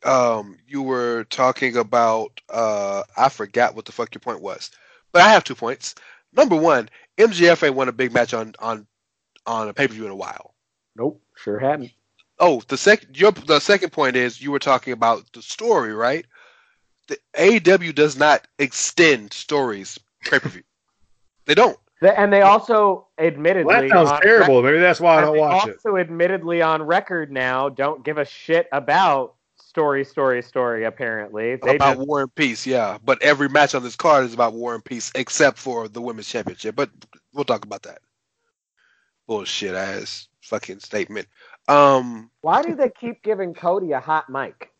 Um, 0.03 0.57
you 0.67 0.81
were 0.81 1.25
talking 1.25 1.77
about 1.77 2.41
uh, 2.49 3.03
I 3.15 3.29
forgot 3.29 3.75
what 3.75 3.85
the 3.85 3.91
fuck 3.93 4.13
your 4.13 4.19
point 4.19 4.41
was, 4.41 4.71
but 5.13 5.21
I 5.21 5.29
have 5.29 5.45
two 5.45 5.55
points. 5.55 5.95
Number 6.33 6.55
one, 6.55 6.89
MJF 7.17 7.63
ain't 7.65 7.75
won 7.75 7.87
a 7.87 7.93
big 7.93 8.13
match 8.13 8.33
on 8.33 8.55
on 8.59 8.87
on 9.45 9.69
a 9.69 9.73
pay 9.73 9.87
per 9.87 9.93
view 9.93 10.05
in 10.05 10.11
a 10.11 10.15
while. 10.15 10.50
Nope, 10.95 11.21
sure 11.35 11.59
hadn't. 11.59 11.91
Oh, 12.39 12.61
the 12.67 12.77
second 12.77 13.17
your 13.17 13.31
the 13.31 13.59
second 13.59 13.91
point 13.91 14.15
is 14.15 14.41
you 14.41 14.51
were 14.51 14.59
talking 14.59 14.93
about 14.93 15.31
the 15.33 15.41
story, 15.41 15.93
right? 15.93 16.25
The 17.07 17.17
AEW 17.35 17.93
does 17.93 18.17
not 18.17 18.47
extend 18.59 19.33
stories 19.33 19.99
pay 20.23 20.39
per 20.39 20.49
view. 20.49 20.63
They 21.45 21.55
don't. 21.55 21.77
The- 22.01 22.17
And 22.19 22.31
they 22.31 22.41
also 22.41 23.07
admittedly 23.17 23.65
Well, 23.65 23.81
that 23.81 23.89
sounds 23.89 24.09
on 24.11 24.21
terrible. 24.21 24.61
Maybe 24.63 24.79
that's 24.79 24.99
why 24.99 25.17
I 25.17 25.21
don't 25.21 25.33
they 25.33 25.39
watch 25.39 25.67
it. 25.67 25.75
also 25.85 25.97
admittedly 25.97 26.61
on 26.61 26.81
record 26.83 27.31
now 27.31 27.67
don't 27.69 28.03
give 28.05 28.17
a 28.17 28.25
shit 28.25 28.67
about 28.71 29.35
story, 29.55 30.03
story, 30.05 30.41
story. 30.41 30.83
Apparently, 30.85 31.55
they 31.55 31.75
about 31.75 31.97
just, 31.97 32.07
War 32.07 32.21
and 32.21 32.35
Peace, 32.35 32.65
yeah. 32.65 32.97
But 33.03 33.21
every 33.21 33.49
match 33.49 33.73
on 33.75 33.83
this 33.83 33.95
card 33.95 34.25
is 34.25 34.33
about 34.33 34.53
War 34.53 34.75
and 34.75 34.83
Peace, 34.85 35.11
except 35.15 35.57
for 35.57 35.87
the 35.87 36.01
Women's 36.01 36.27
Championship. 36.27 36.75
But 36.75 36.89
we'll 37.33 37.43
talk 37.45 37.65
about 37.65 37.83
that. 37.83 37.99
Bullshit 39.27 39.75
ass 39.75 40.27
fucking 40.41 40.79
statement. 40.79 41.27
Um, 41.67 42.29
why 42.41 42.61
do 42.63 42.75
they 42.75 42.89
keep 42.89 43.23
giving 43.23 43.53
Cody 43.53 43.91
a 43.91 43.99
hot 43.99 44.29
mic? 44.29 44.71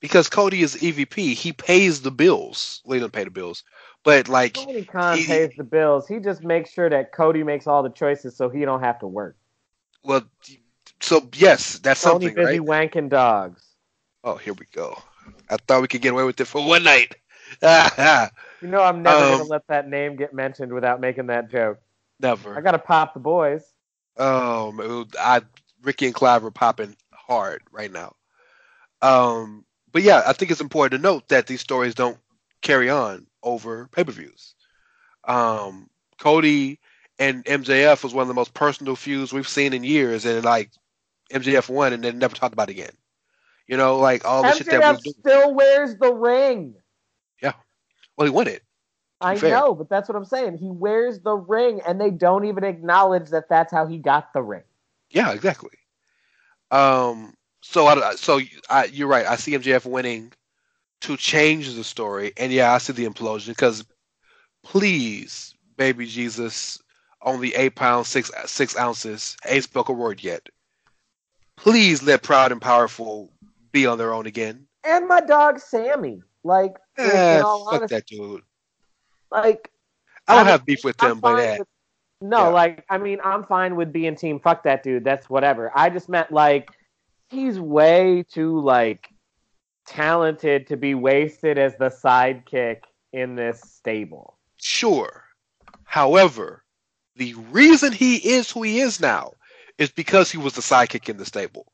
because 0.00 0.28
Cody 0.28 0.62
is 0.62 0.76
EVP, 0.76 1.34
he 1.34 1.52
pays 1.52 2.02
the 2.02 2.10
bills. 2.10 2.80
Well, 2.84 2.94
he 2.94 3.00
doesn't 3.00 3.12
pay 3.12 3.24
the 3.24 3.30
bills, 3.30 3.64
but 4.02 4.28
like, 4.28 4.54
Tony 4.56 4.84
Khan 4.84 5.18
he- 5.18 5.26
pays 5.26 5.50
the 5.56 5.64
bills. 5.64 6.08
He 6.08 6.18
just 6.18 6.42
makes 6.42 6.70
sure 6.70 6.88
that 6.88 7.12
Cody 7.12 7.42
makes 7.42 7.66
all 7.66 7.82
the 7.82 7.90
choices 7.90 8.36
so 8.36 8.48
he 8.48 8.64
don't 8.64 8.82
have 8.82 8.98
to 9.00 9.06
work. 9.06 9.36
well, 10.02 10.22
so 11.00 11.28
yes, 11.34 11.78
that's 11.78 12.00
Tony 12.00 12.26
something, 12.26 12.34
busy 12.34 12.58
right? 12.58 12.60
wanking 12.60 13.08
dogs. 13.08 13.62
Oh, 14.24 14.36
here 14.36 14.54
we 14.54 14.66
go. 14.72 14.96
I 15.50 15.56
thought 15.56 15.82
we 15.82 15.88
could 15.88 16.02
get 16.02 16.12
away 16.12 16.24
with 16.24 16.40
it 16.40 16.46
for 16.46 16.64
one 16.66 16.84
night. 16.84 17.14
You 18.60 18.68
know 18.68 18.82
I'm 18.82 19.02
never 19.02 19.22
Um, 19.22 19.30
gonna 19.38 19.44
let 19.44 19.66
that 19.68 19.88
name 19.88 20.16
get 20.16 20.34
mentioned 20.34 20.72
without 20.72 21.00
making 21.00 21.26
that 21.28 21.50
joke. 21.50 21.78
Never. 22.20 22.56
I 22.56 22.60
gotta 22.60 22.78
pop 22.78 23.14
the 23.14 23.20
boys. 23.20 23.62
Man, 24.20 25.06
I 25.18 25.42
Ricky 25.82 26.06
and 26.06 26.14
Clive 26.14 26.44
are 26.44 26.50
popping 26.50 26.96
hard 27.12 27.62
right 27.72 27.90
now. 27.90 28.14
Um, 29.02 29.64
but 29.92 30.02
yeah, 30.02 30.22
I 30.26 30.32
think 30.32 30.50
it's 30.50 30.60
important 30.60 31.00
to 31.00 31.02
note 31.02 31.28
that 31.28 31.46
these 31.46 31.60
stories 31.60 31.94
don't 31.94 32.18
carry 32.60 32.90
on 32.90 33.26
over 33.42 33.88
pay 33.92 34.04
per 34.04 34.12
views. 34.12 34.54
Um, 35.24 35.88
Cody 36.18 36.78
and 37.18 37.44
MJF 37.44 38.02
was 38.02 38.14
one 38.14 38.22
of 38.22 38.28
the 38.28 38.34
most 38.34 38.54
personal 38.54 38.96
feuds 38.96 39.32
we've 39.32 39.48
seen 39.48 39.72
in 39.72 39.84
years, 39.84 40.24
and 40.24 40.44
like 40.44 40.70
MJF 41.32 41.68
won 41.68 41.92
and 41.92 42.04
then 42.04 42.18
never 42.18 42.34
talked 42.34 42.52
about 42.52 42.68
it 42.68 42.72
again. 42.72 42.92
You 43.66 43.76
know, 43.76 43.98
like 43.98 44.24
all 44.24 44.42
the 44.42 44.52
shit 44.52 44.66
that 44.66 44.82
MJF 44.82 44.92
was 44.92 45.02
doing. 45.02 45.14
still 45.20 45.54
wears 45.54 45.96
the 45.96 46.12
ring. 46.12 46.74
Yeah, 47.42 47.52
well, 48.16 48.26
he 48.26 48.30
won 48.30 48.48
it. 48.48 48.62
I 49.20 49.34
fair. 49.34 49.50
know, 49.50 49.74
but 49.74 49.88
that's 49.88 50.08
what 50.08 50.16
I'm 50.16 50.24
saying. 50.24 50.58
He 50.58 50.70
wears 50.70 51.20
the 51.20 51.36
ring, 51.36 51.80
and 51.86 52.00
they 52.00 52.10
don't 52.10 52.44
even 52.44 52.64
acknowledge 52.64 53.30
that 53.30 53.48
that's 53.48 53.72
how 53.72 53.86
he 53.86 53.98
got 53.98 54.32
the 54.32 54.42
ring. 54.42 54.62
Yeah, 55.10 55.32
exactly. 55.32 55.70
Um, 56.70 57.34
so 57.60 57.86
I, 57.86 58.14
so 58.14 58.40
I, 58.68 58.84
you're 58.86 59.08
right. 59.08 59.26
I 59.26 59.36
see 59.36 59.52
MJF 59.52 59.84
winning 59.84 60.32
to 61.02 61.16
change 61.16 61.74
the 61.74 61.84
story, 61.84 62.32
and 62.36 62.52
yeah, 62.52 62.72
I 62.72 62.78
see 62.78 62.92
the 62.92 63.06
implosion 63.06 63.48
because 63.48 63.84
please, 64.62 65.54
baby 65.76 66.06
Jesus, 66.06 66.78
only 67.22 67.54
eight 67.54 67.74
pounds 67.74 68.08
six 68.08 68.30
six 68.46 68.76
ounces, 68.78 69.36
ain't 69.46 69.64
spoke 69.64 69.88
a 69.88 69.92
word 69.92 70.22
yet. 70.22 70.48
Please 71.56 72.02
let 72.02 72.22
Proud 72.22 72.52
and 72.52 72.60
Powerful 72.60 73.30
be 73.72 73.86
on 73.86 73.98
their 73.98 74.14
own 74.14 74.26
again. 74.26 74.66
And 74.84 75.06
my 75.06 75.20
dog 75.20 75.58
Sammy, 75.58 76.22
like, 76.42 76.76
Eh, 76.96 77.40
fuck 77.40 77.50
honesty, 77.72 77.94
that 77.94 78.06
dude. 78.06 78.42
Like 79.30 79.70
I 80.28 80.34
don't 80.34 80.38
I'm- 80.46 80.46
have 80.52 80.64
beef 80.66 80.84
with 80.84 80.96
I'm 81.02 81.08
them, 81.10 81.20
but 81.20 81.32
fine 81.36 81.44
yeah, 81.44 81.58
with- 81.58 81.68
no, 82.22 82.38
Yeah. 82.38 82.48
like 82.48 82.84
I 82.90 82.98
mean, 82.98 83.18
I'm 83.24 83.44
fine 83.44 83.76
with 83.76 83.92
being 83.92 84.14
team. 84.16 84.38
Fuck 84.40 84.62
that 84.64 84.82
dude. 84.82 85.04
That's 85.04 85.30
whatever. 85.30 85.72
I 85.74 85.88
just 85.90 86.08
meant 86.08 86.30
like 86.32 86.70
he's 87.30 87.58
way 87.58 88.24
too 88.30 88.60
like 88.60 89.08
talented 89.86 90.66
to 90.68 90.76
be 90.76 90.94
wasted 90.94 91.58
as 91.58 91.74
the 91.76 91.88
sidekick 91.90 92.82
in 93.12 93.34
this 93.34 93.60
stable. 93.60 94.38
sure. 94.56 95.24
However, 95.84 96.62
the 97.16 97.34
reason 97.50 97.92
he 97.92 98.16
is 98.16 98.48
who 98.50 98.62
he 98.62 98.78
is 98.80 99.00
now 99.00 99.32
is 99.78 99.90
because 99.90 100.30
he 100.30 100.38
was 100.38 100.52
the 100.54 100.60
sidekick 100.60 101.08
in 101.08 101.16
the 101.16 101.24
stable. 101.24 101.66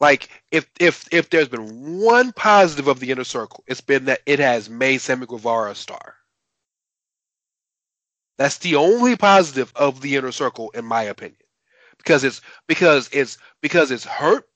Like 0.00 0.28
if 0.50 0.68
if 0.78 1.06
if 1.12 1.30
there's 1.30 1.48
been 1.48 1.98
one 2.00 2.32
positive 2.32 2.88
of 2.88 3.00
the 3.00 3.10
inner 3.10 3.24
circle, 3.24 3.64
it's 3.66 3.80
been 3.80 4.04
that 4.06 4.20
it 4.26 4.38
has 4.40 4.68
made 4.68 4.98
Sammy 4.98 5.24
Guevara 5.26 5.70
a 5.70 5.74
star. 5.74 6.16
That's 8.42 8.58
the 8.58 8.74
only 8.74 9.14
positive 9.14 9.72
of 9.76 10.00
the 10.00 10.16
inner 10.16 10.32
circle, 10.32 10.70
in 10.70 10.84
my 10.84 11.02
opinion, 11.04 11.38
because 11.96 12.24
it's 12.24 12.40
because 12.66 13.08
it's 13.12 13.38
because 13.60 13.92
it's 13.92 14.04
hurt 14.04 14.48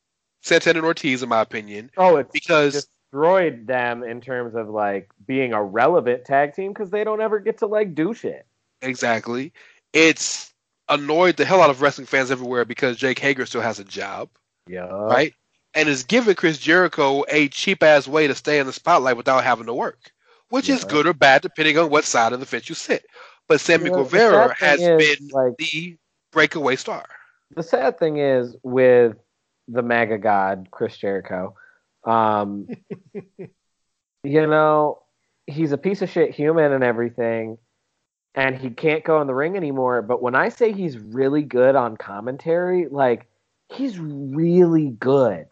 Santana 0.43 0.81
and 0.81 0.87
Ortiz, 0.87 1.23
in 1.23 1.29
my 1.29 1.41
opinion, 1.41 1.93
Oh, 1.97 2.17
it's 2.17 2.33
because 2.33 2.89
destroyed 3.13 3.69
them 3.69 4.03
in 4.03 4.21
terms 4.21 4.57
of 4.57 4.69
like 4.69 5.09
being 5.25 5.53
a 5.53 5.63
relevant 5.63 6.25
tag 6.25 6.55
team 6.55 6.73
because 6.73 6.91
they 6.91 7.05
don't 7.05 7.21
ever 7.21 7.39
get 7.39 7.59
to 7.59 7.67
like 7.67 7.95
do 7.95 8.13
shit. 8.13 8.45
exactly 8.83 9.53
it's 9.93 10.53
annoyed 10.89 11.37
the 11.37 11.45
hell 11.45 11.63
out 11.63 11.71
of 11.71 11.81
wrestling 11.81 12.09
fans 12.09 12.33
everywhere 12.33 12.65
because 12.65 12.97
Jake 12.97 13.21
Hager 13.21 13.47
still 13.47 13.61
has 13.61 13.79
a 13.79 13.85
job. 13.85 14.29
Yeah. 14.67 14.89
right? 14.89 15.33
And 15.75 15.89
is 15.89 16.03
giving 16.03 16.35
Chris 16.35 16.59
Jericho 16.59 17.25
a 17.29 17.47
cheap 17.49 17.85
ass 17.85 18.09
way 18.09 18.27
to 18.27 18.35
stay 18.35 18.59
in 18.59 18.67
the 18.67 18.73
spotlight 18.73 19.17
without 19.17 19.45
having 19.45 19.67
to 19.67 19.75
work, 19.75 20.11
which 20.49 20.69
is 20.69 20.83
good 20.83 21.07
or 21.07 21.15
bad 21.15 21.43
depending 21.43 21.79
on 21.79 21.89
what 21.89 22.05
side 22.05 22.33
of 22.33 22.41
the 22.41 22.47
fence 22.47 22.69
you 22.69 22.75
sit. 22.75 23.07
But 23.49 23.61
Sammy 23.61 23.87
You 23.87 23.91
know, 23.93 24.03
Guevara 24.05 24.55
has 24.59 24.81
is, 24.81 25.19
been 25.19 25.29
like 25.29 25.57
the 25.59 25.97
breakaway 26.33 26.77
star. 26.77 27.07
the 27.55 27.63
sad 27.63 27.99
thing 27.99 28.19
is 28.19 28.57
with 28.63 29.17
the 29.69 29.83
mega 29.83 30.19
god 30.19 30.69
Chris 30.71 30.97
Jericho, 30.97 31.55
um, 32.05 32.69
you 34.25 34.47
know, 34.47 35.03
he's 35.47 35.73
a 35.73 35.79
piece 35.79 36.03
of 36.03 36.11
shit 36.11 36.33
human 36.35 36.73
and 36.73 36.85
everything, 36.85 37.59
and 38.35 38.57
he 38.57 38.71
can't 38.71 39.05
go 39.05 39.21
in 39.21 39.27
the 39.27 39.35
ring 39.35 39.57
anymore. 39.57 40.03
But 40.03 40.23
when 40.23 40.35
I 40.35 40.49
say 40.49 40.73
he's 40.73 40.99
really 40.99 41.43
good 41.43 41.77
on 41.77 41.97
commentary, 41.97 42.87
like 42.89 43.27
he's 43.69 43.99
really 43.99 44.91
good 44.91 45.47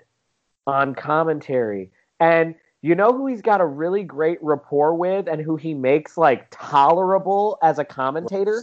on 0.67 0.95
commentary, 0.95 1.91
and 2.21 2.55
you 2.85 2.95
know 2.95 3.13
who 3.13 3.27
he's 3.27 3.41
got 3.41 3.63
a 3.63 3.67
really 3.67 4.03
great 4.03 4.37
rapport 4.43 4.95
with, 4.95 5.27
and 5.27 5.41
who 5.41 5.57
he 5.57 5.73
makes 5.73 6.19
like 6.19 6.49
tolerable 6.51 7.57
as 7.63 7.79
a 7.79 7.85
commentator. 7.85 8.63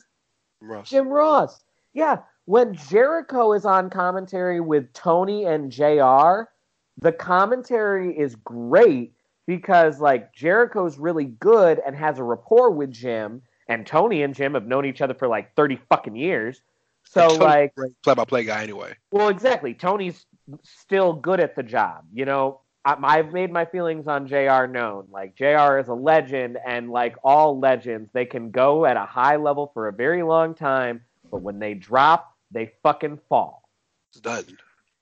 Russ. 0.61 0.87
Jim 0.87 1.07
Ross. 1.07 1.63
Yeah, 1.93 2.19
when 2.45 2.75
Jericho 2.75 3.53
is 3.53 3.65
on 3.65 3.89
commentary 3.89 4.61
with 4.61 4.93
Tony 4.93 5.45
and 5.45 5.71
JR, 5.71 6.51
the 6.99 7.11
commentary 7.11 8.15
is 8.15 8.35
great 8.35 9.13
because 9.47 9.99
like 9.99 10.31
Jericho's 10.35 10.99
really 10.99 11.25
good 11.25 11.81
and 11.83 11.95
has 11.95 12.19
a 12.19 12.23
rapport 12.23 12.69
with 12.69 12.91
Jim, 12.91 13.41
and 13.67 13.87
Tony 13.87 14.21
and 14.21 14.35
Jim 14.35 14.53
have 14.53 14.67
known 14.67 14.85
each 14.85 15.01
other 15.01 15.15
for 15.15 15.27
like 15.27 15.55
30 15.55 15.79
fucking 15.89 16.15
years. 16.15 16.61
So 17.05 17.25
like 17.25 17.73
play 18.03 18.13
by 18.13 18.25
play 18.25 18.43
guy 18.43 18.61
anyway. 18.61 18.93
well, 19.11 19.29
exactly. 19.29 19.73
Tony's 19.73 20.27
still 20.61 21.13
good 21.13 21.39
at 21.39 21.55
the 21.55 21.63
job. 21.63 22.05
You 22.13 22.25
know, 22.25 22.61
I've 22.83 23.31
made 23.31 23.51
my 23.51 23.65
feelings 23.65 24.07
on 24.07 24.27
JR 24.27 24.65
known. 24.65 25.07
Like, 25.11 25.35
JR 25.35 25.77
is 25.77 25.87
a 25.87 25.93
legend, 25.93 26.57
and 26.65 26.89
like 26.89 27.15
all 27.23 27.59
legends, 27.59 28.09
they 28.11 28.25
can 28.25 28.49
go 28.49 28.85
at 28.85 28.97
a 28.97 29.05
high 29.05 29.35
level 29.35 29.69
for 29.73 29.87
a 29.87 29.93
very 29.93 30.23
long 30.23 30.55
time, 30.55 31.01
but 31.29 31.41
when 31.41 31.59
they 31.59 31.75
drop, 31.75 32.35
they 32.49 32.71
fucking 32.81 33.19
fall. 33.29 33.69
It's 34.11 34.19
done. 34.19 34.45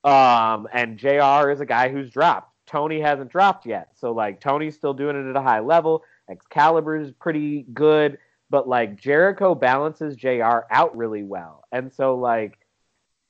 Um, 0.03 0.67
and 0.73 0.97
JR 0.97 1.49
is 1.51 1.61
a 1.61 1.65
guy 1.65 1.89
who's 1.89 2.09
dropped. 2.09 2.53
Tony 2.65 2.99
hasn't 2.99 3.31
dropped 3.31 3.65
yet. 3.65 3.89
So, 3.95 4.11
like, 4.11 4.39
Tony's 4.39 4.75
still 4.75 4.93
doing 4.93 5.15
it 5.15 5.29
at 5.29 5.35
a 5.35 5.41
high 5.41 5.59
level. 5.61 6.03
Excalibur 6.29 6.97
is 6.97 7.11
pretty 7.11 7.65
good, 7.73 8.19
but 8.49 8.67
like, 8.67 8.95
Jericho 8.99 9.55
balances 9.55 10.15
JR 10.15 10.65
out 10.69 10.95
really 10.95 11.23
well. 11.23 11.63
And 11.71 11.91
so, 11.91 12.15
like, 12.15 12.59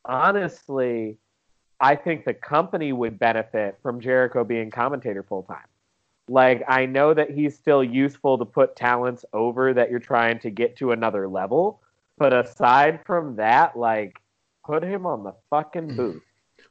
honestly, 0.03 1.17
I 1.79 1.95
think 1.95 2.25
the 2.25 2.33
company 2.33 2.91
would 2.91 3.19
benefit 3.19 3.77
from 3.81 4.01
Jericho 4.01 4.43
being 4.43 4.69
commentator 4.69 5.23
full 5.23 5.43
time. 5.43 5.65
Like, 6.27 6.63
I 6.67 6.85
know 6.85 7.13
that 7.13 7.31
he's 7.31 7.55
still 7.55 7.83
useful 7.83 8.37
to 8.37 8.45
put 8.45 8.75
talents 8.75 9.25
over 9.33 9.73
that 9.73 9.89
you're 9.89 9.99
trying 9.99 10.39
to 10.39 10.51
get 10.51 10.77
to 10.77 10.91
another 10.91 11.27
level. 11.27 11.81
But 12.17 12.33
aside 12.33 12.99
from 13.05 13.37
that, 13.37 13.77
like, 13.77 14.19
put 14.65 14.83
him 14.83 15.05
on 15.05 15.23
the 15.23 15.33
fucking 15.49 15.89
hmm. 15.89 15.95
booth. 15.95 16.23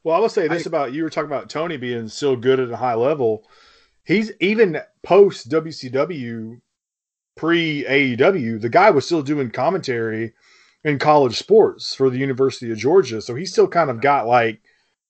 Well, 0.03 0.15
I 0.15 0.19
will 0.19 0.29
say 0.29 0.47
this 0.47 0.65
about 0.65 0.93
you 0.93 1.03
were 1.03 1.09
talking 1.09 1.29
about 1.31 1.49
Tony 1.49 1.75
being 1.75 2.07
still 2.07 2.35
good 2.35 2.59
at 2.59 2.69
a 2.69 2.77
high 2.77 2.93
level. 2.93 3.43
He's 4.05 4.31
even 4.39 4.79
post 5.03 5.49
WCW, 5.49 6.61
pre 7.35 7.83
AEW, 7.83 8.61
the 8.61 8.69
guy 8.69 8.91
was 8.91 9.05
still 9.05 9.21
doing 9.21 9.49
commentary 9.49 10.33
in 10.83 10.99
college 10.99 11.37
sports 11.37 11.95
for 11.95 12.09
the 12.09 12.17
University 12.17 12.71
of 12.71 12.77
Georgia. 12.77 13.21
So 13.21 13.35
he's 13.35 13.51
still 13.51 13.67
kind 13.67 13.89
of 13.89 14.01
got 14.01 14.27
like 14.27 14.61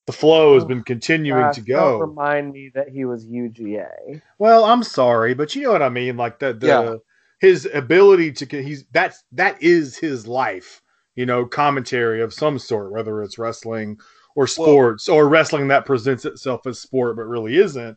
the 0.09 0.17
flow 0.17 0.55
has 0.55 0.65
been 0.65 0.81
continuing 0.81 1.39
Gosh, 1.39 1.55
to 1.55 1.61
Don't 1.61 1.77
go. 1.77 1.99
remind 1.99 2.51
me 2.51 2.71
that 2.73 2.89
he 2.89 3.05
was 3.05 3.27
UGA. 3.27 4.23
Well, 4.39 4.65
I'm 4.65 4.81
sorry, 4.81 5.35
but 5.35 5.55
you 5.55 5.61
know 5.61 5.71
what 5.71 5.83
I 5.83 5.89
mean. 5.89 6.17
Like 6.17 6.39
the, 6.39 6.51
the 6.53 6.65
Yeah. 6.67 6.95
his 7.39 7.69
ability 7.71 8.31
to 8.31 8.61
he's 8.63 8.85
that's 8.91 9.23
that 9.33 9.61
is 9.61 9.97
his 9.99 10.25
life. 10.25 10.81
You 11.15 11.27
know, 11.27 11.45
commentary 11.45 12.23
of 12.23 12.33
some 12.33 12.57
sort, 12.57 12.91
whether 12.91 13.21
it's 13.21 13.37
wrestling 13.37 13.99
or 14.35 14.47
sports 14.47 15.07
or 15.07 15.29
wrestling 15.29 15.67
that 15.67 15.85
presents 15.85 16.25
itself 16.25 16.65
as 16.65 16.79
sport 16.79 17.15
but 17.15 17.23
really 17.25 17.57
isn't. 17.57 17.95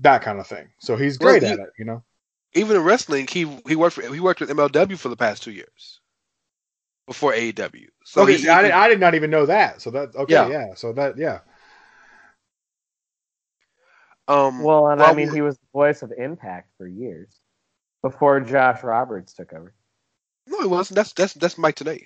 That 0.00 0.22
kind 0.22 0.40
of 0.40 0.46
thing. 0.46 0.68
So 0.78 0.96
he's 0.96 1.18
Well, 1.18 1.32
great 1.32 1.42
he- 1.42 1.48
at 1.50 1.58
it. 1.58 1.68
You 1.78 1.84
know. 1.84 2.02
Even 2.54 2.76
in 2.76 2.82
wrestling, 2.82 3.26
he 3.30 3.44
he 3.66 3.76
worked 3.76 3.96
for, 3.96 4.02
he 4.14 4.20
worked 4.20 4.40
with 4.40 4.48
MLW 4.48 4.98
for 4.98 5.10
the 5.10 5.16
past 5.16 5.42
two 5.42 5.52
years 5.52 5.99
before 7.10 7.32
AEW. 7.32 7.88
So 8.04 8.22
okay, 8.22 8.36
he, 8.36 8.48
I, 8.48 8.62
did, 8.62 8.70
I 8.70 8.88
did 8.88 9.00
not 9.00 9.16
even 9.16 9.30
know 9.30 9.44
that. 9.46 9.82
So 9.82 9.90
that 9.90 10.14
okay, 10.14 10.32
Yeah. 10.32 10.48
yeah. 10.48 10.74
So 10.76 10.92
that 10.92 11.18
yeah. 11.18 11.40
um 14.28 14.62
Well, 14.62 14.86
and 14.86 15.00
while 15.00 15.10
I 15.10 15.16
mean, 15.16 15.34
he 15.34 15.40
was 15.40 15.58
the 15.58 15.66
voice 15.72 16.02
of 16.02 16.12
Impact 16.16 16.70
for 16.78 16.86
years 16.86 17.40
before 18.00 18.38
Josh 18.38 18.84
Roberts 18.84 19.32
took 19.32 19.52
over. 19.52 19.74
no, 20.46 20.60
it 20.60 20.70
wasn't. 20.70 20.94
That's 20.94 21.12
that's 21.12 21.32
that's 21.34 21.58
Mike 21.58 21.74
Tenay. 21.74 22.04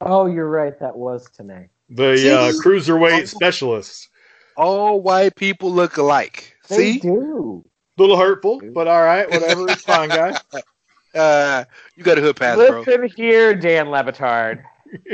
Oh, 0.00 0.26
you're 0.26 0.50
right. 0.50 0.76
That 0.80 0.96
was 0.96 1.28
Tenay. 1.30 1.68
The 1.88 2.16
See? 2.16 2.28
uh, 2.28 2.52
cruiserweight 2.60 3.28
specialist. 3.28 4.08
All 4.56 5.00
white 5.00 5.36
people 5.36 5.70
look 5.70 5.96
alike. 5.96 6.56
They 6.68 6.94
See, 6.94 6.98
do. 6.98 7.64
A 7.96 8.02
little 8.02 8.16
hurtful, 8.16 8.60
but 8.74 8.88
all 8.88 9.02
right, 9.02 9.30
whatever. 9.30 9.70
It's 9.70 9.82
fine, 9.84 10.08
guy. 10.08 10.36
uh, 11.14 11.64
you 11.96 12.04
got 12.04 12.18
a 12.18 12.20
hood 12.20 12.36
pass, 12.36 12.56
bro. 12.56 12.80
Listen 12.80 13.08
here, 13.16 13.54
Dan 13.54 13.90
Le 13.90 14.04
Batard. 14.04 14.62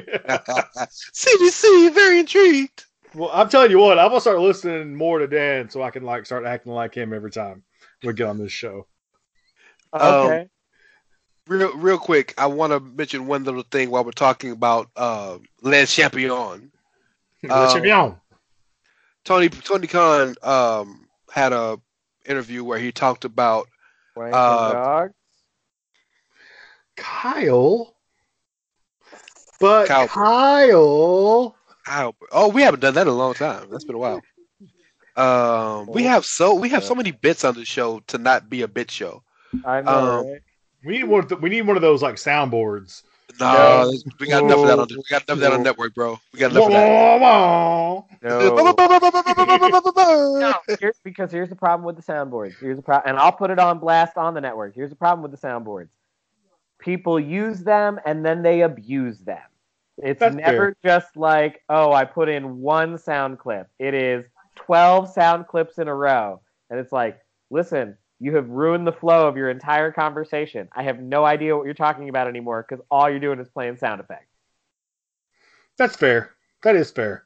CBC, 1.13 1.93
very 1.93 2.21
intrigued. 2.21 2.85
Well, 3.15 3.31
I'm 3.33 3.49
telling 3.49 3.71
you 3.71 3.79
what, 3.79 3.99
I'm 3.99 4.09
gonna 4.09 4.21
start 4.21 4.39
listening 4.39 4.95
more 4.95 5.19
to 5.19 5.27
Dan 5.27 5.71
so 5.71 5.83
I 5.83 5.91
can 5.91 6.03
like 6.03 6.27
start 6.27 6.45
acting 6.45 6.73
like 6.73 6.95
him 6.95 7.13
every 7.13 7.31
time 7.31 7.63
we 8.03 8.13
get 8.13 8.29
on 8.29 8.39
this 8.39 8.53
show. 8.53 8.87
Um, 9.93 10.03
Okay. 10.03 10.49
Real, 11.49 11.77
real 11.77 11.99
quick, 11.99 12.35
I 12.37 12.47
want 12.47 12.73
to 12.73 12.81
mention 12.81 13.29
one 13.29 13.45
little 13.45 13.63
thing 13.63 13.89
while 13.91 14.05
we're 14.05 14.11
talking 14.11 14.51
about 14.51 14.91
uh, 14.97 15.39
Les 15.63 15.87
Champion. 15.95 16.73
Le 17.43 17.51
Um, 17.51 17.73
champion. 17.73 18.17
Tony 19.25 19.49
Tony 19.49 19.87
Khan 19.87 20.35
um, 20.43 21.07
had 21.31 21.53
a 21.53 21.79
interview 22.27 22.65
where 22.65 22.79
he 22.79 22.91
talked 22.93 23.25
about 23.25 23.69
Wanking 24.17 24.33
uh, 24.33 24.73
dog. 24.73 25.11
Kyle. 26.97 27.95
But 29.61 29.89
Kyle. 29.89 30.09
Kyle. 30.09 31.57
Ow. 31.89 32.15
Oh, 32.33 32.49
we 32.49 32.63
haven't 32.63 32.81
done 32.81 32.95
that 32.95 33.03
in 33.03 33.09
a 33.09 33.13
long 33.13 33.35
time. 33.35 33.69
That's 33.71 33.85
been 33.85 33.95
a 33.95 33.99
while. 33.99 34.23
Um, 35.17 35.87
we 35.87 36.03
have 36.03 36.27
so 36.27 36.55
we 36.55 36.69
have 36.71 36.85
so 36.85 36.95
many 36.95 37.11
bits 37.11 37.43
on 37.45 37.55
the 37.55 37.65
show 37.65 38.01
to 38.09 38.19
not 38.19 38.51
be 38.51 38.63
a 38.63 38.69
bit 38.69 38.91
show. 38.91 39.23
I 39.65 39.81
know. 39.81 39.91
um, 39.91 40.27
right? 40.27 40.41
We 40.85 40.99
need 40.99 41.05
one. 41.05 41.21
Of 41.23 41.29
the, 41.31 41.37
we 41.37 41.49
need 41.49 41.63
one 41.63 41.77
of 41.77 41.83
those 41.83 42.03
like 42.03 42.17
soundboards. 42.17 43.03
No, 43.41 43.93
we 44.21 44.29
got 44.29 44.45
enough 44.45 44.59
of 44.61 44.67
that 44.67 44.79
on 44.79 44.89
we 44.89 45.03
got 45.11 45.23
enough 45.23 45.37
of 45.37 45.41
that 45.41 45.53
on 45.53 45.63
network, 45.63 45.95
bro. 45.95 46.19
We 46.33 46.39
got 46.39 46.53
enough 46.53 46.67
of 46.67 46.73
that. 46.73 47.21
Wah, 47.21 48.03
No. 48.23 48.39
no, 50.41 50.55
here, 50.81 50.95
because 51.03 51.31
here's 51.33 51.49
the 51.49 51.57
problem 51.57 51.85
with 51.85 51.97
the 51.97 52.03
soundboards. 52.03 52.59
Here's 52.59 52.77
the 52.77 52.83
problem, 52.83 53.11
and 53.11 53.19
I'll 53.19 53.33
put 53.33 53.51
it 53.51 53.59
on 53.59 53.79
blast 53.79 54.17
on 54.17 54.35
the 54.35 54.41
network. 54.41 54.75
Here's 54.75 54.91
the 54.91 54.97
problem 54.97 55.23
with 55.23 55.39
the 55.39 55.47
soundboards. 55.47 55.89
People 56.87 57.19
use 57.19 57.65
them 57.65 57.99
and 58.07 58.25
then 58.25 58.43
they 58.43 58.63
abuse 58.63 59.19
them. 59.19 59.43
It's 59.99 60.21
That's 60.21 60.37
never 60.37 60.77
just 60.85 61.17
like, 61.17 61.61
oh, 61.69 61.93
I 61.93 62.05
put 62.05 62.29
in 62.29 62.61
one 62.61 62.97
sound 62.97 63.41
clip. 63.41 63.67
It 63.81 63.93
is 63.93 64.25
12 64.55 65.11
sound 65.11 65.49
clips 65.49 65.79
in 65.79 65.89
a 65.89 65.95
row. 65.95 66.41
And 66.71 66.79
it's 66.79 66.93
like, 66.93 67.19
listen, 67.51 67.99
you 68.21 68.37
have 68.37 68.49
ruined 68.49 68.87
the 68.87 68.93
flow 68.93 69.27
of 69.27 69.37
your 69.37 69.51
entire 69.51 69.91
conversation. 69.91 70.69
I 70.77 70.85
have 70.85 71.01
no 71.01 71.25
idea 71.25 71.57
what 71.57 71.65
you're 71.65 71.75
talking 71.75 72.09
about 72.09 72.29
anymore 72.29 72.65
because 72.69 72.85
all 72.89 73.11
you're 73.11 73.19
doing 73.19 73.41
is 73.41 73.49
playing 73.49 73.79
sound 73.79 74.01
effects. 74.01 74.31
That's 75.77 75.97
fair. 75.97 76.37
That 76.63 76.77
is 76.77 76.93
fair. 76.93 77.25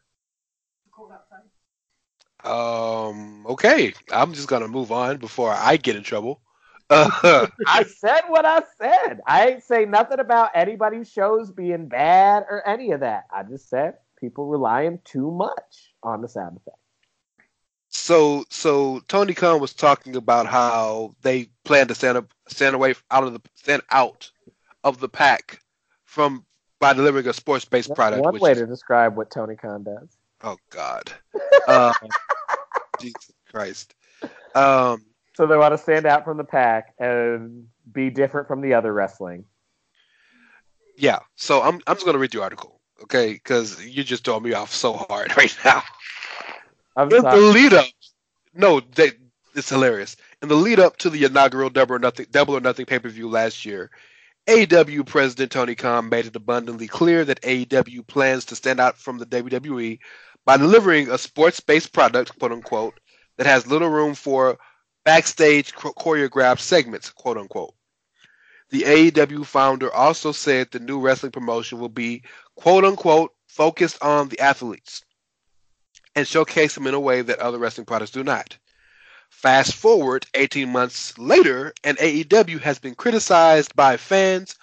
Um. 2.44 3.46
Okay, 3.46 3.92
I'm 4.10 4.32
just 4.32 4.48
gonna 4.48 4.68
move 4.68 4.90
on 4.90 5.18
before 5.18 5.50
I 5.50 5.76
get 5.76 5.96
in 5.96 6.02
trouble. 6.02 6.40
I 6.90 7.84
said 7.84 8.22
what 8.28 8.44
I 8.44 8.62
said. 8.80 9.20
I 9.24 9.48
ain't 9.50 9.62
say 9.62 9.84
nothing 9.84 10.18
about 10.18 10.50
anybody's 10.54 11.08
shows 11.08 11.52
being 11.52 11.86
bad 11.86 12.44
or 12.50 12.66
any 12.66 12.90
of 12.90 13.00
that. 13.00 13.26
I 13.32 13.44
just 13.44 13.68
said 13.68 13.94
people 14.18 14.46
relying 14.48 14.98
too 15.04 15.30
much 15.30 15.92
on 16.02 16.20
the 16.20 16.28
sound 16.28 16.56
effect. 16.56 16.76
so 17.90 18.44
so 18.50 19.00
Tony 19.06 19.34
Khan 19.34 19.60
was 19.60 19.72
talking 19.72 20.16
about 20.16 20.46
how 20.46 21.14
they 21.22 21.48
plan 21.64 21.86
to 21.88 21.94
stand 21.94 22.18
up 22.18 22.32
stand 22.48 22.74
away 22.74 22.94
out 23.10 23.22
of 23.22 23.34
the 23.34 23.40
stand 23.54 23.82
out 23.90 24.30
of 24.82 24.98
the 24.98 25.08
pack 25.08 25.60
from 26.04 26.44
by 26.80 26.92
delivering 26.92 27.28
a 27.28 27.32
sports 27.32 27.64
based 27.64 27.94
product. 27.94 28.20
One 28.22 28.34
which 28.34 28.42
way 28.42 28.52
is- 28.52 28.58
to 28.58 28.66
describe 28.66 29.16
what 29.16 29.30
Tony 29.30 29.54
Khan 29.54 29.84
does. 29.84 30.16
Oh 30.42 30.56
God. 30.70 31.12
Uh, 31.68 31.92
Jesus 33.00 33.30
Christ. 33.50 33.94
Um, 34.54 35.04
So 35.40 35.46
they 35.46 35.56
want 35.56 35.72
to 35.72 35.78
stand 35.78 36.04
out 36.04 36.26
from 36.26 36.36
the 36.36 36.44
pack 36.44 36.92
and 36.98 37.68
be 37.90 38.10
different 38.10 38.46
from 38.46 38.60
the 38.60 38.74
other 38.74 38.92
wrestling. 38.92 39.46
yeah. 40.98 41.20
So 41.34 41.62
I'm 41.62 41.80
I'm 41.86 41.94
just 41.94 42.04
gonna 42.04 42.18
read 42.18 42.32
the 42.32 42.42
article, 42.42 42.78
okay? 43.04 43.32
Because 43.32 43.82
you 43.82 44.04
just 44.04 44.22
throwing 44.22 44.42
me 44.42 44.52
off 44.52 44.70
so 44.74 44.92
hard 44.92 45.34
right 45.38 45.56
now. 45.64 45.82
I'm 46.94 47.10
In 47.10 47.22
the 47.22 47.36
lead 47.36 47.72
up, 47.72 47.86
no, 48.52 48.80
they, 48.80 49.12
it's 49.54 49.70
hilarious. 49.70 50.14
In 50.42 50.50
the 50.50 50.56
lead 50.56 50.78
up 50.78 50.98
to 50.98 51.08
the 51.08 51.24
inaugural 51.24 51.70
Double 51.70 51.94
or 51.94 51.98
Nothing 51.98 52.26
Double 52.30 52.54
or 52.54 52.60
Nothing 52.60 52.84
pay 52.84 52.98
per 52.98 53.08
view 53.08 53.30
last 53.30 53.64
year, 53.64 53.90
AEW 54.46 55.06
President 55.06 55.50
Tony 55.50 55.74
Khan 55.74 56.10
made 56.10 56.26
it 56.26 56.36
abundantly 56.36 56.86
clear 56.86 57.24
that 57.24 57.40
AEW 57.40 58.06
plans 58.06 58.44
to 58.44 58.56
stand 58.56 58.78
out 58.78 58.98
from 58.98 59.16
the 59.16 59.24
WWE 59.24 60.00
by 60.44 60.58
delivering 60.58 61.10
a 61.10 61.16
sports 61.16 61.60
based 61.60 61.94
product, 61.94 62.38
quote 62.38 62.52
unquote, 62.52 63.00
that 63.38 63.46
has 63.46 63.66
little 63.66 63.88
room 63.88 64.14
for 64.14 64.58
backstage 65.10 65.72
choreographed 65.72 66.60
segments, 66.60 67.10
quote 67.10 67.36
unquote. 67.36 67.74
The 68.70 68.82
AEW 68.82 69.44
founder 69.44 69.92
also 69.92 70.30
said 70.30 70.70
the 70.70 70.78
new 70.78 71.00
wrestling 71.00 71.32
promotion 71.32 71.80
will 71.80 71.88
be, 71.88 72.22
quote 72.54 72.84
unquote, 72.84 73.34
focused 73.48 74.00
on 74.04 74.28
the 74.28 74.38
athletes 74.38 75.02
and 76.14 76.28
showcase 76.28 76.76
them 76.76 76.86
in 76.86 76.94
a 76.94 77.00
way 77.00 77.22
that 77.22 77.40
other 77.40 77.58
wrestling 77.58 77.86
products 77.86 78.12
do 78.12 78.22
not. 78.22 78.56
Fast 79.30 79.74
forward 79.74 80.26
18 80.34 80.68
months 80.68 81.18
later, 81.18 81.74
and 81.82 81.98
AEW 81.98 82.60
has 82.60 82.78
been 82.78 82.94
criticized 82.94 83.74
by 83.74 83.96
fans 83.96 84.54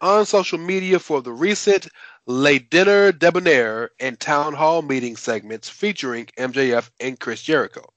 on 0.00 0.24
social 0.24 0.58
media 0.58 1.00
for 1.00 1.20
the 1.20 1.32
recent 1.32 1.88
Le 2.26 2.60
Dinner 2.60 3.10
Debonair 3.10 3.90
and 3.98 4.20
Town 4.20 4.54
Hall 4.54 4.82
meeting 4.82 5.16
segments 5.16 5.68
featuring 5.68 6.26
MJF 6.38 6.90
and 7.00 7.18
Chris 7.18 7.42
Jericho. 7.42 7.92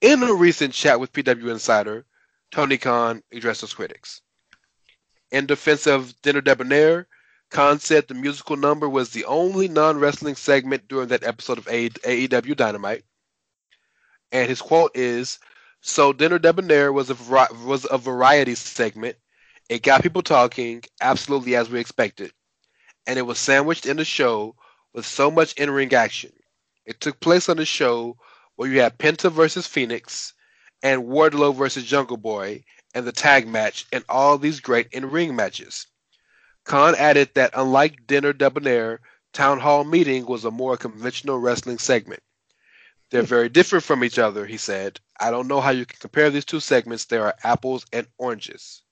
In 0.00 0.22
a 0.22 0.32
recent 0.32 0.72
chat 0.72 0.98
with 0.98 1.12
PW 1.12 1.50
Insider, 1.50 2.06
Tony 2.50 2.78
Khan 2.78 3.22
addressed 3.32 3.60
his 3.60 3.74
critics. 3.74 4.22
In 5.30 5.44
defense 5.44 5.86
of 5.86 6.18
Dinner 6.22 6.40
Debonair, 6.40 7.06
Khan 7.50 7.78
said 7.78 8.08
the 8.08 8.14
musical 8.14 8.56
number 8.56 8.88
was 8.88 9.10
the 9.10 9.26
only 9.26 9.68
non 9.68 9.98
wrestling 9.98 10.36
segment 10.36 10.88
during 10.88 11.08
that 11.08 11.22
episode 11.22 11.58
of 11.58 11.66
AEW 11.66 12.56
Dynamite. 12.56 13.04
And 14.32 14.48
his 14.48 14.62
quote 14.62 14.92
is 14.94 15.38
So 15.82 16.14
Dinner 16.14 16.38
Debonair 16.38 16.94
was 16.94 17.10
a, 17.10 17.16
was 17.64 17.86
a 17.90 17.98
variety 17.98 18.54
segment. 18.54 19.16
It 19.68 19.82
got 19.82 20.02
people 20.02 20.22
talking, 20.22 20.82
absolutely 21.02 21.56
as 21.56 21.68
we 21.68 21.78
expected. 21.78 22.32
And 23.06 23.18
it 23.18 23.22
was 23.22 23.38
sandwiched 23.38 23.84
in 23.84 23.98
the 23.98 24.04
show 24.06 24.56
with 24.94 25.04
so 25.04 25.30
much 25.30 25.52
in 25.54 25.70
ring 25.70 25.92
action. 25.92 26.32
It 26.86 27.00
took 27.00 27.20
place 27.20 27.50
on 27.50 27.58
the 27.58 27.66
show 27.66 28.16
where 28.60 28.68
you 28.68 28.82
have 28.82 28.98
Penta 28.98 29.32
versus 29.32 29.66
Phoenix 29.66 30.34
and 30.82 31.04
Wardlow 31.04 31.56
versus 31.56 31.82
Jungle 31.82 32.18
Boy 32.18 32.62
and 32.92 33.06
the 33.06 33.10
tag 33.10 33.48
match 33.48 33.86
and 33.90 34.04
all 34.06 34.36
these 34.36 34.60
great 34.60 34.88
in 34.92 35.10
ring 35.10 35.34
matches. 35.34 35.86
Khan 36.64 36.94
added 36.94 37.30
that 37.32 37.52
unlike 37.54 38.06
Dinner 38.06 38.34
Debonair, 38.34 39.00
Town 39.32 39.60
Hall 39.60 39.82
Meeting 39.84 40.26
was 40.26 40.44
a 40.44 40.50
more 40.50 40.76
conventional 40.76 41.38
wrestling 41.38 41.78
segment. 41.78 42.22
They're 43.08 43.22
very 43.22 43.48
different 43.48 43.82
from 43.82 44.04
each 44.04 44.18
other, 44.18 44.44
he 44.44 44.58
said. 44.58 45.00
I 45.18 45.30
don't 45.30 45.48
know 45.48 45.62
how 45.62 45.70
you 45.70 45.86
can 45.86 45.98
compare 45.98 46.28
these 46.28 46.44
two 46.44 46.60
segments. 46.60 47.06
They 47.06 47.16
are 47.16 47.34
apples 47.42 47.86
and 47.94 48.06
oranges. 48.18 48.82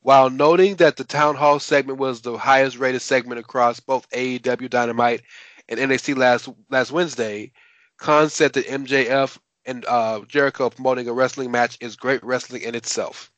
While 0.00 0.30
noting 0.30 0.76
that 0.76 0.96
the 0.96 1.04
Town 1.04 1.36
Hall 1.36 1.60
segment 1.60 1.98
was 1.98 2.22
the 2.22 2.38
highest 2.38 2.78
rated 2.78 3.02
segment 3.02 3.40
across 3.40 3.78
both 3.78 4.08
AEW 4.08 4.70
Dynamite 4.70 5.20
and 5.68 5.78
NXT 5.78 6.16
last 6.16 6.48
last 6.70 6.92
Wednesday, 6.92 7.52
Khan 7.98 8.28
said 8.28 8.52
that 8.54 8.66
MJF 8.66 9.38
and 9.66 9.84
uh, 9.86 10.20
Jericho 10.26 10.70
promoting 10.70 11.08
a 11.08 11.12
wrestling 11.12 11.50
match 11.50 11.78
is 11.80 11.96
great 11.96 12.22
wrestling 12.24 12.62
in 12.62 12.74
itself. 12.74 13.30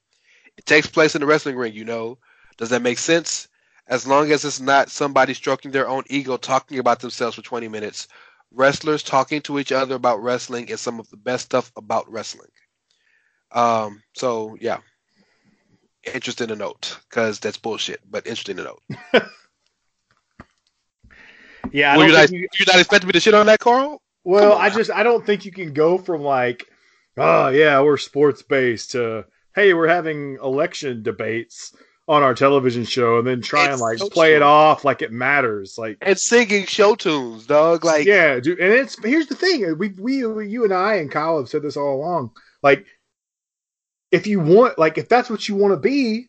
It 0.56 0.66
takes 0.66 0.86
place 0.86 1.14
in 1.14 1.20
the 1.20 1.26
wrestling 1.26 1.56
ring, 1.56 1.74
you 1.74 1.84
know. 1.84 2.18
Does 2.56 2.70
that 2.70 2.82
make 2.82 2.98
sense? 2.98 3.48
As 3.88 4.06
long 4.06 4.30
as 4.32 4.44
it's 4.44 4.60
not 4.60 4.90
somebody 4.90 5.34
stroking 5.34 5.70
their 5.70 5.88
own 5.88 6.04
ego 6.08 6.36
talking 6.36 6.78
about 6.78 7.00
themselves 7.00 7.36
for 7.36 7.42
20 7.42 7.68
minutes, 7.68 8.08
wrestlers 8.52 9.02
talking 9.02 9.42
to 9.42 9.58
each 9.58 9.72
other 9.72 9.96
about 9.96 10.22
wrestling 10.22 10.68
is 10.68 10.80
some 10.80 10.98
of 10.98 11.10
the 11.10 11.16
best 11.18 11.44
stuff 11.46 11.70
about 11.76 12.10
wrestling. 12.10 12.48
Um, 13.52 14.02
so 14.14 14.56
yeah, 14.60 14.78
interesting 16.14 16.48
to 16.48 16.56
note 16.56 16.98
because 17.10 17.38
that's 17.38 17.56
bullshit, 17.58 18.00
but 18.10 18.26
interesting 18.26 18.56
to 18.56 18.64
note. 18.64 18.82
Yeah, 21.72 21.92
I 21.92 21.96
Were 21.96 22.02
don't 22.04 22.12
you, 22.12 22.16
not, 22.16 22.30
you- 22.30 22.48
you 22.58 22.64
not 22.66 22.78
expecting 22.78 23.08
me 23.08 23.12
to 23.12 23.20
shit 23.20 23.34
on 23.34 23.46
that, 23.46 23.58
Carl? 23.58 24.00
Well, 24.24 24.54
I 24.54 24.70
just 24.70 24.90
I 24.90 25.02
don't 25.02 25.24
think 25.24 25.44
you 25.44 25.52
can 25.52 25.72
go 25.72 25.98
from 25.98 26.22
like, 26.22 26.66
oh 27.16 27.48
yeah, 27.48 27.80
we're 27.82 27.98
sports 27.98 28.42
based 28.42 28.92
to 28.92 29.26
hey, 29.54 29.74
we're 29.74 29.88
having 29.88 30.38
election 30.42 31.02
debates 31.02 31.74
on 32.06 32.22
our 32.22 32.34
television 32.34 32.84
show, 32.84 33.18
and 33.18 33.26
then 33.26 33.40
try 33.40 33.70
and 33.70 33.80
like 33.80 33.98
so 33.98 34.08
play 34.08 34.34
it 34.34 34.42
off 34.42 34.84
like 34.84 35.02
it 35.02 35.12
matters. 35.12 35.76
Like, 35.78 35.98
And 36.02 36.18
singing 36.18 36.66
show 36.66 36.94
tunes, 36.94 37.46
dog. 37.46 37.84
Like, 37.84 38.06
yeah, 38.06 38.40
dude. 38.40 38.58
And 38.60 38.72
it's 38.72 39.02
here's 39.02 39.26
the 39.26 39.34
thing: 39.34 39.78
we 39.78 39.88
we 39.88 40.18
you 40.18 40.64
and 40.64 40.72
I 40.72 40.96
and 40.96 41.10
Kyle 41.10 41.38
have 41.38 41.48
said 41.48 41.62
this 41.62 41.76
all 41.76 41.96
along. 41.96 42.32
Like, 42.62 42.86
if 44.10 44.26
you 44.26 44.40
want, 44.40 44.78
like, 44.78 44.98
if 44.98 45.08
that's 45.08 45.30
what 45.30 45.48
you 45.48 45.54
want 45.54 45.72
to 45.72 45.80
be, 45.80 46.28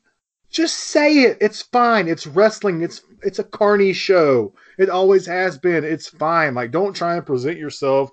just 0.49 0.77
say 0.77 1.23
it. 1.23 1.37
It's 1.41 1.61
fine. 1.61 2.07
It's 2.07 2.27
wrestling. 2.27 2.81
It's 2.81 3.01
it's 3.25 3.39
a 3.39 3.43
carny 3.43 3.93
show. 3.93 4.53
It 4.77 4.89
always 4.89 5.25
has 5.25 5.57
been. 5.57 5.83
It's 5.83 6.07
fine. 6.07 6.53
Like, 6.53 6.71
don't 6.71 6.95
try 6.95 7.15
and 7.15 7.25
present 7.25 7.57
yourself 7.57 8.11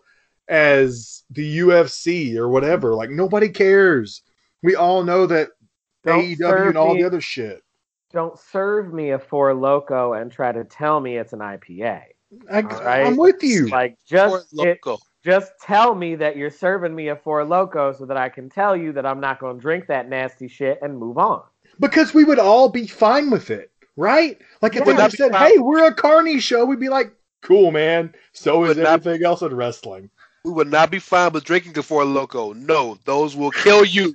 as 0.48 1.22
the 1.30 1.58
UFC 1.58 2.36
or 2.36 2.48
whatever. 2.48 2.94
Like, 2.94 3.10
nobody 3.10 3.48
cares. 3.48 4.22
We 4.62 4.74
all 4.74 5.04
know 5.04 5.26
that 5.26 5.50
Don't 6.04 6.24
AEW 6.24 6.68
and 6.68 6.78
all 6.78 6.94
me- 6.94 7.00
the 7.00 7.06
other 7.06 7.20
shit. 7.20 7.62
Don't 8.12 8.38
serve 8.38 8.92
me 8.92 9.12
a 9.12 9.18
four 9.18 9.54
loco 9.54 10.12
and 10.12 10.30
try 10.30 10.52
to 10.52 10.64
tell 10.64 11.00
me 11.00 11.16
it's 11.16 11.32
an 11.32 11.38
IPA. 11.38 12.02
I, 12.50 12.60
right. 12.60 13.06
I'm 13.06 13.16
with 13.16 13.42
you. 13.42 13.68
Like 13.68 13.96
Four 14.06 14.42
just 14.42 14.54
it, 14.58 14.80
just 15.24 15.52
tell 15.62 15.94
me 15.94 16.14
that 16.16 16.36
you're 16.36 16.50
serving 16.50 16.94
me 16.94 17.08
a 17.08 17.16
four 17.16 17.44
loco 17.44 17.92
so 17.92 18.04
that 18.06 18.16
I 18.18 18.28
can 18.28 18.50
tell 18.50 18.76
you 18.76 18.92
that 18.92 19.06
I'm 19.06 19.20
not 19.20 19.40
going 19.40 19.56
to 19.56 19.62
drink 19.62 19.86
that 19.86 20.08
nasty 20.08 20.46
shit 20.48 20.78
and 20.82 20.98
move 20.98 21.16
on. 21.16 21.42
because 21.80 22.12
we 22.12 22.24
would 22.24 22.38
all 22.38 22.68
be 22.68 22.86
fine 22.86 23.30
with 23.30 23.50
it, 23.50 23.71
right? 23.96 24.38
Like 24.60 24.76
if 24.76 24.86
Yeah. 24.86 25.08
they 25.08 25.16
said, 25.16 25.34
"Hey, 25.34 25.58
we're 25.58 25.84
a 25.86 25.94
carny 25.94 26.40
show," 26.40 26.64
we'd 26.64 26.80
be 26.80 26.88
like, 26.88 27.12
Cool, 27.42 27.72
man. 27.72 28.14
So 28.32 28.62
is 28.64 28.76
But 28.76 28.82
not- 28.84 28.92
everything 29.00 29.24
else 29.26 29.42
in 29.42 29.52
wrestling. 29.54 30.10
We 30.44 30.52
would 30.52 30.70
not 30.70 30.90
be 30.92 31.00
fine 31.00 31.32
with 31.32 31.42
drinking 31.44 31.76
a 31.76 31.82
Four 31.82 32.04
Loco. 32.04 32.52
No, 32.52 32.98
those 33.04 33.34
will 33.34 33.50
kill 33.50 33.84
you. 33.84 34.14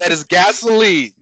that 0.00 0.10
is 0.10 0.24
gasoline. 0.24 1.14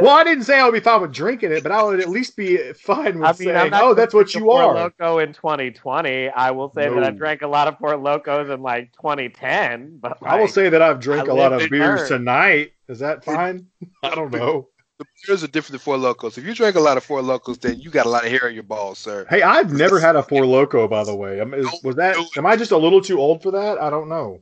Well, 0.00 0.16
I 0.16 0.22
didn't 0.22 0.44
say 0.44 0.60
I 0.60 0.64
would 0.64 0.74
be 0.74 0.78
fine 0.80 1.00
with 1.00 1.10
drinking 1.12 1.50
it, 1.50 1.64
but 1.64 1.72
I 1.72 1.82
would 1.82 1.98
at 1.98 2.08
least 2.08 2.36
be 2.36 2.56
fine 2.72 3.18
with 3.18 3.24
I 3.28 3.32
mean, 3.44 3.56
I'm 3.56 3.70
saying, 3.70 3.70
"Oh, 3.74 3.94
that's 3.94 4.14
what 4.14 4.26
drinking 4.28 4.42
you 4.42 4.46
Four 4.46 4.62
are." 4.62 4.74
Loco 4.76 5.18
in 5.18 5.32
2020. 5.32 6.28
I 6.28 6.52
will 6.52 6.72
say 6.72 6.88
that 6.88 7.02
I 7.02 7.10
drank 7.10 7.42
a 7.42 7.48
lot 7.48 7.66
of 7.66 7.78
Four 7.78 7.96
Locos 7.96 8.48
in 8.48 8.62
like 8.62 8.92
2010. 8.92 9.98
But 10.00 10.18
I 10.22 10.38
will 10.38 10.46
say 10.46 10.68
that 10.68 10.80
I've 10.82 11.00
drank 11.00 11.28
I 11.28 11.32
a 11.32 11.34
lot 11.34 11.52
of 11.52 11.68
beers 11.68 11.98
learned. 12.00 12.08
tonight. 12.08 12.72
Is 12.88 13.00
that 13.00 13.24
fine? 13.24 13.66
I 14.04 14.14
don't 14.14 14.30
know. 14.30 14.68
The 15.02 15.26
beers 15.26 15.42
are 15.44 15.48
different 15.48 15.72
than 15.72 15.78
Four 15.80 15.96
Locos. 15.96 16.38
If 16.38 16.44
you 16.44 16.54
drink 16.54 16.76
a 16.76 16.80
lot 16.80 16.96
of 16.96 17.04
Four 17.04 17.22
Locos, 17.22 17.58
then 17.58 17.80
you 17.80 17.90
got 17.90 18.06
a 18.06 18.08
lot 18.08 18.24
of 18.24 18.30
hair 18.30 18.48
in 18.48 18.54
your 18.54 18.62
balls, 18.62 18.98
sir. 18.98 19.26
Hey, 19.28 19.42
I've 19.42 19.72
never 19.72 19.98
had 19.98 20.14
a 20.16 20.22
Four 20.22 20.46
Loco, 20.56 20.86
by 20.86 21.04
the 21.04 21.14
way. 21.14 21.38
Is- 21.40 21.80
was 21.82 21.96
that? 21.96 22.16
Am 22.36 22.46
I 22.46 22.56
just 22.56 22.70
a 22.70 22.76
little 22.78 23.00
too 23.00 23.18
old 23.20 23.42
for 23.42 23.50
that? 23.50 23.80
I 23.80 23.90
don't 23.90 24.08
know. 24.08 24.40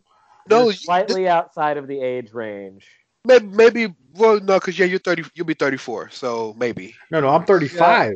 No, 0.49 0.62
you're 0.65 0.66
you- 0.73 0.73
slightly 0.73 1.28
outside 1.28 1.77
of 1.77 1.87
the 1.87 2.01
age 2.01 2.32
range. 2.32 2.87
maybe, 3.24 3.47
maybe 3.47 3.95
well, 4.15 4.41
no, 4.41 4.59
because 4.59 4.78
yeah, 4.78 4.87
you're 4.87 4.99
thirty. 4.99 5.24
You'll 5.35 5.47
be 5.47 5.55
thirty-four, 5.55 6.11
so 6.11 6.55
maybe. 6.59 6.95
No, 7.11 7.20
no, 7.20 7.28
I'm 7.31 7.45
35. 7.45 8.15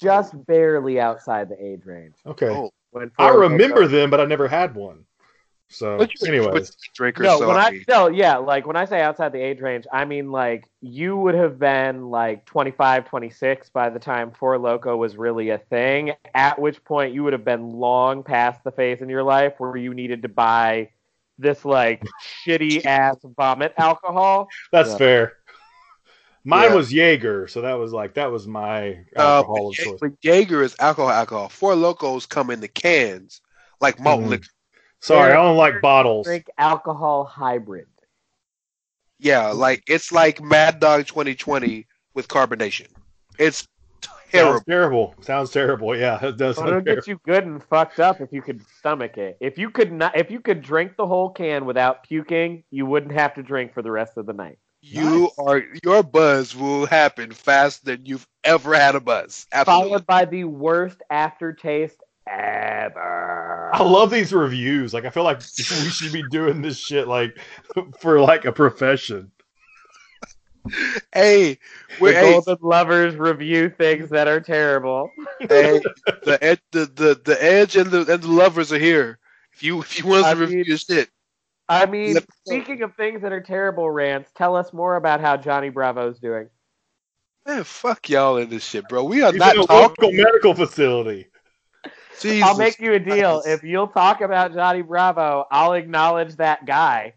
Just 0.00 0.34
barely 0.46 0.98
outside 1.00 1.48
the 1.48 1.62
age 1.64 1.82
range. 1.84 2.16
Okay, 2.26 2.48
Oh, 2.48 2.70
I 3.18 3.28
remember 3.28 3.86
Loko- 3.86 3.90
them, 3.90 4.10
but 4.10 4.20
I 4.20 4.24
never 4.24 4.48
had 4.48 4.74
one. 4.74 5.04
So, 5.74 5.98
but 5.98 6.10
you're, 6.20 6.28
anyways, 6.28 6.52
but 6.52 6.62
you're 6.62 7.08
a 7.08 7.12
drinker, 7.12 7.24
No, 7.24 7.38
so 7.38 7.48
when 7.48 7.56
I 7.56 7.66
I 7.66 7.84
no, 7.88 8.08
yeah, 8.08 8.36
like 8.36 8.66
when 8.66 8.76
I 8.76 8.84
say 8.84 9.00
outside 9.00 9.32
the 9.32 9.40
age 9.40 9.60
range, 9.60 9.86
I 9.92 10.04
mean 10.04 10.30
like 10.30 10.64
you 10.80 11.16
would 11.16 11.34
have 11.34 11.58
been 11.58 12.10
like 12.10 12.44
25, 12.46 13.06
26 13.06 13.70
by 13.70 13.90
the 13.90 13.98
time 13.98 14.30
Four 14.30 14.58
Loco 14.58 14.96
was 14.96 15.16
really 15.16 15.50
a 15.50 15.58
thing. 15.58 16.12
At 16.34 16.60
which 16.60 16.82
point 16.84 17.12
you 17.14 17.24
would 17.24 17.32
have 17.32 17.44
been 17.44 17.70
long 17.70 18.22
past 18.22 18.62
the 18.64 18.70
phase 18.70 19.00
in 19.00 19.08
your 19.08 19.22
life 19.22 19.54
where 19.58 19.76
you 19.76 19.94
needed 19.94 20.22
to 20.22 20.28
buy 20.28 20.90
this 21.38 21.64
like 21.64 22.04
shitty 22.46 22.84
ass 22.84 23.16
vomit 23.36 23.74
alcohol. 23.76 24.48
that's 24.70 24.90
Yeah. 24.92 24.98
fair. 24.98 25.32
Mine 26.44 26.68
Yeah. 26.70 26.74
was 26.74 26.92
Jaeger, 26.92 27.48
so 27.48 27.62
that 27.62 27.74
was 27.74 27.92
like 27.92 28.14
that 28.14 28.30
was 28.30 28.46
my 28.46 28.98
uh, 29.16 29.20
alcohol 29.20 29.68
of 29.70 29.74
choice. 29.74 30.00
Jaeger 30.22 30.62
is 30.62 30.76
alcohol. 30.78 31.10
Alcohol. 31.10 31.48
Four 31.48 31.74
Locos 31.74 32.26
come 32.26 32.50
in 32.50 32.60
the 32.60 32.68
cans, 32.68 33.40
like 33.80 33.98
malt 33.98 34.20
Mhm. 34.20 34.28
liquor. 34.28 34.46
Sorry, 35.04 35.32
I 35.32 35.34
don't 35.34 35.58
like 35.58 35.82
bottles. 35.82 36.26
Drink 36.26 36.46
alcohol 36.56 37.24
hybrid. 37.24 37.86
Yeah, 39.18 39.48
like 39.48 39.82
it's 39.86 40.10
like 40.10 40.42
Mad 40.42 40.80
Dog 40.80 41.06
2020 41.06 41.86
with 42.14 42.26
carbonation. 42.26 42.86
It's 43.38 43.68
terrible. 44.00 44.22
Sounds 44.32 44.64
terrible. 44.64 44.64
terrible. 44.66 45.14
Sounds 45.20 45.50
terrible. 45.50 45.96
Yeah, 45.96 46.24
it 46.24 46.38
does. 46.38 46.56
So 46.56 46.62
Sound 46.62 46.68
it'll 46.70 46.82
terrible. 46.82 47.02
get 47.02 47.06
you 47.06 47.20
good 47.26 47.44
and 47.44 47.62
fucked 47.62 48.00
up 48.00 48.22
if 48.22 48.32
you 48.32 48.40
could 48.40 48.62
stomach 48.78 49.18
it. 49.18 49.36
If 49.40 49.58
you 49.58 49.68
could 49.68 49.92
not, 49.92 50.16
if 50.16 50.30
you 50.30 50.40
could 50.40 50.62
drink 50.62 50.96
the 50.96 51.06
whole 51.06 51.28
can 51.28 51.66
without 51.66 52.04
puking, 52.04 52.64
you 52.70 52.86
wouldn't 52.86 53.12
have 53.12 53.34
to 53.34 53.42
drink 53.42 53.74
for 53.74 53.82
the 53.82 53.90
rest 53.90 54.16
of 54.16 54.24
the 54.24 54.32
night. 54.32 54.58
You 54.80 55.30
are 55.38 55.62
your 55.82 56.02
buzz 56.02 56.56
will 56.56 56.86
happen 56.86 57.30
faster 57.30 57.84
than 57.84 58.06
you've 58.06 58.26
ever 58.42 58.74
had 58.74 58.94
a 58.94 59.00
buzz. 59.00 59.46
Absolutely. 59.52 59.88
Followed 59.88 60.06
by 60.06 60.24
the 60.24 60.44
worst 60.44 61.02
aftertaste 61.10 62.02
ever. 62.26 63.70
I 63.74 63.82
love 63.82 64.10
these 64.10 64.32
reviews. 64.32 64.94
Like, 64.94 65.04
I 65.04 65.10
feel 65.10 65.24
like 65.24 65.40
we 65.40 65.64
should 65.90 66.12
be 66.12 66.22
doing 66.30 66.62
this 66.62 66.78
shit 66.78 67.08
like 67.08 67.38
for 68.00 68.20
like 68.20 68.44
a 68.44 68.52
profession. 68.52 69.30
Hey, 71.12 71.54
The 71.54 71.58
we're 72.00 72.12
hey, 72.14 72.32
Golden 72.32 72.56
Lovers 72.62 73.16
review 73.16 73.68
things 73.68 74.08
that 74.10 74.28
are 74.28 74.40
terrible. 74.40 75.10
hey, 75.40 75.80
the, 76.24 76.38
ed, 76.40 76.60
the 76.72 76.86
the 76.86 77.20
the 77.22 77.44
edge 77.44 77.76
and 77.76 77.90
the 77.90 78.00
and 78.10 78.22
the 78.22 78.28
lovers 78.30 78.72
are 78.72 78.78
here. 78.78 79.18
If 79.52 79.62
you 79.62 79.80
if 79.80 79.98
you 79.98 80.06
want 80.06 80.24
I 80.24 80.32
to 80.34 80.40
review 80.40 80.56
mean- 80.58 80.64
your 80.66 80.78
shit, 80.78 81.10
I 81.68 81.84
mean, 81.86 82.14
Let 82.14 82.22
me 82.24 82.28
speaking 82.46 82.82
of 82.82 82.94
things 82.94 83.20
that 83.22 83.32
are 83.32 83.42
terrible, 83.42 83.90
Rants, 83.90 84.30
tell 84.34 84.56
us 84.56 84.72
more 84.72 84.96
about 84.96 85.20
how 85.20 85.36
Johnny 85.36 85.68
Bravo's 85.68 86.18
doing. 86.18 86.48
man, 87.46 87.62
fuck 87.64 88.08
y'all 88.08 88.38
in 88.38 88.48
this 88.48 88.64
shit, 88.64 88.88
bro. 88.88 89.04
We 89.04 89.22
are 89.22 89.32
He's 89.32 89.38
not 89.40 89.56
in 89.56 89.62
a 89.62 89.66
talking. 89.66 89.82
local 89.82 90.12
medical 90.12 90.54
facility. 90.54 91.26
Jesus 92.20 92.48
I'll 92.48 92.56
make 92.56 92.78
you 92.78 92.92
a 92.94 92.98
deal. 92.98 93.42
Christ. 93.42 93.48
If 93.48 93.64
you'll 93.64 93.88
talk 93.88 94.20
about 94.20 94.54
Johnny 94.54 94.82
Bravo, 94.82 95.46
I'll 95.50 95.72
acknowledge 95.74 96.36
that 96.36 96.66
guy. 96.66 97.14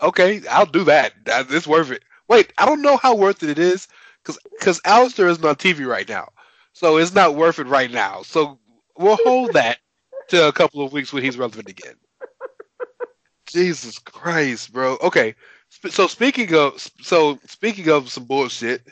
Okay, 0.00 0.42
I'll 0.50 0.66
do 0.66 0.84
that. 0.84 1.14
It's 1.26 1.66
worth 1.66 1.90
it. 1.90 2.02
Wait, 2.28 2.52
I 2.58 2.66
don't 2.66 2.82
know 2.82 2.96
how 2.96 3.14
worth 3.14 3.42
it 3.42 3.50
it 3.50 3.58
is 3.58 3.88
because 4.22 4.38
because 4.58 4.80
Aleister 4.80 5.28
isn't 5.28 5.44
on 5.44 5.54
TV 5.56 5.86
right 5.86 6.08
now, 6.08 6.28
so 6.72 6.98
it's 6.98 7.14
not 7.14 7.34
worth 7.34 7.58
it 7.58 7.66
right 7.66 7.90
now. 7.90 8.22
So 8.22 8.58
we'll 8.98 9.16
hold 9.16 9.52
that 9.52 9.78
to 10.28 10.48
a 10.48 10.52
couple 10.52 10.84
of 10.84 10.92
weeks 10.92 11.12
when 11.12 11.22
he's 11.22 11.38
relevant 11.38 11.68
again. 11.68 11.94
Jesus 13.46 13.98
Christ, 13.98 14.72
bro. 14.72 14.98
Okay, 15.02 15.34
so 15.88 16.06
speaking 16.06 16.54
of 16.54 16.90
so 17.00 17.38
speaking 17.46 17.88
of 17.88 18.10
some 18.10 18.24
bullshit, 18.24 18.82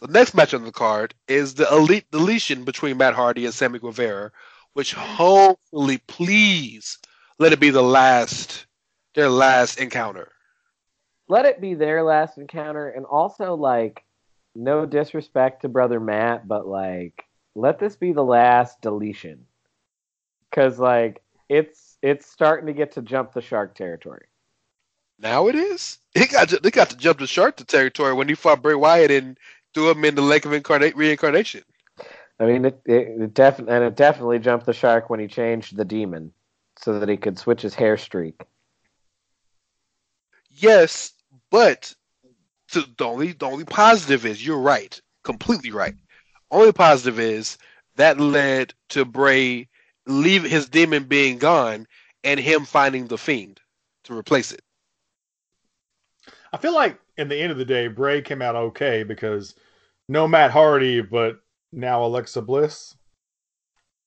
the 0.00 0.08
next 0.08 0.34
match 0.34 0.52
on 0.52 0.64
the 0.64 0.72
card 0.72 1.14
is 1.28 1.54
the 1.54 1.72
elite 1.72 2.10
deletion 2.10 2.64
between 2.64 2.96
Matt 2.96 3.14
Hardy 3.14 3.44
and 3.44 3.54
Sammy 3.54 3.78
Guevara, 3.78 4.32
which 4.74 4.92
hopefully, 4.94 5.98
please, 6.06 6.98
let 7.38 7.52
it 7.52 7.60
be 7.60 7.70
the 7.70 7.82
last 7.82 8.66
their 9.14 9.30
last 9.30 9.80
encounter. 9.80 10.30
let 11.28 11.46
it 11.46 11.60
be 11.60 11.74
their 11.74 12.02
last 12.02 12.38
encounter 12.38 12.88
and 12.88 13.06
also 13.06 13.54
like 13.54 14.04
no 14.54 14.86
disrespect 14.86 15.62
to 15.62 15.68
brother 15.68 16.00
matt 16.00 16.46
but 16.48 16.66
like 16.66 17.24
let 17.54 17.78
this 17.78 17.96
be 17.96 18.12
the 18.12 18.24
last 18.24 18.80
deletion 18.82 19.46
because 20.50 20.78
like 20.78 21.22
it's 21.48 21.96
it's 22.02 22.26
starting 22.26 22.66
to 22.66 22.72
get 22.72 22.92
to 22.92 23.02
jump 23.02 23.32
the 23.32 23.42
shark 23.42 23.74
territory 23.74 24.26
Now 25.18 25.48
it 25.48 25.54
is. 25.54 25.98
He 26.14 26.26
got 26.26 26.48
to, 26.50 26.58
they 26.58 26.70
got 26.70 26.90
to 26.90 26.96
jump 26.96 27.18
the 27.18 27.26
shark 27.26 27.56
to 27.56 27.64
territory 27.64 28.12
when 28.14 28.28
he 28.28 28.34
fought 28.34 28.62
Bray 28.62 28.74
Wyatt 28.74 29.10
and 29.10 29.38
threw 29.74 29.90
him 29.90 30.04
in 30.04 30.14
the 30.14 30.22
lake 30.22 30.44
of 30.44 30.52
incarnate 30.52 30.96
reincarnation. 30.96 31.62
I 32.40 32.46
mean 32.46 32.64
it, 32.64 32.80
it, 32.84 33.22
it 33.22 33.34
definitely 33.34 33.74
and 33.74 33.84
it 33.84 33.96
definitely 33.96 34.38
jumped 34.38 34.66
the 34.66 34.72
shark 34.72 35.10
when 35.10 35.20
he 35.20 35.26
changed 35.26 35.76
the 35.76 35.84
demon 35.84 36.32
so 36.78 36.98
that 36.98 37.08
he 37.08 37.16
could 37.16 37.38
switch 37.38 37.62
his 37.62 37.74
hair 37.74 37.96
streak 37.96 38.44
Yes, 40.56 41.12
but 41.50 41.94
to, 42.68 42.84
the 42.96 43.04
only 43.04 43.32
the 43.32 43.46
only 43.46 43.64
positive 43.64 44.24
is 44.24 44.44
you're 44.44 44.58
right, 44.58 45.00
completely 45.24 45.70
right. 45.70 45.94
Only 46.50 46.72
positive 46.72 47.18
is 47.18 47.58
that 47.96 48.20
led 48.20 48.74
to 48.90 49.04
Bray 49.04 49.68
leave 50.06 50.44
his 50.44 50.68
demon 50.68 51.04
being 51.04 51.38
gone 51.38 51.86
and 52.22 52.38
him 52.38 52.64
finding 52.64 53.06
the 53.06 53.18
fiend 53.18 53.60
to 54.04 54.16
replace 54.16 54.52
it. 54.52 54.62
I 56.52 56.56
feel 56.56 56.74
like 56.74 57.00
in 57.16 57.28
the 57.28 57.40
end 57.40 57.50
of 57.50 57.58
the 57.58 57.64
day, 57.64 57.88
Bray 57.88 58.22
came 58.22 58.42
out 58.42 58.54
okay 58.54 59.02
because 59.02 59.54
no 60.08 60.28
Matt 60.28 60.52
Hardy, 60.52 61.00
but 61.00 61.40
now 61.76 62.04
Alexa 62.04 62.42
Bliss. 62.42 62.94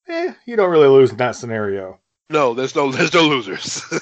Eh, 0.08 0.34
you 0.46 0.56
don't 0.56 0.70
really 0.72 0.88
lose 0.88 1.12
in 1.12 1.18
that 1.18 1.36
scenario. 1.36 2.00
No, 2.30 2.54
there's 2.54 2.76
no 2.76 2.92
there's 2.94 3.14
no 3.14 3.24
losers. 3.28 3.84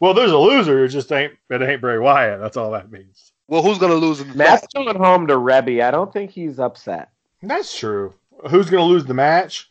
Well, 0.00 0.14
there's 0.14 0.32
a 0.32 0.38
loser. 0.38 0.82
It 0.82 0.88
just 0.88 1.12
ain't 1.12 1.34
it 1.50 1.60
ain't 1.60 1.82
Bray 1.82 1.98
Wyatt. 1.98 2.40
That's 2.40 2.56
all 2.56 2.70
that 2.70 2.90
means. 2.90 3.32
well, 3.48 3.62
who's 3.62 3.76
gonna 3.76 3.92
lose 3.96 4.20
in 4.22 4.30
the 4.30 4.34
matt's 4.34 4.62
match? 4.62 4.86
going 4.86 4.96
home 4.96 5.26
to 5.26 5.34
reby 5.34 5.82
i 5.84 5.90
don't 5.90 6.10
think 6.10 6.30
he's 6.30 6.58
upset 6.58 7.10
That's 7.42 7.78
true. 7.78 8.14
Who's 8.48 8.70
going 8.70 8.82
to 8.82 8.88
lose 8.90 9.04
the 9.04 9.12
match? 9.12 9.68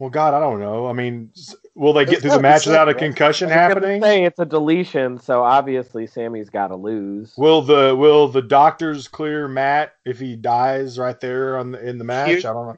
Well, 0.00 0.10
God, 0.10 0.34
I 0.34 0.40
don't 0.40 0.58
know. 0.58 0.88
I 0.88 0.92
mean, 0.92 1.30
s- 1.36 1.54
will 1.74 1.92
they 1.92 2.04
get 2.06 2.14
It's 2.14 2.22
through 2.22 2.30
the 2.32 2.40
match 2.40 2.66
without 2.66 2.88
a 2.88 2.94
concussion 2.94 3.48
I 3.50 3.50
was 3.50 3.54
happening? 3.74 4.02
say 4.02 4.24
it's 4.24 4.38
a 4.38 4.46
deletion 4.46 5.18
so 5.18 5.42
obviously 5.42 6.06
sammy's 6.06 6.50
got 6.50 6.68
to 6.68 6.76
lose 6.76 7.34
Will 7.36 7.62
the 7.62 7.96
will 7.96 8.28
the 8.28 8.42
doctors 8.42 9.08
clear 9.08 9.48
Matt 9.48 9.94
if 10.04 10.18
he 10.20 10.36
dies 10.36 10.98
right 10.98 11.18
there 11.20 11.58
on 11.58 11.72
the, 11.72 11.86
in 11.88 11.98
the 11.98 12.04
match? 12.04 12.28
Here- 12.28 12.38
I 12.50 12.52
don't 12.54 12.66
know. 12.68 12.76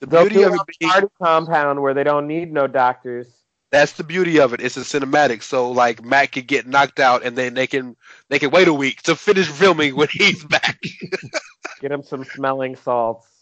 The 0.00 0.06
They'll 0.06 0.28
beauty 0.28 0.42
of 0.44 0.52
it 0.52 0.54
it 0.54 0.60
on 0.60 0.66
the 0.66 0.74
being, 0.78 0.90
party 0.90 1.08
compound 1.22 1.82
where 1.82 1.94
they 1.94 2.04
don't 2.04 2.26
need 2.28 2.52
no 2.52 2.66
doctors. 2.68 3.28
That's 3.70 3.92
the 3.92 4.04
beauty 4.04 4.40
of 4.40 4.54
it. 4.54 4.60
It's 4.60 4.76
a 4.76 4.80
cinematic, 4.80 5.42
so 5.42 5.70
like 5.72 6.04
Matt 6.04 6.32
could 6.32 6.46
get 6.46 6.66
knocked 6.66 7.00
out, 7.00 7.24
and 7.24 7.36
then 7.36 7.54
they 7.54 7.66
can 7.66 7.96
they 8.30 8.38
can 8.38 8.50
wait 8.50 8.68
a 8.68 8.74
week 8.74 9.02
to 9.02 9.16
finish 9.16 9.48
filming 9.48 9.96
when 9.96 10.08
he's 10.10 10.44
back. 10.44 10.78
Get 11.80 11.92
him 11.92 12.02
some 12.02 12.24
smelling 12.24 12.76
salts. 12.76 13.37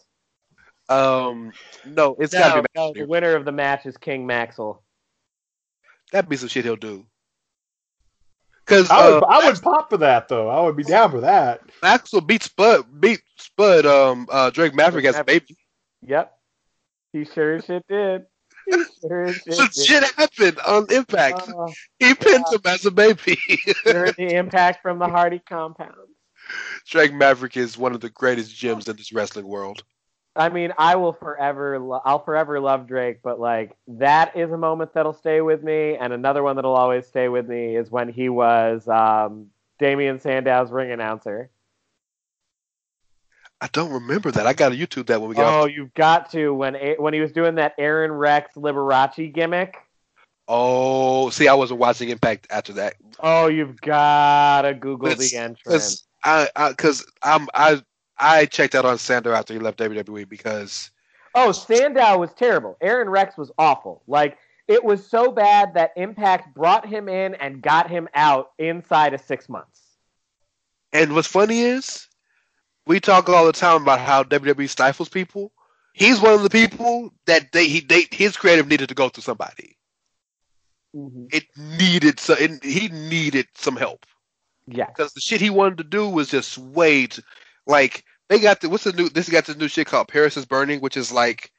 Um, 0.89 1.51
no, 1.85 2.15
it's 2.19 2.33
No, 2.33 2.39
gotta 2.39 2.61
be 2.61 2.67
no, 2.75 2.93
the 2.93 3.05
winner 3.05 3.35
of 3.35 3.45
the 3.45 3.51
match 3.51 3.85
is 3.85 3.97
King 3.97 4.27
Maxel. 4.27 4.79
That'd 6.11 6.29
be 6.29 6.37
some 6.37 6.47
shit 6.47 6.63
he'll 6.63 6.75
do. 6.77 7.05
Because 8.65 8.89
I 8.89 9.09
would 9.09 9.23
uh, 9.23 9.27
I 9.27 9.45
would 9.45 9.61
pop 9.61 9.89
for 9.89 9.97
that 9.97 10.27
though. 10.27 10.49
I 10.49 10.61
would 10.61 10.75
be 10.75 10.83
down 10.83 11.11
for 11.11 11.21
that. 11.21 11.61
Maxel 11.81 12.25
beat 12.25 12.43
Spud 12.43 12.85
beat 12.99 13.21
Spud 13.37 13.85
um 13.85 14.27
uh 14.29 14.49
Drake 14.49 14.75
Maverick 14.75 15.05
as 15.05 15.17
a 15.17 15.23
baby. 15.23 15.57
Yep. 16.05 16.33
He 17.13 17.25
sure 17.25 17.55
as 17.55 17.65
shit 17.65 17.85
did. 17.87 18.25
He 18.65 18.83
sure 19.01 19.23
as 19.23 19.35
shit 19.43 19.53
Some 19.53 19.67
did. 19.67 19.85
shit 19.85 20.03
happened 20.15 20.59
on 20.67 20.91
Impact. 20.91 21.49
Uh, 21.49 21.71
he 21.99 22.13
pinned 22.13 22.45
him 22.51 22.61
as 22.65 22.85
a 22.85 22.91
baby. 22.91 23.39
heard 23.85 24.15
the 24.17 24.35
impact 24.35 24.81
from 24.81 24.99
the 24.99 25.07
Hardy 25.07 25.39
compound. 25.47 25.93
Drake 26.87 27.13
Maverick 27.13 27.57
is 27.57 27.77
one 27.77 27.93
of 27.93 28.01
the 28.01 28.09
greatest 28.09 28.55
gems 28.55 28.87
in 28.87 28.95
this 28.95 29.11
wrestling 29.11 29.47
world. 29.47 29.83
I 30.37 30.49
mean, 30.49 30.71
I 30.77 30.95
will 30.95 31.13
forever, 31.13 31.79
lo- 31.79 32.01
I'll 32.05 32.23
forever 32.23 32.59
love 32.59 32.87
Drake, 32.87 33.19
but 33.23 33.39
like 33.39 33.75
that 33.87 34.35
is 34.37 34.51
a 34.51 34.57
moment 34.57 34.93
that'll 34.93 35.13
stay 35.13 35.41
with 35.41 35.63
me, 35.63 35.95
and 35.95 36.13
another 36.13 36.43
one 36.43 36.55
that'll 36.55 36.75
always 36.75 37.07
stay 37.07 37.27
with 37.27 37.47
me 37.49 37.75
is 37.75 37.89
when 37.89 38.09
he 38.09 38.29
was 38.29 38.87
um, 38.87 39.47
Damien 39.79 40.19
Sandow's 40.19 40.71
ring 40.71 40.91
announcer. 40.91 41.49
I 43.59 43.67
don't 43.73 43.91
remember 43.91 44.29
that. 44.31 44.45
I 44.45 44.53
got 44.53 44.69
to 44.69 44.75
YouTube 44.77 45.07
that 45.07 45.19
when 45.19 45.29
we 45.29 45.35
got. 45.35 45.51
Oh, 45.51 45.63
off. 45.63 45.71
you've 45.71 45.93
got 45.95 46.29
to 46.31 46.51
when 46.53 46.75
A- 46.75 46.97
when 46.99 47.13
he 47.13 47.19
was 47.21 47.31
doing 47.31 47.55
that 47.55 47.73
Aron 47.79 48.11
Rex 48.11 48.53
Liberace 48.55 49.33
gimmick. 49.33 49.77
Oh, 50.47 51.29
see, 51.31 51.47
I 51.47 51.55
wasn't 51.55 51.79
watching 51.79 52.09
Impact 52.09 52.47
after 52.49 52.73
that. 52.73 52.93
Oh, 53.19 53.47
you've 53.47 53.81
got 53.81 54.61
to 54.61 54.73
Google 54.73 55.09
Let's- 55.09 55.31
the 55.31 55.37
entrance. 55.37 55.63
Because 55.63 56.05
I, 56.23 56.49
I, 56.55 57.35
I'm, 57.35 57.47
I, 57.53 57.81
I 58.19 58.45
checked 58.45 58.75
out 58.75 58.85
on 58.85 58.97
Sandow 58.97 59.33
after 59.33 59.53
he 59.53 59.59
left 59.59 59.79
WWE 59.79 60.27
because 60.27 60.91
Oh, 61.35 61.51
Sandow 61.51 62.17
was 62.17 62.33
terrible. 62.33 62.77
Aron 62.81 63.09
Rex 63.09 63.37
was 63.37 63.51
awful. 63.57 64.01
Like 64.07 64.37
it 64.67 64.83
was 64.83 65.05
so 65.07 65.31
bad 65.31 65.73
that 65.75 65.91
Impact 65.95 66.53
brought 66.55 66.85
him 66.85 67.07
in 67.07 67.35
and 67.35 67.61
got 67.61 67.89
him 67.89 68.07
out 68.15 68.51
inside 68.57 69.13
of 69.13 69.21
six 69.21 69.47
months. 69.47 69.81
And 70.93 71.13
what's 71.13 71.27
funny 71.27 71.61
is, 71.61 72.07
we 72.85 72.99
talk 72.99 73.29
all 73.29 73.45
the 73.45 73.51
time 73.53 73.83
about 73.83 73.99
how 73.99 74.23
WWE 74.23 74.67
stifles 74.69 75.09
people. 75.09 75.51
He's 75.93 76.19
one 76.21 76.33
of 76.33 76.43
the 76.43 76.49
people 76.49 77.11
that 77.25 77.51
they 77.51 77.67
he 77.67 77.81
they 77.81 78.05
his 78.11 78.35
creative 78.37 78.67
needed 78.67 78.89
to 78.89 78.95
go 78.95 79.09
through 79.09 79.23
somebody. 79.23 79.77
Mm-hmm. 80.95 81.25
It 81.31 81.43
needed 81.57 82.19
so 82.19 82.33
it, 82.33 82.63
he 82.63 82.87
needed 82.87 83.47
some 83.55 83.75
help 83.75 84.05
Yeah. 84.67 84.85
because 84.85 85.13
the 85.13 85.21
shit 85.21 85.41
he 85.41 85.49
wanted 85.49 85.77
to 85.79 85.83
do 85.83 86.07
was 86.09 86.29
just 86.29 86.57
way 86.57 87.07
too, 87.07 87.21
like 87.67 88.03
they 88.29 88.39
got 88.39 88.61
the 88.61 88.69
what's 88.69 88.83
the 88.85 88.93
new 88.93 89.09
this 89.09 89.29
got 89.29 89.45
this 89.45 89.57
new 89.57 89.67
shit 89.67 89.87
called 89.87 90.07
Paris 90.07 90.35
is 90.37 90.45
Burning, 90.45 90.79
which 90.81 90.97
is 90.97 91.11
like 91.11 91.51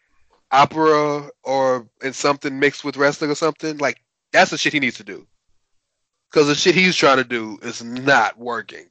opera 0.50 1.28
or 1.44 1.86
and 2.02 2.14
something 2.14 2.58
mixed 2.58 2.84
with 2.84 2.96
wrestling 2.96 3.30
or 3.30 3.34
something. 3.36 3.78
Like 3.78 4.02
that's 4.32 4.50
the 4.50 4.58
shit 4.58 4.72
he 4.72 4.80
needs 4.80 4.96
to 4.96 5.04
do 5.04 5.26
because 6.30 6.48
the 6.48 6.54
shit 6.54 6.74
he's 6.74 6.96
trying 6.96 7.18
to 7.18 7.24
do 7.24 7.58
is 7.62 7.82
not 7.84 8.38
working. 8.38 8.86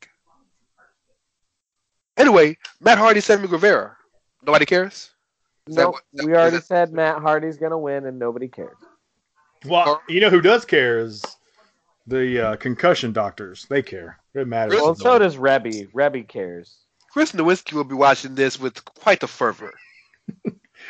Anyway, 2.17 2.57
Matt 2.81 2.97
Hardy, 2.97 3.19
Sammy 3.21 3.47
Guevara. 3.47 3.95
Nobody 4.45 4.65
cares. 4.65 5.11
Is 5.67 5.75
that 5.75 5.81
No, 5.83 5.89
what- 5.91 6.03
is 6.13 6.25
we 6.25 6.31
that- 6.31 6.39
already 6.39 6.57
is 6.57 6.65
said 6.65 6.93
Matt 6.93 7.21
Hardy's 7.21 7.57
gonna 7.57 7.77
win, 7.77 8.05
and 8.05 8.17
nobody 8.17 8.47
cares. 8.47 8.77
Well, 9.65 10.01
you 10.07 10.19
know 10.21 10.29
who 10.29 10.41
does 10.41 10.65
care 10.65 10.99
is 10.99 11.23
the 12.05 12.39
uh, 12.39 12.55
concussion 12.57 13.11
doctors. 13.11 13.65
They 13.69 13.81
care. 13.81 14.19
It 14.33 14.47
matters. 14.47 14.75
Well, 14.75 14.89
and 14.89 14.97
so 14.97 15.19
does 15.19 15.35
Reby. 15.35 15.91
Reby 15.91 16.27
cares. 16.27 16.77
Chris 17.17 17.31
Nowinski 17.31 17.73
will 17.73 17.83
be 17.83 17.95
watching 17.95 18.35
this 18.35 18.59
with 18.59 18.85
quite 18.85 19.21
the 19.21 19.27
fervor. 19.27 19.73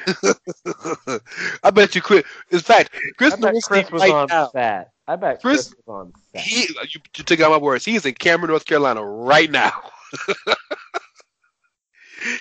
I 1.63 1.71
bet 1.71 1.95
you 1.95 2.01
Chris. 2.01 2.25
In 2.51 2.59
fact, 2.59 2.93
Chris 3.17 3.33
I 3.33 3.37
bet 3.37 3.53
Nowinski 3.53 3.69
Chris 3.69 3.91
was 3.91 4.01
right 4.01 4.11
on 4.11 4.27
now, 4.29 4.49
set. 4.49 4.91
I 5.07 5.15
bet 5.15 5.41
Chris- 5.41 5.69
Chris, 5.69 5.75
was 5.87 5.87
on 5.87 6.13
set. 6.33 6.41
he 6.41 6.63
you, 6.89 6.99
you 7.15 7.23
took 7.23 7.39
out 7.39 7.51
my 7.51 7.57
words. 7.57 7.85
He 7.85 7.95
is 7.95 8.05
in 8.05 8.13
Cameron, 8.15 8.49
North 8.49 8.65
Carolina 8.65 9.05
right 9.05 9.49
now. 9.49 9.71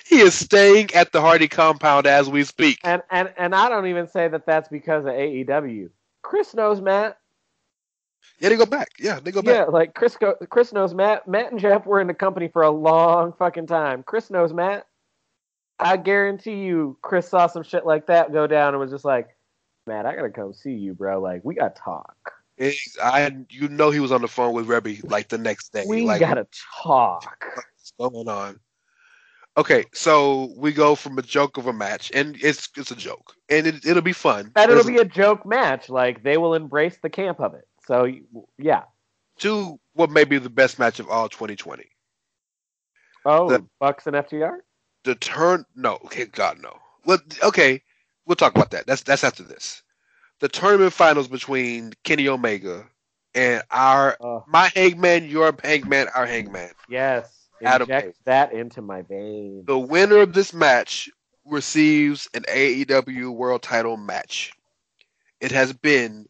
he 0.05 0.19
is 0.19 0.33
staying 0.33 0.93
at 0.93 1.13
the 1.13 1.21
Hardy 1.21 1.47
compound 1.47 2.07
as 2.07 2.29
we 2.29 2.43
speak. 2.43 2.79
And 2.83 3.01
and 3.09 3.33
and 3.37 3.55
I 3.55 3.69
don't 3.69 3.87
even 3.87 4.09
say 4.09 4.27
that 4.27 4.45
that's 4.45 4.67
because 4.67 5.05
of 5.05 5.13
AEW. 5.13 5.91
Chris 6.23 6.53
knows 6.53 6.81
Matt. 6.81 7.19
Yeah, 8.39 8.49
they 8.49 8.55
go 8.55 8.65
back. 8.65 8.89
Yeah, 8.99 9.19
they 9.19 9.31
go 9.31 9.41
back. 9.41 9.55
Yeah, 9.55 9.63
like 9.63 9.95
Chris 9.95 10.15
go, 10.15 10.35
Chris 10.49 10.71
knows 10.71 10.93
Matt. 10.93 11.27
Matt 11.27 11.51
and 11.51 11.59
Jeff 11.59 11.85
were 11.85 11.99
in 11.99 12.07
the 12.07 12.13
company 12.13 12.47
for 12.47 12.61
a 12.61 12.69
long 12.69 13.33
fucking 13.33 13.67
time. 13.67 14.03
Chris 14.03 14.29
knows 14.29 14.53
Matt. 14.53 14.85
I 15.79 15.97
guarantee 15.97 16.63
you, 16.63 16.97
Chris 17.01 17.29
saw 17.29 17.47
some 17.47 17.63
shit 17.63 17.85
like 17.85 18.07
that 18.07 18.31
go 18.31 18.47
down 18.47 18.69
and 18.69 18.79
was 18.79 18.91
just 18.91 19.05
like, 19.05 19.29
"Matt, 19.85 20.05
I 20.05 20.15
gotta 20.15 20.29
come 20.29 20.53
see 20.53 20.73
you, 20.73 20.93
bro. 20.93 21.19
Like, 21.19 21.41
we 21.43 21.55
gotta 21.55 21.75
talk. 21.75 22.15
It's- 22.57 22.97
I 23.01 23.31
you 23.49 23.67
know 23.69 23.91
he 23.91 23.99
was 23.99 24.11
on 24.11 24.21
the 24.21 24.27
phone 24.27 24.53
with 24.53 24.67
Reby 24.67 25.09
like 25.09 25.29
the 25.29 25.37
next 25.37 25.73
day. 25.73 25.85
We 25.87 26.05
like, 26.05 26.19
gotta 26.19 26.47
talk." 26.83 27.43
what's 27.55 27.93
going 28.13 28.27
on? 28.27 28.59
Okay, 29.57 29.85
so 29.91 30.53
we 30.55 30.71
go 30.71 30.93
from 30.93 31.17
a 31.17 31.23
joke 31.23 31.57
of 31.57 31.65
a 31.65 31.73
match, 31.73 32.11
and 32.13 32.37
it's 32.43 32.69
it's 32.77 32.91
a 32.91 32.95
joke, 32.95 33.33
and 33.49 33.65
it, 33.65 33.85
it'll 33.85 34.03
be 34.03 34.13
fun. 34.13 34.51
And 34.55 34.69
it'll 34.71 34.83
There's 34.83 34.97
be 34.97 35.01
a 35.01 35.05
joke 35.05 35.47
match. 35.47 35.89
Like, 35.89 36.21
they 36.21 36.37
will 36.37 36.53
embrace 36.53 36.97
the 37.01 37.09
camp 37.09 37.39
of 37.39 37.55
it. 37.55 37.67
So, 37.87 38.11
yeah. 38.57 38.83
to 39.39 39.79
what 39.93 40.09
may 40.11 40.23
be 40.25 40.37
the 40.39 40.49
best 40.49 40.77
match 40.79 40.99
of 40.99 41.09
all 41.09 41.29
2020. 41.29 41.85
Oh, 43.25 43.49
The- 43.49 43.65
Bucks 43.79 44.07
and 44.07 44.15
FTR. 44.15 44.57
The 45.03 45.15
turn, 45.15 45.65
no, 45.75 45.93
okay, 46.05 46.25
God 46.25 46.59
no. 46.61 46.77
Well, 47.05 47.19
okay, 47.43 47.81
we'll 48.25 48.35
talk 48.35 48.53
about 48.55 48.71
that. 48.71 48.85
That's 48.87 49.03
that's 49.03 49.23
after 49.23 49.43
this. 49.43 49.81
The 50.39 50.49
tournament 50.49 50.91
finals 50.91 51.29
between 51.29 51.93
Kenny 52.03 52.27
Omega 52.27 52.85
and 53.33 53.63
our 53.71 54.17
Oh, 54.19 54.43
my 54.47 54.69
Hangman, 54.75 55.29
your 55.29 55.55
Hangman, 55.63 56.09
our 56.13 56.25
Hangman. 56.25 56.71
yes. 56.89 57.33
Adam 57.63 57.89
Inject 57.89 58.05
Page. 58.07 58.15
that 58.25 58.53
into 58.53 58.81
my 58.81 59.01
veins. 59.03 59.65
The 59.65 59.79
winner 59.79 60.17
of 60.17 60.33
this 60.33 60.53
match 60.53 61.09
receives 61.45 62.27
an 62.33 62.43
AEW 62.43 63.31
World 63.33 63.63
Title 63.63 63.97
match. 63.97 64.51
It 65.41 65.51
has 65.51 65.71
been 65.73 66.27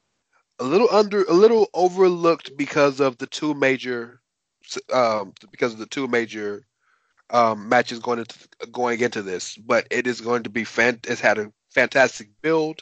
a 0.60 0.64
little 0.64 0.88
under, 0.92 1.24
a 1.24 1.34
little 1.34 1.68
overlooked 1.74 2.58
because 2.58 3.00
of 3.00 3.18
the 3.18 3.28
two 3.28 3.54
major, 3.54 4.22
um, 4.94 5.34
because 5.52 5.74
of 5.74 5.80
the 5.80 5.86
two 5.86 6.08
major 6.08 6.64
um, 7.30 7.68
matches 7.70 8.00
going 8.00 8.20
into 8.20 8.36
going 8.72 9.00
into 9.00 9.22
this. 9.22 9.56
But 9.58 9.88
it 9.92 10.08
is 10.08 10.22
going 10.22 10.44
to 10.44 10.50
be 10.50 10.64
fan. 10.64 11.00
It's 11.04 11.22
had 11.22 11.38
a 11.38 11.52
fantastic 11.70 12.30
build. 12.42 12.82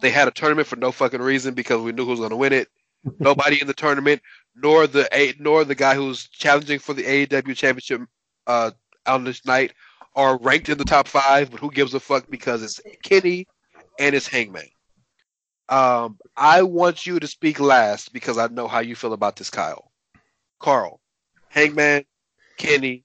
They 0.00 0.10
had 0.10 0.28
a 0.28 0.32
tournament 0.32 0.66
for 0.66 0.76
no 0.76 0.92
fucking 0.92 1.22
reason 1.22 1.54
because 1.54 1.80
we 1.80 1.92
knew 1.92 2.04
who 2.04 2.10
was 2.10 2.20
going 2.20 2.30
to 2.30 2.36
win 2.36 2.52
it. 2.52 2.68
Nobody 3.20 3.60
in 3.60 3.66
the 3.66 3.74
tournament, 3.74 4.22
nor 4.56 4.86
the 4.86 5.08
A, 5.12 5.34
nor 5.38 5.64
the 5.64 5.74
guy 5.74 5.94
who's 5.94 6.28
challenging 6.28 6.78
for 6.78 6.94
the 6.94 7.02
AEW 7.02 7.56
championship 7.56 8.00
uh, 8.46 8.70
on 9.06 9.24
this 9.24 9.44
night 9.44 9.72
are 10.16 10.38
ranked 10.38 10.68
in 10.68 10.78
the 10.78 10.84
top 10.84 11.08
five, 11.08 11.50
but 11.50 11.60
who 11.60 11.70
gives 11.70 11.94
a 11.94 12.00
fuck 12.00 12.30
because 12.30 12.62
it's 12.62 12.80
Kenny 13.02 13.46
and 13.98 14.14
it's 14.14 14.26
Hangman. 14.26 14.68
Um, 15.68 16.18
I 16.36 16.62
want 16.62 17.06
you 17.06 17.18
to 17.18 17.26
speak 17.26 17.58
last 17.58 18.12
because 18.12 18.38
I 18.38 18.46
know 18.48 18.68
how 18.68 18.80
you 18.80 18.94
feel 18.94 19.12
about 19.12 19.36
this, 19.36 19.50
Kyle. 19.50 19.90
Carl, 20.60 21.00
Hangman, 21.48 22.04
Kenny, 22.58 23.04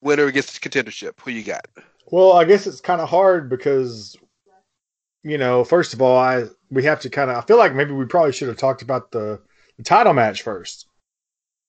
winner 0.00 0.30
gets 0.30 0.58
contendership. 0.58 1.12
Who 1.20 1.30
you 1.30 1.42
got? 1.42 1.66
Well, 2.06 2.32
I 2.32 2.44
guess 2.44 2.66
it's 2.66 2.80
kind 2.80 3.00
of 3.00 3.08
hard 3.08 3.50
because, 3.50 4.16
you 5.22 5.38
know, 5.38 5.64
first 5.64 5.92
of 5.92 6.00
all, 6.00 6.18
I 6.18 6.44
we 6.70 6.84
have 6.84 7.00
to 7.00 7.10
kind 7.10 7.30
of. 7.30 7.36
I 7.36 7.40
feel 7.42 7.58
like 7.58 7.74
maybe 7.74 7.92
we 7.92 8.06
probably 8.06 8.32
should 8.32 8.48
have 8.48 8.56
talked 8.56 8.82
about 8.82 9.10
the, 9.10 9.40
the 9.76 9.82
title 9.82 10.12
match 10.12 10.42
first, 10.42 10.86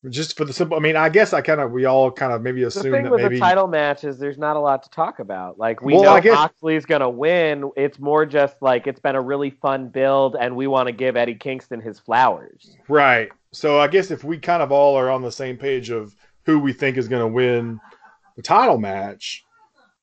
just 0.10 0.38
for 0.38 0.46
the 0.46 0.54
simple. 0.54 0.78
I 0.78 0.80
mean, 0.80 0.96
I 0.96 1.10
guess 1.10 1.34
I 1.34 1.42
kind 1.42 1.60
of 1.62 1.72
we 1.72 1.86
all 1.86 2.12
kind 2.12 2.32
of 2.34 2.42
maybe 2.42 2.62
The 2.62 2.68
assume 2.68 2.92
thing 2.92 3.04
that 3.04 3.12
with 3.12 3.22
maybe 3.22 3.36
the 3.36 3.40
title 3.42 3.68
match 3.68 4.04
is 4.04 4.18
there's 4.18 4.38
not 4.38 4.56
a 4.56 4.60
lot 4.60 4.84
to 4.84 4.90
talk 4.90 5.20
about. 5.20 5.58
Like 5.60 5.82
we 5.82 5.94
Well, 5.94 6.04
know 6.04 6.22
guess- 6.22 6.36
Moxley's 6.36 6.86
gonna 6.86 7.10
win. 7.10 7.70
It's 7.76 8.00
more 8.00 8.26
just 8.26 8.56
like 8.62 8.88
it's 8.88 9.00
been 9.00 9.16
a 9.16 9.22
really 9.22 9.50
fun 9.50 9.90
build, 9.90 10.36
and 10.40 10.56
we 10.56 10.68
want 10.68 10.88
to 10.88 10.92
give 10.94 11.16
Eddie 11.18 11.36
Kingston 11.36 11.82
his 11.82 12.00
flowers. 12.00 12.76
right. 12.88 13.30
So 13.54 13.80
I 13.80 13.88
guess 13.88 14.12
if 14.12 14.24
we 14.24 14.38
kind 14.38 14.62
of 14.62 14.72
all 14.72 14.96
are 14.98 15.10
on 15.10 15.22
the 15.22 15.32
same 15.32 15.58
page 15.58 15.90
of 15.90 16.14
who 16.46 16.60
we 16.60 16.74
think 16.74 16.98
is 16.98 17.08
going 17.08 17.22
to 17.22 17.28
win 17.28 17.80
the 18.36 18.42
title 18.44 18.78
match, 18.78 19.44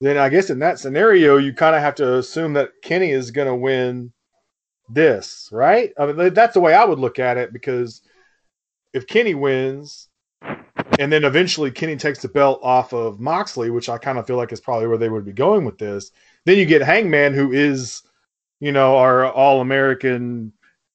then 0.00 0.16
I 0.16 0.28
guess 0.28 0.50
in 0.50 0.58
that 0.60 0.78
scenario 0.78 1.36
you 1.36 1.52
kind 1.52 1.76
of 1.76 1.82
have 1.82 1.94
to 1.96 2.16
assume 2.16 2.54
that 2.54 2.70
Kenny 2.82 3.10
is 3.10 3.30
going 3.30 3.46
to 3.46 3.54
win 3.54 4.12
this, 4.88 5.48
right? 5.52 5.92
I 5.98 6.06
mean, 6.12 6.34
that's 6.34 6.54
the 6.54 6.60
way 6.60 6.74
I 6.74 6.84
would 6.84 6.98
look 6.98 7.18
at 7.18 7.36
it 7.36 7.52
because 7.52 8.02
if 8.94 9.06
Kenny 9.06 9.34
wins, 9.34 10.08
and 10.98 11.12
then 11.12 11.24
eventually 11.24 11.70
Kenny 11.70 11.96
takes 11.96 12.22
the 12.22 12.28
belt 12.28 12.60
off 12.62 12.94
of 12.94 13.20
Moxley, 13.20 13.68
which 13.68 13.88
I 13.88 13.98
kind 13.98 14.18
of 14.18 14.26
feel 14.26 14.36
like 14.36 14.52
is 14.52 14.60
probably 14.60 14.86
where 14.86 14.96
they 14.96 15.08
would 15.08 15.24
be 15.24 15.32
going 15.32 15.64
with 15.64 15.76
this. 15.76 16.12
Then 16.46 16.56
you 16.56 16.64
get 16.64 16.80
Hangman, 16.80 17.34
who 17.34 17.52
is, 17.52 18.02
you 18.60 18.70
know, 18.72 18.96
our 18.96 19.30
all 19.30 19.60
American 19.60 20.52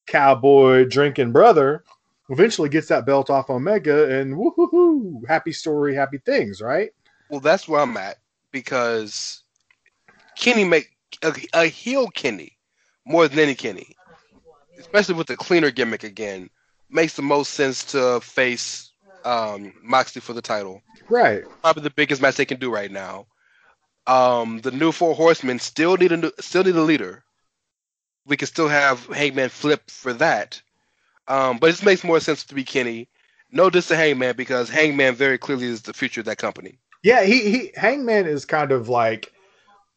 cowboy 0.07 0.85
drinking 0.85 1.33
brother, 1.33 1.83
eventually 2.29 2.69
gets 2.69 2.87
that 2.87 3.05
belt 3.05 3.29
off 3.29 3.49
Omega, 3.49 4.19
and 4.19 4.35
woohoo, 4.35 5.27
happy 5.27 5.51
story, 5.51 5.93
happy 5.93 6.19
things, 6.19 6.61
right? 6.61 6.91
Well, 7.29 7.41
that's 7.41 7.67
where 7.67 7.81
I'm 7.81 7.97
at 7.97 8.17
because 8.51 9.43
Kenny 10.37 10.63
make 10.63 10.95
a, 11.21 11.33
a 11.53 11.65
heel 11.65 12.07
Kenny 12.07 12.57
more 13.05 13.27
than 13.27 13.39
any 13.39 13.55
Kenny, 13.55 13.95
especially 14.79 15.15
with 15.15 15.27
the 15.27 15.35
cleaner 15.35 15.69
gimmick 15.69 16.03
again, 16.03 16.49
makes 16.89 17.13
the 17.13 17.21
most 17.21 17.53
sense 17.53 17.83
to 17.85 18.19
face 18.21 18.91
um, 19.23 19.73
Moxley 19.83 20.21
for 20.21 20.33
the 20.33 20.41
title. 20.41 20.81
Right. 21.09 21.43
Probably 21.61 21.83
the 21.83 21.89
biggest 21.89 22.21
match 22.21 22.35
they 22.35 22.45
can 22.45 22.59
do 22.59 22.71
right 22.71 22.91
now. 22.91 23.27
Um, 24.07 24.59
the 24.61 24.71
new 24.71 24.91
Four 24.91 25.15
Horsemen 25.15 25.59
still 25.59 25.97
need 25.97 26.11
a 26.11 26.17
new, 26.17 26.31
still 26.39 26.63
need 26.63 26.75
a 26.75 26.81
leader. 26.81 27.23
We 28.25 28.37
can 28.37 28.47
still 28.47 28.67
have 28.67 29.05
Hangman 29.07 29.49
flip 29.49 29.89
for 29.89 30.13
that, 30.13 30.61
um, 31.27 31.57
but 31.57 31.69
it 31.69 31.83
makes 31.83 32.03
more 32.03 32.19
sense 32.19 32.43
to 32.45 32.55
be 32.55 32.63
Kenny. 32.63 33.07
No 33.51 33.69
diss 33.69 33.87
to 33.87 33.95
Hangman 33.95 34.35
because 34.35 34.69
Hangman 34.69 35.15
very 35.15 35.37
clearly 35.37 35.65
is 35.65 35.81
the 35.81 35.93
future 35.93 36.21
of 36.21 36.25
that 36.25 36.37
company. 36.37 36.79
Yeah, 37.01 37.23
he, 37.23 37.51
he 37.51 37.71
Hangman 37.75 38.27
is 38.27 38.45
kind 38.45 38.71
of 38.71 38.89
like 38.89 39.31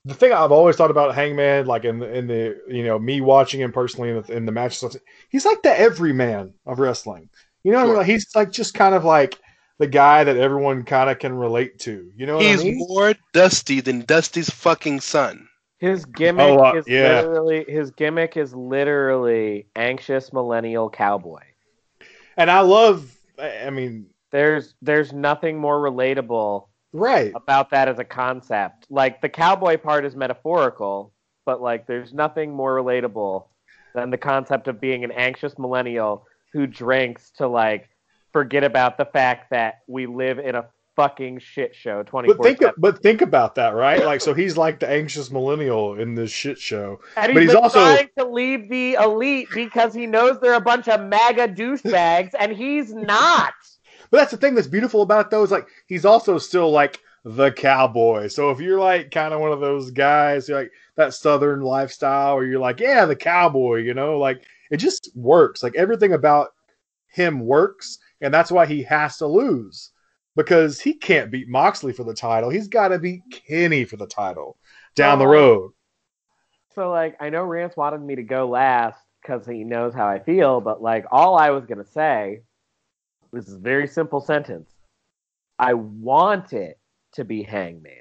the 0.04 0.14
thing 0.14 0.32
I've 0.32 0.52
always 0.52 0.76
thought 0.76 0.90
about 0.90 1.14
Hangman, 1.14 1.66
like 1.66 1.84
in 1.84 1.98
the 1.98 2.12
in 2.12 2.26
the 2.26 2.60
you 2.68 2.84
know 2.84 2.98
me 2.98 3.20
watching 3.20 3.60
him 3.60 3.72
personally 3.72 4.10
in 4.10 4.22
the 4.22 4.32
in 4.36 4.46
the 4.46 4.52
matches, 4.52 4.96
he's 5.28 5.44
like 5.44 5.62
the 5.62 5.78
everyman 5.78 6.54
of 6.66 6.78
wrestling. 6.80 7.28
You 7.64 7.72
know, 7.72 7.78
what 7.78 7.84
I 7.84 7.88
mean? 7.88 7.96
Like, 7.98 8.06
he's 8.06 8.26
like 8.34 8.50
just 8.50 8.74
kind 8.74 8.94
of 8.94 9.04
like 9.04 9.38
the 9.78 9.86
guy 9.86 10.24
that 10.24 10.36
everyone 10.36 10.84
kind 10.84 11.10
of 11.10 11.18
can 11.18 11.32
relate 11.34 11.78
to. 11.80 12.10
You 12.16 12.26
know 12.26 12.38
what 12.40 12.46
He's 12.46 12.60
I 12.60 12.64
mean? 12.64 12.86
more 12.88 13.14
dusty 13.32 13.80
than 13.80 14.02
Dusty's 14.02 14.50
fucking 14.50 15.00
son. 15.00 15.48
His 15.80 16.06
gimmick 16.06 16.58
Oh, 16.58 16.64
uh, 16.64 16.72
is 16.72 16.86
yeah. 16.86 17.22
literally 17.22 17.64
his 17.68 17.90
gimmick 17.90 18.38
is 18.38 18.54
literally 18.54 19.66
anxious 19.76 20.32
millennial 20.32 20.88
cowboy. 20.88 21.42
And 22.36 22.50
I 22.50 22.60
love. 22.60 23.10
I 23.38 23.66
I 23.66 23.70
mean, 23.70 24.10
There's 24.32 24.74
there's 24.82 25.12
nothing 25.12 25.58
more 25.58 25.78
relatable 25.80 26.68
right? 26.92 27.32
about 27.34 27.70
that 27.70 27.88
as 27.88 27.98
a 27.98 28.04
concept. 28.04 28.86
Like 28.90 29.20
the 29.20 29.28
cowboy 29.28 29.76
part 29.76 30.04
is 30.04 30.14
metaphorical, 30.16 31.12
but 31.44 31.60
like 31.60 31.86
there's 31.86 32.12
nothing 32.12 32.52
more 32.52 32.74
relatable 32.74 33.46
than 33.94 34.10
the 34.10 34.18
concept 34.18 34.68
of 34.68 34.80
being 34.80 35.04
an 35.04 35.10
anxious 35.12 35.58
millennial 35.58 36.26
who 36.52 36.66
drinks 36.66 37.30
to 37.38 37.46
like 37.46 37.88
forget 38.32 38.64
about 38.64 38.96
the 38.96 39.04
fact 39.04 39.50
that 39.50 39.80
we 39.86 40.06
live 40.06 40.38
in 40.38 40.54
a 40.54 40.66
fucking 40.96 41.38
shit 41.38 41.74
show 41.74 42.02
24 42.02 42.36
But 42.36 42.44
think, 42.44 42.74
but 42.76 43.02
think 43.02 43.22
about 43.22 43.54
that, 43.54 43.70
right? 43.74 44.04
Like, 44.04 44.20
so 44.20 44.34
he's 44.34 44.56
like 44.56 44.80
the 44.80 44.88
anxious 44.88 45.30
millennial 45.30 45.98
in 45.98 46.14
this 46.14 46.30
shit 46.30 46.58
show. 46.58 47.00
And 47.16 47.32
he's, 47.32 47.34
but 47.34 47.42
he's 47.42 47.52
been 47.52 47.62
also- 47.62 47.80
trying 47.80 48.08
to 48.18 48.24
leave 48.24 48.68
the 48.68 48.94
elite 48.94 49.48
because 49.54 49.94
he 49.94 50.06
knows 50.06 50.38
they're 50.40 50.54
a 50.54 50.60
bunch 50.60 50.88
of 50.88 51.00
MAGA 51.00 51.48
douchebags, 51.48 52.30
and 52.38 52.52
he's 52.52 52.92
not. 52.92 53.54
But 54.12 54.18
that's 54.18 54.30
the 54.30 54.36
thing 54.36 54.54
that's 54.54 54.68
beautiful 54.68 55.02
about 55.02 55.26
it, 55.26 55.30
though, 55.30 55.42
is 55.42 55.50
like 55.50 55.66
he's 55.86 56.04
also 56.04 56.38
still 56.38 56.70
like 56.70 57.00
the 57.24 57.50
cowboy. 57.50 58.28
So 58.28 58.50
if 58.50 58.60
you're 58.60 58.78
like 58.78 59.10
kind 59.10 59.32
of 59.32 59.40
one 59.40 59.52
of 59.52 59.60
those 59.60 59.90
guys, 59.90 60.48
you're 60.48 60.60
like 60.60 60.72
that 60.96 61.14
southern 61.14 61.62
lifestyle, 61.62 62.34
or 62.34 62.44
you're 62.44 62.60
like, 62.60 62.78
yeah, 62.78 63.06
the 63.06 63.16
cowboy, 63.16 63.78
you 63.78 63.94
know, 63.94 64.18
like 64.18 64.44
it 64.70 64.76
just 64.76 65.10
works. 65.16 65.62
Like 65.62 65.74
everything 65.76 66.12
about 66.12 66.50
him 67.08 67.40
works, 67.40 67.98
and 68.20 68.32
that's 68.32 68.52
why 68.52 68.66
he 68.66 68.82
has 68.82 69.16
to 69.16 69.26
lose 69.26 69.90
because 70.36 70.78
he 70.78 70.94
can't 70.94 71.30
beat 71.30 71.48
Moxley 71.48 71.92
for 71.92 72.04
the 72.04 72.14
title. 72.14 72.50
He's 72.50 72.68
got 72.68 72.88
to 72.88 72.98
beat 72.98 73.22
Kenny 73.30 73.84
for 73.84 73.96
the 73.96 74.06
title 74.06 74.56
down 74.94 75.18
the 75.18 75.26
Oh. 75.26 75.30
road. 75.30 75.72
So, 76.74 76.90
like, 76.90 77.16
I 77.20 77.30
know 77.30 77.44
Rance 77.44 77.76
wanted 77.76 78.00
me 78.00 78.14
to 78.16 78.22
go 78.22 78.48
last 78.48 78.98
because 79.20 79.46
he 79.46 79.62
knows 79.64 79.92
how 79.94 80.06
I 80.06 80.18
feel, 80.18 80.60
but, 80.60 80.82
like, 80.82 81.04
all 81.10 81.38
I 81.38 81.50
was 81.50 81.66
going 81.66 81.84
to 81.84 81.90
this 83.32 83.48
is 83.48 83.54
a 83.54 83.58
very 83.58 83.86
simple 83.86 84.20
sentence. 84.20 84.70
I 85.58 85.74
want 85.74 86.52
it 86.52 86.78
to 87.14 87.24
be 87.24 87.42
Hangman. 87.42 87.92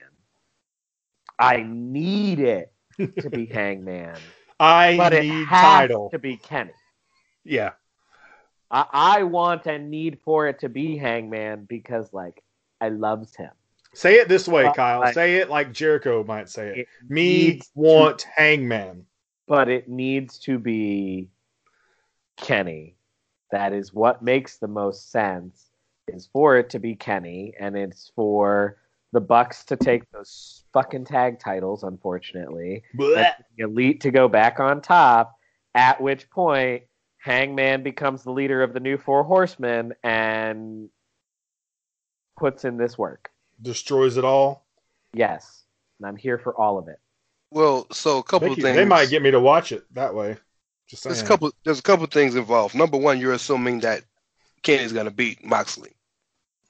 I 1.39 1.63
need 1.67 2.39
it 2.39 2.71
to 3.19 3.29
be 3.29 3.45
Hangman, 3.51 4.17
I 4.59 4.95
but 4.97 5.13
it 5.13 5.23
need 5.23 5.47
has 5.47 5.61
title. 5.61 6.09
to 6.11 6.19
be 6.19 6.37
Kenny. 6.37 6.71
Yeah. 7.43 7.71
I, 8.69 8.85
I 8.91 9.23
want 9.23 9.65
and 9.65 9.89
need 9.89 10.19
for 10.23 10.47
it 10.47 10.59
to 10.59 10.69
be 10.69 10.97
Hangman 10.97 11.65
because, 11.67 12.13
like, 12.13 12.43
I 12.79 12.89
loves 12.89 13.35
him. 13.35 13.49
Say 13.93 14.15
it 14.15 14.29
this 14.29 14.47
way, 14.47 14.71
Kyle. 14.75 15.01
I- 15.03 15.11
say 15.11 15.37
it 15.37 15.49
like 15.49 15.73
Jericho 15.73 16.23
might 16.23 16.47
say 16.47 16.69
it. 16.69 16.77
It 16.79 16.87
Me 17.09 17.47
needs 17.49 17.65
to- 17.67 17.71
want 17.75 18.21
Hangman. 18.35 19.05
but 19.47 19.67
it 19.67 19.89
needs 19.89 20.37
to 20.39 20.57
be 20.59 21.29
Kenny. 22.37 22.95
That 23.51 23.73
is 23.73 23.93
what 23.93 24.21
makes 24.21 24.57
the 24.57 24.67
most 24.67 25.11
sense. 25.11 25.67
Is 26.07 26.27
for 26.33 26.57
it 26.57 26.69
to 26.71 26.79
be 26.79 26.95
Kenny, 26.95 27.53
and 27.59 27.77
it's 27.77 28.11
for 28.15 28.77
the 29.13 29.21
Bucks 29.21 29.63
to 29.65 29.75
take 29.75 30.09
those 30.11 30.63
fucking 30.73 31.05
tag 31.05 31.39
titles. 31.39 31.83
Unfortunately, 31.83 32.83
Blech. 32.97 33.35
the 33.57 33.63
Elite 33.63 34.01
to 34.01 34.11
go 34.11 34.27
back 34.27 34.59
on 34.59 34.81
top. 34.81 35.37
At 35.73 36.01
which 36.01 36.29
point, 36.29 36.83
Hangman 37.17 37.83
becomes 37.83 38.23
the 38.23 38.31
leader 38.31 38.63
of 38.63 38.73
the 38.73 38.79
new 38.79 38.97
Four 38.97 39.23
Horsemen 39.23 39.93
and 40.03 40.89
puts 42.37 42.65
in 42.65 42.77
this 42.77 42.97
work. 42.97 43.29
Destroys 43.61 44.17
it 44.17 44.25
all. 44.25 44.65
Yes, 45.13 45.63
and 45.99 46.07
I'm 46.07 46.17
here 46.17 46.39
for 46.39 46.59
all 46.59 46.77
of 46.77 46.87
it. 46.87 46.99
Well, 47.51 47.85
so 47.91 48.17
a 48.17 48.23
couple 48.23 48.47
Thank 48.47 48.53
of 48.53 48.57
you. 48.57 48.63
things. 48.63 48.75
They 48.77 48.85
might 48.85 49.09
get 49.09 49.21
me 49.21 49.31
to 49.31 49.39
watch 49.39 49.71
it 49.71 49.83
that 49.93 50.15
way. 50.15 50.37
Just 50.91 51.03
saying. 51.03 51.13
There's 51.13 51.23
a 51.23 51.27
couple. 51.27 51.51
There's 51.63 51.79
a 51.79 51.83
couple 51.83 52.05
things 52.07 52.35
involved. 52.35 52.75
Number 52.75 52.97
one, 52.97 53.17
you're 53.17 53.31
assuming 53.31 53.79
that 53.79 54.03
Kenny's 54.61 54.91
gonna 54.91 55.09
beat 55.09 55.43
Moxley. 55.43 55.93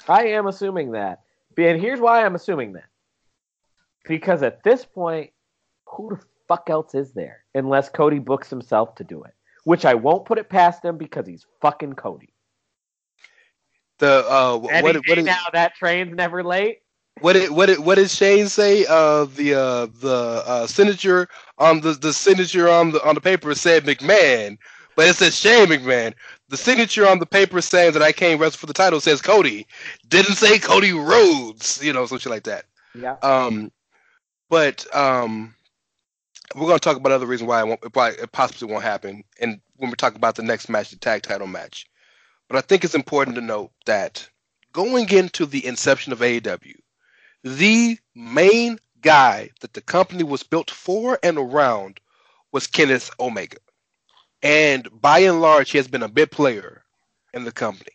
I 0.07 0.27
am 0.27 0.45
assuming 0.45 0.91
that. 0.91 1.21
And 1.57 1.81
here's 1.81 1.99
why 1.99 2.23
I'm 2.23 2.35
assuming 2.35 2.73
that. 2.73 2.85
Because 4.05 4.43
at 4.43 4.63
this 4.63 4.85
point, 4.85 5.31
who 5.87 6.11
the 6.11 6.21
fuck 6.47 6.69
else 6.69 6.93
is 6.93 7.13
there? 7.13 7.45
Unless 7.55 7.89
Cody 7.89 8.19
books 8.19 8.47
himself 8.47 8.93
to 8.95 9.03
do 9.03 9.23
it. 9.23 9.33
Which 9.63 9.85
I 9.85 9.95
won't 9.95 10.25
put 10.25 10.37
it 10.37 10.49
past 10.49 10.85
him 10.85 10.97
because 10.97 11.25
he's 11.25 11.47
fucking 11.59 11.93
Cody. 11.93 12.33
The 13.97 14.23
uh, 14.29 14.59
wh- 14.59 14.71
Any 14.71 14.83
what 14.83 15.07
what 15.07 15.17
is, 15.17 15.25
now 15.25 15.45
that 15.51 15.73
train's 15.73 16.15
never 16.15 16.43
late. 16.43 16.81
What 17.19 17.33
did 17.33 17.51
what 17.51 17.67
did 17.67 17.79
what 17.79 17.95
did 17.95 18.09
Shane 18.09 18.47
say? 18.47 18.85
Uh, 18.87 19.25
the 19.25 19.53
uh, 19.53 19.87
the 19.99 20.43
uh, 20.45 20.67
signature 20.67 21.27
on 21.57 21.81
the 21.81 21.93
the 21.93 22.13
signature 22.13 22.69
on 22.69 22.91
the 22.91 23.07
on 23.07 23.15
the 23.15 23.21
paper 23.21 23.53
said 23.53 23.83
McMahon, 23.83 24.57
but 24.95 25.07
it 25.07 25.15
says 25.15 25.37
Shane 25.37 25.67
McMahon. 25.67 26.13
The 26.49 26.57
signature 26.57 27.07
on 27.07 27.19
the 27.19 27.25
paper 27.25 27.61
saying 27.61 27.93
that 27.93 28.01
I 28.01 28.11
can't 28.11 28.39
wrestle 28.39 28.57
for 28.57 28.65
the 28.65 28.73
title 28.73 28.99
says 28.99 29.21
Cody. 29.21 29.67
Didn't 30.07 30.35
say 30.35 30.57
Cody 30.57 30.93
Rhodes. 30.93 31.83
You 31.83 31.93
know, 31.93 32.05
something 32.05 32.31
like 32.31 32.43
that. 32.43 32.65
Yeah. 32.95 33.17
Um, 33.21 33.71
but 34.49 34.85
um, 34.95 35.53
we're 36.55 36.67
going 36.67 36.79
to 36.79 36.83
talk 36.83 36.97
about 36.97 37.11
other 37.13 37.25
reasons 37.25 37.47
why 37.47 37.61
it, 37.61 37.67
won't, 37.67 37.95
why 37.95 38.09
it 38.09 38.31
possibly 38.31 38.71
won't 38.71 38.83
happen, 38.83 39.23
and 39.39 39.61
when 39.77 39.89
we 39.89 39.95
talk 39.95 40.15
about 40.15 40.35
the 40.35 40.43
next 40.43 40.69
match, 40.69 40.89
the 40.89 40.97
tag 40.97 41.21
title 41.21 41.47
match. 41.47 41.85
But 42.47 42.57
I 42.57 42.61
think 42.61 42.83
it's 42.83 42.95
important 42.95 43.35
to 43.35 43.41
note 43.41 43.71
that 43.85 44.27
going 44.73 45.09
into 45.09 45.45
the 45.45 45.65
inception 45.65 46.11
of 46.11 46.19
AEW, 46.19 46.75
the 47.43 47.97
main 48.15 48.77
guy 49.01 49.49
that 49.61 49.73
the 49.73 49.81
company 49.81 50.23
was 50.23 50.43
built 50.43 50.69
for 50.69 51.19
and 51.23 51.37
around 51.37 51.99
was 52.51 52.67
Kenneth 52.67 53.11
Omega, 53.19 53.57
and 54.43 54.87
by 55.01 55.19
and 55.19 55.41
large, 55.41 55.71
he 55.71 55.77
has 55.77 55.87
been 55.87 56.03
a 56.03 56.09
big 56.09 56.31
player 56.31 56.83
in 57.33 57.43
the 57.43 57.51
company 57.51 57.91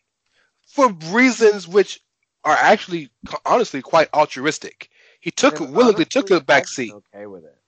for 0.67 0.93
reasons 1.11 1.67
which 1.67 2.01
are 2.45 2.57
actually 2.57 3.11
honestly 3.45 3.83
quite 3.83 4.09
altruistic. 4.15 4.91
He 5.21 5.31
took 5.31 5.59
And 5.61 5.71
oh, 5.71 5.73
willingly 5.73 6.05
took 6.05 6.31
a 6.31 6.41
back 6.41 6.69
seat. 6.69 6.93
Okay 6.93 7.27
with 7.27 7.45
it. 7.45 7.59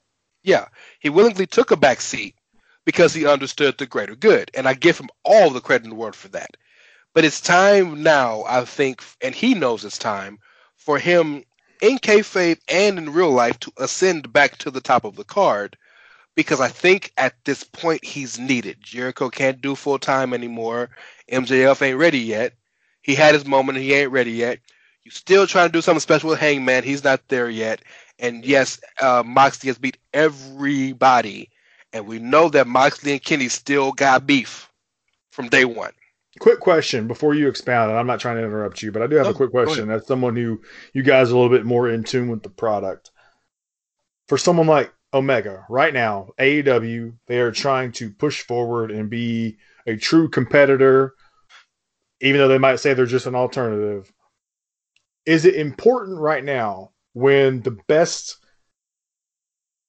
Yeah, 0.45 0.69
he 1.01 1.09
willingly 1.09 1.47
took 1.47 1.71
a 1.71 1.77
back 1.77 2.01
seat 2.01 2.37
because 2.85 3.13
he 3.13 3.27
understood 3.27 3.77
the 3.77 3.87
greater 3.87 4.15
good, 4.15 4.51
and 4.55 4.69
I 4.69 4.75
give 4.75 4.99
him 4.99 5.11
all 5.25 5.51
the 5.51 5.61
credit 5.61 5.85
in 5.85 5.91
the 5.91 5.97
world 5.97 6.15
for 6.15 6.29
that. 6.29 6.57
But 7.15 7.25
it's 7.25 7.41
time 7.41 8.03
now, 8.03 8.45
I 8.47 8.65
think, 8.65 9.03
and 9.21 9.35
he 9.35 9.55
knows 9.55 9.85
it's 9.85 9.99
time 9.99 10.39
for 10.77 10.99
him 10.99 11.45
in 11.81 11.99
kayfabe 11.99 12.59
and 12.69 12.99
in 12.99 13.13
real 13.13 13.31
life 13.31 13.59
to 13.61 13.73
ascend 13.79 14.33
back 14.33 14.57
to 14.59 14.71
the 14.71 14.81
top 14.81 15.05
of 15.05 15.17
the 15.17 15.25
card, 15.25 15.77
because 16.35 16.61
I 16.61 16.69
think 16.69 17.13
at 17.17 17.35
this 17.45 17.65
point 17.65 18.05
he's 18.05 18.39
needed. 18.39 18.79
Jericho 18.81 19.29
can't 19.31 19.61
do 19.61 19.75
full 19.75 19.99
time 19.99 20.33
anymore. 20.33 20.91
MJF 21.31 21.83
ain't 21.83 21.99
ready 21.99 22.21
yet. 22.21 22.55
He 23.03 23.15
had 23.15 23.35
his 23.35 23.47
moment, 23.47 23.79
he 23.79 23.95
ain't 23.95 24.13
ready 24.13 24.33
yet. 24.33 24.61
You 25.05 25.11
still 25.11 25.47
trying 25.47 25.69
to 25.69 25.73
do 25.73 25.81
something 25.81 26.01
special 26.01 26.31
with 26.31 26.39
Hangman. 26.39 26.85
He's 26.85 27.05
not 27.05 27.27
there 27.29 27.49
yet. 27.49 27.83
And 28.19 28.45
yes, 28.45 28.81
uh, 29.01 29.23
Moxley 29.25 29.69
has 29.69 29.79
beat 29.79 29.97
everybody, 30.13 31.51
and 31.93 32.07
we 32.07 32.19
know 32.19 32.49
that 32.51 32.67
Moxley 32.67 33.13
and 33.13 33.23
Kenny 33.23 33.49
still 33.49 33.93
got 33.93 34.27
beef 34.27 34.71
from 35.33 35.49
day 35.49 35.65
one. 35.65 35.93
Quick 36.39 36.61
question 36.61 37.07
before 37.09 37.35
you 37.35 37.49
expound, 37.49 37.91
and 37.91 37.99
I'm 37.99 38.07
not 38.07 38.21
trying 38.21 38.37
to 38.37 38.45
interrupt 38.45 38.83
you, 38.83 38.93
but 38.93 39.03
I 39.03 39.07
do 39.07 39.17
have 39.17 39.25
No, 39.25 39.31
a 39.31 39.35
oh, 39.35 39.37
quick 39.37 39.51
question 39.51 39.91
as 39.91 40.07
someone 40.07 40.37
who 40.37 40.61
you 40.93 41.03
guys 41.03 41.31
are 41.31 41.35
a 41.35 41.39
little 41.39 41.57
bit 41.57 41.67
more 41.67 41.89
in 41.89 42.05
tune 42.05 42.29
with 42.29 42.43
the 42.43 42.51
product. 42.51 43.11
For 44.29 44.39
someone 44.39 44.67
like 44.67 44.93
Omega, 45.13 45.65
right 45.69 45.93
now, 45.93 46.29
AEW, 46.39 47.15
they 47.27 47.41
are 47.41 47.51
trying 47.51 47.93
to 47.93 48.11
push 48.11 48.43
forward 48.43 48.91
and 48.91 49.09
be 49.09 49.57
a 49.87 49.97
true 49.97 50.29
competitor, 50.29 51.15
even 52.21 52.39
though 52.39 52.49
they 52.49 52.59
might 52.59 52.77
say 52.77 52.95
they're 52.95 53.07
just 53.07 53.27
an 53.27 53.35
alternative. 53.35 54.13
Is 55.25 55.45
it 55.45 55.55
important 55.55 56.19
right 56.19 56.45
now 56.45 56.93
when 57.15 57.63
the 57.63 57.79
best 57.89 58.37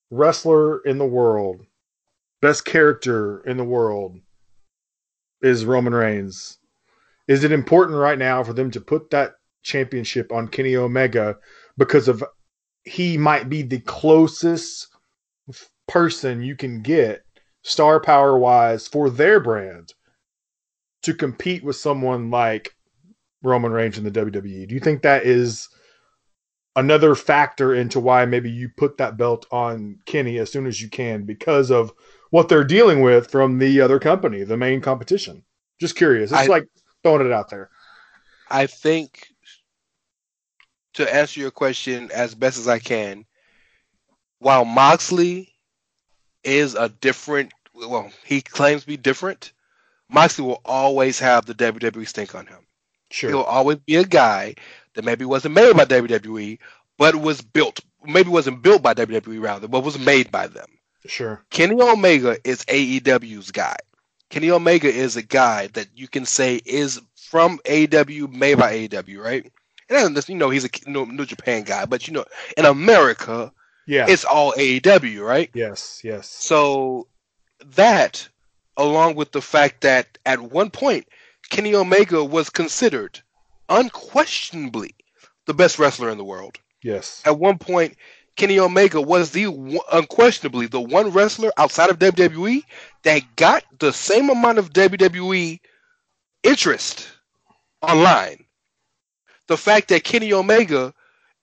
wrestler 0.10 0.80
in 0.80 0.98
the 0.98 1.06
world, 1.06 1.66
best 2.42 2.66
character 2.66 3.42
in 3.42 3.58
the 3.58 3.64
world, 3.64 4.20
is 5.42 5.66
Roman 5.66 5.94
Reigns. 5.94 6.58
Is 7.28 7.44
it 7.44 7.52
important 7.52 7.98
right 7.98 8.18
now 8.18 8.44
for 8.44 8.54
them 8.54 8.72
to 8.72 8.82
put 8.82 9.12
that 9.12 9.34
championship 9.62 10.32
on 10.32 10.48
Kenny 10.48 10.76
Omega 10.76 11.38
because 11.78 12.08
of 12.08 12.24
he 12.84 13.18
might 13.18 13.50
be 13.50 13.62
the 13.62 13.80
closest 13.82 14.88
person 15.88 16.42
you 16.42 16.56
can 16.56 16.82
get 16.82 17.24
star 17.64 18.00
power 18.00 18.38
wise 18.38 18.88
for 18.88 19.10
their 19.10 19.40
brand 19.40 19.94
to 21.04 21.14
compete 21.14 21.64
with 21.64 21.76
someone 21.76 22.30
like 22.30 22.76
Roman 23.44 23.72
Reigns 23.72 23.98
in 23.98 24.04
the 24.04 24.12
WWE? 24.12 24.68
Do 24.68 24.74
you 24.74 24.82
think 24.82 25.02
that 25.02 25.26
is 25.26 25.70
another 26.76 27.16
factor 27.16 27.76
into 27.76 28.00
why 28.00 28.26
maybe 28.26 28.50
you 28.50 28.70
put 28.70 28.98
that 28.98 29.18
belt 29.18 29.46
on 29.52 30.00
Kenny 30.06 30.38
as 30.38 30.52
soon 30.52 30.66
as 30.66 30.82
you 30.82 30.90
can 30.90 31.26
because 31.26 31.72
of 31.72 31.92
what 32.30 32.50
they're 32.50 32.64
dealing 32.64 33.02
with 33.02 33.30
from 33.32 33.58
the 33.60 33.82
other 33.82 34.00
company, 34.00 34.44
the 34.44 34.58
main 34.58 34.82
competition. 34.82 35.44
Just 35.80 35.96
curious. 35.96 36.32
It's 36.32 36.42
I- 36.42 36.46
like 36.46 36.68
throwing 37.04 37.26
it 37.26 37.32
out 37.32 37.50
there. 37.50 37.70
I 38.50 38.66
think 38.66 39.28
to 40.96 41.14
answer 41.14 41.40
your 41.40 41.52
question 41.52 42.10
as 42.14 42.34
best 42.34 42.58
as 42.58 42.68
I 42.68 42.80
can, 42.80 43.26
while 44.40 44.66
Moxley 44.66 45.54
is 46.44 46.74
a 46.76 46.90
different, 46.90 47.52
well, 47.74 48.12
he 48.26 48.42
claims 48.42 48.82
to 48.82 48.88
be 48.88 48.98
different. 48.98 49.54
Moxley 50.10 50.46
will 50.46 50.62
always 50.66 51.20
have 51.20 51.46
the 51.46 51.54
WWE 51.54 52.08
stink 52.08 52.34
on 52.34 52.48
him. 52.48 52.66
Sure. 53.12 53.30
He'll 53.30 53.42
always 53.42 53.78
be 53.78 53.96
a 53.96 54.04
guy 54.04 54.56
that 54.96 55.06
maybe 55.06 55.26
wasn't 55.26 55.54
made 55.54 55.76
by 55.76 55.86
WWE, 55.86 56.58
but 56.98 57.16
was 57.16 57.42
built, 57.42 57.80
maybe 58.04 58.30
wasn't 58.30 58.62
built 58.62 58.82
by 58.82 58.94
WWE 58.94 59.42
rather, 59.42 59.68
but 59.68 59.84
was 59.84 60.00
made 60.00 60.32
by 60.32 60.48
them. 60.48 60.68
Sure. 61.10 61.44
Kenny 61.50 61.82
Omega 61.82 62.38
is 62.44 62.64
AEW's 62.66 63.52
guy. 63.52 63.76
Kenny 64.30 64.52
Omega 64.52 64.88
is 64.88 65.16
a 65.16 65.22
guy 65.24 65.68
that 65.74 65.88
you 65.96 66.08
can 66.08 66.26
say 66.26 66.62
is 66.66 67.02
from 67.16 67.60
AEW, 67.66 68.32
made 68.32 68.58
by 68.60 68.74
AEW, 68.88 69.18
right? 69.24 69.52
And 69.90 70.18
you 70.30 70.36
know 70.36 70.50
he's 70.52 70.66
a 70.66 70.70
New 70.88 71.26
Japan 71.26 71.64
guy, 71.64 71.86
but 71.86 72.08
you 72.08 72.14
know 72.14 72.26
in 72.56 72.66
America 72.66 73.52
Yeah. 73.88 74.06
it's 74.08 74.24
all 74.24 74.54
AEW, 74.54 75.26
right? 75.26 75.50
yes. 75.54 76.02
Yes. 76.04 76.30
So 76.30 77.08
that, 77.66 78.30
along 78.78 79.16
with 79.16 79.32
the 79.32 79.42
fact 79.42 79.82
that 79.82 80.18
at 80.26 80.40
one 80.40 80.70
point 80.70 81.08
Kenny 81.50 81.74
Omega 81.74 82.24
was 82.24 82.52
considered 82.52 83.20
unquestionably 83.68 84.96
the 85.46 85.54
best 85.54 85.80
wrestler 85.80 86.10
in 86.10 86.18
the 86.20 86.24
world. 86.24 86.60
Yes. 86.84 87.22
At 87.26 87.40
one 87.40 87.58
point, 87.58 87.98
Kenny 88.40 88.58
Omega 88.58 89.02
was 89.02 89.32
the 89.32 89.48
unquestionably 89.92 90.66
the 90.66 90.80
one 90.80 91.12
wrestler 91.12 91.52
outside 91.58 91.90
of 91.90 92.00
WWE 92.00 92.64
that 93.04 93.36
got 93.36 93.66
the 93.80 93.92
same 93.92 94.30
amount 94.30 94.58
of 94.58 94.72
WWE 94.72 95.60
interest 96.44 97.10
online. 97.82 98.46
The 99.48 99.58
fact 99.58 99.90
that 99.90 100.06
Kenny 100.06 100.32
Omega 100.32 100.94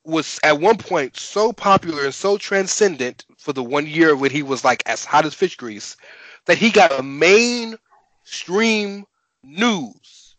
was 0.04 0.40
at 0.42 0.58
one 0.58 0.78
point 0.78 1.18
so 1.18 1.52
popular 1.52 2.04
and 2.04 2.14
so 2.14 2.38
transcendent 2.38 3.26
for 3.36 3.52
the 3.52 3.62
one 3.62 3.86
year 3.86 4.16
when 4.16 4.30
he 4.30 4.42
was 4.42 4.64
like 4.64 4.82
as 4.86 5.04
hot 5.04 5.26
as 5.26 5.34
fish 5.34 5.56
grease 5.56 5.98
that 6.46 6.56
he 6.56 6.70
got 6.70 6.98
a 6.98 7.02
mainstream 7.02 9.04
news, 9.42 10.34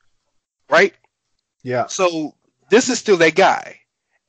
right? 0.72 0.96
Yeah. 1.62 1.86
So 1.86 2.34
this 2.72 2.90
is 2.90 2.98
still 2.98 3.18
that 3.18 3.36
guy, 3.36 3.80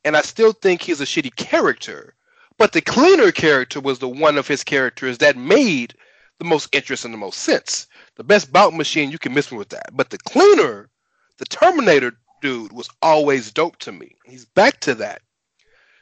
and 0.04 0.14
I 0.14 0.20
still 0.20 0.52
think 0.52 0.82
he's 0.82 1.00
a 1.00 1.06
shitty 1.06 1.34
character. 1.34 2.14
But 2.58 2.72
the 2.72 2.80
cleaner 2.80 3.30
character 3.30 3.78
was 3.78 4.00
the 4.00 4.08
one 4.08 4.36
of 4.36 4.48
his 4.48 4.64
characters 4.64 5.18
that 5.18 5.36
made 5.36 5.94
the 6.40 6.44
most 6.44 6.68
interest 6.74 7.04
and 7.04 7.14
the 7.14 7.18
most 7.18 7.38
sense. 7.38 7.86
The 8.16 8.24
best 8.24 8.52
bout 8.52 8.74
machine, 8.74 9.12
you 9.12 9.18
can 9.18 9.32
miss 9.32 9.52
me 9.52 9.58
with 9.58 9.68
that. 9.68 9.96
But 9.96 10.10
the 10.10 10.18
cleaner, 10.18 10.90
the 11.38 11.44
Terminator 11.44 12.18
dude, 12.42 12.72
was 12.72 12.90
always 13.00 13.52
dope 13.52 13.76
to 13.78 13.92
me. 13.92 14.16
He's 14.24 14.44
back 14.44 14.80
to 14.80 14.96
that. 14.96 15.22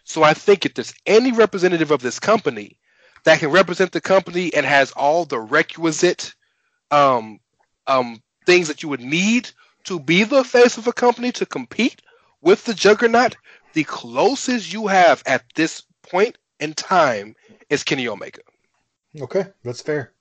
So 0.05 0.23
I 0.23 0.33
think 0.33 0.65
if 0.65 0.73
there's 0.73 0.95
any 1.05 1.31
representative 1.31 1.91
of 1.91 2.01
this 2.01 2.19
company 2.19 2.79
that 3.25 3.41
can 3.41 3.51
represent 3.51 3.93
the 3.93 4.01
company 4.01 4.55
and 4.55 4.65
has 4.65 4.93
all 4.93 5.27
the 5.27 5.39
requisite 5.39 6.35
um, 6.91 7.39
um, 7.87 8.23
things 8.47 8.69
that 8.69 8.83
you 8.83 8.89
would 8.89 9.01
need 9.01 9.51
to 9.85 10.01
be 10.01 10.25
the 10.25 10.45
face 10.45 10.79
of 10.79 10.87
a 10.87 10.93
company 10.93 11.33
to 11.33 11.45
compete 11.45 12.01
with 12.41 12.65
the 12.65 12.75
juggernaut, 12.75 13.37
the 13.75 13.85
closest 13.85 14.73
you 14.73 14.87
have 14.87 15.23
at 15.27 15.45
this 15.55 15.83
point 16.03 16.39
in 16.61 16.75
time 16.75 17.35
is 17.71 17.83
Kenny 17.85 18.09
Omega. 18.09 18.41
Okay. 19.21 19.47
That's 19.65 19.81
fair. 19.81 20.13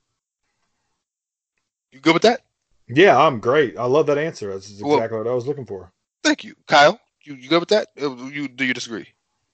You 1.91 1.99
good 1.99 2.13
with 2.13 2.23
that? 2.23 2.41
Yeah, 2.87 3.17
I'm 3.19 3.39
great. 3.39 3.77
I 3.77 3.85
love 3.85 4.05
that 4.07 4.17
answer. 4.17 4.51
That's 4.51 4.69
exactly 4.69 4.89
Well- 4.89 4.99
what 5.23 5.27
I 5.27 5.33
was 5.33 5.47
looking 5.47 5.65
for. 5.65 5.91
Thank 6.23 6.43
you, 6.43 6.55
Kyle. 6.67 6.99
You, 7.23 7.35
you 7.35 7.49
good 7.49 7.59
with 7.59 7.69
that? 7.69 7.87
Uh, 8.01 8.15
You 8.27 8.47
do 8.47 8.65
you 8.65 8.73
disagree? 8.73 9.07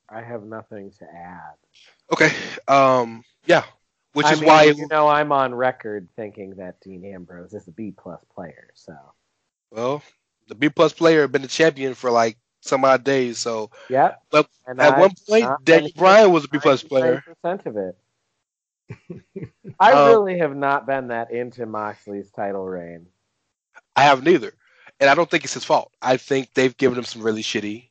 I 0.09 0.21
have 0.21 0.43
nothing 0.43 0.91
to 0.99 1.05
add. 1.05 1.55
Okay. 2.11 2.31
Um. 2.67 3.23
Yeah. 3.45 3.63
Which 4.13 4.25
I 4.25 4.33
is 4.33 4.41
mean, 4.41 4.47
why 4.47 4.63
you 4.63 4.87
know 4.89 5.07
I'm 5.07 5.31
on 5.31 5.53
record 5.55 6.07
thinking 6.17 6.55
that 6.55 6.79
Dean 6.81 7.05
Ambrose 7.05 7.53
is 7.53 7.67
a 7.67 7.71
B 7.71 7.93
plus 7.97 8.19
player. 8.33 8.69
So 8.73 8.93
well, 9.71 10.01
the 10.47 10.55
B 10.55 10.67
plus 10.69 10.91
player 10.91 11.21
had 11.21 11.31
been 11.31 11.41
the 11.41 11.47
champion 11.47 11.93
for 11.93 12.11
like 12.11 12.37
some 12.61 12.85
odd 12.85 13.03
days. 13.03 13.39
So 13.39 13.71
yeah, 13.89 14.15
But 14.31 14.47
And 14.65 14.79
at 14.79 14.95
I've 14.95 14.97
one 14.97 15.11
point, 15.29 15.43
not 15.43 15.65
Daniel 15.65 15.91
been 15.93 15.93
Bryan 15.95 16.31
was 16.31 16.45
a 16.45 16.49
B 16.49 16.59
plus 16.59 16.83
player. 16.83 17.23
Percent 17.25 17.65
of 17.65 17.77
it. 17.77 17.97
I 19.79 19.91
Um, 19.91 19.99
really 19.99 20.37
have 20.39 20.55
not 20.55 20.85
been 20.85 21.07
that 21.09 21.31
into 21.31 21.65
Moxley's 21.65 22.31
title 22.31 22.65
reign. 22.65 23.07
I 23.95 24.03
have 24.03 24.23
neither, 24.23 24.53
and 24.99 25.09
I 25.09 25.15
don't 25.15 25.29
think 25.29 25.43
it's 25.43 25.53
his 25.53 25.63
fault. 25.65 25.91
I 26.01 26.17
think 26.17 26.53
they've 26.53 26.75
given 26.77 26.97
him 26.97 27.03
some 27.05 27.21
really 27.21 27.43
shitty 27.43 27.89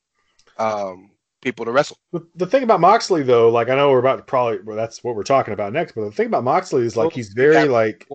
um, 0.59 1.11
people 1.43 1.65
to 1.67 1.73
wrestle. 1.73 1.99
The, 2.13 2.27
the 2.35 2.47
thing 2.47 2.63
about 2.63 2.81
Moxley, 2.81 3.23
though, 3.23 3.49
like 3.51 3.69
I 3.69 3.77
know 3.77 3.91
we're 3.91 3.99
about 4.01 4.17
to 4.17 4.23
probably, 4.23 4.61
well, 4.63 4.77
that's 4.77 5.03
what 5.05 5.15
we're 5.17 5.23
talking 5.23 5.55
about 5.55 5.73
next. 5.73 5.93
But 5.93 6.03
the 6.05 6.13
thing 6.13 6.27
about 6.27 6.45
Moxley 6.45 6.85
is 6.85 6.97
like 6.97 7.11
Well, 7.11 7.15
he's 7.15 7.31
very 7.31 7.65
yeah. 7.65 7.65
like, 7.67 8.07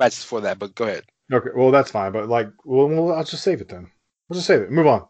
Matches 0.00 0.24
for 0.24 0.40
that, 0.42 0.58
but 0.58 0.74
go 0.74 0.84
ahead. 0.84 1.04
okay, 1.32 1.50
well 1.54 1.70
that's 1.70 1.90
fine. 1.90 2.12
But 2.12 2.28
like, 2.28 2.48
well, 2.64 2.88
well 2.88 3.12
I'll 3.12 3.24
just 3.24 3.42
save 3.44 3.60
it 3.60 3.68
then. 3.68 3.90
We'll 4.28 4.36
just 4.36 4.46
save 4.46 4.60
it. 4.62 4.70
Move 4.70 4.86
on. 4.86 5.06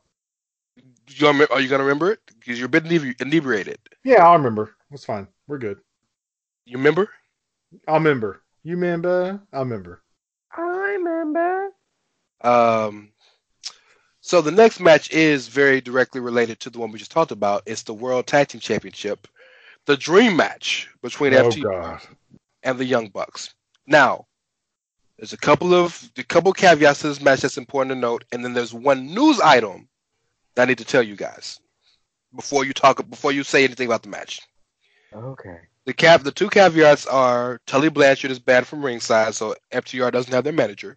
You 1.08 1.20
gonna, 1.20 1.46
are 1.50 1.60
you 1.60 1.68
gonna 1.68 1.84
remember 1.84 2.10
it? 2.12 2.20
Because 2.26 2.58
you're 2.58 2.66
a 2.66 2.70
bit 2.70 2.84
inebri- 2.84 3.20
inebriated. 3.20 3.78
Yeah, 4.04 4.26
I'll 4.26 4.36
remember. 4.36 4.74
That's 4.90 5.04
fine. 5.04 5.28
We're 5.46 5.58
good. 5.58 5.78
You 6.66 6.78
remember? 6.78 7.10
I'll 7.88 7.94
remember. 7.96 8.42
You 8.62 8.76
remember? 8.76 9.40
I'll 9.52 9.64
remember. 9.64 10.02
I 10.56 10.62
remember. 10.62 11.70
Um, 12.40 13.10
so 14.20 14.40
the 14.40 14.50
next 14.50 14.80
match 14.80 15.10
is 15.10 15.48
very 15.48 15.80
directly 15.80 16.20
related 16.20 16.60
to 16.60 16.70
the 16.70 16.78
one 16.78 16.90
we 16.92 16.98
just 16.98 17.10
talked 17.10 17.30
about. 17.32 17.62
It's 17.66 17.82
the 17.82 17.94
World 17.94 18.26
Tag 18.26 18.48
Team 18.48 18.60
Championship, 18.60 19.26
the 19.86 19.96
Dream 19.96 20.36
Match 20.36 20.88
between 21.02 21.34
Oh 21.34 21.50
FTR 21.50 21.62
God. 21.82 22.00
and 22.62 22.78
the 22.78 22.84
Young 22.84 23.08
Bucks. 23.08 23.54
Now, 23.86 24.26
there's 25.18 25.32
a 25.34 25.38
couple 25.38 25.74
of 25.74 26.10
a 26.16 26.22
couple 26.24 26.52
caveats 26.52 27.00
to 27.00 27.08
this 27.08 27.20
match 27.20 27.40
that's 27.42 27.58
important 27.58 27.90
to 27.94 28.00
note, 28.00 28.24
and 28.32 28.44
then 28.44 28.54
there's 28.54 28.72
one 28.74 29.06
news 29.14 29.40
item 29.40 29.80
that 29.80 29.86
I 30.56 30.64
need 30.66 30.78
to 30.78 30.84
tell 30.84 31.02
you 31.02 31.16
guys 31.16 31.58
before 32.34 32.64
you 32.64 32.72
talk 32.72 33.08
before 33.08 33.32
you 33.32 33.44
say 33.44 33.64
anything 33.64 33.86
about 33.86 34.02
the 34.02 34.08
match. 34.08 34.40
Okay. 35.12 35.58
The 35.86 35.92
cap 35.92 36.22
the 36.22 36.32
two 36.32 36.48
caveats 36.48 37.06
are 37.06 37.60
Tully 37.66 37.90
Blanchard 37.90 38.30
is 38.30 38.38
banned 38.38 38.66
from 38.66 38.84
ringside, 38.84 39.34
so 39.34 39.54
FTR 39.72 40.10
doesn't 40.12 40.32
have 40.32 40.44
their 40.44 40.52
manager. 40.52 40.96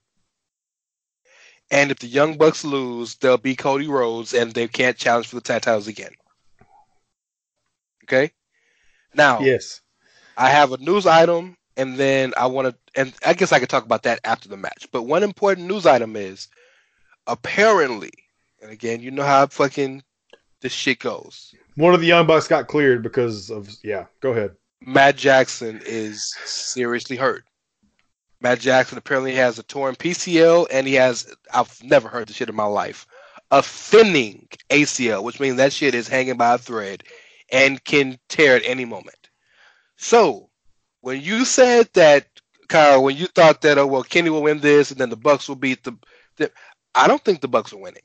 And 1.69 1.91
if 1.91 1.99
the 1.99 2.07
Young 2.07 2.37
Bucks 2.37 2.63
lose, 2.63 3.15
they'll 3.15 3.37
be 3.37 3.55
Cody 3.55 3.87
Rhodes 3.87 4.33
and 4.33 4.53
they 4.53 4.67
can't 4.67 4.97
challenge 4.97 5.27
for 5.27 5.35
the 5.35 5.41
tag 5.41 5.63
titles 5.63 5.87
again. 5.87 6.13
Okay? 8.05 8.31
Now 9.13 9.41
Yes. 9.41 9.81
I 10.37 10.49
have 10.49 10.71
a 10.71 10.77
news 10.77 11.05
item, 11.07 11.57
and 11.75 11.97
then 11.97 12.33
I 12.37 12.45
want 12.45 12.67
to, 12.67 12.99
and 12.99 13.13
I 13.25 13.33
guess 13.33 13.51
I 13.51 13.59
could 13.59 13.69
talk 13.69 13.83
about 13.83 14.03
that 14.03 14.19
after 14.23 14.47
the 14.47 14.55
match. 14.55 14.87
But 14.91 15.03
one 15.03 15.23
important 15.23 15.67
news 15.67 15.85
item 15.85 16.15
is 16.15 16.47
apparently, 17.25 18.11
and 18.61 18.71
again, 18.71 19.01
you 19.01 19.11
know 19.11 19.23
how 19.23 19.45
fucking 19.47 20.03
this 20.61 20.73
shit 20.73 20.99
goes. 20.99 21.53
One 21.75 21.93
of 21.93 22.01
the 22.01 22.07
young 22.07 22.25
bucks 22.25 22.47
got 22.47 22.67
cleared 22.67 23.03
because 23.03 23.49
of 23.49 23.69
yeah. 23.83 24.05
Go 24.21 24.31
ahead. 24.31 24.55
Matt 24.81 25.17
Jackson 25.17 25.81
is 25.85 26.35
seriously 26.45 27.15
hurt. 27.15 27.43
Matt 28.41 28.59
Jackson 28.59 28.97
apparently 28.97 29.33
has 29.33 29.57
a 29.57 29.63
torn 29.63 29.95
PCL, 29.95 30.67
and 30.71 30.87
he 30.87 30.93
has, 30.93 31.33
I've 31.51 31.83
never 31.83 32.07
heard 32.07 32.27
this 32.27 32.35
shit 32.35 32.49
in 32.49 32.55
my 32.55 32.65
life, 32.65 33.07
a 33.49 33.63
thinning 33.63 34.47
ACL, 34.69 35.23
which 35.23 35.39
means 35.39 35.57
that 35.57 35.73
shit 35.73 35.95
is 35.95 36.07
hanging 36.07 36.37
by 36.37 36.53
a 36.53 36.57
thread 36.59 37.03
and 37.51 37.83
can 37.83 38.19
tear 38.29 38.55
at 38.55 38.65
any 38.65 38.85
moment. 38.85 39.29
So, 39.95 40.49
when 41.01 41.21
you 41.21 41.45
said 41.45 41.89
that, 41.93 42.27
Kyle, 42.67 43.03
when 43.03 43.15
you 43.15 43.25
thought 43.25 43.61
that, 43.61 43.79
oh 43.79 43.87
well, 43.87 44.03
Kenny 44.03 44.29
will 44.29 44.43
win 44.43 44.59
this, 44.59 44.91
and 44.91 44.99
then 44.99 45.09
the 45.09 45.15
Bucks 45.15 45.47
will 45.47 45.55
beat 45.55 45.83
the, 45.83 45.97
the 46.35 46.51
I 46.93 47.07
don't 47.07 47.23
think 47.23 47.41
the 47.41 47.47
Bucks 47.47 47.73
are 47.73 47.77
winning 47.77 48.03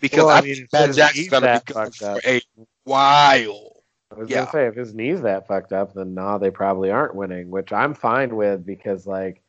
because 0.00 0.26
Well, 0.26 0.30
I 0.30 0.38
I, 0.38 0.42
mean, 0.42 0.56
think 0.56 0.68
if 0.72 0.72
Matt 0.72 0.90
his 0.90 0.96
Jackson's 0.96 1.14
knee's 1.14 1.30
gonna 1.30 1.48
be 1.48 1.60
gone 1.60 1.90
for 1.92 2.06
up. 2.06 2.22
a 2.24 2.40
while. 2.84 3.84
I 4.10 4.16
was 4.16 4.30
Yeah. 4.30 4.36
gonna 4.36 4.46
say 4.46 4.66
if 4.66 4.74
his 4.74 4.94
knee's 4.94 5.22
that 5.22 5.46
fucked 5.46 5.72
up, 5.72 5.94
then 5.94 6.14
nah, 6.14 6.38
they 6.38 6.50
probably 6.50 6.90
aren't 6.90 7.14
winning, 7.14 7.50
which 7.50 7.72
I'm 7.72 7.94
fine 7.94 8.36
with 8.36 8.64
because 8.66 9.06
like 9.06 9.42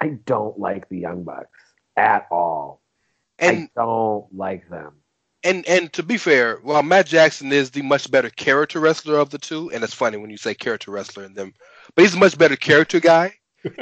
I 0.00 0.08
don't 0.26 0.58
like 0.58 0.88
the 0.88 0.98
Young 0.98 1.24
Bucks 1.24 1.58
at 1.96 2.26
all. 2.30 2.82
And 3.38 3.58
I 3.58 3.68
don't 3.74 4.26
like 4.34 4.68
them. 4.68 5.02
and 5.42 5.66
and 5.66 5.92
to 5.94 6.02
be 6.02 6.16
fair, 6.18 6.56
while 6.62 6.82
Matt 6.82 7.06
Jackson 7.06 7.52
is 7.52 7.70
the 7.70 7.82
much 7.82 8.10
better 8.10 8.30
character 8.30 8.80
wrestler 8.80 9.18
of 9.18 9.30
the 9.30 9.38
two, 9.38 9.70
and 9.72 9.82
it's 9.84 9.94
funny 9.94 10.16
when 10.18 10.30
you 10.30 10.36
say 10.36 10.54
character 10.54 10.90
wrestler 10.90 11.24
in 11.24 11.34
them, 11.34 11.54
but 11.94 12.02
he's 12.02 12.14
a 12.14 12.18
much 12.18 12.36
better 12.38 12.56
character 12.56 13.00
guy, 13.00 13.34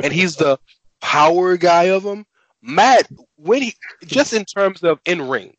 and 0.02 0.12
he's 0.12 0.36
the 0.36 0.59
power 1.01 1.56
guy 1.56 1.84
of 1.84 2.02
them. 2.02 2.26
Matt, 2.62 3.09
when 3.36 3.62
he 3.62 3.74
just 4.06 4.32
in 4.32 4.44
terms 4.44 4.82
of 4.82 5.01
in 5.05 5.22
ring, 5.28 5.55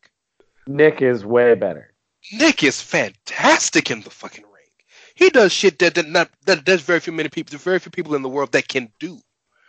Nick 0.66 1.02
is 1.02 1.24
way 1.24 1.54
better. 1.54 1.92
Nick 2.32 2.62
is 2.62 2.80
fantastic 2.80 3.90
in 3.90 4.00
the 4.02 4.10
fucking 4.10 4.44
ring. 4.44 4.52
He 5.14 5.30
does 5.30 5.52
shit 5.52 5.78
that 5.78 5.94
that 5.94 6.08
not 6.08 6.30
that 6.46 6.66
there's 6.66 6.82
very 6.82 7.00
few 7.00 7.12
many 7.12 7.28
people, 7.28 7.50
there's 7.50 7.62
very 7.62 7.78
few 7.78 7.90
people 7.90 8.14
in 8.14 8.22
the 8.22 8.28
world 8.28 8.52
that 8.52 8.68
can 8.68 8.92
do. 8.98 9.20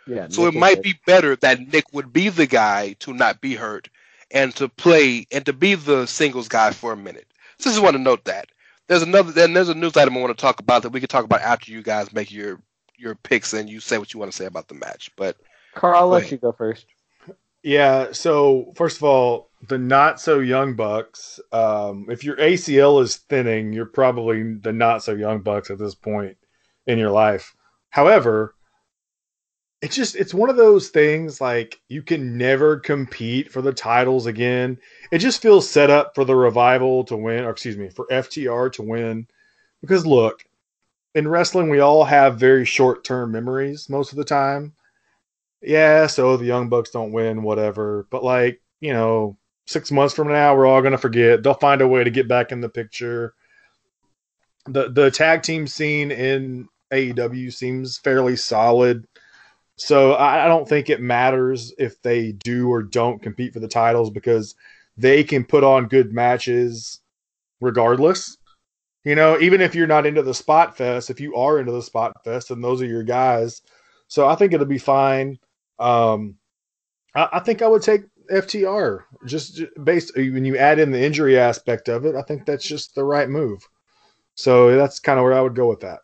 Yeah. 0.06 0.26
So 0.28 0.44
Nick 0.44 0.54
it 0.54 0.58
might 0.58 0.74
good. 0.76 0.82
be 0.82 1.00
better 1.06 1.36
that 1.36 1.60
Nick 1.72 1.84
would 1.92 2.12
be 2.12 2.28
the 2.28 2.46
guy 2.46 2.94
to 3.00 3.12
not 3.12 3.40
be 3.40 3.54
hurt 3.54 3.88
and 4.30 4.54
to 4.56 4.68
play 4.68 5.26
and 5.30 5.46
to 5.46 5.52
be 5.52 5.74
the 5.74 6.06
singles 6.06 6.48
guy 6.48 6.72
for 6.72 6.92
a 6.92 6.96
minute. 6.96 7.26
So 7.58 7.70
I 7.70 7.72
just 7.72 7.82
want 7.82 7.96
to 7.96 8.02
note 8.02 8.24
that. 8.24 8.48
There's 8.88 9.02
another 9.02 9.32
then 9.32 9.52
there's 9.52 9.68
a 9.68 9.74
news 9.74 9.96
item 9.96 10.16
I 10.16 10.20
want 10.20 10.36
to 10.36 10.40
talk 10.40 10.60
about 10.60 10.82
that 10.82 10.90
we 10.90 11.00
can 11.00 11.08
talk 11.08 11.24
about 11.24 11.42
after 11.42 11.70
you 11.70 11.82
guys 11.82 12.12
make 12.12 12.32
your 12.32 12.60
your 12.96 13.14
picks 13.14 13.52
and 13.52 13.68
you 13.68 13.80
say 13.80 13.98
what 13.98 14.12
you 14.12 14.18
want 14.18 14.32
to 14.32 14.36
say 14.36 14.46
about 14.46 14.68
the 14.68 14.74
match. 14.74 15.10
But 15.16 15.36
Carl, 15.74 15.98
I'll 15.98 16.08
let 16.08 16.30
you 16.30 16.38
go 16.38 16.52
first. 16.52 16.86
Yeah. 17.62 18.12
So 18.12 18.72
first 18.76 18.98
of 18.98 19.04
all, 19.04 19.48
the 19.66 19.78
not 19.78 20.20
so 20.20 20.38
young 20.38 20.74
bucks. 20.76 21.40
Um, 21.52 22.06
if 22.08 22.22
your 22.22 22.36
ACL 22.36 23.02
is 23.02 23.16
thinning, 23.16 23.72
you're 23.72 23.86
probably 23.86 24.54
the 24.54 24.72
not 24.72 25.02
so 25.02 25.12
young 25.12 25.40
bucks 25.40 25.70
at 25.70 25.78
this 25.78 25.94
point 25.94 26.36
in 26.86 26.98
your 26.98 27.10
life. 27.10 27.54
However, 27.90 28.54
it's 29.80 29.96
just 29.96 30.16
it's 30.16 30.34
one 30.34 30.50
of 30.50 30.56
those 30.56 30.88
things 30.88 31.40
like 31.40 31.80
you 31.88 32.02
can 32.02 32.36
never 32.36 32.78
compete 32.78 33.50
for 33.50 33.62
the 33.62 33.72
titles 33.72 34.26
again. 34.26 34.78
It 35.10 35.18
just 35.18 35.42
feels 35.42 35.68
set 35.68 35.90
up 35.90 36.14
for 36.14 36.24
the 36.24 36.36
revival 36.36 37.04
to 37.04 37.16
win, 37.16 37.44
or 37.44 37.50
excuse 37.50 37.76
me, 37.76 37.88
for 37.88 38.06
FTR 38.10 38.72
to 38.74 38.82
win. 38.82 39.26
Because 39.80 40.04
look, 40.04 40.44
in 41.14 41.28
wrestling, 41.28 41.68
we 41.68 41.80
all 41.80 42.04
have 42.04 42.38
very 42.38 42.64
short 42.64 43.04
term 43.04 43.32
memories 43.32 43.88
most 43.88 44.12
of 44.12 44.18
the 44.18 44.24
time 44.24 44.72
yeah, 45.62 46.06
so 46.06 46.36
the 46.36 46.44
Young 46.44 46.68
Bucks 46.68 46.90
don't 46.90 47.12
win, 47.12 47.42
whatever. 47.42 48.06
But 48.10 48.24
like, 48.24 48.60
you 48.80 48.92
know, 48.92 49.36
six 49.66 49.90
months 49.90 50.14
from 50.14 50.28
now, 50.28 50.54
we're 50.56 50.66
all 50.66 50.82
gonna 50.82 50.98
forget. 50.98 51.42
They'll 51.42 51.54
find 51.54 51.80
a 51.80 51.88
way 51.88 52.04
to 52.04 52.10
get 52.10 52.28
back 52.28 52.52
in 52.52 52.60
the 52.60 52.68
picture. 52.68 53.34
The 54.66 54.90
the 54.90 55.10
tag 55.10 55.42
team 55.42 55.66
scene 55.66 56.10
in 56.10 56.68
AEW 56.92 57.52
seems 57.52 57.98
fairly 57.98 58.36
solid. 58.36 59.06
So 59.76 60.12
I, 60.14 60.44
I 60.44 60.48
don't 60.48 60.68
think 60.68 60.90
it 60.90 61.00
matters 61.00 61.72
if 61.78 62.00
they 62.02 62.32
do 62.32 62.68
or 62.68 62.82
don't 62.82 63.22
compete 63.22 63.52
for 63.52 63.60
the 63.60 63.68
titles 63.68 64.10
because 64.10 64.54
they 64.96 65.22
can 65.22 65.44
put 65.44 65.62
on 65.62 65.86
good 65.86 66.12
matches 66.12 67.00
regardless. 67.60 68.36
You 69.04 69.14
know, 69.14 69.38
even 69.40 69.60
if 69.60 69.74
you're 69.74 69.86
not 69.86 70.06
into 70.06 70.22
the 70.22 70.34
spot 70.34 70.76
fest, 70.76 71.10
if 71.10 71.20
you 71.20 71.36
are 71.36 71.60
into 71.60 71.72
the 71.72 71.82
spot 71.82 72.24
fest, 72.24 72.50
and 72.50 72.62
those 72.62 72.82
are 72.82 72.86
your 72.86 73.04
guys. 73.04 73.62
So 74.08 74.26
I 74.26 74.34
think 74.34 74.52
it'll 74.52 74.66
be 74.66 74.78
fine. 74.78 75.38
Um, 75.78 76.36
I, 77.14 77.28
I 77.34 77.38
think 77.40 77.62
I 77.62 77.68
would 77.68 77.82
take 77.82 78.02
FTR 78.30 79.04
just, 79.26 79.56
just 79.56 79.72
based 79.82 80.16
when 80.16 80.44
you 80.44 80.56
add 80.56 80.78
in 80.78 80.90
the 80.90 81.02
injury 81.02 81.38
aspect 81.38 81.88
of 81.88 82.04
it. 82.04 82.14
I 82.14 82.22
think 82.22 82.44
that's 82.46 82.66
just 82.66 82.94
the 82.94 83.04
right 83.04 83.28
move. 83.28 83.66
So 84.34 84.76
that's 84.76 85.00
kind 85.00 85.18
of 85.18 85.24
where 85.24 85.34
I 85.34 85.40
would 85.40 85.54
go 85.54 85.68
with 85.68 85.80
that. 85.80 86.00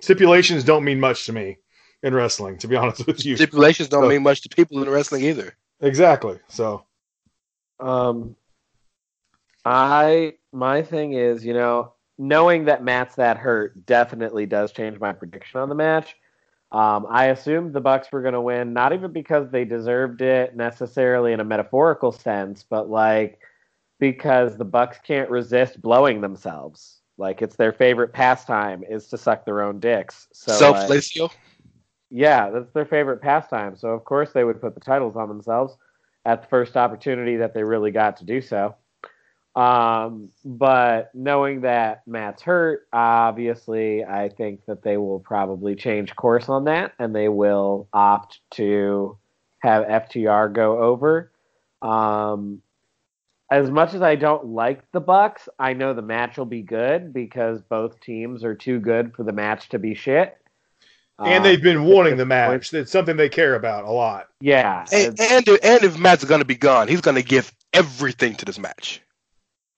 Stipulations 0.00 0.64
don't 0.64 0.84
mean 0.84 1.00
much 1.00 1.26
to 1.26 1.32
me 1.32 1.58
in 2.02 2.14
wrestling, 2.14 2.58
to 2.58 2.68
be 2.68 2.76
honest 2.82 3.06
with 3.06 3.24
you. 3.24 3.36
stipulations 3.36 3.88
don't 3.88 4.04
So- 4.04 4.08
mean 4.08 4.22
much 4.22 4.42
to 4.42 4.48
people 4.48 4.82
in 4.82 4.88
wrestling 4.90 5.24
either. 5.24 5.56
Exactly. 5.80 6.38
So 6.48 6.84
Um, 7.80 8.36
I 9.64 10.34
my 10.52 10.82
thing 10.82 11.14
is, 11.14 11.44
you 11.44 11.54
know, 11.54 11.94
knowing 12.18 12.66
that 12.66 12.84
Matt's 12.84 13.16
that 13.16 13.36
hurt 13.38 13.84
definitely 13.86 14.46
does 14.46 14.70
change 14.72 15.00
my 15.00 15.12
prediction 15.12 15.60
on 15.60 15.68
the 15.68 15.74
match. 15.74 16.14
Um, 16.72 17.06
I 17.10 17.26
assumed 17.26 17.74
the 17.74 17.80
Bucks 17.80 18.10
were 18.10 18.22
going 18.22 18.32
to 18.32 18.40
win, 18.40 18.72
not 18.72 18.94
even 18.94 19.12
because 19.12 19.50
they 19.50 19.66
deserved 19.66 20.22
it 20.22 20.56
necessarily 20.56 21.34
in 21.34 21.40
a 21.40 21.44
metaphorical 21.44 22.12
sense, 22.12 22.64
but 22.68 22.88
like 22.88 23.38
because 24.00 24.56
the 24.56 24.64
Bucks 24.64 24.98
can't 25.04 25.30
resist 25.30 25.82
blowing 25.82 26.22
themselves. 26.22 27.00
Like 27.18 27.42
it's 27.42 27.56
their 27.56 27.74
favorite 27.74 28.14
pastime 28.14 28.82
is 28.88 29.06
to 29.08 29.18
suck 29.18 29.44
their 29.44 29.60
own 29.60 29.80
dicks. 29.80 30.28
So 30.32 30.56
Self 30.56 30.78
like, 30.78 30.88
yeah, 32.10 32.48
that's 32.48 32.72
their 32.72 32.86
favorite 32.86 33.20
pastime. 33.20 33.76
So 33.76 33.88
of 33.88 34.04
course 34.04 34.32
they 34.32 34.44
would 34.44 34.60
put 34.60 34.74
the 34.74 34.80
titles 34.80 35.14
on 35.14 35.28
themselves 35.28 35.76
at 36.24 36.40
the 36.40 36.48
first 36.48 36.76
opportunity 36.76 37.36
that 37.36 37.52
they 37.52 37.64
really 37.64 37.90
got 37.90 38.16
to 38.16 38.24
do 38.24 38.40
so. 38.40 38.74
Um, 39.54 40.30
but 40.44 41.14
knowing 41.14 41.62
that 41.62 42.06
Matt's 42.06 42.42
hurt, 42.42 42.86
obviously, 42.92 44.04
I 44.04 44.30
think 44.30 44.64
that 44.66 44.82
they 44.82 44.96
will 44.96 45.20
probably 45.20 45.74
change 45.74 46.16
course 46.16 46.48
on 46.48 46.64
that, 46.64 46.92
and 46.98 47.14
they 47.14 47.28
will 47.28 47.88
opt 47.92 48.40
to 48.52 49.18
have 49.58 49.84
FTR 49.86 50.52
go 50.52 50.78
over. 50.78 51.30
Um, 51.82 52.62
as 53.50 53.70
much 53.70 53.92
as 53.92 54.00
I 54.00 54.16
don't 54.16 54.46
like 54.46 54.90
the 54.92 55.00
Bucks, 55.00 55.48
I 55.58 55.74
know 55.74 55.92
the 55.92 56.00
match 56.00 56.38
will 56.38 56.46
be 56.46 56.62
good 56.62 57.12
because 57.12 57.60
both 57.60 58.00
teams 58.00 58.44
are 58.44 58.54
too 58.54 58.80
good 58.80 59.14
for 59.14 59.24
the 59.24 59.32
match 59.32 59.68
to 59.70 59.78
be 59.78 59.94
shit. 59.94 60.38
and 61.18 61.36
Um, 61.36 61.42
they've 61.42 61.62
been 61.62 61.84
wanting 61.84 62.16
the 62.16 62.24
match. 62.24 62.72
It's 62.72 62.90
something 62.90 63.18
they 63.18 63.28
care 63.28 63.54
about 63.54 63.84
a 63.84 63.90
lot. 63.90 64.28
yeah, 64.40 64.86
And, 64.90 65.20
and 65.20 65.48
and 65.48 65.84
if 65.84 65.98
Matt's 65.98 66.24
gonna 66.24 66.46
be 66.46 66.56
gone, 66.56 66.88
he's 66.88 67.02
gonna 67.02 67.20
give 67.20 67.52
everything 67.74 68.34
to 68.36 68.46
this 68.46 68.58
match. 68.58 69.02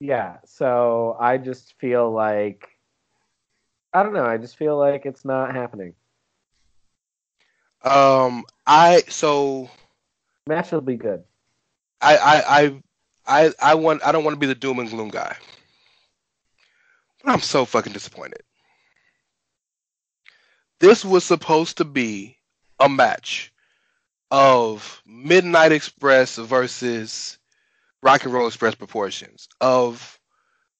Yeah, 0.00 0.38
so 0.44 1.16
I 1.18 1.38
just 1.38 1.74
feel 1.78 2.10
like 2.10 2.68
I 3.92 4.02
don't 4.02 4.12
know, 4.12 4.24
I 4.24 4.38
just 4.38 4.56
feel 4.56 4.76
like 4.76 5.06
it's 5.06 5.24
not 5.24 5.54
happening. 5.54 5.94
Um, 7.82 8.44
I 8.66 9.02
so 9.08 9.70
Match 10.46 10.72
will 10.72 10.80
be 10.80 10.96
good. 10.96 11.24
I 12.00 12.16
I 12.16 12.60
I 12.60 12.82
I, 13.26 13.52
I 13.62 13.74
want 13.74 14.04
I 14.04 14.12
don't 14.12 14.24
want 14.24 14.34
to 14.34 14.40
be 14.40 14.46
the 14.46 14.54
doom 14.54 14.78
and 14.78 14.90
gloom 14.90 15.08
guy, 15.08 15.36
but 17.22 17.32
I'm 17.32 17.40
so 17.40 17.64
fucking 17.64 17.92
disappointed. 17.92 18.42
This 20.80 21.04
was 21.04 21.24
supposed 21.24 21.78
to 21.78 21.84
be 21.84 22.36
a 22.80 22.88
match 22.88 23.52
of 24.30 25.02
Midnight 25.06 25.72
Express 25.72 26.36
versus 26.36 27.38
Rock 28.04 28.24
and 28.24 28.34
Roll 28.34 28.46
Express 28.46 28.74
proportions 28.74 29.48
of 29.62 30.20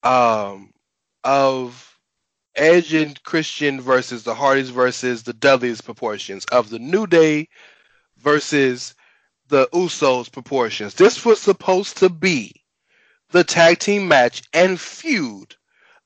um 0.03 0.73
of 1.25 1.99
Edge 2.55 2.93
and 2.93 3.21
Christian 3.25 3.81
versus 3.81 4.23
the 4.23 4.35
Hardys 4.35 4.69
versus 4.69 5.23
the 5.23 5.33
Dudleys 5.33 5.81
proportions 5.81 6.45
of 6.53 6.69
the 6.69 6.79
New 6.79 7.07
Day 7.07 7.49
versus 8.19 8.95
the 9.49 9.67
Usos 9.73 10.31
proportions. 10.31 10.95
This 10.95 11.25
was 11.25 11.41
supposed 11.41 11.97
to 11.97 12.11
be 12.11 12.53
the 13.31 13.43
tag 13.43 13.79
team 13.79 14.07
match 14.07 14.43
and 14.53 14.79
feud 14.79 15.57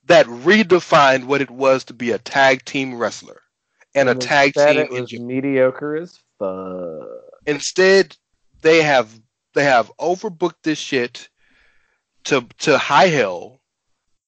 that 0.04 0.24
redefined 0.26 1.24
what 1.24 1.42
it 1.42 1.50
was 1.50 1.84
to 1.84 1.94
be 1.94 2.12
a 2.12 2.18
tag 2.18 2.64
team 2.64 2.96
wrestler 2.96 3.42
and 3.94 4.08
a 4.08 4.14
tag 4.14 4.54
team 4.54 4.78
it 4.78 4.90
was 4.90 5.12
mediocre 5.12 5.96
as 5.96 6.18
fuck. 6.38 7.08
Instead, 7.44 8.16
they 8.62 8.82
have 8.82 9.20
they 9.58 9.64
have 9.64 9.90
overbooked 9.98 10.62
this 10.62 10.78
shit 10.78 11.28
to 12.22 12.46
to 12.58 12.78
high 12.78 13.08
hell. 13.08 13.60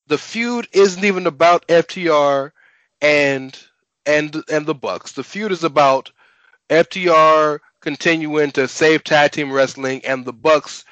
The 0.09 0.19
feud 0.19 0.67
isn't 0.73 1.05
even 1.05 1.29
about 1.29 1.69
FTR 1.69 2.51
and 3.01 3.57
and 4.05 4.43
and 4.51 4.67
the 4.67 4.75
Bucks. 4.75 5.13
The 5.13 5.23
feud 5.23 5.53
is 5.53 5.63
about 5.63 6.11
FTR 6.69 7.61
continuing 7.79 8.51
to 8.53 8.67
save 8.67 9.05
tag 9.05 9.31
team 9.31 9.53
wrestling 9.53 10.05
and 10.05 10.25
the 10.25 10.33
Bucks 10.33 10.85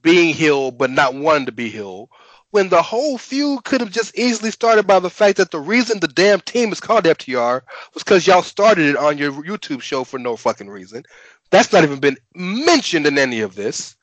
being 0.00 0.32
heel 0.34 0.70
but 0.70 0.90
not 0.90 1.14
wanting 1.14 1.46
to 1.46 1.52
be 1.52 1.68
heel. 1.68 2.08
When 2.50 2.70
the 2.70 2.80
whole 2.80 3.18
feud 3.18 3.64
could 3.64 3.82
have 3.82 3.90
just 3.90 4.16
easily 4.16 4.52
started 4.52 4.86
by 4.86 5.00
the 5.00 5.10
fact 5.10 5.36
that 5.36 5.50
the 5.50 5.60
reason 5.60 6.00
the 6.00 6.08
damn 6.08 6.40
team 6.40 6.72
is 6.72 6.80
called 6.80 7.04
FTR 7.04 7.60
was 7.92 8.02
because 8.02 8.26
y'all 8.26 8.42
started 8.42 8.86
it 8.86 8.96
on 8.96 9.18
your 9.18 9.32
YouTube 9.32 9.82
show 9.82 10.04
for 10.04 10.18
no 10.18 10.36
fucking 10.36 10.70
reason. 10.70 11.04
That's 11.52 11.72
not 11.72 11.84
even 11.84 12.00
been 12.00 12.16
mentioned 12.34 13.06
in 13.06 13.18
any 13.18 13.42
of 13.42 13.54
this. 13.54 13.94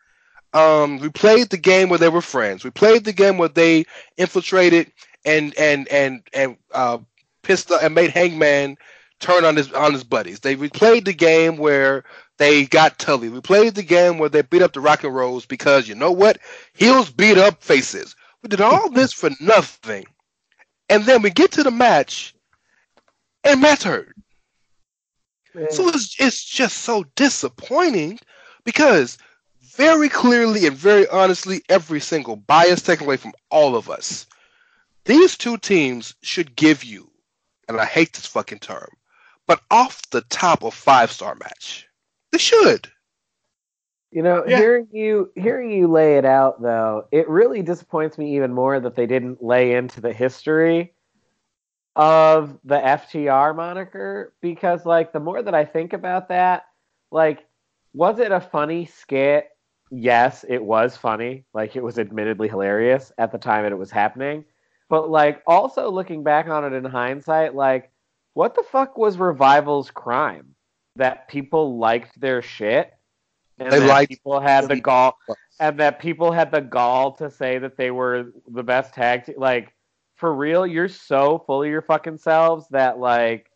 Um, 0.54 1.00
we 1.00 1.10
played 1.10 1.50
the 1.50 1.58
game 1.58 1.90
where 1.90 2.00
they 2.00 2.08
were 2.08 2.22
friends. 2.22 2.64
We 2.64 2.70
played 2.70 3.06
the 3.06 3.14
game 3.14 3.38
where 3.40 3.50
they 3.50 3.86
infiltrated 4.18 4.92
and 5.26 5.58
and 5.58 5.88
and 5.90 6.22
and 6.32 6.58
uh, 6.74 7.00
pissed 7.44 7.72
and 7.72 7.96
made 7.96 8.12
Hangman 8.12 8.78
turn 9.20 9.46
on 9.46 9.56
his 9.56 9.74
on 9.74 9.94
his 9.94 10.04
buddies. 10.04 10.40
They 10.40 10.56
we 10.56 10.70
played 10.70 11.06
the 11.06 11.14
game 11.14 11.58
where 11.58 12.04
they 12.38 12.66
got 12.66 13.00
Tully. 13.00 13.30
We 13.30 13.42
played 13.42 13.74
the 13.74 13.84
game 13.84 14.20
where 14.20 14.30
they 14.30 14.44
beat 14.44 14.62
up 14.62 14.74
the 14.74 14.80
Rock 14.80 15.04
and 15.04 15.14
Rolls 15.14 15.46
because 15.48 15.88
you 15.90 15.96
know 15.96 16.12
what? 16.12 16.38
Heels 16.74 17.10
beat 17.10 17.38
up 17.38 17.64
faces. 17.64 18.16
We 18.44 18.50
did 18.50 18.62
all 18.62 18.90
this 18.92 19.12
for 19.12 19.32
nothing, 19.42 20.06
and 20.88 21.04
then 21.04 21.24
we 21.24 21.32
get 21.32 21.52
to 21.54 21.64
the 21.64 21.72
match, 21.72 22.36
and 23.44 23.60
Matt's 23.60 23.84
hurt. 23.84 24.16
So 25.70 25.88
it's, 25.90 26.16
it's 26.20 26.44
just 26.44 26.78
so 26.80 27.06
disappointing 27.16 28.20
because 28.64 29.18
very 29.62 30.10
clearly 30.10 30.66
and 30.68 30.76
very 30.76 31.08
honestly, 31.08 31.62
every 31.70 32.00
single 32.00 32.36
bias 32.36 32.82
taken 32.82 33.06
away 33.06 33.18
from 33.18 33.34
all 33.50 33.76
of 33.76 33.90
us, 33.90 34.28
these 35.06 35.38
two 35.38 35.58
teams 35.58 36.16
should 36.22 36.56
give 36.56 36.84
you, 36.84 37.10
and 37.68 37.80
I 37.80 37.86
hate 37.86 38.14
this 38.14 38.26
fucking 38.26 38.60
term, 38.60 38.90
but 39.48 39.62
off 39.72 40.02
the 40.12 40.22
top 40.22 40.64
of 40.64 40.74
five 40.74 41.12
star 41.12 41.36
match. 41.36 41.88
They 42.32 42.38
should. 42.38 42.92
You 44.12 44.24
know, 44.24 44.44
Yeah. 44.46 44.58
hearing 44.58 44.88
you 44.92 45.32
hearing 45.36 45.72
you 45.72 45.88
lay 45.88 46.18
it 46.18 46.26
out 46.26 46.62
though, 46.62 47.08
it 47.12 47.30
really 47.30 47.62
disappoints 47.62 48.18
me 48.18 48.36
even 48.36 48.54
more 48.54 48.80
that 48.80 48.96
they 48.96 49.06
didn't 49.06 49.44
lay 49.44 49.74
into 49.74 50.02
the 50.02 50.14
history 50.14 50.94
of 51.96 52.58
the 52.64 52.76
FTR 52.78 53.56
moniker 53.56 54.34
because 54.42 54.86
like 54.86 55.12
the 55.12 55.20
more 55.20 55.42
that 55.42 55.56
I 55.56 55.66
think 55.66 55.94
about 55.94 56.30
that, 56.30 56.66
like 57.12 57.46
was 57.94 58.20
it 58.20 58.32
a 58.32 58.40
funny 58.40 58.86
skit? 58.86 59.50
Yes, 59.92 60.46
it 60.48 60.64
was 60.64 60.96
funny. 60.96 61.46
Like 61.54 61.76
it 61.76 61.84
was 61.84 61.98
admittedly 61.98 62.48
hilarious 62.48 63.12
at 63.18 63.32
the 63.32 63.38
time 63.40 63.64
that 63.64 63.72
it 63.72 63.78
was 63.78 63.92
happening. 63.92 64.46
But 64.90 65.10
like 65.10 65.42
also 65.48 65.90
looking 65.90 66.24
back 66.24 66.48
on 66.48 66.64
it 66.64 66.74
in 66.74 66.86
hindsight, 66.86 67.56
like 67.56 67.92
what 68.34 68.56
the 68.56 68.64
fuck 68.64 68.98
was 68.98 69.18
Revival's 69.18 69.92
crime? 69.92 70.56
That 70.96 71.28
people 71.28 71.78
liked 71.78 72.20
their 72.20 72.42
shit 72.42 72.92
and 73.58 73.72
They 73.72 73.80
that 73.80 73.88
liked- 73.88 74.10
people 74.12 74.40
had 74.40 74.68
the 74.68 74.80
gall 74.80 75.18
and 75.60 75.80
that 75.80 76.00
people 76.00 76.32
had 76.32 76.52
the 76.52 76.62
gall 76.62 77.14
to 77.14 77.30
say 77.30 77.58
that 77.58 77.76
they 77.78 77.92
were 77.92 78.32
the 78.48 78.64
best 78.64 78.94
tag 78.94 79.26
team. 79.26 79.36
Like, 79.38 79.74
for 80.20 80.34
real, 80.34 80.68
you're 80.68 80.90
so 80.90 81.42
full 81.46 81.64
of 81.64 81.70
your 81.70 81.82
fucking 81.82 82.18
selves 82.18 82.68
that 82.70 83.00
like 83.00 83.50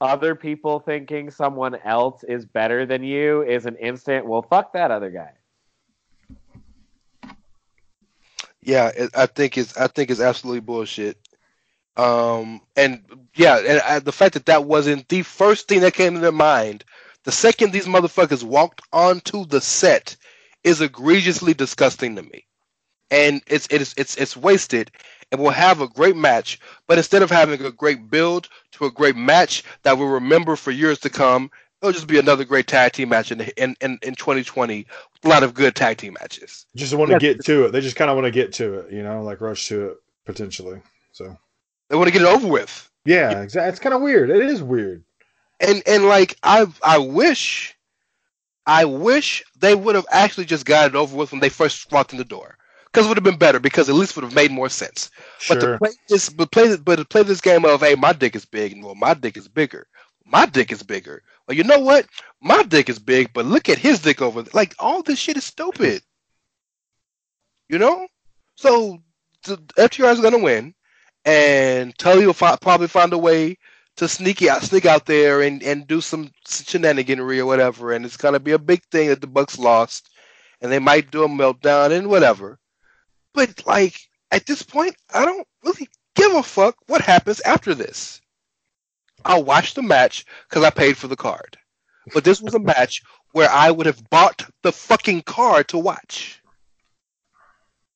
other 0.00 0.34
people 0.34 0.80
thinking 0.80 1.30
someone 1.30 1.76
else 1.84 2.24
is 2.24 2.44
better 2.44 2.86
than 2.86 3.02
you 3.02 3.42
is 3.42 3.66
an 3.66 3.76
instant. 3.76 4.26
Well, 4.26 4.42
fuck 4.42 4.72
that 4.72 4.90
other 4.90 5.10
guy. 5.10 5.32
Yeah, 8.62 8.90
I 9.14 9.26
think 9.26 9.56
it's 9.56 9.76
I 9.76 9.86
think 9.86 10.10
it's 10.10 10.20
absolutely 10.20 10.60
bullshit. 10.60 11.18
Um, 11.96 12.60
and 12.74 13.04
yeah, 13.34 13.58
and 13.58 13.80
I, 13.80 13.98
the 14.00 14.12
fact 14.12 14.34
that 14.34 14.46
that 14.46 14.64
wasn't 14.64 15.08
the 15.08 15.22
first 15.22 15.68
thing 15.68 15.80
that 15.80 15.94
came 15.94 16.14
to 16.14 16.20
their 16.20 16.32
mind, 16.32 16.84
the 17.24 17.32
second 17.32 17.72
these 17.72 17.86
motherfuckers 17.86 18.42
walked 18.42 18.82
onto 18.92 19.46
the 19.46 19.60
set, 19.60 20.16
is 20.64 20.80
egregiously 20.80 21.54
disgusting 21.54 22.16
to 22.16 22.22
me. 22.22 22.44
And 23.10 23.40
it's 23.46 23.68
it's 23.70 23.94
it's 23.96 24.16
it's 24.16 24.36
wasted. 24.36 24.90
And 25.32 25.40
we'll 25.40 25.50
have 25.50 25.80
a 25.80 25.88
great 25.88 26.16
match, 26.16 26.60
but 26.86 26.98
instead 26.98 27.22
of 27.22 27.30
having 27.30 27.60
a 27.64 27.72
great 27.72 28.08
build 28.10 28.48
to 28.72 28.84
a 28.86 28.90
great 28.92 29.16
match 29.16 29.64
that 29.82 29.98
we'll 29.98 30.08
remember 30.08 30.54
for 30.54 30.70
years 30.70 31.00
to 31.00 31.10
come, 31.10 31.50
it'll 31.82 31.92
just 31.92 32.06
be 32.06 32.18
another 32.18 32.44
great 32.44 32.68
tag 32.68 32.92
team 32.92 33.08
match 33.08 33.32
in 33.32 33.40
in 33.56 33.76
in, 33.80 33.98
in 34.02 34.14
2020 34.14 34.86
with 35.12 35.24
a 35.24 35.28
lot 35.28 35.42
of 35.42 35.52
good 35.52 35.74
tag 35.74 35.96
team 35.98 36.16
matches. 36.20 36.66
Just 36.76 36.94
want 36.94 37.10
to 37.10 37.18
get 37.18 37.44
to 37.44 37.64
it. 37.64 37.72
They 37.72 37.80
just 37.80 37.96
kind 37.96 38.08
of 38.10 38.16
want 38.16 38.26
to 38.26 38.30
get 38.30 38.52
to 38.54 38.74
it, 38.80 38.92
you 38.92 39.02
know, 39.02 39.22
like 39.22 39.40
rush 39.40 39.66
to 39.68 39.88
it 39.88 39.96
potentially. 40.24 40.80
So 41.12 41.36
They 41.90 41.96
want 41.96 42.06
to 42.06 42.12
get 42.12 42.22
it 42.22 42.28
over 42.28 42.46
with. 42.46 42.88
yeah, 43.04 43.40
exactly. 43.42 43.70
It's 43.70 43.80
kind 43.80 43.94
of 43.94 44.02
weird. 44.02 44.30
It 44.30 44.46
is 44.46 44.62
weird. 44.62 45.02
and 45.58 45.82
and 45.86 46.04
like 46.06 46.36
I 46.44 46.66
I 46.84 46.98
wish 46.98 47.74
I 48.66 48.84
wish 48.84 49.44
they 49.58 49.74
would 49.74 49.94
have 49.96 50.06
actually 50.10 50.44
just 50.46 50.64
got 50.66 50.86
it 50.88 50.94
over 50.96 51.16
with 51.16 51.32
when 51.32 51.40
they 51.40 51.48
first 51.48 51.90
walked 51.90 52.12
in 52.12 52.18
the 52.18 52.24
door. 52.24 52.56
Because 52.96 53.06
it 53.06 53.08
would 53.10 53.18
have 53.18 53.24
been 53.24 53.36
better. 53.36 53.60
Because 53.60 53.90
at 53.90 53.94
least 53.94 54.16
would 54.16 54.24
have 54.24 54.34
made 54.34 54.50
more 54.50 54.70
sense. 54.70 55.10
But 55.48 55.60
to 55.60 55.78
play 55.78 55.90
this, 56.08 56.30
but 56.30 56.50
play, 56.50 56.74
but 56.78 56.96
to 56.96 57.04
play 57.04 57.22
this 57.24 57.42
game 57.42 57.66
of, 57.66 57.80
hey, 57.80 57.94
my 57.94 58.14
dick 58.14 58.34
is 58.34 58.46
big, 58.46 58.72
and 58.72 58.82
well, 58.82 58.94
my 58.94 59.12
dick 59.12 59.36
is 59.36 59.48
bigger. 59.48 59.86
My 60.24 60.46
dick 60.46 60.72
is 60.72 60.82
bigger. 60.82 61.22
Well, 61.46 61.58
you 61.58 61.62
know 61.62 61.78
what? 61.78 62.06
My 62.40 62.62
dick 62.62 62.88
is 62.88 62.98
big, 62.98 63.34
but 63.34 63.44
look 63.44 63.68
at 63.68 63.76
his 63.76 64.00
dick 64.00 64.22
over 64.22 64.40
there. 64.40 64.50
Like 64.54 64.74
all 64.78 65.02
this 65.02 65.18
shit 65.18 65.36
is 65.36 65.44
stupid. 65.44 66.00
You 67.68 67.78
know. 67.78 68.08
So 68.56 69.02
the 69.44 69.58
FTR 69.76 70.12
is 70.12 70.20
gonna 70.20 70.38
win, 70.38 70.74
and 71.26 71.96
Tully 71.98 72.24
will 72.24 72.32
fi- 72.32 72.56
probably 72.56 72.88
find 72.88 73.12
a 73.12 73.18
way 73.18 73.58
to 73.98 74.08
sneak 74.08 74.42
out, 74.42 74.62
sneak 74.62 74.86
out 74.86 75.04
there, 75.04 75.42
and 75.42 75.62
and 75.62 75.86
do 75.86 76.00
some 76.00 76.30
shenaniganery 76.48 77.40
or 77.40 77.46
whatever. 77.46 77.92
And 77.92 78.06
it's 78.06 78.16
gonna 78.16 78.40
be 78.40 78.52
a 78.52 78.58
big 78.58 78.82
thing 78.90 79.08
that 79.08 79.20
the 79.20 79.26
Bucks 79.26 79.58
lost, 79.58 80.08
and 80.62 80.72
they 80.72 80.78
might 80.78 81.10
do 81.10 81.24
a 81.24 81.28
meltdown 81.28 81.92
and 81.92 82.08
whatever. 82.08 82.58
But 83.36 83.64
like 83.66 84.00
at 84.32 84.46
this 84.46 84.62
point, 84.62 84.96
I 85.14 85.24
don't 85.24 85.46
really 85.62 85.88
give 86.16 86.34
a 86.34 86.42
fuck 86.42 86.74
what 86.86 87.02
happens 87.02 87.40
after 87.42 87.74
this. 87.74 88.20
I'll 89.24 89.44
watch 89.44 89.74
the 89.74 89.82
match 89.82 90.24
because 90.48 90.64
I 90.64 90.70
paid 90.70 90.96
for 90.96 91.06
the 91.06 91.16
card. 91.16 91.56
But 92.14 92.24
this 92.24 92.40
was 92.40 92.54
a 92.54 92.58
match 92.58 93.02
where 93.32 93.50
I 93.50 93.70
would 93.70 93.86
have 93.86 94.08
bought 94.10 94.48
the 94.62 94.72
fucking 94.72 95.22
card 95.22 95.68
to 95.68 95.78
watch. 95.78 96.42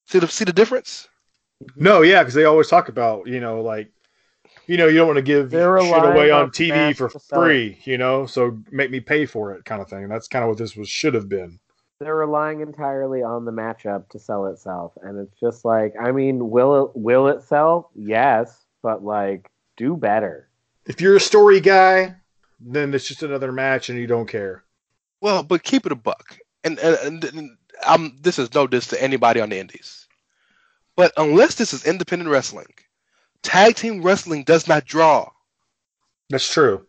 See 0.07 0.19
the 0.19 0.29
see 0.29 0.45
the 0.45 0.53
difference? 0.53 1.09
No, 1.75 2.03
yeah, 2.03 2.23
because 2.23 2.35
they 2.35 2.45
always 2.45 2.69
talk 2.69 2.89
about 2.89 3.27
you 3.27 3.41
know 3.41 3.63
like 3.63 3.91
you 4.67 4.77
know 4.77 4.89
you 4.89 4.99
don't 4.99 5.07
want 5.07 5.17
to 5.19 5.23
give 5.23 5.51
They're 5.51 5.81
shit 5.81 6.05
away 6.05 6.31
on 6.31 6.45
on 6.45 6.51
TV 6.51 6.95
for 6.95 7.09
to 7.09 7.19
sell 7.19 7.43
it. 7.43 7.47
free, 7.47 7.79
you 7.85 7.97
know, 7.97 8.27
so 8.27 8.61
make 8.71 8.91
me 8.91 9.01
pay 9.01 9.25
for 9.25 9.55
it, 9.55 9.65
kind 9.65 9.81
of 9.81 9.89
thing. 9.89 10.07
That's 10.09 10.29
kind 10.29 10.43
of 10.43 10.51
what 10.51 10.59
this 10.59 10.77
was 10.77 10.89
should 10.89 11.15
have 11.15 11.29
been. 11.31 11.61
They're 12.01 12.17
relying 12.17 12.63
entirely 12.63 13.23
on 13.23 13.45
the 13.45 13.53
matchup 13.53 14.09
to 14.09 14.19
sell 14.19 14.47
itself, 14.47 14.93
and 15.03 15.19
it's 15.19 15.39
just 15.39 15.67
like, 15.67 15.93
I 16.01 16.13
mean, 16.13 16.49
will 16.49 16.87
it 16.87 16.91
will 16.95 17.29
it 17.29 17.43
sell? 17.43 17.91
Yes, 17.95 18.65
but 18.83 19.05
like, 19.05 19.51
do 19.77 19.99
better. 19.99 20.49
If 20.87 21.03
you're 21.03 21.17
a 21.17 21.21
story 21.21 21.61
guy, 21.61 22.17
then 22.59 22.95
it's 22.95 23.07
just 23.07 23.23
another 23.23 23.53
match 23.53 23.91
and 23.91 23.99
you 23.99 24.07
don't 24.07 24.27
care. 24.27 24.65
Well, 25.21 25.43
but 25.43 25.63
keep 25.63 25.85
it 25.85 25.93
a 25.93 25.97
buck. 25.97 26.39
And 26.65 26.79
and, 26.79 26.97
and, 27.05 27.25
and 27.25 27.51
I'm 27.87 28.17
this 28.23 28.39
is 28.39 28.55
no 28.55 28.67
diss 28.67 28.87
to 28.89 29.03
anybody 29.03 29.41
on 29.43 29.51
the 29.51 29.59
indies. 29.59 30.07
But 30.97 31.13
unless 31.19 31.57
this 31.57 31.75
is 31.75 31.85
independent 31.85 32.31
wrestling, 32.31 32.73
tag 33.43 33.75
team 33.75 34.03
wrestling 34.03 34.45
does 34.45 34.67
not 34.67 34.87
draw. 34.87 35.31
That's 36.31 36.51
true. 36.51 36.87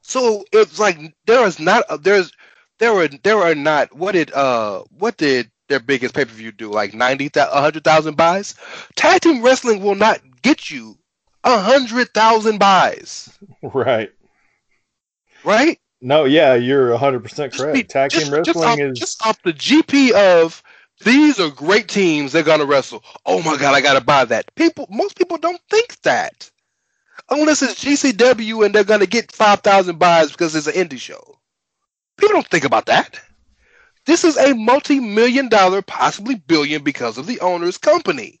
So 0.00 0.44
it's 0.50 0.78
like 0.78 0.98
there 1.26 1.46
is 1.46 1.60
not 1.60 2.02
there's 2.02 2.32
there 2.78 2.92
were 2.94 3.08
there 3.22 3.38
are 3.38 3.54
not 3.54 3.94
what 3.94 4.12
did 4.12 4.32
uh 4.32 4.82
what 4.98 5.16
did 5.16 5.50
their 5.68 5.80
biggest 5.80 6.14
pay 6.14 6.24
per 6.24 6.30
view 6.32 6.52
do 6.52 6.70
like 6.70 6.94
ninety 6.94 7.30
a 7.34 7.60
hundred 7.60 7.84
thousand 7.84 8.16
buys? 8.16 8.54
Tag 8.94 9.20
team 9.20 9.42
wrestling 9.42 9.82
will 9.82 9.94
not 9.94 10.20
get 10.42 10.70
you 10.70 10.96
a 11.44 11.58
hundred 11.58 12.12
thousand 12.14 12.58
buys, 12.58 13.36
Right. 13.62 14.10
right? 15.44 15.78
No, 16.02 16.24
yeah, 16.24 16.54
you're 16.54 16.90
100% 16.96 17.56
correct. 17.56 17.74
be- 17.74 17.82
Tag 17.82 18.10
just- 18.10 18.26
team 18.26 18.34
wrestling 18.34 18.44
just 18.44 18.64
off, 18.66 18.78
is 18.78 18.98
just 18.98 19.26
off 19.26 19.42
the 19.42 19.52
GP 19.52 20.12
of 20.12 20.62
these 21.04 21.38
are 21.40 21.50
great 21.50 21.88
teams. 21.88 22.32
They're 22.32 22.42
gonna 22.42 22.64
wrestle. 22.64 23.02
Oh 23.24 23.42
my 23.42 23.56
god, 23.56 23.74
I 23.74 23.80
gotta 23.80 24.04
buy 24.04 24.24
that. 24.26 24.54
People, 24.54 24.86
most 24.90 25.16
people 25.16 25.36
don't 25.36 25.60
think 25.70 26.00
that 26.02 26.50
unless 27.30 27.62
it's 27.62 27.82
GCW 27.84 28.64
and 28.64 28.74
they're 28.74 28.84
gonna 28.84 29.06
get 29.06 29.32
five 29.32 29.60
thousand 29.60 29.98
buys 29.98 30.30
because 30.32 30.54
it's 30.54 30.66
an 30.66 30.74
indie 30.74 30.98
show. 31.00 31.35
People 32.18 32.34
don't 32.34 32.46
think 32.48 32.64
about 32.64 32.86
that. 32.86 33.20
This 34.06 34.24
is 34.24 34.36
a 34.36 34.54
multi-million 34.54 35.48
dollar, 35.48 35.82
possibly 35.82 36.36
billion, 36.36 36.82
because 36.84 37.18
of 37.18 37.26
the 37.26 37.40
owner's 37.40 37.76
company. 37.78 38.40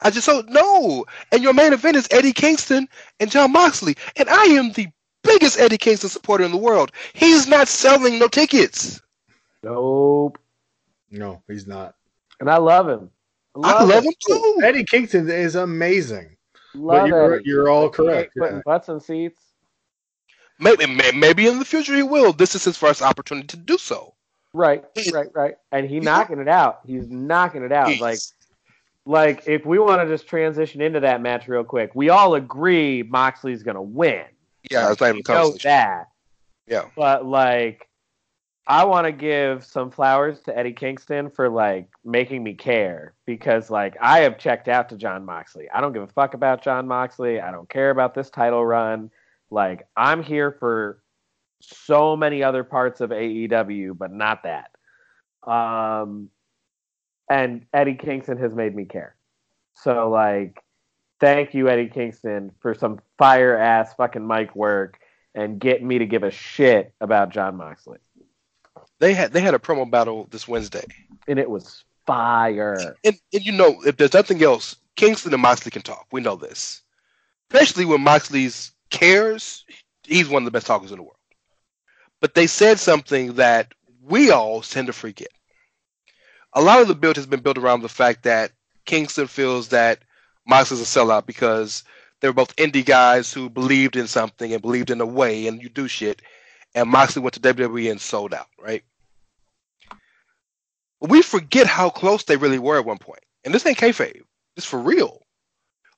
I 0.00 0.10
just 0.10 0.26
don't 0.26 0.48
know. 0.50 1.06
And 1.32 1.42
your 1.42 1.54
main 1.54 1.72
event 1.72 1.96
is 1.96 2.08
Eddie 2.10 2.32
Kingston 2.32 2.88
and 3.20 3.30
John 3.30 3.52
Moxley, 3.52 3.96
and 4.16 4.28
I 4.28 4.44
am 4.46 4.72
the 4.72 4.88
biggest 5.22 5.58
Eddie 5.58 5.78
Kingston 5.78 6.10
supporter 6.10 6.44
in 6.44 6.50
the 6.50 6.58
world. 6.58 6.92
He's 7.14 7.46
not 7.48 7.68
selling 7.68 8.18
no 8.18 8.28
tickets. 8.28 9.00
Nope. 9.62 10.38
no, 11.10 11.42
he's 11.48 11.66
not. 11.66 11.94
And 12.40 12.50
I 12.50 12.58
love 12.58 12.88
him. 12.88 13.08
I 13.62 13.84
love 13.84 14.04
him 14.04 14.12
too. 14.26 14.60
Eddie 14.64 14.84
Kingston 14.84 15.30
is 15.30 15.54
amazing. 15.54 16.36
Love 16.74 17.06
you're- 17.06 17.36
Eddie. 17.36 17.44
you're 17.46 17.68
all 17.70 17.84
Like, 17.86 17.96
he 17.96 18.02
ain't 18.02 18.10
correct, 18.10 18.32
Putting 18.36 18.56
yeah. 18.56 18.62
butts 18.66 18.88
in 18.88 19.00
seats. 19.00 19.40
Maybe, 20.58 20.86
maybe 21.14 21.46
in 21.46 21.58
the 21.58 21.64
future 21.64 21.94
he 21.94 22.02
will. 22.02 22.32
This 22.32 22.54
is 22.54 22.64
his 22.64 22.76
first 22.76 23.02
opportunity 23.02 23.46
to 23.48 23.56
do 23.56 23.76
so. 23.78 24.14
Right, 24.52 24.84
right, 25.12 25.28
right. 25.34 25.54
And 25.72 25.88
he 25.88 25.98
knocking 25.98 26.38
it 26.38 26.46
out. 26.48 26.80
He's 26.86 27.08
knocking 27.08 27.62
it 27.64 27.72
out. 27.72 27.88
He's- 27.88 28.00
Like, 28.00 28.18
like 29.06 29.48
if 29.48 29.66
we 29.66 29.78
want 29.78 30.00
to 30.00 30.06
just 30.08 30.26
transition 30.28 30.80
into 30.80 31.00
that 31.00 31.20
match 31.20 31.48
real 31.48 31.64
quick, 31.64 31.90
we 31.94 32.08
all 32.08 32.34
agree 32.36 33.02
Moxley's 33.02 33.62
gonna 33.62 33.82
win. 33.82 34.24
yeah, 34.70 34.90
it's 34.90 35.00
not 35.00 35.08
even 35.10 35.22
know 35.28 35.50
that. 35.64 36.08
Yeah. 36.66 36.84
But 36.96 37.26
like, 37.26 37.86
I 38.66 38.84
want 38.84 39.06
to 39.06 39.12
give 39.12 39.62
some 39.62 39.90
flowers 39.90 40.40
to 40.44 40.56
Eddie 40.56 40.72
Kingston 40.72 41.28
for 41.28 41.50
like 41.50 41.88
making 42.02 42.42
me 42.42 42.54
care 42.54 43.12
because 43.26 43.68
like 43.68 43.94
I 44.00 44.20
have 44.20 44.38
checked 44.38 44.68
out 44.68 44.88
to 44.88 44.96
John 44.96 45.26
Moxley. 45.26 45.68
I 45.68 45.82
don't 45.82 45.92
give 45.92 46.02
a 46.02 46.06
fuck 46.06 46.32
about 46.32 46.62
John 46.62 46.88
Moxley. 46.88 47.42
I 47.42 47.50
don't 47.50 47.68
care 47.68 47.90
about 47.90 48.14
this 48.14 48.30
title 48.30 48.64
run. 48.64 49.10
Like 49.50 49.86
I'm 49.96 50.22
here 50.22 50.52
for 50.58 51.02
so 51.60 52.16
many 52.16 52.42
other 52.42 52.64
parts 52.64 53.00
of 53.00 53.10
AEW, 53.10 53.96
but 53.96 54.12
not 54.12 54.42
that. 54.44 54.70
Um, 55.50 56.28
and 57.30 57.66
Eddie 57.72 57.94
Kingston 57.94 58.38
has 58.38 58.54
made 58.54 58.74
me 58.74 58.84
care. 58.84 59.16
So 59.76 60.10
like, 60.10 60.62
thank 61.20 61.54
you, 61.54 61.68
Eddie 61.68 61.88
Kingston, 61.88 62.52
for 62.60 62.74
some 62.74 63.00
fire 63.18 63.56
ass 63.56 63.94
fucking 63.94 64.26
mic 64.26 64.54
work 64.54 64.98
and 65.34 65.58
getting 65.58 65.86
me 65.88 65.98
to 65.98 66.06
give 66.06 66.22
a 66.22 66.30
shit 66.30 66.92
about 67.00 67.30
John 67.30 67.56
Moxley. 67.56 67.98
They 69.00 69.14
had 69.14 69.32
they 69.32 69.40
had 69.40 69.54
a 69.54 69.58
promo 69.58 69.90
battle 69.90 70.28
this 70.30 70.46
Wednesday, 70.46 70.84
And 71.26 71.38
it 71.38 71.50
was 71.50 71.84
fire. 72.06 72.96
and, 73.04 73.16
and 73.32 73.44
you 73.44 73.52
know 73.52 73.82
if 73.84 73.96
there's 73.96 74.14
nothing 74.14 74.42
else, 74.42 74.76
Kingston 74.96 75.32
and 75.32 75.42
Moxley 75.42 75.70
can 75.70 75.82
talk. 75.82 76.06
We 76.12 76.20
know 76.20 76.36
this, 76.36 76.82
especially 77.50 77.84
when 77.86 78.02
Moxley's 78.02 78.72
cares. 78.90 79.64
He's 80.04 80.28
one 80.28 80.42
of 80.42 80.44
the 80.44 80.50
best 80.50 80.66
talkers 80.66 80.90
in 80.90 80.98
the 80.98 81.02
world. 81.02 81.16
But 82.20 82.34
they 82.34 82.46
said 82.46 82.78
something 82.78 83.34
that 83.34 83.74
we 84.02 84.30
all 84.30 84.60
tend 84.62 84.86
to 84.86 84.92
forget. 84.92 85.28
A 86.52 86.62
lot 86.62 86.80
of 86.80 86.88
the 86.88 86.94
build 86.94 87.16
has 87.16 87.26
been 87.26 87.40
built 87.40 87.58
around 87.58 87.82
the 87.82 87.88
fact 87.88 88.22
that 88.22 88.52
Kingston 88.84 89.26
feels 89.26 89.68
that 89.68 90.02
Moxley's 90.46 90.80
a 90.80 90.84
sellout 90.84 91.26
because 91.26 91.84
they 92.20 92.28
were 92.28 92.34
both 92.34 92.56
indie 92.56 92.84
guys 92.84 93.32
who 93.32 93.50
believed 93.50 93.96
in 93.96 94.06
something 94.06 94.52
and 94.52 94.62
believed 94.62 94.90
in 94.90 95.00
a 95.00 95.06
way, 95.06 95.46
and 95.46 95.62
you 95.62 95.68
do 95.68 95.88
shit. 95.88 96.22
And 96.74 96.88
Moxley 96.88 97.22
went 97.22 97.34
to 97.34 97.40
WWE 97.40 97.90
and 97.90 98.00
sold 98.00 98.32
out, 98.34 98.46
right? 98.58 98.84
we 101.08 101.22
forget 101.22 101.66
how 101.66 101.90
close 101.90 102.24
they 102.24 102.36
really 102.36 102.58
were 102.58 102.78
at 102.78 102.86
one 102.86 102.98
point. 102.98 103.20
And 103.44 103.54
this 103.54 103.66
ain't 103.66 103.78
kayfabe. 103.78 104.22
It's 104.56 104.66
for 104.66 104.78
real. 104.78 105.20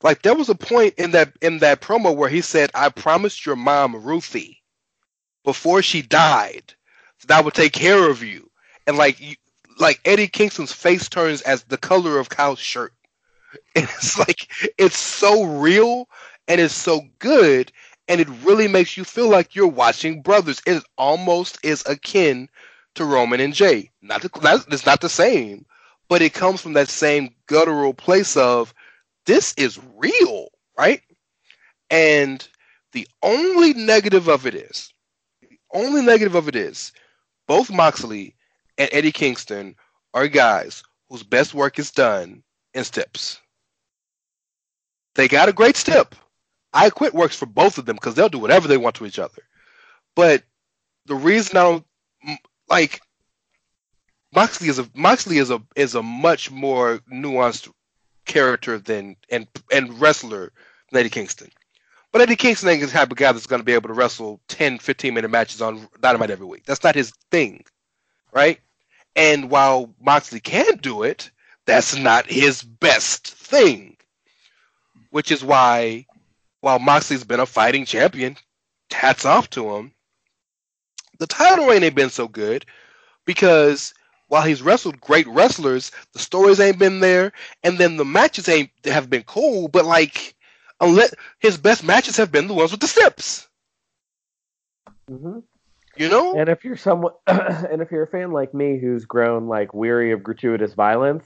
Like 0.06 0.22
there 0.22 0.36
was 0.36 0.48
a 0.48 0.54
point 0.54 0.94
in 0.98 1.10
that 1.10 1.32
in 1.42 1.58
that 1.58 1.80
promo 1.80 2.14
where 2.14 2.28
he 2.28 2.40
said, 2.40 2.70
"I 2.76 2.90
promised 2.90 3.44
your 3.44 3.56
mom 3.56 3.96
Ruthie 3.96 4.62
before 5.42 5.82
she 5.82 6.00
died 6.00 6.74
that 7.24 7.36
I 7.36 7.40
would 7.40 7.54
take 7.54 7.72
care 7.72 8.08
of 8.08 8.22
you." 8.22 8.48
And 8.86 8.96
like 8.96 9.18
you, 9.18 9.34
like 9.80 9.98
Eddie 10.04 10.28
Kingston's 10.28 10.70
face 10.72 11.08
turns 11.08 11.42
as 11.42 11.64
the 11.64 11.76
color 11.76 12.20
of 12.20 12.28
Kyle's 12.28 12.60
shirt. 12.60 12.94
And 13.74 13.82
it's 13.96 14.16
like 14.16 14.48
it's 14.78 14.96
so 14.96 15.42
real 15.42 16.08
and 16.46 16.60
it's 16.60 16.72
so 16.72 17.00
good 17.18 17.72
and 18.06 18.20
it 18.20 18.28
really 18.44 18.68
makes 18.68 18.96
you 18.96 19.02
feel 19.02 19.28
like 19.28 19.56
you're 19.56 19.66
watching 19.66 20.22
brothers. 20.22 20.62
It 20.66 20.84
almost 20.96 21.58
is 21.64 21.82
akin 21.84 22.48
to 22.94 23.04
Roman 23.04 23.40
and 23.40 23.52
Jey. 23.52 23.90
Not, 24.02 24.22
not 24.40 24.72
it's 24.72 24.86
not 24.86 25.00
the 25.00 25.08
same, 25.08 25.66
but 26.08 26.22
it 26.22 26.32
comes 26.32 26.60
from 26.60 26.74
that 26.74 26.90
same 26.90 27.34
guttural 27.48 27.92
place 27.92 28.36
of 28.36 28.72
this 29.26 29.54
is 29.56 29.78
real, 29.96 30.48
right? 30.78 31.02
And 31.90 32.46
the 32.92 33.06
only 33.22 33.74
negative 33.74 34.28
of 34.28 34.46
it 34.46 34.54
is, 34.54 34.92
the 35.42 35.58
only 35.72 36.02
negative 36.02 36.34
of 36.34 36.48
it 36.48 36.56
is, 36.56 36.92
both 37.46 37.70
Moxley 37.70 38.34
and 38.78 38.88
Eddie 38.92 39.12
Kingston 39.12 39.76
are 40.14 40.28
guys 40.28 40.82
whose 41.08 41.22
best 41.22 41.54
work 41.54 41.78
is 41.78 41.90
done 41.90 42.42
in 42.74 42.84
steps. 42.84 43.40
They 45.14 45.28
got 45.28 45.48
a 45.48 45.52
great 45.52 45.76
step. 45.76 46.14
I 46.72 46.90
quit 46.90 47.14
works 47.14 47.36
for 47.36 47.46
both 47.46 47.78
of 47.78 47.86
them 47.86 47.96
because 47.96 48.14
they'll 48.14 48.28
do 48.28 48.38
whatever 48.38 48.68
they 48.68 48.76
want 48.76 48.96
to 48.96 49.06
each 49.06 49.18
other. 49.18 49.42
But 50.14 50.44
the 51.06 51.14
reason 51.14 51.56
I 51.56 51.62
don't 51.62 51.84
like 52.68 53.00
Moxley 54.34 54.68
is 54.68 54.78
a 54.78 54.88
Moxley 54.94 55.38
is 55.38 55.50
a 55.50 55.62
is 55.74 55.94
a 55.94 56.02
much 56.02 56.50
more 56.50 56.98
nuanced 57.10 57.70
character 58.26 58.78
than 58.78 59.16
and 59.30 59.46
and 59.72 60.00
wrestler 60.00 60.52
than 60.90 61.00
Eddie 61.00 61.10
Kingston. 61.10 61.50
But 62.12 62.22
Eddie 62.22 62.36
Kingston 62.36 62.68
ain't 62.68 62.80
the 62.80 62.88
type 62.88 63.10
of 63.10 63.16
guy 63.16 63.32
that's 63.32 63.46
going 63.46 63.60
to 63.60 63.64
be 63.64 63.74
able 63.74 63.88
to 63.88 63.94
wrestle 63.94 64.40
10, 64.48 64.78
15 64.78 65.12
minute 65.14 65.30
matches 65.30 65.60
on 65.60 65.88
Dynamite 66.00 66.30
every 66.30 66.46
week. 66.46 66.64
That's 66.64 66.82
not 66.82 66.94
his 66.94 67.12
thing, 67.30 67.64
right? 68.32 68.60
And 69.14 69.50
while 69.50 69.94
Moxley 70.00 70.40
can 70.40 70.76
do 70.76 71.02
it, 71.02 71.30
that's 71.66 71.96
not 71.96 72.26
his 72.26 72.62
best 72.62 73.26
thing. 73.28 73.96
Which 75.10 75.30
is 75.30 75.44
why, 75.44 76.06
while 76.60 76.78
Moxley's 76.78 77.24
been 77.24 77.40
a 77.40 77.46
fighting 77.46 77.84
champion, 77.84 78.36
hats 78.90 79.24
off 79.24 79.50
to 79.50 79.74
him. 79.74 79.92
The 81.18 81.26
title 81.26 81.66
reign 81.66 81.82
ain't 81.82 81.94
been 81.94 82.10
so 82.10 82.28
good 82.28 82.66
because 83.24 83.94
while 84.28 84.42
he's 84.42 84.62
wrestled 84.62 85.00
great 85.00 85.26
wrestlers, 85.28 85.92
the 86.12 86.18
stories 86.18 86.60
ain't 86.60 86.78
been 86.78 87.00
there, 87.00 87.32
and 87.62 87.78
then 87.78 87.96
the 87.96 88.04
matches 88.04 88.48
ain't 88.48 88.70
have 88.84 89.08
been 89.08 89.22
cool. 89.22 89.68
But 89.68 89.84
like, 89.84 90.34
unless 90.80 91.14
his 91.38 91.56
best 91.56 91.84
matches 91.84 92.16
have 92.16 92.32
been 92.32 92.48
the 92.48 92.54
ones 92.54 92.72
with 92.72 92.80
the 92.80 92.88
steps. 92.88 93.48
Mm-hmm. 95.10 95.40
You 95.96 96.10
know, 96.10 96.38
And 96.38 96.50
if 96.50 96.62
you're 96.62 96.76
someone, 96.76 97.14
and 97.26 97.80
if 97.80 97.90
you're 97.90 98.02
a 98.02 98.06
fan 98.06 98.30
like 98.30 98.52
me 98.52 98.78
who's 98.78 99.06
grown 99.06 99.48
like 99.48 99.72
weary 99.72 100.12
of 100.12 100.22
gratuitous 100.22 100.74
violence, 100.74 101.24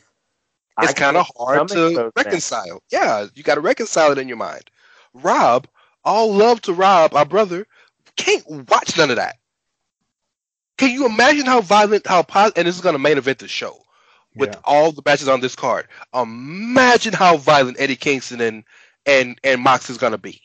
it's 0.80 0.94
kind 0.94 1.16
of 1.16 1.28
hard 1.36 1.68
to 1.68 1.74
those 1.74 1.96
things. 1.96 2.12
reconcile. 2.16 2.82
Yeah, 2.90 3.26
you 3.34 3.42
got 3.42 3.56
to 3.56 3.60
reconcile 3.60 4.12
it 4.12 4.18
in 4.18 4.28
your 4.28 4.36
mind. 4.36 4.70
Rob, 5.12 5.66
all 6.04 6.32
love 6.32 6.62
to 6.62 6.72
Rob, 6.72 7.14
our 7.14 7.24
brother, 7.24 7.66
can't 8.16 8.48
watch 8.70 8.96
none 8.96 9.10
of 9.10 9.16
that. 9.16 9.36
Can 10.80 10.90
you 10.92 11.04
imagine 11.04 11.44
how 11.44 11.60
violent, 11.60 12.06
how 12.06 12.22
positive, 12.22 12.58
and 12.58 12.66
this 12.66 12.74
is 12.74 12.80
going 12.80 12.94
to 12.94 12.98
main 12.98 13.18
event 13.18 13.38
the 13.38 13.48
show 13.48 13.84
with 14.34 14.48
Yeah. 14.48 14.60
all 14.64 14.92
the 14.92 15.02
matches 15.04 15.28
on 15.28 15.40
this 15.40 15.54
card. 15.54 15.86
Imagine 16.14 17.12
how 17.12 17.36
violent 17.36 17.78
Eddie 17.78 17.96
Kingston 17.96 18.40
and 18.40 18.64
and 19.04 19.38
and 19.44 19.60
Mox 19.60 19.90
is 19.90 19.98
going 19.98 20.12
to 20.12 20.18
be. 20.18 20.40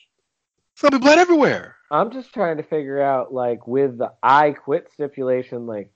It's 0.74 0.82
going 0.82 0.92
to 0.92 1.00
be 1.00 1.04
blood 1.04 1.20
everywhere. 1.20 1.76
I'm 1.90 2.12
just 2.12 2.34
trying 2.34 2.58
to 2.58 2.64
figure 2.64 3.02
out, 3.02 3.34
like, 3.34 3.66
with 3.66 3.98
the 3.98 4.12
I 4.22 4.52
quit 4.52 4.90
stipulation, 4.92 5.68
like, 5.68 5.92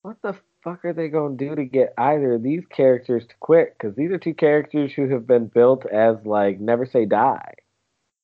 what 0.00 0.16
the 0.22 0.34
fuck 0.62 0.82
are 0.86 0.94
they 0.94 1.08
going 1.08 1.36
to 1.36 1.48
do 1.48 1.54
to 1.54 1.64
get 1.64 1.92
either 1.98 2.34
of 2.34 2.42
these 2.42 2.64
characters 2.70 3.26
to 3.26 3.34
quit? 3.40 3.76
Because 3.76 3.94
these 3.96 4.10
are 4.12 4.18
two 4.18 4.32
characters 4.32 4.92
who 4.94 5.08
have 5.10 5.26
been 5.26 5.46
built 5.48 5.84
as, 5.84 6.16
like, 6.24 6.58
never 6.58 6.86
say 6.86 7.04
die. 7.04 7.52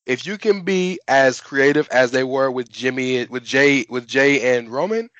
If 0.06 0.26
you 0.26 0.38
can 0.38 0.62
be 0.62 1.00
as 1.06 1.40
creative 1.40 1.86
as 1.90 2.12
they 2.12 2.24
were 2.24 2.50
with 2.50 2.70
Jimmy, 2.70 3.26
with 3.26 3.44
Jey, 3.44 3.84
with 3.90 4.06
Jey 4.06 4.56
and 4.56 4.70
Roman, 4.70 5.10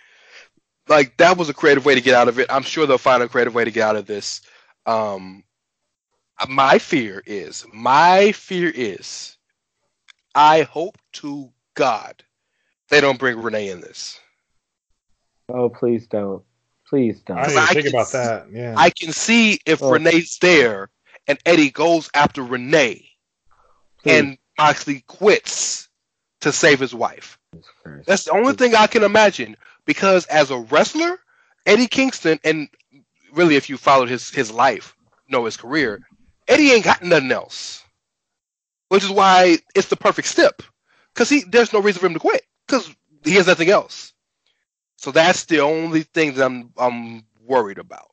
like 0.91 1.17
that 1.19 1.39
was 1.39 1.49
a 1.49 1.55
creative 1.55 1.85
way 1.87 1.95
to 1.95 2.01
get 2.01 2.15
out 2.15 2.29
of 2.29 2.39
it. 2.39 2.47
I'm 2.51 2.62
sure 2.62 2.87
they'll 2.87 2.99
find 2.99 3.23
a 3.23 3.29
creative 3.29 3.55
way 3.55 3.65
to 3.65 3.71
get 3.71 3.83
out 3.89 3.97
of 3.97 4.07
this. 4.07 4.43
Um, 4.87 5.45
my 6.49 6.79
fear 6.79 7.23
is, 7.27 7.65
my 7.73 8.33
fear 8.33 8.71
is, 8.75 9.37
I 10.35 10.62
hope 10.62 10.99
to 11.15 11.51
God 11.75 12.23
they 12.89 13.01
don't 13.01 13.19
bring 13.19 13.41
Renee 13.41 13.71
in 13.71 13.81
this. 13.81 14.19
Oh, 15.49 15.69
please 15.69 16.07
don't. 16.07 16.43
Please 16.89 17.21
don't. 17.21 17.39
I 17.39 17.47
didn't 17.47 17.53
even 17.53 17.62
I 17.62 17.67
think 17.73 17.87
can 17.87 17.95
about 17.95 18.07
see- 18.09 18.19
that. 18.19 18.47
Yeah. 18.53 18.75
I 18.77 18.91
can 18.91 19.12
see 19.12 19.61
if 19.65 19.83
Oh. 19.83 19.93
Renee's 19.93 20.39
there 20.41 20.91
and 21.29 21.39
Eddie 21.47 21.71
goes 21.71 22.11
after 22.15 22.43
Renee 22.43 23.09
Please. 24.03 24.11
and 24.19 24.39
Moxley 24.59 25.05
quits 25.07 25.89
to 26.41 26.51
save 26.53 26.81
his 26.81 26.95
wife. 26.95 27.39
That's 28.07 28.25
the 28.25 28.33
only 28.33 28.55
thing 28.55 28.75
I 28.75 28.87
can 28.89 29.03
imagine 29.05 29.57
because 29.85 30.27
as 30.27 30.51
a 30.51 30.59
wrestler, 30.59 31.19
Eddie 31.66 31.86
Kingston, 31.86 32.39
and 32.44 32.69
really 33.32 33.57
if 33.57 33.69
you 33.69 33.77
followed 33.77 34.09
his 34.09 34.31
his 34.31 34.51
life, 34.51 34.97
know 35.28 35.44
his 35.44 35.57
career, 35.57 36.01
Eddie 36.48 36.73
ain't 36.73 36.85
got 36.85 37.02
nothing 37.02 37.32
else. 37.32 37.85
Which 38.89 39.05
is 39.05 39.11
why 39.11 39.59
it's 39.74 39.89
the 39.89 39.97
perfect 39.97 40.28
step. 40.28 40.62
Cause 41.15 41.28
he 41.28 41.44
there's 41.48 41.73
no 41.73 41.81
reason 41.81 42.01
for 42.01 42.07
him 42.07 42.15
to 42.15 42.20
quit. 42.20 42.43
Cause 42.66 42.94
he 43.24 43.35
has 43.35 43.47
nothing 43.47 43.70
else. 43.70 44.12
So 44.97 45.11
that's 45.11 45.44
the 45.44 45.61
only 45.61 46.02
thing 46.02 46.35
that 46.35 46.44
I'm 46.44 46.73
I'm 46.77 47.24
worried 47.43 47.78
about. 47.78 48.11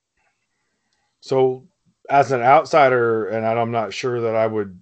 So, 1.19 1.67
as 2.09 2.31
an 2.31 2.41
outsider, 2.41 3.27
and 3.27 3.45
I'm 3.45 3.71
not 3.71 3.93
sure 3.93 4.21
that 4.21 4.35
I 4.35 4.47
would 4.47 4.79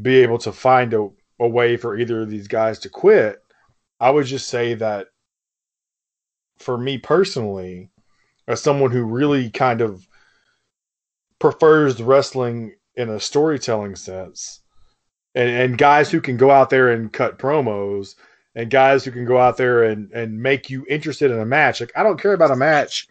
be 0.00 0.16
able 0.18 0.38
to 0.38 0.52
find 0.52 0.94
a, 0.94 1.08
a 1.40 1.48
way 1.48 1.76
for 1.76 1.96
either 1.98 2.22
of 2.22 2.30
these 2.30 2.46
guys 2.46 2.78
to 2.80 2.88
quit, 2.88 3.42
I 3.98 4.10
would 4.10 4.26
just 4.26 4.48
say 4.48 4.74
that 4.74 5.08
for 6.58 6.78
me 6.78 6.98
personally, 6.98 7.90
as 8.48 8.60
someone 8.60 8.90
who 8.90 9.04
really 9.04 9.50
kind 9.50 9.80
of 9.80 10.06
prefers 11.38 12.02
wrestling 12.02 12.74
in 12.96 13.10
a 13.10 13.20
storytelling 13.20 13.96
sense, 13.96 14.60
and, 15.34 15.50
and 15.50 15.78
guys 15.78 16.10
who 16.10 16.20
can 16.20 16.36
go 16.36 16.50
out 16.50 16.70
there 16.70 16.90
and 16.90 17.12
cut 17.12 17.38
promos, 17.38 18.14
and 18.54 18.70
guys 18.70 19.04
who 19.04 19.10
can 19.10 19.26
go 19.26 19.36
out 19.38 19.56
there 19.58 19.82
and, 19.84 20.10
and 20.12 20.40
make 20.42 20.70
you 20.70 20.86
interested 20.88 21.30
in 21.30 21.38
a 21.38 21.44
match. 21.44 21.80
Like, 21.80 21.92
I 21.94 22.02
don't 22.02 22.18
care 22.20 22.32
about 22.32 22.50
a 22.50 22.56
match 22.56 23.06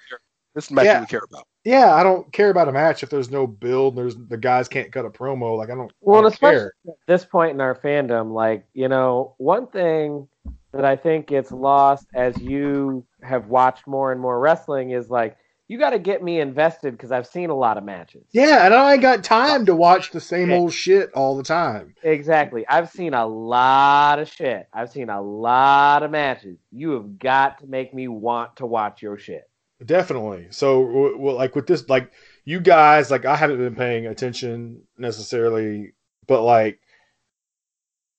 This 0.55 0.63
is 0.65 0.69
the 0.69 0.75
match 0.75 0.85
Yeah. 0.85 1.01
we 1.01 1.05
care 1.05 1.21
about. 1.29 1.45
yeah, 1.63 1.93
I 1.93 2.01
don't 2.01 2.31
care 2.33 2.49
about 2.49 2.67
a 2.67 2.71
match 2.71 3.03
if 3.03 3.11
there's 3.11 3.29
no 3.29 3.45
build. 3.45 3.95
There's 3.95 4.15
the 4.15 4.37
guys 4.37 4.67
can't 4.67 4.91
cut 4.91 5.05
a 5.05 5.09
promo. 5.11 5.55
Like 5.55 5.69
I 5.69 5.75
don't. 5.75 5.91
Well, 6.01 6.17
I 6.19 6.21
don't 6.23 6.33
especially 6.33 6.57
care. 6.57 6.73
at 6.87 6.93
this 7.05 7.25
point 7.25 7.51
in 7.51 7.61
our 7.61 7.75
fandom, 7.75 8.33
like, 8.33 8.65
you 8.73 8.87
know, 8.87 9.35
one 9.37 9.67
thing 9.67 10.27
that 10.75 10.83
I 10.83 10.97
think 10.97 11.27
gets 11.27 11.53
lost 11.53 12.05
as 12.13 12.37
you 12.41 13.05
have 13.23 13.47
watched 13.47 13.87
more 13.87 14.11
and 14.11 14.19
more 14.19 14.37
wrestling 14.37 14.91
is 14.91 15.09
like, 15.09 15.37
you 15.69 15.79
got 15.79 15.91
to 15.91 15.99
get 15.99 16.21
me 16.21 16.41
invested 16.41 16.91
because 16.91 17.13
I've 17.13 17.25
seen 17.25 17.49
a 17.49 17.55
lot 17.55 17.77
of 17.77 17.83
matches. 17.85 18.25
Yeah, 18.33 18.65
and 18.65 18.73
I 18.73 18.93
ain't 18.93 19.01
got 19.01 19.23
time 19.23 19.65
to 19.67 19.75
watch 19.75 20.11
the 20.11 20.19
same 20.19 20.51
old 20.51 20.73
shit 20.73 21.11
all 21.13 21.37
the 21.37 21.43
time. 21.43 21.95
Exactly. 22.03 22.67
I've 22.67 22.89
seen 22.89 23.13
a 23.13 23.25
lot 23.25 24.19
of 24.19 24.27
shit. 24.27 24.67
I've 24.73 24.91
seen 24.91 25.09
a 25.09 25.21
lot 25.21 26.03
of 26.03 26.11
matches. 26.11 26.57
You 26.71 26.91
have 26.91 27.17
got 27.17 27.59
to 27.59 27.67
make 27.67 27.93
me 27.93 28.09
want 28.09 28.57
to 28.57 28.65
watch 28.65 29.01
your 29.01 29.17
shit. 29.17 29.49
Definitely. 29.83 30.47
So, 30.51 30.85
w- 30.85 31.13
w- 31.13 31.35
like 31.35 31.55
with 31.55 31.67
this, 31.67 31.89
like 31.89 32.11
you 32.43 32.59
guys, 32.59 33.09
like 33.09 33.25
I 33.25 33.35
haven't 33.37 33.57
been 33.57 33.75
paying 33.75 34.05
attention 34.07 34.81
necessarily, 34.97 35.93
but 36.27 36.43
like 36.43 36.79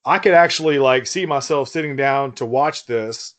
I 0.07 0.21
could 0.21 0.35
actually 0.35 0.79
like 0.79 1.07
see 1.07 1.27
myself 1.27 1.69
sitting 1.69 1.97
down 1.97 2.33
to 2.37 2.47
watch 2.47 2.87
this 2.87 3.35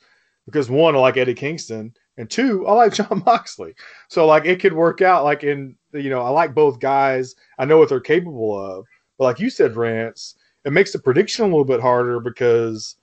because 0.46 0.70
one, 0.70 0.96
I 0.96 1.00
like 1.00 1.16
Eddie 1.16 1.34
Kingston, 1.34 1.94
and 2.18 2.30
two, 2.30 2.68
I 2.68 2.74
like 2.74 2.94
John 2.94 3.24
Moxley. 3.26 3.74
So 4.10 4.26
like 4.26 4.46
it 4.46 4.60
could 4.60 4.74
work 4.74 5.02
out. 5.02 5.24
Like 5.24 5.44
in 5.44 5.78
you 5.94 6.10
know, 6.10 6.22
I 6.22 6.30
like 6.30 6.54
both 6.54 6.82
guys. 6.82 7.36
I 7.58 7.66
know 7.66 7.78
what 7.78 7.88
they're 7.90 8.02
capable 8.02 8.60
of, 8.60 8.86
but 9.18 9.24
like 9.24 9.40
you 9.40 9.50
said, 9.50 9.78
Rance, 9.78 10.36
it 10.66 10.74
makes 10.74 10.92
the 10.92 11.00
prediction 11.00 11.46
a 11.46 11.48
little 11.48 11.66
bit 11.66 11.82
harder 11.82 12.20
because 12.20 12.98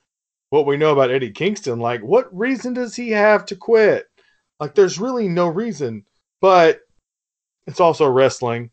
what 0.51 0.67
we 0.67 0.77
know 0.77 0.91
about 0.91 1.09
Eddie 1.09 1.31
Kingston, 1.31 1.79
like 1.79 2.01
what 2.01 2.35
reason 2.37 2.75
does 2.75 2.95
he 2.95 3.09
have 3.09 3.45
to 3.47 3.55
quit? 3.55 4.05
Like 4.59 4.75
there's 4.75 4.99
really 4.99 5.27
no 5.27 5.47
reason, 5.47 6.05
but 6.39 6.81
it's 7.65 7.79
also 7.79 8.07
wrestling. 8.07 8.69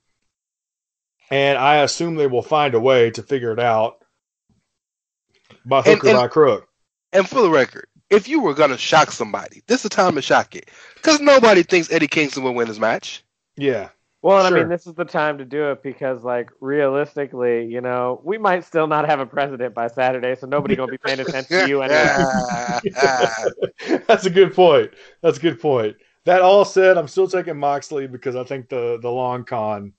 And 1.30 1.56
I 1.56 1.76
assume 1.76 2.14
they 2.14 2.26
will 2.26 2.42
find 2.42 2.74
a 2.74 2.80
way 2.80 3.10
to 3.12 3.22
figure 3.22 3.52
it 3.52 3.58
out 3.58 4.01
by 5.64 5.78
hook 5.82 5.86
And- 5.86 6.04
or 6.04 6.08
and- 6.08 6.18
by 6.18 6.28
crook. 6.28 6.68
And 7.12 7.28
for 7.28 7.42
the 7.42 7.50
record, 7.50 7.86
if 8.08 8.26
you 8.28 8.40
were 8.40 8.54
gonna 8.54 8.78
shock 8.78 9.10
somebody, 9.12 9.62
this 9.66 9.76
is 9.78 9.82
the 9.84 9.88
time 9.90 10.14
to 10.14 10.22
shock 10.22 10.54
it. 10.56 10.70
Because 10.94 11.20
nobody 11.20 11.62
thinks 11.62 11.92
Eddie 11.92 12.06
Kingston 12.08 12.42
will 12.42 12.54
win 12.54 12.68
this 12.68 12.78
match. 12.78 13.22
Yeah. 13.56 13.88
Well, 14.22 14.46
and 14.46 14.54
I 14.54 14.58
mean, 14.58 14.68
this 14.68 14.86
is 14.86 14.94
the 14.94 15.04
time 15.04 15.36
to 15.38 15.44
do 15.44 15.72
it 15.72 15.82
because, 15.82 16.22
like, 16.22 16.48
realistically, 16.60 17.66
you 17.66 17.80
know, 17.80 18.20
we 18.22 18.38
might 18.38 18.64
still 18.64 18.86
not 18.86 19.06
have 19.08 19.18
a 19.18 19.26
president 19.26 19.74
by 19.74 19.88
Saturday, 19.88 20.36
so 20.36 20.46
nobody 20.46 20.76
gonna 20.76 20.92
be 20.92 20.98
paying 20.98 21.18
attention 21.20 21.58
to 21.64 21.68
you 21.68 21.82
anyway. 21.82 22.80
That's 24.06 24.24
a 24.26 24.30
good 24.30 24.54
point. 24.54 24.92
That's 25.22 25.38
a 25.38 25.40
good 25.40 25.60
point. 25.60 25.96
That 26.24 26.40
all 26.40 26.64
said, 26.64 26.96
I'm 26.96 27.08
still 27.08 27.26
taking 27.26 27.58
Moxley 27.58 28.06
because 28.06 28.36
I 28.36 28.44
think 28.44 28.68
the 28.68 28.98
the 29.02 29.10
long 29.10 29.44
con 29.44 29.92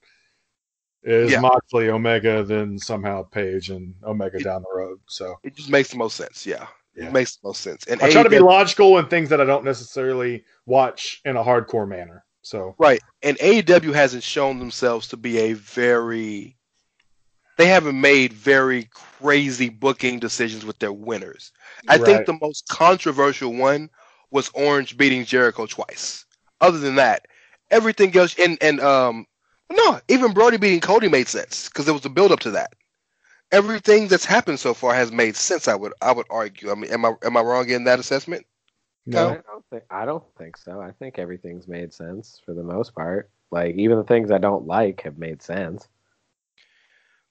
is 1.04 1.32
Yeah. 1.32 1.42
Moxley, 1.42 1.90
Omega, 1.90 2.44
then 2.44 2.78
somehow 2.80 3.24
Page 3.24 3.70
and 3.70 3.94
Omega 4.04 4.40
down 4.40 4.64
the 4.64 4.76
road. 4.78 5.00
So 5.08 5.36
it 5.44 5.56
just 5.56 5.70
makes 5.70 5.90
the 5.90 5.98
most 5.98 6.16
sense. 6.16 6.46
Yeah, 6.46 6.68
Yeah. 6.96 7.08
it 7.08 7.14
makes 7.14 7.36
the 7.36 7.48
most 7.48 7.62
sense. 7.62 7.86
And 7.88 8.02
I 8.02 8.10
try 8.10 8.24
to 8.24 8.30
be 8.30 8.40
logical 8.40 8.98
in 8.98 9.08
things 9.08 9.30
that 9.30 9.42
I 9.42 9.46
don't 9.46 9.66
necessarily 9.66 10.44
watch 10.66 11.22
in 11.26 11.36
a 11.38 11.44
hardcore 11.44 11.88
manner. 11.88 12.26
So 12.42 12.76
Right. 12.78 13.02
And 13.22 13.38
AEW 13.40 13.94
hasn't 13.94 14.24
shown 14.24 14.60
themselves 14.60 15.08
to 15.10 15.18
be 15.18 15.38
a 15.40 15.54
very 15.54 16.58
they 17.58 17.68
haven't 17.68 18.02
made 18.02 18.34
very 18.34 18.90
crazy 18.94 19.70
booking 19.70 20.18
decisions 20.20 20.66
with 20.66 20.80
their 20.80 20.92
winners. 20.92 21.52
I 21.88 21.98
Right. 21.98 22.06
think 22.06 22.26
the 22.26 22.38
most 22.42 22.68
controversial 22.68 23.54
one 23.54 23.92
was 24.32 24.50
Orange 24.56 24.98
beating 24.98 25.24
Jericho 25.24 25.68
twice. 25.68 26.26
Other 26.62 26.80
than 26.80 26.96
that, 26.96 27.28
everything 27.70 28.16
else 28.18 28.36
and 28.40 28.58
and 28.62 28.80
um 28.80 29.28
no, 29.74 30.00
even 30.08 30.34
Brodie 30.34 30.58
beating 30.58 30.80
Cody 30.80 31.10
made 31.10 31.28
sense 31.28 31.68
because 31.68 31.86
there 31.86 31.94
was 31.94 32.06
a 32.06 32.10
build 32.10 32.32
up 32.32 32.40
to 32.42 32.52
that. 32.52 32.74
Everything 33.52 34.08
that's 34.08 34.26
happened 34.26 34.60
so 34.60 34.74
far 34.74 34.94
has 34.94 35.12
made 35.12 35.36
sense. 35.36 35.68
I 35.68 35.76
would 35.76 35.94
I 36.02 36.12
would 36.12 36.28
argue. 36.30 36.72
I 36.72 36.76
mean, 36.76 36.92
am 36.92 37.06
I 37.06 37.14
am 37.24 37.38
I 37.38 37.42
wrong 37.42 37.70
in 37.70 37.84
that 37.86 38.00
assessment? 38.00 38.46
no, 39.06 39.30
I 39.30 39.34
don't 39.34 39.66
think 39.70 39.84
I 39.90 40.06
don't 40.06 40.24
think 40.38 40.58
so. 40.58 40.82
I 40.82 40.92
think 40.92 41.20
everything's 41.20 41.68
made 41.68 41.94
sense 41.94 42.42
for 42.46 42.54
the 42.54 42.64
most 42.64 42.96
part. 42.96 43.30
Like 43.52 43.76
even 43.76 43.98
the 43.98 44.04
things 44.04 44.32
I 44.32 44.38
don't 44.38 44.66
like 44.66 45.02
have 45.02 45.18
made 45.18 45.42
sense. 45.42 45.88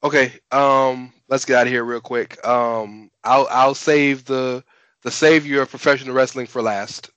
Okay, 0.05 0.33
um, 0.51 1.13
let's 1.29 1.45
get 1.45 1.57
out 1.57 1.67
of 1.67 1.73
here 1.73 1.85
real 1.85 2.01
quick. 2.01 2.45
Um, 2.47 3.11
I'll 3.25 3.47
I'll 3.51 3.75
save 3.75 4.25
the 4.25 4.65
the 5.03 5.11
savior 5.11 5.63
of 5.63 5.71
professional 5.71 6.15
wrestling 6.15 6.47
for 6.47 6.63
last. 6.63 7.11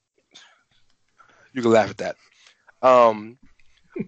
You 1.52 1.62
can 1.62 1.72
laugh 1.72 1.90
at 1.90 1.98
that. 1.98 2.16
Um, 2.82 3.38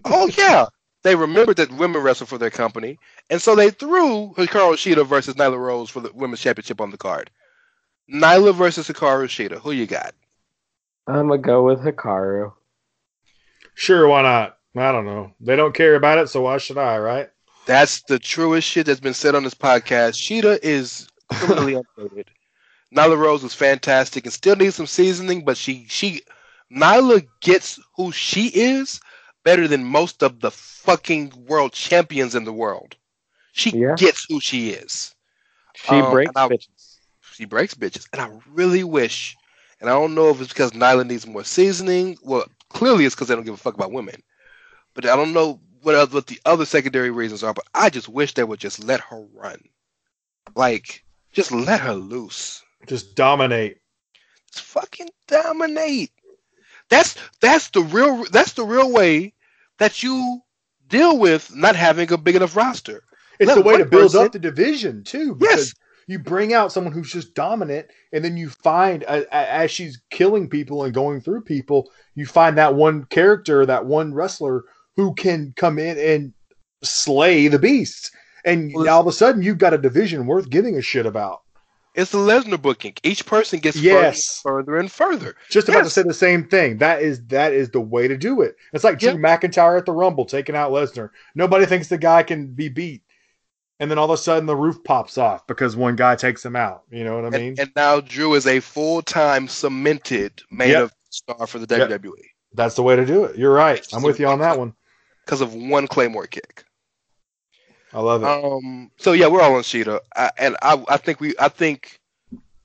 oh 0.05 0.29
yeah, 0.37 0.65
they 1.03 1.15
remembered 1.15 1.57
that 1.57 1.71
women 1.71 2.01
wrestle 2.01 2.27
for 2.27 2.37
their 2.37 2.49
company, 2.49 2.99
and 3.29 3.41
so 3.41 3.55
they 3.55 3.69
threw 3.69 4.33
Hikaru 4.37 4.73
Shida 4.73 5.05
versus 5.05 5.35
Nyla 5.35 5.57
Rose 5.57 5.89
for 5.89 6.01
the 6.01 6.11
women's 6.13 6.41
championship 6.41 6.81
on 6.81 6.91
the 6.91 6.97
card. 6.97 7.29
Nyla 8.13 8.53
versus 8.53 8.87
Hikaru 8.87 9.25
Shida. 9.25 9.59
Who 9.59 9.71
you 9.71 9.85
got? 9.85 10.13
I'm 11.07 11.27
gonna 11.27 11.37
go 11.37 11.63
with 11.63 11.79
Hikaru. 11.79 12.53
sure, 13.75 14.07
why 14.07 14.23
not? 14.23 14.57
I 14.75 14.91
don't 14.91 15.05
know. 15.05 15.33
They 15.39 15.55
don't 15.55 15.73
care 15.73 15.95
about 15.95 16.19
it, 16.19 16.29
so 16.29 16.41
why 16.41 16.57
should 16.57 16.77
I? 16.77 16.97
Right? 16.97 17.29
That's 17.65 18.01
the 18.03 18.19
truest 18.19 18.67
shit 18.67 18.85
that's 18.85 18.99
been 18.99 19.13
said 19.13 19.35
on 19.35 19.43
this 19.43 19.53
podcast. 19.53 20.15
Shida 20.15 20.59
is 20.61 21.07
criminally 21.31 21.81
underrated. 21.97 22.29
Nyla 22.95 23.17
Rose 23.17 23.43
was 23.43 23.53
fantastic 23.53 24.25
and 24.25 24.33
still 24.33 24.55
needs 24.55 24.75
some 24.75 24.87
seasoning, 24.87 25.45
but 25.45 25.57
she 25.57 25.85
she 25.89 26.21
Nyla 26.71 27.25
gets 27.41 27.79
who 27.95 28.11
she 28.11 28.47
is 28.47 28.99
better 29.43 29.67
than 29.67 29.83
most 29.83 30.23
of 30.23 30.39
the 30.41 30.51
fucking 30.51 31.33
world 31.47 31.73
champions 31.73 32.35
in 32.35 32.43
the 32.43 32.53
world. 32.53 32.95
She 33.51 33.71
Yeah. 33.71 33.95
gets 33.95 34.25
who 34.29 34.39
she 34.39 34.71
is. 34.71 35.15
She 35.75 35.99
Um, 35.99 36.11
breaks 36.11 36.31
I- 36.35 36.47
bitches. 36.47 36.97
She 37.33 37.45
breaks 37.45 37.73
bitches, 37.73 38.07
and 38.11 38.21
I 38.21 38.29
really 38.47 38.83
wish, 38.83 39.37
and 39.79 39.89
I 39.89 39.93
don't 39.93 40.13
know 40.13 40.29
if 40.29 40.41
it's 40.41 40.51
because 40.51 40.71
Nyla 40.71 41.07
needs 41.07 41.25
more 41.25 41.43
seasoning. 41.45 42.17
Well, 42.21 42.45
clearly 42.69 43.05
it's 43.05 43.15
because 43.15 43.29
they 43.29 43.35
don't 43.35 43.45
give 43.45 43.53
a 43.53 43.57
fuck 43.57 43.75
about 43.75 43.93
women, 43.93 44.21
but 44.93 45.05
I 45.05 45.15
don't 45.15 45.31
know 45.31 45.61
what 45.81 45.95
other, 45.95 46.13
what 46.15 46.27
the 46.27 46.39
other 46.45 46.65
secondary 46.65 47.11
reasons 47.11 47.41
are. 47.43 47.53
But 47.53 47.67
I 47.73 47.89
just 47.89 48.09
wish 48.09 48.33
they 48.33 48.43
would 48.43 48.59
just 48.59 48.83
let 48.83 48.99
her 48.99 49.25
run, 49.33 49.61
like 50.55 51.05
just 51.31 51.51
let 51.53 51.79
her 51.79 51.93
loose, 51.93 52.61
Just 52.87 53.15
dominate. 53.15 53.77
just 54.51 54.65
fucking 54.65 55.09
dominate. 55.27 56.11
That's 56.89 57.15
that's 57.41 57.69
the 57.69 57.81
real 57.81 58.25
that's 58.31 58.53
the 58.53 58.65
real 58.65 58.91
way 58.91 59.33
that 59.77 60.03
you 60.03 60.41
deal 60.87 61.17
with 61.19 61.55
not 61.55 61.75
having 61.75 62.11
a 62.11 62.17
big 62.17 62.35
enough 62.35 62.55
roster. 62.55 63.03
It's 63.39 63.47
Let 63.47 63.55
the 63.55 63.61
way 63.61 63.77
to 63.77 63.85
build 63.85 64.11
person- 64.11 64.25
up 64.25 64.31
the 64.31 64.39
division 64.39 65.03
too. 65.03 65.37
Yes. 65.39 65.73
You 66.07 66.17
bring 66.17 66.53
out 66.53 66.71
someone 66.71 66.91
who's 66.91 67.11
just 67.11 67.35
dominant, 67.35 67.85
and 68.11 68.25
then 68.25 68.35
you 68.35 68.49
find 68.49 69.03
a- 69.03 69.31
as 69.33 69.69
she's 69.69 70.01
killing 70.09 70.49
people 70.49 70.83
and 70.83 70.91
going 70.91 71.21
through 71.21 71.41
people, 71.41 71.91
you 72.15 72.25
find 72.25 72.57
that 72.57 72.73
one 72.73 73.05
character, 73.11 73.63
that 73.67 73.85
one 73.85 74.11
wrestler 74.15 74.63
who 74.95 75.13
can 75.13 75.53
come 75.55 75.77
in 75.77 75.99
and 75.99 76.33
slay 76.83 77.47
the 77.47 77.59
beasts. 77.59 78.09
And 78.43 78.71
Well, 78.73 78.89
all 78.89 79.01
of 79.01 79.07
a 79.07 79.11
sudden, 79.11 79.43
you've 79.43 79.59
got 79.59 79.75
a 79.75 79.77
division 79.77 80.25
worth 80.25 80.49
giving 80.49 80.75
a 80.77 80.81
shit 80.81 81.05
about. 81.05 81.41
It's 81.95 82.11
the 82.11 82.17
Lesnar 82.19 82.61
booking. 82.61 82.93
Each 83.03 83.25
person 83.25 83.59
gets 83.59 83.77
Yes. 83.77 84.39
further, 84.41 84.77
and 84.77 84.91
further. 84.91 85.35
Just 85.49 85.69
about 85.69 85.83
to 85.83 85.89
say 85.89 86.03
the 86.03 86.13
same 86.13 86.47
thing. 86.47 86.77
That 86.77 87.01
is 87.01 87.25
that 87.27 87.51
is 87.53 87.69
the 87.71 87.81
way 87.81 88.07
to 88.07 88.15
do 88.17 88.41
it. 88.41 88.55
It's 88.73 88.83
like 88.83 88.99
Drew 88.99 89.13
McIntyre 89.15 89.77
at 89.77 89.85
the 89.85 89.91
Rumble 89.91 90.25
taking 90.25 90.55
out 90.55 90.71
Lesnar. 90.71 91.09
Nobody 91.35 91.65
thinks 91.65 91.87
the 91.87 91.97
guy 91.97 92.23
can 92.23 92.47
be 92.47 92.69
beat, 92.69 93.01
and 93.79 93.89
then 93.89 93.97
all 93.97 94.05
of 94.05 94.11
a 94.11 94.17
sudden 94.17 94.45
the 94.45 94.55
roof 94.55 94.77
pops 94.83 95.17
off 95.17 95.47
because 95.47 95.75
one 95.75 95.95
guy 95.95 96.15
takes 96.15 96.45
him 96.45 96.55
out. 96.55 96.83
You 96.91 97.03
know 97.03 97.15
what 97.15 97.25
I 97.25 97.37
mean? 97.37 97.49
and, 97.51 97.59
and 97.59 97.71
now 97.75 97.99
Drew 98.01 98.35
is 98.35 98.45
a 98.45 98.59
full 98.59 99.01
time 99.01 99.47
cemented 99.47 100.41
main 100.51 100.69
Yep. 100.69 100.91
star 101.09 101.47
for 101.47 101.57
the 101.59 101.75
Yep. 101.77 101.89
WWE 101.89 102.11
That's 102.53 102.75
the 102.75 102.83
way 102.83 102.95
to 102.95 103.05
do 103.05 103.23
it. 103.25 103.35
You're 103.37 103.53
right. 103.53 103.85
I'm 103.93 104.03
with 104.03 104.19
you 104.19 104.27
on 104.27 104.39
that 104.39 104.57
one. 104.59 104.73
because 105.25 105.41
of 105.41 105.53
one 105.55 105.87
Claymore 105.87 106.27
kick. 106.27 106.63
I 107.93 107.99
love 108.01 108.23
it. 108.23 108.35
Um. 108.53 108.91
So 108.97 109.13
yeah, 109.13 109.27
we're 109.27 109.41
all 109.41 109.55
on 109.55 109.61
Shida, 109.61 109.99
I, 110.15 110.31
and 110.37 110.57
I 110.61 110.83
I 110.89 110.97
think 110.97 111.19
we 111.19 111.33
I 111.39 111.49
think 111.49 111.99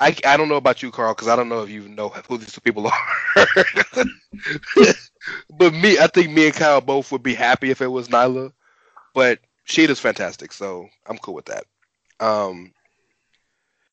I 0.01 0.17
I 0.25 0.37
don't 0.37 0.49
know 0.49 0.57
about 0.57 0.83
you, 0.83 0.91
Carl, 0.91 1.15
because 1.15 1.29
I 1.29 1.37
don't 1.37 1.49
know 1.49 1.63
if 1.63 1.71
you 1.71 1.89
know 1.89 2.09
who 2.09 2.39
these 2.39 2.53
two 2.53 2.61
people 2.61 2.87
are. 3.37 3.47
but 5.51 5.73
me, 5.75 5.99
I 5.99 6.07
think 6.09 6.31
me 6.31 6.47
and 6.47 6.55
Kyle 6.55 6.81
both 6.81 7.13
would 7.13 7.23
be 7.23 7.35
happy 7.35 7.71
if 7.71 7.81
it 7.81 7.89
was 7.89 8.09
Nyla, 8.09 8.53
but 9.15 9.41
Shida's 9.67 10.01
fantastic, 10.01 10.53
so 10.53 10.89
I'm 11.07 11.19
cool 11.19 11.35
with 11.35 11.47
that. 11.47 11.65
Um. 12.21 12.73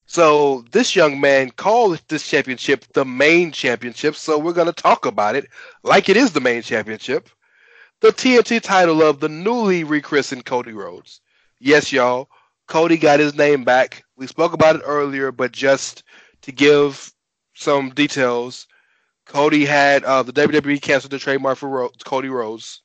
So 0.06 0.66
this 0.72 0.96
young 0.96 1.22
man 1.22 1.52
called 1.52 2.02
this 2.10 2.28
championship 2.28 2.86
the 2.94 3.06
main 3.06 3.52
championship, 3.52 4.16
so 4.16 4.38
we're 4.38 4.54
gonna 4.54 4.74
talk 4.74 5.06
about 5.06 5.36
it 5.36 5.48
like 5.84 6.10
it 6.10 6.18
is 6.18 6.32
the 6.34 6.42
main 6.42 6.62
championship. 6.62 7.30
The 8.02 8.10
TNT 8.10 8.60
title 8.60 9.04
of 9.04 9.20
the 9.20 9.30
newly 9.30 9.84
rechristened 9.84 10.46
Cody 10.46 10.74
Rhodes. 10.74 11.22
Yes, 11.60 11.92
y'all, 11.94 12.30
Cody 12.68 12.98
got 12.98 13.20
his 13.20 13.36
name 13.36 13.64
back. 13.64 14.04
We 14.16 14.26
spoke 14.26 14.54
about 14.54 14.76
it 14.78 14.82
earlier, 14.84 15.32
but 15.32 15.52
just 15.52 16.02
to 16.42 16.52
give 16.52 17.14
some 17.54 17.92
details, 17.92 18.66
Cody 19.28 19.66
had 19.66 20.04
uh, 20.04 20.24
the 20.24 20.34
WWE 20.34 20.82
canceled 20.82 21.12
the 21.12 21.20
trademark 21.20 21.60
for 21.60 21.70
Ro- 21.70 21.92
Cody 22.04 22.30
Rhodes, 22.30 22.82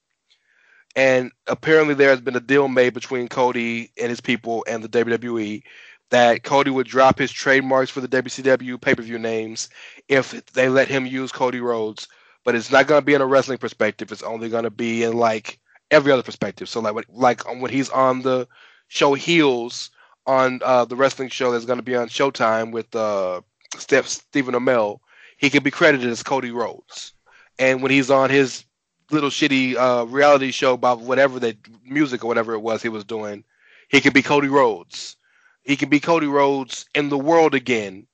and 0.94 1.32
apparently 1.46 1.94
there 1.94 2.10
has 2.10 2.20
been 2.20 2.36
a 2.36 2.40
deal 2.40 2.68
made 2.68 2.92
between 2.92 3.26
Cody 3.26 3.90
and 3.98 4.10
his 4.10 4.20
people 4.20 4.66
and 4.68 4.84
the 4.84 4.88
WWE 4.88 5.62
that 6.10 6.42
Cody 6.42 6.70
would 6.70 6.86
drop 6.86 7.18
his 7.18 7.32
trademarks 7.32 7.90
for 7.90 8.02
the 8.02 8.08
WCW 8.08 8.78
pay 8.78 8.94
per 8.94 9.02
view 9.02 9.18
names 9.18 9.70
if 10.08 10.44
they 10.52 10.68
let 10.68 10.88
him 10.88 11.06
use 11.06 11.32
Cody 11.32 11.60
Rhodes. 11.60 12.06
But 12.46 12.54
it's 12.54 12.70
not 12.70 12.86
going 12.86 13.02
to 13.02 13.04
be 13.04 13.14
in 13.14 13.20
a 13.20 13.26
wrestling 13.26 13.58
perspective. 13.58 14.12
It's 14.12 14.22
only 14.22 14.48
going 14.48 14.64
to 14.64 14.70
be 14.70 15.02
in 15.02 15.14
like 15.18 15.58
every 15.90 16.12
other 16.12 16.22
perspective. 16.22 16.68
So 16.68 16.80
like 16.80 16.94
what- 16.94 17.06
like 17.12 17.42
when 17.60 17.72
he's 17.72 17.90
on 17.90 18.22
the 18.22 18.48
show 18.88 19.14
Heels 19.14 19.90
on 20.26 20.60
uh, 20.64 20.84
the 20.84 20.96
wrestling 20.96 21.28
show 21.28 21.52
that's 21.52 21.64
going 21.64 21.78
to 21.78 21.82
be 21.82 21.96
on 21.96 22.08
Showtime 22.08 22.72
with 22.72 22.94
uh, 22.96 23.40
Steph 23.76 24.06
Stephen 24.06 24.54
Amell, 24.54 25.00
he 25.36 25.50
could 25.50 25.64
be 25.64 25.70
credited 25.72 26.08
as 26.08 26.22
Cody 26.22 26.52
Rhodes. 26.52 27.12
And 27.58 27.82
when 27.82 27.90
he's 27.90 28.10
on 28.10 28.30
his 28.30 28.64
little 29.10 29.30
shitty 29.30 29.76
uh, 29.76 30.06
reality 30.06 30.52
show 30.52 30.74
about 30.74 31.00
whatever 31.00 31.38
that 31.40 31.56
music 31.84 32.24
or 32.24 32.28
whatever 32.28 32.54
it 32.54 32.60
was 32.60 32.82
he 32.82 32.88
was 32.88 33.04
doing, 33.04 33.44
he 33.88 34.00
could 34.00 34.14
be 34.14 34.22
Cody 34.22 34.48
Rhodes. 34.48 35.16
He 35.64 35.76
could 35.76 35.90
be 35.90 36.00
Cody 36.00 36.26
Rhodes 36.28 36.86
in 36.94 37.08
the 37.08 37.18
world 37.18 37.54
again 37.54 38.06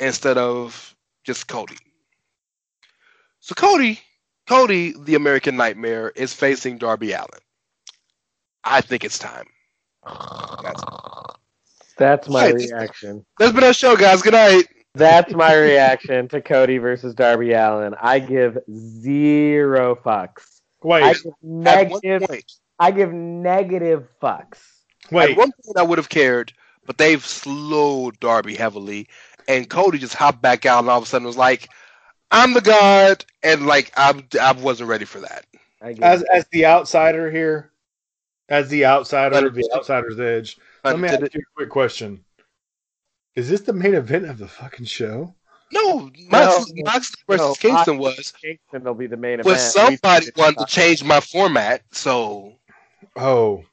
instead 0.00 0.38
of 0.38 0.96
just 1.22 1.48
Cody. 1.48 1.76
So 3.44 3.54
Cody, 3.54 4.00
Cody, 4.46 4.94
the 4.98 5.16
American 5.16 5.54
Nightmare, 5.54 6.10
is 6.16 6.32
facing 6.32 6.78
Darby 6.78 7.12
Allin. 7.12 7.28
I 8.64 8.80
think 8.80 9.04
it's 9.04 9.18
time. 9.18 9.44
That's, 10.62 10.82
That's 11.98 12.26
my 12.30 12.46
Right. 12.46 12.54
reaction. 12.54 13.26
that's 13.38 13.52
been 13.52 13.64
our 13.64 13.74
show, 13.74 13.96
guys. 13.96 14.22
Good 14.22 14.32
night. 14.32 14.64
That's 14.94 15.34
my 15.34 15.54
reaction 15.54 16.26
to 16.28 16.40
Cody 16.40 16.78
versus 16.78 17.14
Darby 17.14 17.52
Allin. 17.52 17.94
I 18.00 18.18
give 18.18 18.56
zero 18.72 19.94
fucks. 19.94 20.62
I 20.98 21.12
Wait, 21.12 21.22
give 21.22 21.34
negative. 21.42 22.26
point, 22.26 22.52
I 22.78 22.92
give 22.92 23.12
negative 23.12 24.08
fucks. 24.22 24.60
wait. 25.10 25.32
At 25.32 25.36
one 25.36 25.52
point, 25.62 25.76
I 25.76 25.82
would 25.82 25.98
have 25.98 26.08
cared, 26.08 26.54
but 26.86 26.96
they've 26.96 27.22
slowed 27.22 28.18
Darby 28.20 28.54
heavily, 28.54 29.06
and 29.46 29.68
Cody 29.68 29.98
just 29.98 30.14
hopped 30.14 30.40
back 30.40 30.64
out, 30.64 30.78
and 30.78 30.88
all 30.88 30.96
of 30.96 31.04
a 31.04 31.06
sudden 31.06 31.26
was 31.26 31.36
like, 31.36 31.68
"I'm 32.30 32.52
the 32.54 32.60
god," 32.60 33.24
and 33.42 33.66
like 33.66 33.92
I, 33.96 34.22
I 34.40 34.52
wasn't 34.52 34.88
ready 34.88 35.04
for 35.04 35.20
that. 35.20 35.46
I 35.80 35.92
give 35.92 36.02
As 36.04 36.22
as 36.32 36.46
the 36.52 36.66
outsider 36.66 37.30
here, 37.30 37.70
as 38.48 38.68
the 38.68 38.86
outsider, 38.86 39.50
the 39.50 39.62
100%. 39.62 39.76
outsider's 39.76 40.20
edge. 40.20 40.58
Let 40.84 40.98
me 40.98 41.08
ask 41.08 41.20
you 41.34 41.40
a 41.40 41.54
quick 41.56 41.70
question: 41.70 42.24
Is 43.36 43.48
this 43.48 43.62
the 43.62 43.72
main 43.72 43.94
event 43.94 44.26
of 44.26 44.38
the 44.38 44.48
fucking 44.48 44.86
show? 44.86 45.34
no, 45.72 46.10
Mox, 46.30 46.70
No, 46.70 46.82
Mox 46.84 47.12
versus 47.28 47.40
no, 47.48 47.54
Kingston 47.54 47.98
was, 47.98 48.32
Kingston 48.40 48.84
will 48.84 48.94
be 48.94 49.06
the 49.08 49.16
main 49.16 49.38
but 49.38 49.46
event. 49.52 49.60
somebody 49.60 50.26
We- 50.36 50.40
wanted 50.40 50.58
to 50.60 50.66
change 50.66 51.02
my 51.02 51.20
format, 51.20 51.82
so 51.90 52.54
Oh, 53.16 53.64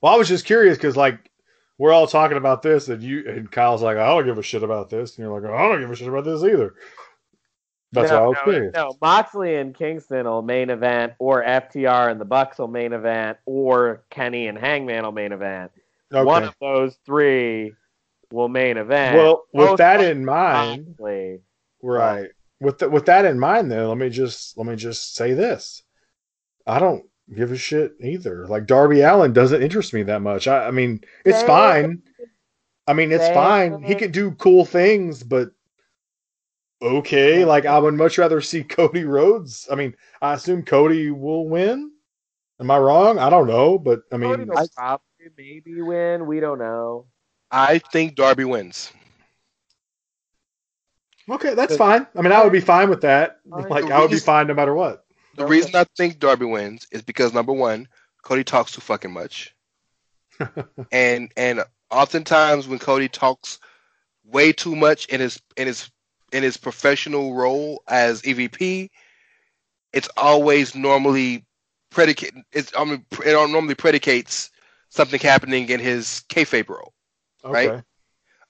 well, 0.00 0.14
I 0.14 0.16
was 0.16 0.28
just 0.28 0.44
curious 0.44 0.76
because 0.76 0.96
like 0.96 1.30
we're 1.78 1.92
all 1.92 2.06
talking 2.06 2.36
about 2.36 2.62
this, 2.62 2.88
and 2.88 3.02
you 3.02 3.24
and 3.28 3.50
Kyle's 3.50 3.82
like, 3.82 3.96
I 3.96 4.06
don't 4.06 4.24
give 4.26 4.38
a 4.38 4.42
shit 4.42 4.62
about 4.62 4.90
this, 4.90 5.16
and 5.16 5.24
you're 5.26 5.40
like, 5.40 5.50
I 5.50 5.68
don't 5.68 5.80
give 5.80 5.90
a 5.90 5.96
shit 5.96 6.08
about 6.08 6.24
this 6.24 6.42
either. 6.42 6.74
That's 7.92 8.10
why 8.10 8.16
I 8.16 8.20
no, 8.20 8.28
was 8.28 8.36
no, 8.36 8.52
curious. 8.52 8.74
no, 8.74 8.92
Moxley 9.00 9.56
and 9.56 9.74
Kingston 9.74 10.26
will 10.26 10.42
main 10.42 10.70
event, 10.70 11.14
or 11.18 11.42
FTR 11.44 12.10
and 12.10 12.20
the 12.20 12.24
Bucks 12.24 12.58
will 12.58 12.68
main 12.68 12.92
event, 12.92 13.38
or 13.46 14.04
Kenny 14.10 14.48
and 14.48 14.58
Hangman 14.58 15.04
will 15.04 15.12
main 15.12 15.32
event. 15.32 15.70
Okay. 16.12 16.24
One 16.24 16.44
of 16.44 16.54
those 16.60 16.96
three 17.06 17.72
will 18.32 18.48
main 18.48 18.76
event. 18.76 19.16
well, 19.16 19.44
with 19.52 19.70
Most 19.70 19.78
that 19.78 20.02
in 20.02 20.24
mind, 20.24 20.88
Moxley. 20.88 21.40
right? 21.82 22.28
With 22.60 22.78
th- 22.78 22.90
with 22.90 23.06
that 23.06 23.24
in 23.24 23.38
mind, 23.38 23.70
though, 23.70 23.88
let 23.88 23.98
me 23.98 24.10
just 24.10 24.56
let 24.58 24.66
me 24.66 24.76
just 24.76 25.14
say 25.14 25.32
this: 25.34 25.82
I 26.66 26.78
don't 26.78 27.04
give 27.34 27.52
a 27.52 27.56
shit 27.56 27.92
either. 28.00 28.46
Like 28.46 28.66
Darby 28.66 29.00
Allin 29.00 29.32
doesn't 29.32 29.62
interest 29.62 29.92
me 29.92 30.02
that 30.04 30.22
much. 30.22 30.46
I, 30.46 30.66
I 30.66 30.70
mean, 30.70 31.00
it's 31.24 31.42
fine. 31.42 32.02
I 32.86 32.92
mean, 32.92 33.10
it's 33.10 33.28
fine. 33.28 33.82
He 33.82 33.94
could 33.94 34.12
do 34.12 34.32
cool 34.32 34.64
things, 34.64 35.22
but 35.22 35.50
okay. 36.82 37.44
Like 37.44 37.66
I 37.66 37.78
would 37.78 37.94
much 37.94 38.18
rather 38.18 38.40
see 38.40 38.62
Cody 38.64 39.04
Rhodes. 39.04 39.68
I 39.70 39.74
mean, 39.74 39.94
I 40.20 40.34
assume 40.34 40.62
Cody 40.64 41.10
will 41.10 41.48
win. 41.48 41.92
Am 42.60 42.70
I 42.70 42.78
wrong? 42.78 43.18
I 43.18 43.30
don't 43.30 43.46
know, 43.46 43.78
but 43.78 44.00
I 44.12 44.16
Cody 44.18 44.44
mean, 44.44 44.48
will 44.48 44.68
probably 44.76 45.00
maybe 45.36 45.80
win. 45.82 46.26
We 46.26 46.40
don't 46.40 46.58
know. 46.58 47.06
I 47.50 47.78
think 47.78 48.16
Darby 48.16 48.44
wins. 48.44 48.92
okay, 51.30 51.54
that's 51.54 51.76
fine. 51.76 52.06
I 52.16 52.22
mean, 52.22 52.32
I 52.32 52.42
would 52.42 52.52
be 52.52 52.60
fine 52.60 52.88
with 52.90 53.02
that. 53.02 53.38
Fine. 53.50 53.68
Like 53.68 53.90
I 53.90 54.00
would 54.00 54.10
be 54.10 54.18
fine 54.18 54.46
no 54.46 54.54
matter 54.54 54.74
what. 54.74 55.04
The 55.36 55.46
reason 55.46 55.74
I 55.74 55.84
think 55.96 56.18
Darby 56.18 56.46
wins 56.46 56.86
is 56.92 57.02
because 57.02 57.32
number 57.34 57.52
one, 57.52 57.88
Cody 58.22 58.44
talks 58.44 58.72
too 58.72 58.80
fucking 58.80 59.12
much, 59.12 59.54
and 60.92 61.30
and 61.36 61.62
oftentimes 61.90 62.68
when 62.68 62.78
Cody 62.78 63.08
talks 63.08 63.58
way 64.24 64.52
too 64.52 64.74
much 64.74 65.06
in 65.06 65.20
his 65.20 65.40
in 65.56 65.66
his 65.66 65.90
in 66.32 66.42
his 66.42 66.56
professional 66.56 67.34
role 67.34 67.82
as 67.88 68.22
EVP, 68.22 68.88
it's 69.92 70.08
always 70.16 70.74
normally 70.74 71.44
predicate. 71.90 72.34
It's 72.52 72.72
I 72.76 72.84
mean, 72.84 73.04
it 73.24 73.50
normally 73.50 73.74
predicates 73.74 74.50
something 74.90 75.20
happening 75.20 75.68
in 75.68 75.80
his 75.80 76.22
kayfabe 76.28 76.68
role. 76.68 76.92
Okay. 77.44 77.68
Right. 77.68 77.82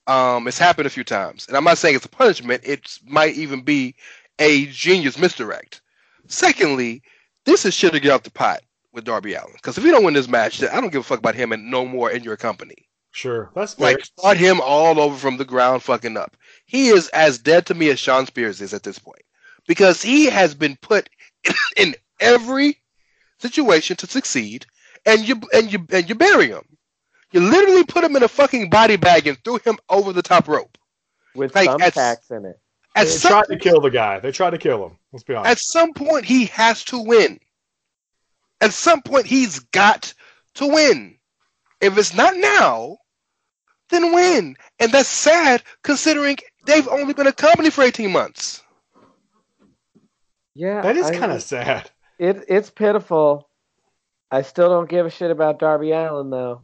Um, 0.08 0.46
it's 0.46 0.58
happened 0.58 0.86
a 0.86 0.90
few 0.90 1.04
times, 1.04 1.48
and 1.48 1.56
I'm 1.56 1.64
not 1.64 1.78
saying 1.78 1.96
it's 1.96 2.04
a 2.04 2.08
punishment. 2.08 2.62
It 2.64 2.98
might 3.04 3.34
even 3.34 3.62
be 3.62 3.96
a 4.38 4.66
genius 4.66 5.18
misdirect. 5.18 5.80
Secondly, 6.28 7.02
this 7.44 7.64
is 7.64 7.74
shit 7.74 7.92
to 7.92 8.00
get 8.00 8.12
off 8.12 8.22
the 8.22 8.30
pot 8.30 8.62
with 8.92 9.04
Darby 9.04 9.34
Allin. 9.34 9.52
Because 9.54 9.76
if 9.78 9.84
you 9.84 9.90
don't 9.90 10.04
win 10.04 10.14
this 10.14 10.28
match, 10.28 10.58
then 10.58 10.70
I 10.70 10.80
don't 10.80 10.92
give 10.92 11.00
a 11.00 11.04
fuck 11.04 11.18
about 11.18 11.34
him 11.34 11.52
and 11.52 11.70
no 11.70 11.84
more 11.84 12.10
in 12.10 12.22
your 12.22 12.36
company. 12.36 12.88
Sure, 13.12 13.50
that's 13.54 13.74
fair. 13.74 13.86
Like 13.94 14.04
start 14.04 14.36
him 14.36 14.60
all 14.60 15.00
over 15.00 15.16
from 15.16 15.38
the 15.38 15.44
ground, 15.44 15.82
fucking 15.82 16.16
up. 16.16 16.36
He 16.66 16.88
is 16.88 17.08
as 17.08 17.38
dead 17.38 17.66
to 17.66 17.74
me 17.74 17.90
as 17.90 17.98
Shawn 17.98 18.26
Spears 18.26 18.60
is 18.60 18.74
at 18.74 18.82
this 18.82 18.98
point, 18.98 19.22
because 19.66 20.02
he 20.02 20.26
has 20.26 20.54
been 20.54 20.76
put 20.82 21.08
in 21.76 21.94
every 22.20 22.80
situation 23.38 23.96
to 23.96 24.06
succeed, 24.06 24.66
and 25.04 25.26
you 25.26 25.40
and 25.54 25.72
you 25.72 25.86
and 25.90 26.08
you 26.08 26.14
bury 26.14 26.48
him. 26.48 26.64
You 27.32 27.40
literally 27.40 27.84
put 27.84 28.04
him 28.04 28.16
in 28.16 28.22
a 28.22 28.28
fucking 28.28 28.70
body 28.70 28.96
bag 28.96 29.26
and 29.26 29.36
threw 29.44 29.58
him 29.58 29.78
over 29.88 30.12
the 30.12 30.22
top 30.22 30.48
rope. 30.48 30.76
With 31.34 31.54
Like, 31.54 31.66
some 31.68 31.82
at- 31.82 32.20
in 32.30 32.44
it. 32.46 32.60
At 32.94 33.08
they 33.08 33.18
tried 33.18 33.44
to 33.48 33.58
kill 33.58 33.80
the 33.80 33.90
guy. 33.90 34.20
They 34.20 34.32
tried 34.32 34.50
to 34.50 34.58
kill 34.58 34.86
him. 34.86 34.96
Let's 35.12 35.22
be 35.22 35.34
honest. 35.34 35.50
at 35.50 35.58
some 35.58 35.92
point, 35.92 36.24
he 36.24 36.46
has 36.46 36.82
to 36.84 36.98
win. 36.98 37.38
At 38.62 38.72
some 38.72 39.02
point, 39.02 39.26
he's 39.26 39.58
got 39.58 40.14
to 40.54 40.66
win. 40.66 41.18
If 41.82 41.98
it's 41.98 42.14
not 42.14 42.36
now, 42.36 42.96
then 43.90 44.14
win. 44.14 44.56
And 44.80 44.90
that's 44.92 45.10
sad 45.10 45.62
considering 45.82 46.38
they've 46.66 46.88
only 46.88 47.14
been 47.14 47.26
a 47.26 47.32
company 47.32 47.70
for 47.70 47.82
18 47.82 48.10
months. 48.12 48.62
Yeah, 50.54 50.80
that 50.82 50.96
is 50.96 51.10
kind 51.10 51.32
of 51.32 51.42
sad. 51.42 51.90
It 52.18 52.44
it's 52.48 52.70
pitiful. 52.70 53.48
I 54.30 54.42
still 54.42 54.68
don't 54.68 54.88
give 54.88 55.06
a 55.06 55.10
shit 55.10 55.30
about 55.30 55.58
Darby 55.58 55.92
Allin 55.92 56.30
though. 56.30 56.62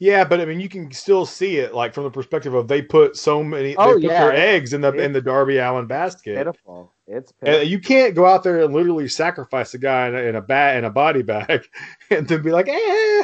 Yeah, 0.00 0.24
but 0.24 0.40
I 0.40 0.44
mean, 0.44 0.60
you 0.60 0.68
can 0.68 0.90
still 0.90 1.24
see 1.24 1.58
it, 1.58 1.72
like 1.74 1.94
from 1.94 2.04
the 2.04 2.10
perspective 2.10 2.52
of 2.54 2.66
they 2.68 2.82
put 2.82 3.16
so 3.16 3.42
many, 3.44 3.76
Oh, 3.76 3.88
they 3.88 3.92
put 3.94 4.02
yeah. 4.02 4.24
their 4.26 4.34
eggs 4.36 4.72
in 4.72 4.80
the 4.80 4.88
It- 4.92 5.00
in 5.00 5.12
the 5.12 5.20
Darby 5.20 5.58
Allin 5.58 5.86
basket. 5.86 6.36
Pitiful. 6.36 6.92
It's 7.06 7.32
And 7.42 7.46
pitiful. 7.48 7.68
you 7.68 7.78
can't 7.78 8.14
go 8.14 8.26
out 8.26 8.42
there 8.42 8.62
and 8.62 8.72
literally 8.74 9.08
sacrifice 9.08 9.72
a 9.74 9.78
guy 9.78 10.08
in 10.08 10.14
a, 10.14 10.18
in 10.18 10.34
a 10.36 10.40
bat 10.42 10.76
in 10.78 10.84
a 10.84 10.90
body 10.90 11.22
bag, 11.22 11.64
and 12.10 12.26
then 12.26 12.42
be 12.42 12.50
like, 12.50 12.68
eh, 12.68 13.22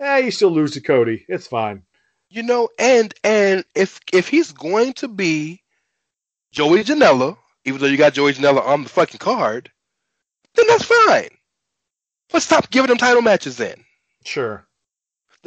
eh, 0.00 0.18
you 0.18 0.30
still 0.30 0.50
lose 0.50 0.70
to 0.72 0.80
Cody. 0.80 1.24
It's 1.28 1.46
fine. 1.48 1.82
You 2.30 2.42
know, 2.42 2.68
and 2.78 3.14
and 3.24 3.64
if 3.74 4.00
if 4.12 4.28
he's 4.28 4.52
going 4.52 4.92
to 4.94 5.08
be 5.08 5.62
Joey 6.52 6.84
Janela, 6.84 7.38
even 7.64 7.80
though 7.80 7.86
you 7.86 7.96
got 7.96 8.12
Joey 8.12 8.34
Janela 8.34 8.64
on 8.66 8.82
the 8.82 8.88
fucking 8.90 9.18
card, 9.18 9.70
then 10.54 10.66
that's 10.66 10.84
fine. 10.84 11.30
But 12.30 12.42
stop 12.42 12.70
giving 12.70 12.90
him 12.90 12.98
title 12.98 13.22
matches 13.22 13.56
then. 13.56 13.82
Sure. 14.24 14.67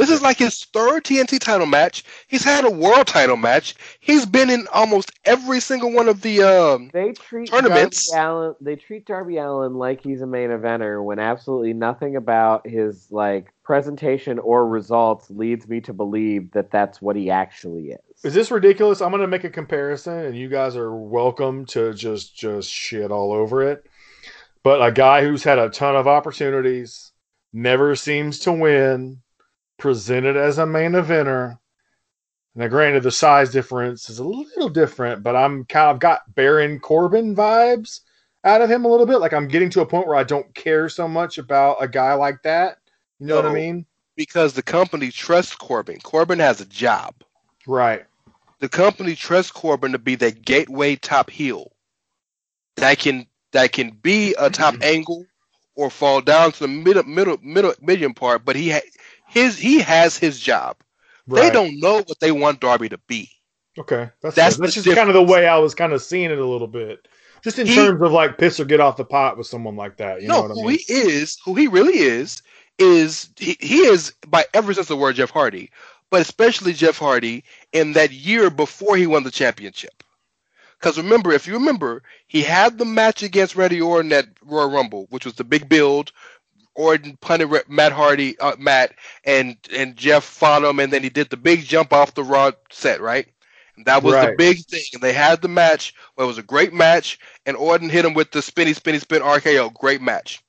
This 0.02 0.10
is 0.10 0.24
like 0.24 0.40
his 0.40 0.64
third 0.64 1.04
TNT 1.04 1.38
title 1.38 1.68
match. 1.68 2.04
He's 2.28 2.44
had 2.44 2.66
a 2.66 2.72
world 2.72 3.06
title 3.06 3.38
match. 3.38 3.76
He's 4.00 4.26
been 4.26 4.50
in 4.50 4.66
almost 4.74 5.12
every 5.26 5.60
single 5.60 5.92
one 5.92 6.10
of 6.10 6.24
the 6.24 6.42
um 6.42 6.90
they 6.92 7.12
treat 7.12 7.52
tournaments. 7.52 8.10
Darby 8.10 8.28
Allin. 8.28 8.56
They 8.62 8.76
treat 8.78 9.06
Darby 9.06 9.38
Allin 9.38 9.76
like 9.76 10.02
he's 10.02 10.24
a 10.24 10.26
main 10.26 10.50
eventer 10.50 11.04
when 11.04 11.20
absolutely 11.20 11.74
nothing 11.74 12.16
about 12.16 12.68
his 12.68 13.12
like 13.12 13.54
presentation 13.62 14.40
or 14.40 14.68
results 14.68 15.30
leads 15.30 15.68
me 15.68 15.82
to 15.82 15.94
believe 15.94 16.50
that 16.54 16.72
that's 16.72 17.00
what 17.00 17.16
he 17.16 17.30
actually 17.30 17.92
is. 17.92 18.24
Is 18.24 18.34
this 18.34 18.50
ridiculous? 18.50 19.04
I'm 19.04 19.12
going 19.12 19.22
to 19.22 19.28
make 19.28 19.44
a 19.44 19.52
comparison, 19.52 20.18
and 20.18 20.36
you 20.36 20.50
guys 20.50 20.76
are 20.76 20.96
welcome 20.96 21.68
to 21.68 21.94
just 21.94 22.36
just 22.36 22.72
shit 22.72 23.12
all 23.12 23.32
over 23.32 23.62
it. 23.62 23.86
But 24.64 24.82
a 24.82 24.92
guy 24.92 25.22
who's 25.22 25.44
had 25.44 25.60
a 25.60 25.70
ton 25.70 25.96
of 25.96 26.08
opportunities, 26.08 27.12
never 27.54 27.96
seems 27.96 28.40
to 28.40 28.52
win, 28.52 29.22
presented 29.82 30.38
as 30.38 30.58
a 30.58 30.66
main 30.66 30.92
eventer. 30.92 31.58
Now, 32.56 32.68
granted, 32.68 33.04
the 33.04 33.12
size 33.12 33.52
difference 33.52 34.10
is 34.10 34.20
a 34.20 34.24
little 34.24 34.70
different, 34.70 35.24
but 35.24 35.36
I'm 35.36 35.66
kind 35.66 35.92
of 35.92 36.00
got 36.00 36.34
Baron 36.36 36.80
Corbin 36.80 37.36
vibes 37.36 38.02
out 38.44 38.62
of 38.62 38.70
him 38.70 38.86
a 38.86 38.88
little 38.88 39.06
bit. 39.06 39.20
Like 39.20 39.34
I'm 39.34 39.48
getting 39.48 39.70
to 39.72 39.82
a 39.82 39.86
point 39.86 40.08
where 40.08 40.18
I 40.18 40.24
don't 40.24 40.54
care 40.54 40.88
so 40.90 41.08
much 41.08 41.38
about 41.38 41.78
a 41.82 41.88
guy 41.88 42.14
like 42.14 42.44
that. 42.44 42.78
You 43.20 43.28
know 43.28 43.36
what 43.36 43.46
I 43.46 43.54
mean? 43.54 43.86
because 44.16 44.54
the 44.54 44.62
company 44.62 45.10
trusts 45.10 45.56
Corbin. 45.56 46.00
Corbin 46.02 46.40
has 46.40 46.62
a 46.62 46.66
job. 46.66 47.16
Right. 47.66 48.06
The 48.60 48.70
company 48.70 49.16
trusts 49.16 49.52
Corbin 49.52 49.94
to 49.94 49.98
be 49.98 50.16
the 50.16 50.32
gateway 50.32 50.96
top 50.96 51.30
heel 51.30 51.72
that 52.76 53.00
can 53.00 53.26
that 53.52 53.72
can 53.72 53.92
be 53.92 54.36
a 54.38 54.50
top 54.50 54.76
angle 54.84 55.26
or 55.76 55.90
fall 55.90 56.22
down 56.22 56.52
to 56.52 56.60
the 56.60 56.68
middle 56.68 57.04
middle 57.04 57.38
middle 57.42 57.74
medium 57.82 58.14
part. 58.14 58.46
But 58.46 58.56
he 58.56 58.72
ha- 58.72 58.82
his 59.32 59.58
he 59.58 59.80
has 59.82 60.18
his 60.18 60.40
job. 60.40 60.78
They 61.34 61.50
don't 61.50 61.80
know 61.80 61.98
what 61.98 62.20
they 62.20 62.32
want 62.32 62.60
Darby 62.60 62.90
to 62.90 62.98
be. 63.08 63.30
Okay, 63.80 64.10
that's 64.22 64.36
That's 64.36 64.58
that's, 64.58 64.74
just 64.74 64.92
kind 64.92 65.10
of 65.10 65.14
the 65.16 65.24
way 65.24 65.48
I 65.48 65.58
was 65.60 65.74
kind 65.76 65.94
of 65.94 66.02
seeing 66.02 66.32
it 66.32 66.38
a 66.40 66.46
little 66.46 66.68
bit, 66.68 67.08
just 67.44 67.60
in 67.60 67.68
He- 67.68 67.76
terms 67.76 68.02
of 68.02 68.12
like 68.12 68.38
piss 68.38 68.60
or 68.60 68.66
get 68.66 68.80
off 68.82 68.98
the 68.98 69.06
pot 69.06 69.38
with 69.38 69.48
someone 69.48 69.76
like 69.78 69.98
that. 69.98 70.22
You 70.22 70.28
no, 70.28 70.34
know 70.34 70.42
what 70.42 70.52
I 70.52 70.56
who 70.56 70.68
mean? 70.68 70.80
he 70.80 70.84
is, 70.88 71.38
who 71.46 71.56
he 71.56 71.68
really 71.68 72.00
is, 72.00 72.42
is 72.78 73.30
he, 73.38 73.58
he 73.60 73.80
is 73.80 74.14
by 74.28 74.46
every 74.54 74.76
sense 74.76 74.86
of 74.90 74.98
the 74.98 75.02
word 75.02 75.16
Jeff 75.16 75.32
Hardy, 75.32 75.72
but 76.10 76.22
especially 76.22 76.74
Jeff 76.74 76.98
Hardy 76.98 77.44
in 77.74 77.94
that 77.94 78.12
year 78.12 78.50
before 78.50 78.96
he 78.98 79.08
won 79.08 79.24
the 79.24 79.32
championship. 79.32 80.04
Because 80.80 80.98
remember, 80.98 81.32
if 81.32 81.48
you 81.48 81.54
remember, 81.54 82.04
he 82.28 82.42
had 82.42 82.78
the 82.78 82.86
match 82.86 83.24
against 83.24 83.56
Randy 83.56 83.82
Orton 83.82 84.12
at 84.14 84.28
Royal 84.44 84.70
Rumble, 84.72 85.08
which 85.10 85.26
was 85.26 85.36
the 85.36 85.44
big 85.44 85.70
build. 85.70 86.12
Orton 86.76 87.18
punted 87.22 87.50
Matt 87.68 87.92
Hardy, 87.92 88.40
uh, 88.40 88.56
Matt, 88.58 88.94
and 89.26 89.58
and 89.76 89.96
Jeff 89.96 90.40
him, 90.42 90.80
and 90.80 90.92
then 90.92 91.04
he 91.04 91.10
did 91.10 91.30
the 91.30 91.38
big 91.38 91.64
jump 91.64 91.94
off 91.94 92.14
the 92.14 92.24
Raw 92.24 92.52
set, 92.70 93.02
right? 93.02 93.28
That 93.86 94.04
was 94.04 94.14
the 94.14 94.36
big 94.38 94.60
thing. 94.66 94.84
And 94.94 95.02
they 95.02 95.14
had 95.14 95.42
the 95.42 95.48
match 95.48 95.94
it 96.18 96.24
was 96.24 96.38
a 96.38 96.44
great 96.44 96.74
match, 96.74 97.20
and 97.46 97.58
Orton 97.58 97.90
hit 97.90 98.06
him 98.06 98.14
with 98.14 98.32
the 98.32 98.42
spinny, 98.42 98.74
spinny, 98.74 99.00
spin 99.00 99.22
RKO. 99.22 99.74
Great 99.74 100.02
match. 100.02 100.42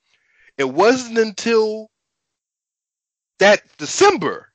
It 0.59 0.69
wasn't 0.69 1.19
until 1.19 1.91
that 3.39 3.63
December 3.79 4.53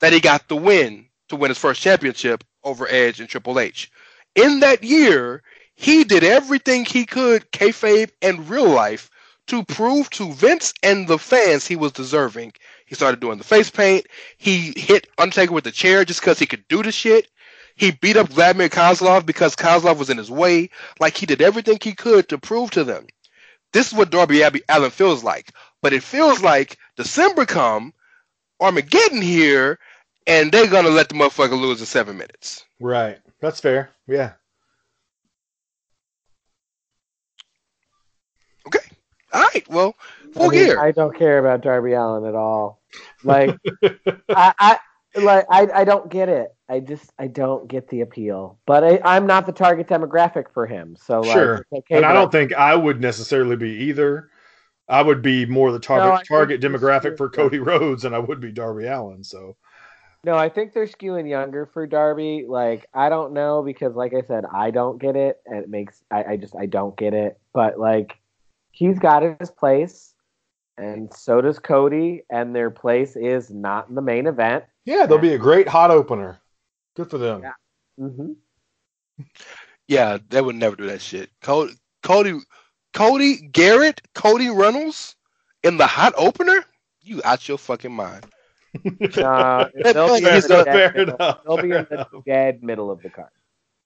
that 0.00 0.12
he 0.12 0.20
got 0.20 0.48
the 0.48 0.56
win 0.56 1.06
to 1.28 1.36
win 1.36 1.50
his 1.50 1.58
first 1.58 1.80
championship 1.80 2.44
over 2.64 2.86
Edge 2.88 3.20
and 3.20 3.28
Triple 3.28 3.58
H. 3.58 3.90
In 4.34 4.60
that 4.60 4.82
year, 4.82 5.42
he 5.74 6.04
did 6.04 6.24
everything 6.24 6.84
he 6.84 7.06
could, 7.06 7.50
kayfabe 7.52 8.10
and 8.20 8.48
real 8.48 8.68
life, 8.68 9.10
to 9.48 9.64
prove 9.64 10.08
to 10.10 10.32
Vince 10.32 10.72
and 10.82 11.08
the 11.08 11.18
fans 11.18 11.66
he 11.66 11.76
was 11.76 11.92
deserving. 11.92 12.52
He 12.86 12.94
started 12.94 13.20
doing 13.20 13.38
the 13.38 13.44
face 13.44 13.70
paint. 13.70 14.06
He 14.38 14.72
hit 14.76 15.08
Undertaker 15.18 15.52
with 15.52 15.64
the 15.64 15.72
chair 15.72 16.04
just 16.04 16.20
because 16.20 16.38
he 16.38 16.46
could 16.46 16.66
do 16.68 16.82
the 16.82 16.92
shit. 16.92 17.28
He 17.76 17.92
beat 17.92 18.16
up 18.16 18.28
Vladimir 18.28 18.68
Kozlov 18.68 19.24
because 19.24 19.54
Kozlov 19.54 19.98
was 19.98 20.10
in 20.10 20.18
his 20.18 20.30
way. 20.30 20.70
Like 20.98 21.16
he 21.16 21.26
did 21.26 21.42
everything 21.42 21.78
he 21.80 21.94
could 21.94 22.28
to 22.28 22.38
prove 22.38 22.70
to 22.72 22.84
them. 22.84 23.06
This 23.72 23.88
is 23.88 23.94
what 23.94 24.10
Darby 24.10 24.42
Abbey 24.42 24.62
Allin 24.68 24.90
feels 24.90 25.22
like. 25.22 25.52
But 25.82 25.92
it 25.92 26.02
feels 26.02 26.42
like 26.42 26.76
December 26.96 27.46
come, 27.46 27.92
Armageddon 28.60 29.22
here, 29.22 29.78
and 30.26 30.50
they're 30.50 30.66
gonna 30.66 30.88
let 30.88 31.08
the 31.08 31.14
motherfucker 31.14 31.58
lose 31.58 31.80
in 31.80 31.86
seven 31.86 32.16
minutes. 32.18 32.64
Right. 32.80 33.18
That's 33.40 33.60
fair. 33.60 33.90
Yeah. 34.06 34.32
All 39.32 39.42
right, 39.42 39.68
well, 39.68 39.94
I, 40.36 40.38
full 40.38 40.48
mean, 40.48 40.66
gear. 40.66 40.78
I 40.78 40.92
don't 40.92 41.16
care 41.16 41.38
about 41.38 41.60
Darby 41.62 41.92
Allin 41.92 42.24
at 42.24 42.34
all. 42.34 42.80
Like 43.22 43.56
I, 44.30 44.52
I 44.58 44.78
like 45.16 45.46
I, 45.50 45.68
I 45.74 45.84
don't 45.84 46.10
get 46.10 46.28
it. 46.28 46.54
I 46.68 46.80
just 46.80 47.12
I 47.18 47.26
don't 47.26 47.68
get 47.68 47.88
the 47.88 48.02
appeal. 48.02 48.58
But 48.66 48.84
I, 48.84 49.00
I'm 49.04 49.26
not 49.26 49.46
the 49.46 49.52
target 49.52 49.86
demographic 49.88 50.52
for 50.52 50.66
him. 50.66 50.96
So 50.96 51.22
Sure. 51.22 51.56
it's 51.56 51.72
okay, 51.72 51.96
and 51.96 52.06
I 52.06 52.12
don't 52.12 52.32
think 52.32 52.52
I 52.54 52.74
would 52.74 53.00
necessarily 53.00 53.56
be 53.56 53.70
either. 53.84 54.30
I 54.88 55.02
would 55.02 55.20
be 55.20 55.44
more 55.44 55.70
the 55.70 55.78
target 55.78 56.26
No, 56.30 56.36
target 56.36 56.60
demographic 56.62 57.18
for 57.18 57.28
Cody 57.28 57.58
Rhodes 57.58 58.02
than 58.04 58.14
I 58.14 58.18
would 58.18 58.40
be 58.40 58.52
Darby 58.52 58.86
Allin. 58.86 59.22
So 59.22 59.56
No, 60.24 60.34
I 60.34 60.48
think 60.48 60.72
they're 60.72 60.86
skewing 60.86 61.28
younger 61.28 61.66
for 61.66 61.86
Darby. 61.86 62.46
Like, 62.48 62.86
I 62.94 63.08
don't 63.10 63.34
know 63.34 63.62
because, 63.62 63.94
like 63.94 64.14
I 64.14 64.22
said, 64.22 64.44
I 64.50 64.70
don't 64.70 64.98
get 64.98 65.14
it, 65.16 65.40
and 65.44 65.58
it 65.58 65.68
makes 65.68 66.02
I, 66.10 66.24
I 66.24 66.36
just 66.36 66.56
I 66.56 66.66
don't 66.66 66.96
get 66.96 67.12
it. 67.12 67.38
But 67.52 67.78
like, 67.78 68.18
he's 68.78 68.98
got 68.98 69.22
his 69.40 69.50
place, 69.50 70.14
and 70.76 71.12
so 71.12 71.40
does 71.40 71.58
Cody, 71.58 72.22
and 72.30 72.54
their 72.54 72.70
place 72.70 73.16
is 73.16 73.50
not 73.50 73.88
in 73.88 73.96
the 73.96 74.02
main 74.02 74.26
event. 74.26 74.64
yeah, 74.84 75.04
they'll 75.04 75.18
be 75.18 75.34
a 75.34 75.38
great 75.38 75.68
hot 75.68 75.90
opener. 75.90 76.38
Good 76.94 77.10
for 77.10 77.18
them. 77.18 77.42
Yeah. 77.42 77.52
hmm 77.98 78.32
Yeah, 79.88 80.18
they 80.28 80.40
would 80.40 80.56
never 80.56 80.76
do 80.76 80.86
that 80.86 81.02
shit. 81.02 81.30
Cody, 81.42 81.74
Cody, 82.04 82.38
Cody 82.92 83.36
Garrett, 83.48 84.00
Cody 84.14 84.48
Reynolds 84.48 85.16
in 85.64 85.76
the 85.76 85.86
hot 85.86 86.14
opener? 86.16 86.64
You 87.02 87.20
out 87.24 87.48
your 87.48 87.58
fucking 87.58 87.92
mind. 87.92 88.26
Uh, 89.16 89.68
Fair 89.82 89.92
they'll, 89.92 90.08
be 90.08 90.24
in 90.24 90.26
enough, 90.26 90.42
the 90.42 90.48
fair 90.48 90.64
dead 90.64 90.94
middle, 90.94 91.14
enough, 91.16 91.38
they'll 91.44 91.62
be 91.62 91.70
in 91.70 91.86
the 91.90 92.22
dead 92.26 92.62
middle 92.62 92.90
of 92.90 93.02
the 93.02 93.08
card. 93.08 93.30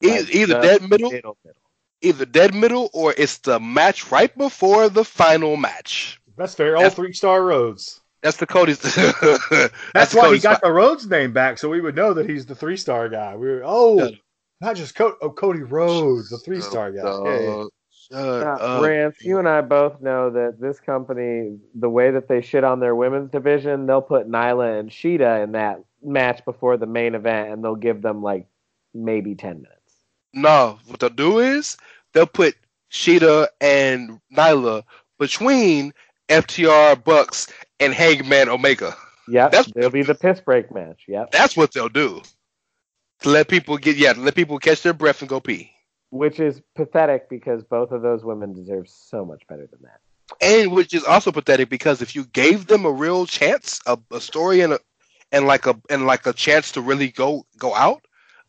Like, 0.02 0.34
either 0.34 0.54
the 0.54 0.60
dead 0.60 0.82
middle, 0.82 1.10
middle, 1.10 1.38
middle. 1.44 1.62
Either 2.02 2.24
dead 2.24 2.54
middle, 2.54 2.90
or 2.92 3.14
it's 3.16 3.38
the 3.38 3.58
match 3.60 4.10
right 4.10 4.36
before 4.36 4.88
the 4.88 5.04
final 5.04 5.56
match. 5.56 6.20
That's 6.36 6.54
fair. 6.54 6.76
All 6.76 6.82
That's- 6.82 6.96
three 6.96 7.12
star 7.12 7.44
roads. 7.44 8.00
That's 8.22 8.36
the 8.36 8.46
Cody's. 8.46 8.78
that's, 8.80 8.94
That's 9.94 10.12
the 10.12 10.18
why 10.18 10.32
he 10.32 10.38
got 10.38 10.58
spot. 10.58 10.62
the 10.62 10.72
Rhodes 10.72 11.08
name 11.08 11.32
back, 11.32 11.58
so 11.58 11.68
we 11.68 11.80
would 11.80 11.96
know 11.96 12.14
that 12.14 12.30
he's 12.30 12.46
the 12.46 12.54
three 12.54 12.76
star 12.76 13.08
guy. 13.08 13.34
We 13.34 13.48
were 13.48 13.62
oh, 13.64 13.98
Yeah. 13.98 14.16
not 14.60 14.76
just 14.76 14.94
Co- 14.94 15.16
oh, 15.20 15.30
Cody 15.30 15.62
Rhodes, 15.62 16.28
the 16.30 16.38
three 16.38 16.60
star 16.60 16.92
guy. 16.92 17.02
Yeah, 17.02 17.40
yeah. 17.40 17.64
Shut 17.90 18.18
Uh, 18.46 18.64
up. 18.64 18.82
Rance, 18.84 19.16
you 19.22 19.38
and 19.40 19.48
I 19.48 19.60
both 19.60 20.00
know 20.00 20.30
that 20.30 20.60
this 20.60 20.78
company, 20.78 21.58
the 21.74 21.88
way 21.90 22.12
that 22.12 22.28
they 22.28 22.42
shit 22.42 22.62
on 22.62 22.78
their 22.78 22.94
women's 22.94 23.30
division, 23.30 23.86
they'll 23.86 24.00
put 24.02 24.28
Nyla 24.30 24.78
and 24.78 24.88
Shida 24.90 25.42
in 25.42 25.52
that 25.52 25.82
match 26.00 26.44
before 26.44 26.76
the 26.76 26.86
main 26.86 27.16
event, 27.16 27.50
and 27.52 27.64
they'll 27.64 27.74
give 27.74 28.02
them 28.02 28.22
like 28.22 28.46
maybe 28.94 29.34
ten 29.34 29.62
minutes. 29.62 29.80
No, 30.32 30.78
what 30.86 31.00
they'll 31.00 31.10
do 31.10 31.38
is 31.38 31.76
they'll 32.12 32.26
put 32.26 32.54
Shida 32.90 33.48
and 33.60 34.20
Nyla 34.34 34.82
between 35.18 35.92
FTR 36.28 37.02
Bucks 37.02 37.48
and 37.80 37.92
Hangman 37.92 38.48
Omega. 38.48 38.96
Yep, 39.28 39.50
That's- 39.50 39.72
it'll 39.76 39.90
be 39.90 40.02
the 40.02 40.14
piss 40.14 40.40
break 40.40 40.72
match. 40.74 41.02
Yep, 41.08 41.30
That's 41.30 41.56
what 41.56 41.72
they'll 41.72 41.88
do. 41.88 42.22
To 43.20 43.28
let 43.28 43.46
people 43.48 43.76
get 43.78 43.96
yeah, 43.96 44.14
let 44.16 44.34
people 44.34 44.58
catch 44.58 44.82
their 44.82 44.92
breath 44.92 45.20
and 45.20 45.28
go 45.28 45.38
pee. 45.40 45.70
which 46.10 46.40
is 46.40 46.60
pathetic 46.74 47.28
because 47.30 47.62
both 47.64 47.90
of 47.92 48.02
those 48.02 48.22
women 48.24 48.52
deserve 48.52 48.86
so 48.88 49.24
much 49.24 49.42
better 49.48 49.66
than 49.66 49.78
that. 49.82 50.00
And 50.40 50.72
which 50.72 50.92
is 50.92 51.04
also 51.04 51.30
pathetic 51.32 51.68
because 51.70 52.02
if 52.02 52.14
you 52.16 52.24
gave 52.26 52.66
them 52.66 52.84
a 52.84 52.90
real 52.90 53.24
chance, 53.26 53.80
a, 53.86 53.98
a 54.10 54.20
story 54.20 54.60
and 54.60 54.72
a 54.74 54.80
and 55.30 55.46
like 55.46 55.66
a 55.66 55.80
and 55.88 56.06
like 56.06 56.26
a 56.26 56.32
chance 56.32 56.72
to 56.72 56.80
really 56.80 57.08
go 57.08 57.46
go 57.58 57.74
out, 57.74 58.04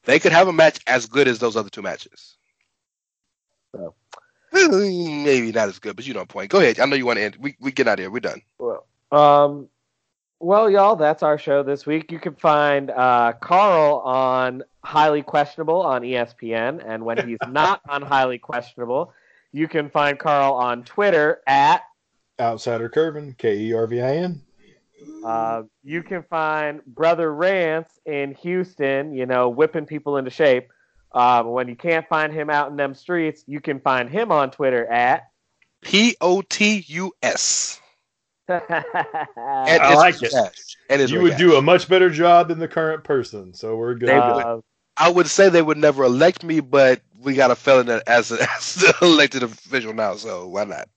they 0.06 0.20
could 0.20 0.32
have 0.32 0.48
a 0.48 0.54
match 0.54 0.80
as 0.88 1.06
good 1.06 1.28
as 1.28 1.40
those 1.40 1.56
other 1.56 1.70
two 1.70 1.82
matches. 1.82 2.36
So. 3.76 3.94
Maybe 4.54 5.52
not 5.52 5.70
as 5.70 5.80
good, 5.80 5.96
but 5.96 6.06
you 6.06 6.14
know 6.14 6.22
the 6.22 6.28
point. 6.28 6.52
Go 6.52 6.60
ahead. 6.60 6.80
I 6.80 6.86
know 6.86 6.96
you 6.96 7.08
want 7.08 7.18
to 7.18 7.24
end. 7.24 7.38
We 7.40 7.56
we 7.60 7.72
get 7.72 7.88
out 7.88 7.94
of 7.94 8.04
here. 8.04 8.12
We're 8.12 8.20
done. 8.20 8.42
Well, 8.60 8.86
um, 9.12 9.68
well, 10.40 10.70
y'all, 10.70 10.96
that's 10.96 11.24
our 11.24 11.38
show 11.38 11.64
this 11.64 11.86
week. 11.86 12.12
You 12.12 12.20
can 12.20 12.36
find 12.36 12.92
uh, 12.92 13.34
Carl 13.40 14.00
on 14.00 14.62
Highly 14.84 15.24
Questionable 15.24 15.82
on 15.82 16.02
ESPN, 16.02 16.84
and 16.86 17.04
when 17.04 17.28
he's 17.28 17.40
not 17.48 17.82
on 17.90 18.02
Highly 18.02 18.38
Questionable, 18.38 19.14
you 19.54 19.68
can 19.68 19.90
find 19.90 20.20
Carl 20.20 20.54
on 20.54 20.84
Twitter 20.84 21.42
at. 21.48 21.84
Outsider 22.40 22.90
Kervin, 22.90 23.38
K 23.38 23.58
E 23.58 23.74
R 23.74 23.88
V 23.88 24.02
I 24.02 24.18
N. 24.18 24.42
Uh, 25.24 25.64
you 25.84 26.04
can 26.04 26.24
find 26.24 26.84
Brother 26.86 27.34
Rance 27.34 28.00
in 28.06 28.34
Houston, 28.36 29.14
you 29.14 29.26
know, 29.26 29.50
whipping 29.50 29.86
people 29.86 30.18
into 30.18 30.32
shape. 30.32 30.70
Um, 31.12 31.50
when 31.50 31.68
you 31.68 31.76
can't 31.76 32.08
find 32.08 32.34
him 32.34 32.50
out 32.50 32.72
in 32.72 32.76
them 32.76 32.94
streets, 32.94 33.44
you 33.48 33.62
can 33.62 33.80
find 33.80 34.10
him 34.10 34.32
on 34.32 34.52
Twitter 34.52 34.86
at. 34.86 35.24
P 35.82 36.16
O 36.22 36.42
T 36.42 36.86
U 36.88 37.14
S. 37.22 37.80
And 38.50 39.82
I 39.82 39.96
like 39.96 40.22
it. 40.22 40.34
And 40.90 41.10
You 41.10 41.22
would 41.22 41.38
do 41.38 41.56
a 41.56 41.62
much 41.62 41.88
better 41.88 42.10
job 42.10 42.50
than 42.50 42.60
the 42.60 42.68
current 42.68 43.04
person, 43.04 43.54
so 43.54 43.78
we're 43.78 43.96
good. 43.96 44.10
They 44.10 44.16
with 44.16 44.26
would. 44.26 44.38
that. 44.38 44.48
Uh, 44.48 44.62
I 44.98 45.10
would 45.10 45.28
say 45.28 45.50
they 45.50 45.62
would 45.62 45.78
never 45.78 46.04
elect 46.04 46.44
me, 46.44 46.60
but 46.60 47.02
we 47.22 47.34
got 47.34 47.52
a 47.52 47.56
felon 47.56 48.02
as 48.06 48.32
a, 48.32 48.42
as 48.58 48.76
the 48.76 48.94
elected 49.02 49.44
official 49.44 49.94
now, 49.94 50.16
so 50.16 50.48
why 50.48 50.66
not? 50.66 50.90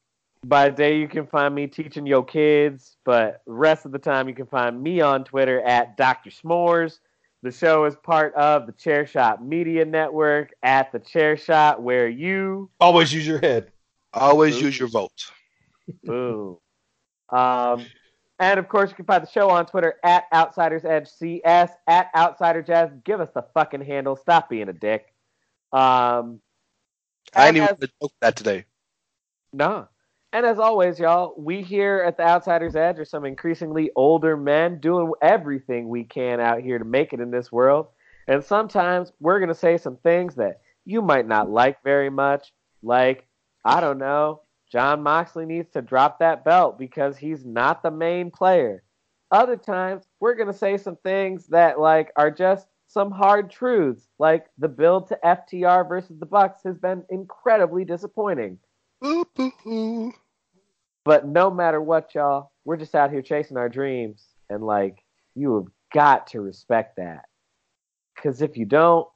By 0.48 0.68
day 0.68 0.98
you 0.98 1.08
can 1.08 1.26
find 1.26 1.54
me 1.54 1.66
teaching 1.66 2.06
your 2.06 2.24
kids, 2.24 2.96
but 3.04 3.42
rest 3.46 3.84
of 3.84 3.92
the 3.92 3.98
time 3.98 4.28
you 4.28 4.34
can 4.34 4.46
find 4.46 4.80
me 4.80 5.00
on 5.00 5.24
Twitter 5.24 5.60
at 5.60 5.96
Dr. 5.96 6.30
S'mores. 6.30 7.00
The 7.42 7.50
show 7.50 7.84
is 7.84 7.94
part 7.96 8.34
of 8.34 8.66
the 8.66 8.72
Chair 8.72 9.06
Shot 9.06 9.44
Media 9.44 9.84
Network 9.84 10.52
at 10.62 10.92
the 10.92 10.98
Chair 10.98 11.36
Shot, 11.36 11.82
where 11.82 12.08
you 12.08 12.70
Always 12.80 13.12
use 13.12 13.26
your 13.26 13.38
head. 13.38 13.70
Always 14.12 14.60
use 14.60 14.78
your 14.78 14.88
vote. 14.88 15.30
Boom. 16.04 16.58
Um, 17.28 17.84
and 18.38 18.58
of 18.58 18.68
course, 18.68 18.90
you 18.90 18.96
can 18.96 19.04
find 19.04 19.22
the 19.22 19.30
show 19.30 19.50
on 19.50 19.66
Twitter 19.66 19.94
at 20.04 20.24
Outsiders 20.32 20.84
Edge 20.84 21.08
CS 21.08 21.72
at 21.86 22.08
Outsider 22.14 22.62
Jazz. 22.62 22.90
Give 23.04 23.20
us 23.20 23.30
the 23.34 23.44
fucking 23.54 23.82
handle. 23.82 24.16
Stop 24.16 24.48
being 24.48 24.68
a 24.68 24.72
dick. 24.72 25.12
Um, 25.72 26.40
I 27.34 27.50
didn't 27.50 27.56
even 27.56 27.76
as- 27.82 27.88
joke 28.00 28.12
that 28.20 28.36
today. 28.36 28.64
Nah. 29.52 29.86
And 30.36 30.44
as 30.44 30.58
always, 30.58 30.98
y'all, 30.98 31.32
we 31.38 31.62
here 31.62 32.04
at 32.06 32.18
the 32.18 32.22
Outsiders 32.22 32.76
Edge 32.76 32.98
are 32.98 33.06
some 33.06 33.24
increasingly 33.24 33.90
older 33.96 34.36
men 34.36 34.80
doing 34.80 35.10
everything 35.22 35.88
we 35.88 36.04
can 36.04 36.40
out 36.40 36.60
here 36.60 36.78
to 36.78 36.84
make 36.84 37.14
it 37.14 37.20
in 37.20 37.30
this 37.30 37.50
world. 37.50 37.86
And 38.28 38.44
sometimes 38.44 39.12
we're 39.18 39.38
going 39.38 39.48
to 39.48 39.54
say 39.54 39.78
some 39.78 39.96
things 39.96 40.34
that 40.34 40.60
you 40.84 41.00
might 41.00 41.26
not 41.26 41.48
like 41.48 41.82
very 41.82 42.10
much. 42.10 42.52
Like, 42.82 43.26
I 43.64 43.80
don't 43.80 43.96
know, 43.96 44.42
Jon 44.70 45.02
Moxley 45.02 45.46
needs 45.46 45.70
to 45.70 45.80
drop 45.80 46.18
that 46.18 46.44
belt 46.44 46.78
because 46.78 47.16
he's 47.16 47.42
not 47.46 47.82
the 47.82 47.90
main 47.90 48.30
player. 48.30 48.82
Other 49.30 49.56
times, 49.56 50.04
we're 50.20 50.34
going 50.34 50.52
to 50.52 50.52
say 50.52 50.76
some 50.76 50.96
things 50.96 51.46
that, 51.46 51.80
like, 51.80 52.12
are 52.14 52.30
just 52.30 52.66
some 52.88 53.10
hard 53.10 53.50
truths. 53.50 54.06
Like, 54.18 54.48
the 54.58 54.68
build 54.68 55.08
to 55.08 55.18
FTR 55.24 55.88
versus 55.88 56.18
the 56.18 56.26
Bucks 56.26 56.58
has 56.66 56.76
been 56.76 57.04
incredibly 57.08 57.86
disappointing. 57.86 58.58
Boo, 59.00 59.24
boo, 59.34 59.52
boo. 59.64 60.12
But 61.06 61.26
no 61.26 61.52
matter 61.52 61.80
what, 61.80 62.16
y'all, 62.16 62.50
we're 62.64 62.76
just 62.76 62.96
out 62.96 63.12
here 63.12 63.22
chasing 63.22 63.56
our 63.56 63.68
dreams. 63.68 64.26
And, 64.50 64.66
like, 64.66 65.04
you 65.36 65.54
have 65.54 65.66
got 65.94 66.26
to 66.28 66.40
respect 66.40 66.96
that. 66.96 67.26
Because 68.14 68.42
if 68.42 68.56
you 68.56 68.64
don't, 68.64 69.06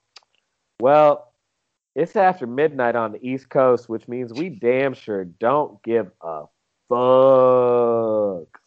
well, 0.81 1.33
it's 1.97 2.15
after 2.15 2.47
midnight 2.47 2.95
on 2.95 3.11
the 3.11 3.29
East 3.29 3.51
Coast, 3.51 3.89
which 3.89 4.07
means 4.07 4.33
we 4.33 4.51
damn 4.51 4.95
sure 4.95 5.25
don't 5.25 5.83
give 5.83 6.13
a 6.23 6.45
fuck. 6.89 8.61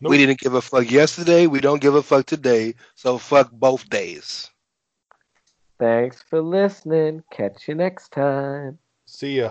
Nope. 0.00 0.10
We 0.10 0.16
didn't 0.16 0.40
give 0.40 0.54
a 0.54 0.62
fuck 0.62 0.90
yesterday. 0.90 1.46
We 1.46 1.60
don't 1.60 1.82
give 1.82 1.94
a 1.94 2.02
fuck 2.02 2.24
today. 2.24 2.74
So 2.94 3.18
fuck 3.18 3.50
both 3.52 3.90
days. 3.90 4.48
Thanks 5.78 6.22
for 6.22 6.40
listening. 6.40 7.24
Catch 7.30 7.68
you 7.68 7.74
next 7.74 8.10
time. 8.10 8.78
See 9.04 9.36
ya. 9.36 9.50